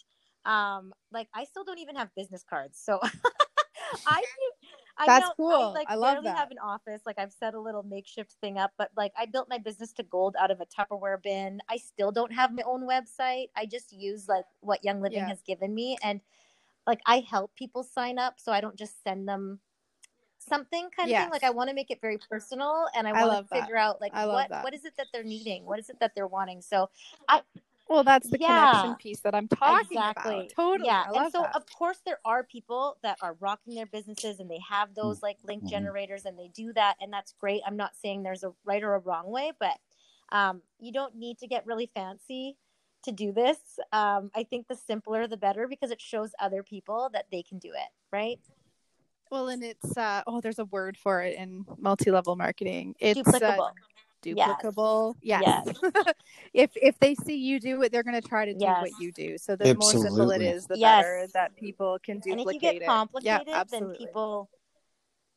um 0.45 0.93
like 1.11 1.27
i 1.33 1.43
still 1.43 1.63
don't 1.63 1.79
even 1.79 1.95
have 1.95 2.09
business 2.15 2.43
cards 2.47 2.79
so 2.83 2.99
i 4.07 4.21
I 4.97 5.07
That's 5.07 5.29
cool. 5.37 5.51
I, 5.51 5.71
like, 5.71 5.89
I 5.89 5.95
love 5.95 6.23
that. 6.23 6.37
have 6.37 6.51
an 6.51 6.59
office. 6.59 7.01
Like 7.05 7.17
I've 7.17 7.31
set 7.31 7.55
a 7.55 7.59
little 7.59 7.83
makeshift 7.83 8.33
thing 8.41 8.57
up, 8.57 8.71
but 8.77 8.91
like 8.95 9.11
I 9.17 9.25
built 9.25 9.49
my 9.49 9.57
business 9.57 9.91
to 9.93 10.03
gold 10.03 10.35
out 10.39 10.51
of 10.51 10.61
a 10.61 10.65
Tupperware 10.65 11.21
bin. 11.21 11.61
I 11.69 11.77
still 11.77 12.11
don't 12.11 12.31
have 12.31 12.53
my 12.53 12.63
own 12.65 12.87
website. 12.87 13.47
I 13.55 13.65
just 13.65 13.91
use 13.91 14.27
like 14.27 14.45
what 14.59 14.83
Young 14.83 15.01
Living 15.01 15.19
yeah. 15.19 15.27
has 15.27 15.41
given 15.41 15.73
me, 15.73 15.97
and 16.03 16.21
like 16.85 16.99
I 17.07 17.23
help 17.27 17.55
people 17.55 17.83
sign 17.83 18.19
up, 18.19 18.35
so 18.37 18.51
I 18.51 18.61
don't 18.61 18.77
just 18.77 19.03
send 19.03 19.27
them 19.27 19.59
something 20.47 20.89
kind 20.95 21.07
of 21.07 21.11
yes. 21.11 21.23
thing. 21.23 21.31
Like 21.31 21.43
I 21.43 21.49
want 21.49 21.69
to 21.69 21.75
make 21.75 21.91
it 21.91 22.01
very 22.01 22.17
personal 22.17 22.87
and 22.95 23.07
I 23.07 23.25
want 23.25 23.49
to 23.49 23.55
figure 23.55 23.77
out 23.77 24.01
like 24.01 24.13
what 24.13 24.49
that. 24.49 24.63
what 24.63 24.73
is 24.73 24.85
it 24.85 24.93
that 24.97 25.07
they're 25.13 25.23
needing? 25.23 25.65
What 25.65 25.79
is 25.79 25.89
it 25.89 25.99
that 25.99 26.13
they're 26.15 26.27
wanting? 26.27 26.61
So 26.61 26.89
I 27.27 27.41
well, 27.89 28.03
that's 28.03 28.29
the 28.29 28.37
yeah, 28.39 28.71
connection 28.71 28.95
piece 28.95 29.19
that 29.21 29.35
I'm 29.35 29.47
talking 29.47 29.67
about. 29.67 30.11
exactly. 30.11 30.35
about. 30.35 30.49
Totally. 30.49 30.87
Yeah. 30.87 31.03
and 31.13 31.31
so, 31.31 31.41
that. 31.41 31.55
of 31.55 31.65
course, 31.77 31.99
there 32.05 32.19
are 32.23 32.43
people 32.43 32.97
that 33.03 33.17
are 33.21 33.35
rocking 33.39 33.75
their 33.75 33.85
businesses 33.85 34.39
and 34.39 34.49
they 34.49 34.59
have 34.67 34.95
those 34.95 35.21
like 35.21 35.37
link 35.45 35.63
mm-hmm. 35.63 35.69
generators 35.69 36.25
and 36.25 36.39
they 36.39 36.49
do 36.53 36.71
that. 36.73 36.95
And 37.01 37.11
that's 37.11 37.33
great. 37.39 37.61
I'm 37.67 37.75
not 37.75 37.91
saying 38.01 38.23
there's 38.23 38.43
a 38.43 38.53
right 38.63 38.81
or 38.81 38.95
a 38.95 38.99
wrong 38.99 39.29
way, 39.29 39.51
but 39.59 39.77
um, 40.31 40.61
you 40.79 40.91
don't 40.91 41.15
need 41.15 41.39
to 41.39 41.47
get 41.47 41.65
really 41.65 41.89
fancy 41.93 42.57
to 43.03 43.11
do 43.11 43.33
this. 43.33 43.57
Um, 43.91 44.31
I 44.33 44.43
think 44.43 44.67
the 44.67 44.75
simpler, 44.75 45.27
the 45.27 45.37
better 45.37 45.67
because 45.67 45.91
it 45.91 46.01
shows 46.01 46.31
other 46.39 46.63
people 46.63 47.09
that 47.13 47.25
they 47.31 47.43
can 47.43 47.59
do 47.59 47.69
it. 47.69 47.89
Right. 48.11 48.39
Well, 49.33 49.49
and 49.49 49.63
it's 49.63 49.97
uh, 49.97 50.21
oh, 50.27 50.41
there's 50.41 50.59
a 50.59 50.65
word 50.65 50.95
for 50.95 51.23
it 51.23 51.35
in 51.39 51.65
multi-level 51.79 52.35
marketing. 52.35 52.93
It's 52.99 53.19
duplicable. 53.19 53.67
Uh, 53.67 53.71
duplicable. 54.23 55.15
Yes. 55.23 55.65
yes. 55.65 56.13
if 56.53 56.69
if 56.75 56.99
they 56.99 57.15
see 57.15 57.37
you 57.37 57.59
do 57.59 57.81
it, 57.81 57.91
they're 57.91 58.03
going 58.03 58.21
to 58.21 58.27
try 58.27 58.45
to 58.45 58.53
do 58.53 58.59
yes. 58.59 58.81
what 58.83 58.91
you 58.99 59.11
do. 59.11 59.39
So 59.39 59.55
the 59.55 59.69
Absolutely. 59.69 59.95
more 59.95 60.07
simple 60.07 60.29
it 60.29 60.43
is, 60.43 60.67
the 60.67 60.77
yes. 60.77 61.01
better 61.01 61.27
that 61.33 61.55
people 61.55 61.97
can 62.05 62.19
duplicate 62.19 62.39
and 62.39 62.47
if 62.47 62.53
you 62.53 62.79
get 62.79 62.85
complicated, 62.85 63.47
yeah, 63.47 63.63
then 63.71 63.95
people 63.97 64.51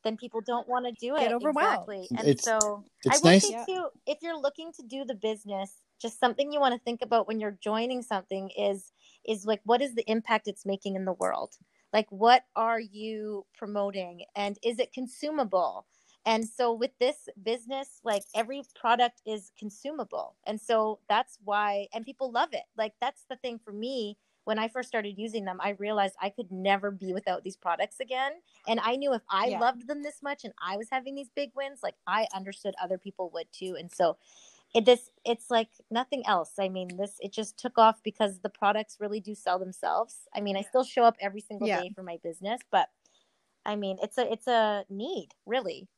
then 0.04 0.18
people 0.18 0.42
don't 0.42 0.68
want 0.68 0.84
to 0.84 0.92
do 0.92 1.16
it. 1.16 1.20
Get 1.20 1.32
overwhelmed. 1.32 1.88
Exactly. 1.88 2.08
And 2.18 2.28
it's, 2.28 2.44
so 2.44 2.84
it's 3.02 3.16
I 3.16 3.26
will 3.26 3.32
nice. 3.32 3.48
say 3.48 3.64
too, 3.66 3.86
if 4.06 4.18
you're 4.20 4.38
looking 4.38 4.72
to 4.74 4.82
do 4.82 5.06
the 5.06 5.14
business, 5.14 5.72
just 6.02 6.20
something 6.20 6.52
you 6.52 6.60
want 6.60 6.74
to 6.74 6.80
think 6.84 7.00
about 7.00 7.26
when 7.28 7.40
you're 7.40 7.56
joining 7.62 8.02
something 8.02 8.50
is 8.58 8.92
is 9.26 9.46
like 9.46 9.62
what 9.64 9.80
is 9.80 9.94
the 9.94 10.04
impact 10.06 10.48
it's 10.48 10.66
making 10.66 10.96
in 10.96 11.06
the 11.06 11.14
world? 11.14 11.54
Like 11.96 12.08
what 12.10 12.44
are 12.54 12.78
you 12.78 13.46
promoting 13.56 14.26
and 14.36 14.58
is 14.62 14.78
it 14.78 14.92
consumable? 14.92 15.86
And 16.26 16.46
so 16.46 16.74
with 16.74 16.90
this 17.00 17.26
business, 17.42 18.00
like 18.04 18.20
every 18.34 18.64
product 18.78 19.22
is 19.24 19.50
consumable. 19.58 20.36
And 20.46 20.60
so 20.60 20.98
that's 21.08 21.38
why 21.42 21.86
and 21.94 22.04
people 22.04 22.30
love 22.30 22.50
it. 22.52 22.64
Like 22.76 22.92
that's 23.00 23.24
the 23.30 23.36
thing 23.36 23.58
for 23.64 23.72
me 23.72 24.18
when 24.44 24.58
I 24.58 24.68
first 24.68 24.88
started 24.88 25.18
using 25.18 25.46
them, 25.46 25.58
I 25.60 25.70
realized 25.70 26.16
I 26.20 26.28
could 26.28 26.52
never 26.52 26.90
be 26.90 27.14
without 27.14 27.42
these 27.42 27.56
products 27.56 27.98
again. 27.98 28.32
And 28.68 28.78
I 28.78 28.94
knew 28.96 29.14
if 29.14 29.22
I 29.30 29.46
yeah. 29.48 29.58
loved 29.58 29.88
them 29.88 30.02
this 30.02 30.22
much 30.22 30.44
and 30.44 30.52
I 30.62 30.76
was 30.76 30.88
having 30.88 31.14
these 31.14 31.30
big 31.34 31.50
wins, 31.56 31.80
like 31.82 31.96
I 32.06 32.28
understood 32.34 32.74
other 32.80 32.98
people 32.98 33.30
would 33.32 33.46
too. 33.52 33.74
And 33.76 33.90
so 33.90 34.18
it 34.76 34.84
this 34.84 35.10
it's 35.24 35.50
like 35.50 35.70
nothing 35.90 36.22
else. 36.26 36.52
I 36.60 36.68
mean, 36.68 36.96
this 36.98 37.14
it 37.20 37.32
just 37.32 37.58
took 37.58 37.78
off 37.78 38.02
because 38.04 38.38
the 38.40 38.50
products 38.50 38.98
really 39.00 39.20
do 39.20 39.34
sell 39.34 39.58
themselves. 39.58 40.28
I 40.34 40.40
mean, 40.40 40.56
I 40.56 40.60
still 40.60 40.84
show 40.84 41.02
up 41.02 41.16
every 41.18 41.40
single 41.40 41.66
yeah. 41.66 41.80
day 41.80 41.90
for 41.94 42.02
my 42.02 42.18
business, 42.22 42.60
but 42.70 42.88
I 43.64 43.74
mean, 43.74 43.96
it's 44.02 44.18
a 44.18 44.30
it's 44.30 44.46
a 44.46 44.84
need, 44.90 45.28
really. 45.46 45.88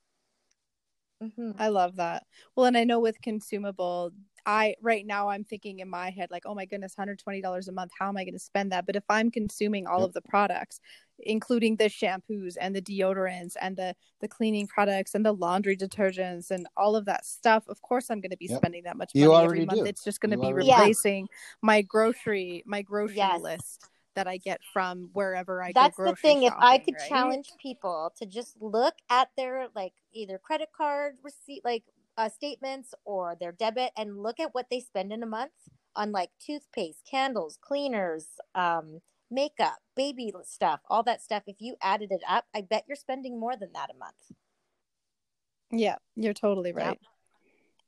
Mm-hmm. 1.20 1.52
I 1.58 1.68
love 1.68 1.96
that. 1.96 2.24
Well, 2.54 2.66
and 2.66 2.76
I 2.76 2.84
know 2.84 3.00
with 3.00 3.20
consumable, 3.20 4.12
I 4.46 4.74
right 4.80 5.06
now 5.06 5.28
I'm 5.28 5.44
thinking 5.44 5.80
in 5.80 5.88
my 5.88 6.10
head 6.10 6.30
like, 6.30 6.44
oh 6.46 6.54
my 6.54 6.64
goodness, 6.64 6.94
$120 6.98 7.68
a 7.68 7.72
month. 7.72 7.92
How 7.98 8.08
am 8.08 8.16
I 8.16 8.24
going 8.24 8.34
to 8.34 8.38
spend 8.38 8.72
that? 8.72 8.86
But 8.86 8.96
if 8.96 9.04
I'm 9.08 9.30
consuming 9.30 9.86
all 9.86 10.00
yep. 10.00 10.08
of 10.08 10.14
the 10.14 10.22
products, 10.22 10.80
including 11.20 11.76
the 11.76 11.86
shampoos 11.86 12.54
and 12.60 12.74
the 12.74 12.82
deodorants 12.82 13.54
and 13.60 13.76
the 13.76 13.94
the 14.20 14.28
cleaning 14.28 14.66
products 14.66 15.14
and 15.14 15.24
the 15.24 15.32
laundry 15.32 15.76
detergents 15.76 16.50
and 16.50 16.66
all 16.76 16.96
of 16.96 17.04
that 17.06 17.24
stuff, 17.26 17.64
of 17.68 17.82
course 17.82 18.10
I'm 18.10 18.20
going 18.20 18.30
to 18.30 18.36
be 18.36 18.46
yep. 18.48 18.58
spending 18.58 18.84
that 18.84 18.96
much 18.96 19.12
money 19.14 19.44
every 19.44 19.64
month. 19.64 19.80
Do. 19.80 19.84
It's 19.86 20.04
just 20.04 20.20
going 20.20 20.32
to 20.32 20.38
be 20.38 20.52
replacing 20.52 21.28
my 21.62 21.82
grocery 21.82 22.62
my 22.66 22.82
grocery 22.82 23.16
yes. 23.16 23.40
list 23.40 23.88
that 24.18 24.26
I 24.26 24.36
get 24.36 24.60
from 24.72 25.10
wherever 25.12 25.62
I 25.62 25.68
go. 25.68 25.80
That's 25.80 25.96
the 25.96 26.16
thing. 26.16 26.42
Shopping, 26.42 26.42
if 26.42 26.54
I 26.58 26.78
could 26.78 26.94
right? 26.98 27.08
challenge 27.08 27.52
people 27.62 28.12
to 28.18 28.26
just 28.26 28.60
look 28.60 28.94
at 29.08 29.28
their 29.36 29.68
like 29.76 29.92
either 30.12 30.38
credit 30.38 30.70
card 30.76 31.14
receipt, 31.22 31.64
like 31.64 31.84
uh, 32.18 32.28
statements 32.28 32.92
or 33.04 33.36
their 33.40 33.52
debit 33.52 33.92
and 33.96 34.22
look 34.22 34.40
at 34.40 34.52
what 34.52 34.66
they 34.70 34.80
spend 34.80 35.12
in 35.12 35.22
a 35.22 35.26
month 35.26 35.52
on 35.96 36.12
like 36.12 36.30
toothpaste, 36.44 37.02
candles, 37.08 37.58
cleaners, 37.62 38.26
um, 38.54 39.00
makeup, 39.30 39.76
baby 39.96 40.32
stuff, 40.42 40.80
all 40.90 41.04
that 41.04 41.22
stuff. 41.22 41.44
If 41.46 41.56
you 41.60 41.76
added 41.80 42.10
it 42.10 42.22
up, 42.28 42.44
I 42.54 42.62
bet 42.62 42.84
you're 42.88 42.96
spending 42.96 43.38
more 43.38 43.56
than 43.56 43.70
that 43.74 43.90
a 43.94 43.98
month. 43.98 44.16
Yeah, 45.70 45.96
you're 46.16 46.34
totally 46.34 46.72
right. 46.72 46.98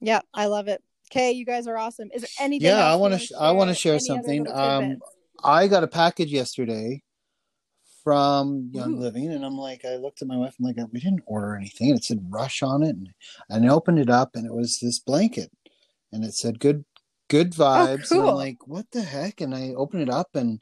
Yeah, 0.01 0.15
yeah 0.15 0.21
I 0.33 0.47
love 0.47 0.69
it. 0.69 0.83
Okay, 1.11 1.33
you 1.33 1.45
guys 1.45 1.67
are 1.67 1.77
awesome. 1.77 2.09
Is 2.15 2.23
there 2.23 2.31
anything? 2.39 2.69
Yeah, 2.69 2.85
I 2.85 2.95
want 2.95 3.15
to. 3.15 3.19
Sh- 3.19 3.33
I 3.39 3.51
want 3.51 3.69
to 3.69 3.75
share 3.75 3.99
something. 3.99 4.47
Um, 4.49 4.99
I 5.43 5.67
got 5.67 5.83
a 5.83 5.89
package 5.89 6.31
yesterday 6.31 7.03
from 8.03 8.71
Young 8.73 8.95
Ooh. 8.95 9.01
Living, 9.01 9.31
and 9.31 9.45
I'm 9.45 9.57
like, 9.57 9.85
I 9.85 9.97
looked 9.97 10.23
at 10.23 10.29
my 10.29 10.37
wife, 10.37 10.55
I'm 10.59 10.67
like, 10.67 10.77
we 10.93 11.01
didn't 11.01 11.23
order 11.27 11.57
anything. 11.57 11.95
It 11.95 12.05
said 12.05 12.25
Rush 12.29 12.63
on 12.63 12.83
it, 12.83 12.97
and, 12.97 13.09
and 13.49 13.67
I 13.67 13.69
opened 13.73 13.99
it 13.99 14.11
up, 14.11 14.31
and 14.35 14.47
it 14.47 14.55
was 14.55 14.79
this 14.81 14.99
blanket, 14.99 15.51
and 16.13 16.25
it 16.25 16.35
said 16.35 16.61
good 16.61 16.85
good 17.29 17.55
oh, 17.59 17.63
vibes. 17.63 18.07
Oh, 18.07 18.09
cool. 18.09 18.21
And 18.21 18.31
I'm 18.31 18.35
like, 18.35 18.67
what 18.67 18.87
the 18.91 19.03
heck? 19.03 19.41
And 19.41 19.55
I 19.55 19.73
opened 19.77 20.03
it 20.03 20.11
up, 20.11 20.29
and 20.35 20.61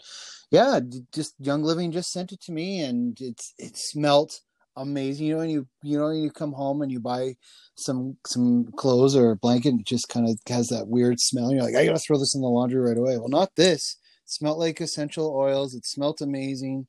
yeah, 0.51 0.81
just 1.13 1.35
Young 1.41 1.63
Living 1.63 1.93
just 1.93 2.13
sent 2.13 2.33
it 2.33 2.41
to 2.43 2.53
me, 2.53 2.81
and 2.81 3.17
it's 3.21 3.55
it 3.59 3.77
smelt 3.77 4.41
amazing. 4.77 5.27
You 5.27 5.33
know, 5.35 5.39
when 5.41 5.51
you 5.51 5.67
you 5.83 5.99
know 5.99 6.11
you 6.11 6.31
come 6.31 6.53
home 6.53 6.83
and 6.83 6.93
you 6.93 7.01
buy 7.01 7.35
some 7.77 8.17
some 8.27 8.67
clothes 8.77 9.17
or 9.17 9.33
a 9.33 9.37
blanket, 9.37 9.71
and 9.71 9.81
it 9.81 9.87
just 9.87 10.09
kind 10.09 10.29
of 10.29 10.39
has 10.49 10.69
that 10.69 10.89
weird 10.89 11.21
smell. 11.21 11.49
And 11.49 11.57
you're 11.57 11.65
like, 11.65 11.75
I 11.75 11.87
gotta 11.87 11.99
throw 11.99 12.19
this 12.19 12.35
in 12.35 12.41
the 12.41 12.49
laundry 12.49 12.81
right 12.81 12.99
away. 12.99 13.19
Well, 13.19 13.29
not 13.29 13.55
this. 13.57 13.97
It 14.25 14.31
smelled 14.31 14.59
like 14.59 14.81
essential 14.81 15.35
oils. 15.35 15.75
It 15.75 15.87
smelt 15.87 16.21
amazing 16.21 16.87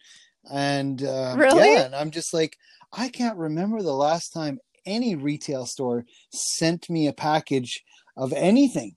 and 0.52 1.04
uh, 1.04 1.36
really? 1.38 1.74
yeah, 1.74 1.86
and 1.86 1.96
I'm 1.96 2.12
just 2.12 2.34
like, 2.34 2.58
I 2.92 3.10
can't 3.10 3.38
remember 3.38 3.82
the 3.82 3.94
last 3.94 4.30
time 4.30 4.60
any 4.86 5.16
retail 5.16 5.66
store 5.66 6.06
sent 6.32 6.90
me 6.90 7.08
a 7.08 7.14
package 7.14 7.84
of 8.18 8.34
anything, 8.34 8.96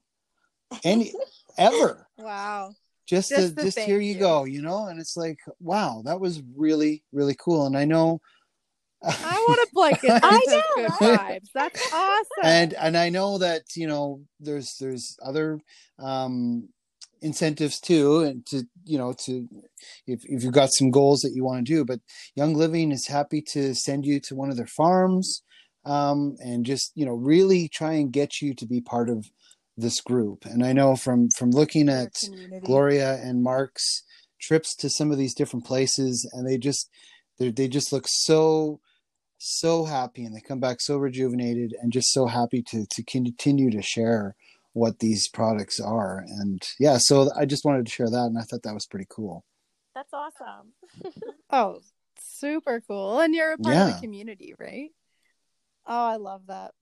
any 0.85 1.13
ever. 1.59 2.09
Wow. 2.19 2.75
Just, 3.07 3.31
just 3.31 3.57
to, 3.57 3.65
just 3.65 3.79
here 3.79 4.01
you, 4.01 4.15
you 4.15 4.19
go, 4.19 4.45
you 4.45 4.63
know, 4.63 4.87
and 4.87 4.99
it's 5.01 5.17
like, 5.17 5.39
wow, 5.61 6.03
that 6.05 6.21
was 6.21 6.43
really 6.57 7.03
really 7.13 7.37
cool, 7.39 7.67
and 7.67 7.77
I 7.77 7.85
know 7.85 8.21
I 9.05 9.45
want 9.49 9.61
a 9.61 9.69
blanket. 9.73 10.11
I 10.23 10.41
know 10.47 10.63
good 10.77 10.91
vibes. 10.91 11.49
That's 11.55 11.93
awesome. 11.93 12.45
And 12.45 12.75
and 12.75 12.97
I 12.97 13.09
know 13.09 13.39
that 13.39 13.63
you 13.75 13.87
know 13.87 14.23
there's 14.41 14.77
there's 14.81 15.17
other 15.25 15.61
um 15.99 16.69
incentives 17.23 17.81
too 17.81 18.21
and 18.21 18.45
to 18.45 18.65
you 18.85 18.99
know 18.99 19.13
to 19.13 19.49
if, 20.07 20.21
if 20.25 20.43
you've 20.43 20.53
got 20.53 20.73
some 20.73 20.91
goals 20.91 21.21
that 21.21 21.33
you 21.35 21.45
want 21.45 21.65
to 21.65 21.73
do 21.73 21.85
but 21.85 22.01
young 22.35 22.55
living 22.55 22.91
is 22.91 23.07
happy 23.07 23.41
to 23.41 23.75
send 23.75 24.05
you 24.05 24.21
to 24.21 24.35
one 24.35 24.51
of 24.51 24.57
their 24.57 24.67
farms 24.67 25.43
um, 25.85 26.37
and 26.41 26.67
just 26.67 26.93
you 26.95 27.07
know 27.07 27.13
really 27.13 27.69
try 27.69 27.93
and 27.93 28.13
get 28.13 28.41
you 28.41 28.55
to 28.55 28.67
be 28.67 28.81
part 28.81 29.09
of 29.09 29.31
this 29.77 30.01
group. 30.01 30.45
And 30.45 30.65
i 30.65 30.73
know 30.73 30.97
from 30.97 31.29
from 31.31 31.51
looking 31.51 31.89
at 31.89 32.13
gloria 32.65 33.15
and 33.23 33.43
mark's 33.43 34.03
trips 34.41 34.75
to 34.77 34.91
some 34.91 35.11
of 35.11 35.19
these 35.19 35.35
different 35.35 35.65
places 35.65 36.29
and 36.33 36.47
they 36.47 36.59
just 36.59 36.91
they 37.39 37.69
just 37.69 37.93
look 37.93 38.05
so 38.07 38.81
so 39.39 39.85
happy 39.85 40.25
and 40.25 40.37
they 40.37 40.41
come 40.41 40.61
back 40.61 40.81
so 40.81 40.97
rejuvenated 40.97 41.75
and 41.81 41.93
just 41.93 42.13
so 42.13 42.27
happy 42.27 42.63
to 42.63 42.87
to 42.91 43.03
continue 43.05 43.71
to 43.71 43.83
share 43.83 44.37
what 44.73 44.99
these 44.99 45.29
products 45.29 45.81
are. 45.81 46.25
And 46.27 46.63
yeah, 46.79 46.99
so 46.99 47.31
I 47.37 47.45
just 47.45 47.65
wanted 47.65 47.87
to 47.87 47.93
share 47.93 48.11
that, 48.11 48.27
and 48.27 48.39
I 48.39 48.43
thought 48.43 48.63
that 48.63 48.75
was 48.75 48.87
pretty 48.87 49.07
cool. 49.09 49.45
That's 49.95 50.13
awesome. 50.13 50.73
oh, 51.51 51.81
super 52.19 52.81
cool. 52.87 53.21
And 53.21 53.35
you're 53.35 53.53
a 53.53 53.59
part 53.59 53.75
yeah. 53.75 53.89
of 53.89 53.95
the 53.95 54.01
community, 54.01 54.55
right? 54.59 54.91
Oh, 55.87 56.07
I 56.07 56.17
love 56.17 56.43
that. 56.47 56.73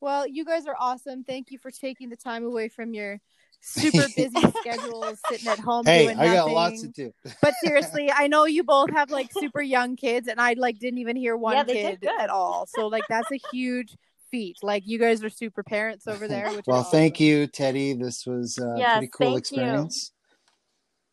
Well, 0.00 0.26
you 0.26 0.44
guys 0.44 0.66
are 0.66 0.76
awesome. 0.78 1.24
Thank 1.24 1.50
you 1.50 1.58
for 1.58 1.70
taking 1.70 2.08
the 2.08 2.16
time 2.16 2.44
away 2.44 2.68
from 2.68 2.92
your 2.92 3.20
super 3.60 4.06
busy 4.16 4.40
schedules, 4.60 5.20
sitting 5.28 5.48
at 5.48 5.60
home 5.60 5.86
hey, 5.86 6.04
doing 6.04 6.16
nothing. 6.16 6.32
I 6.32 6.34
got 6.34 6.50
lots 6.50 6.82
to 6.82 6.88
do. 6.88 7.12
but 7.40 7.54
seriously, 7.64 8.10
I 8.12 8.26
know 8.26 8.44
you 8.44 8.64
both 8.64 8.90
have 8.90 9.10
like 9.10 9.30
super 9.32 9.62
young 9.62 9.96
kids, 9.96 10.28
and 10.28 10.40
I 10.40 10.54
like 10.54 10.78
didn't 10.78 10.98
even 10.98 11.16
hear 11.16 11.36
one 11.36 11.56
yeah, 11.56 11.64
kid 11.64 12.04
at 12.20 12.30
all. 12.30 12.66
So 12.74 12.88
like 12.88 13.04
that's 13.08 13.30
a 13.30 13.38
huge 13.52 13.96
feat. 14.32 14.56
Like 14.62 14.82
you 14.86 14.98
guys 14.98 15.22
are 15.22 15.30
super 15.30 15.62
parents 15.62 16.08
over 16.08 16.26
there. 16.26 16.50
well, 16.66 16.82
thank 16.82 17.14
awesome. 17.14 17.26
you, 17.26 17.46
Teddy. 17.46 17.92
This 17.92 18.26
was 18.26 18.58
uh, 18.60 18.70
a 18.70 18.78
yes, 18.78 18.92
pretty 18.96 19.10
cool 19.12 19.36
experience. 19.36 20.10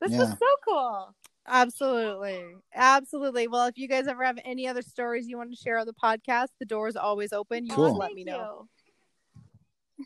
You. 0.01 0.07
This 0.07 0.17
yeah. 0.17 0.24
was 0.24 0.30
so 0.30 0.47
cool. 0.67 1.15
Absolutely. 1.47 2.43
Absolutely. 2.74 3.47
Well, 3.47 3.67
if 3.67 3.78
you 3.78 3.88
guys 3.88 4.07
ever 4.07 4.24
have 4.24 4.39
any 4.45 4.67
other 4.67 4.82
stories 4.82 5.28
you 5.28 5.38
want 5.38 5.51
to 5.51 5.57
share 5.57 5.78
on 5.78 5.86
the 5.86 5.93
podcast, 5.93 6.47
the 6.59 6.65
door 6.65 6.88
is 6.88 6.95
always 6.95 7.34
open. 7.34 7.65
You 7.65 7.74
cool. 7.74 7.89
just 7.89 7.99
let 7.99 8.13
me 8.13 8.24
know. 8.24 8.67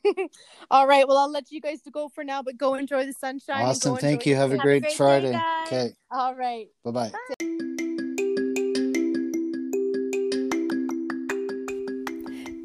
All 0.71 0.87
right. 0.87 1.07
Well, 1.07 1.17
I'll 1.17 1.31
let 1.31 1.51
you 1.51 1.61
guys 1.61 1.79
go 1.91 2.09
for 2.09 2.23
now, 2.23 2.41
but 2.41 2.57
go 2.57 2.75
enjoy 2.75 3.05
the 3.05 3.13
sunshine. 3.13 3.63
Awesome. 3.63 3.97
Thank 3.97 4.25
you. 4.25 4.35
Have 4.35 4.51
a 4.51 4.57
great, 4.57 4.83
great 4.83 4.95
Friday. 4.95 5.33
Day, 5.33 5.41
okay. 5.67 5.89
All 6.09 6.33
right. 6.33 6.67
Bye-bye. 6.83 7.11
Bye. 7.39 7.97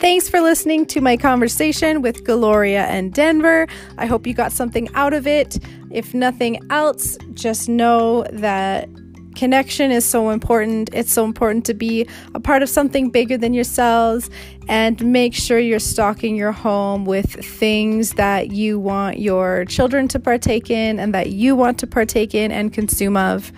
Thanks 0.00 0.28
for 0.28 0.40
listening 0.40 0.86
to 0.86 1.00
my 1.00 1.16
conversation 1.16 2.02
with 2.02 2.22
Gloria 2.22 2.84
and 2.84 3.12
Denver. 3.12 3.66
I 3.98 4.06
hope 4.06 4.28
you 4.28 4.32
got 4.32 4.52
something 4.52 4.88
out 4.94 5.12
of 5.12 5.26
it. 5.26 5.58
If 5.90 6.14
nothing 6.14 6.60
else, 6.70 7.18
just 7.34 7.68
know 7.68 8.22
that 8.30 8.88
connection 9.34 9.90
is 9.90 10.04
so 10.04 10.30
important. 10.30 10.88
It's 10.92 11.12
so 11.12 11.24
important 11.24 11.64
to 11.66 11.74
be 11.74 12.06
a 12.32 12.38
part 12.38 12.62
of 12.62 12.68
something 12.68 13.10
bigger 13.10 13.36
than 13.36 13.54
yourselves 13.54 14.30
and 14.68 15.04
make 15.04 15.34
sure 15.34 15.58
you're 15.58 15.80
stocking 15.80 16.36
your 16.36 16.52
home 16.52 17.04
with 17.04 17.32
things 17.44 18.12
that 18.14 18.52
you 18.52 18.78
want 18.78 19.18
your 19.18 19.64
children 19.64 20.06
to 20.08 20.20
partake 20.20 20.70
in 20.70 21.00
and 21.00 21.12
that 21.12 21.30
you 21.30 21.56
want 21.56 21.76
to 21.80 21.88
partake 21.88 22.36
in 22.36 22.52
and 22.52 22.72
consume 22.72 23.16
of. 23.16 23.50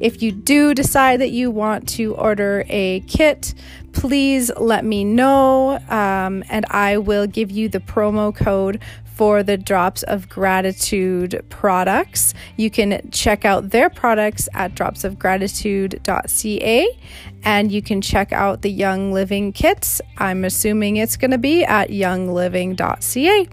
If 0.00 0.20
you 0.20 0.32
do 0.32 0.74
decide 0.74 1.20
that 1.20 1.30
you 1.30 1.50
want 1.52 1.88
to 1.90 2.16
order 2.16 2.64
a 2.68 3.00
kit, 3.02 3.54
please 3.92 4.50
let 4.56 4.84
me 4.84 5.04
know 5.04 5.78
um, 5.88 6.44
and 6.48 6.64
I 6.70 6.98
will 6.98 7.26
give 7.26 7.50
you 7.50 7.68
the 7.68 7.80
promo 7.80 8.32
code 8.34 8.80
for 9.14 9.42
the 9.42 9.56
Drops 9.56 10.04
of 10.04 10.28
Gratitude 10.28 11.44
products. 11.48 12.32
You 12.56 12.70
can 12.70 13.10
check 13.10 13.44
out 13.44 13.70
their 13.70 13.90
products 13.90 14.48
at 14.54 14.74
dropsofgratitude.ca 14.74 16.98
and 17.44 17.72
you 17.72 17.82
can 17.82 18.00
check 18.00 18.32
out 18.32 18.62
the 18.62 18.70
Young 18.70 19.12
Living 19.12 19.52
kits. 19.52 20.00
I'm 20.18 20.44
assuming 20.44 20.96
it's 20.96 21.16
going 21.16 21.32
to 21.32 21.38
be 21.38 21.64
at 21.64 21.90
youngliving.ca. 21.90 23.48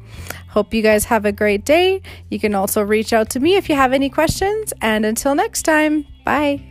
Hope 0.49 0.73
you 0.73 0.81
guys 0.81 1.05
have 1.05 1.25
a 1.25 1.31
great 1.31 1.63
day. 1.65 2.01
You 2.29 2.39
can 2.39 2.55
also 2.55 2.81
reach 2.81 3.13
out 3.13 3.29
to 3.31 3.39
me 3.39 3.55
if 3.55 3.69
you 3.69 3.75
have 3.75 3.93
any 3.93 4.09
questions. 4.09 4.73
And 4.81 5.05
until 5.05 5.35
next 5.35 5.61
time, 5.63 6.05
bye. 6.25 6.68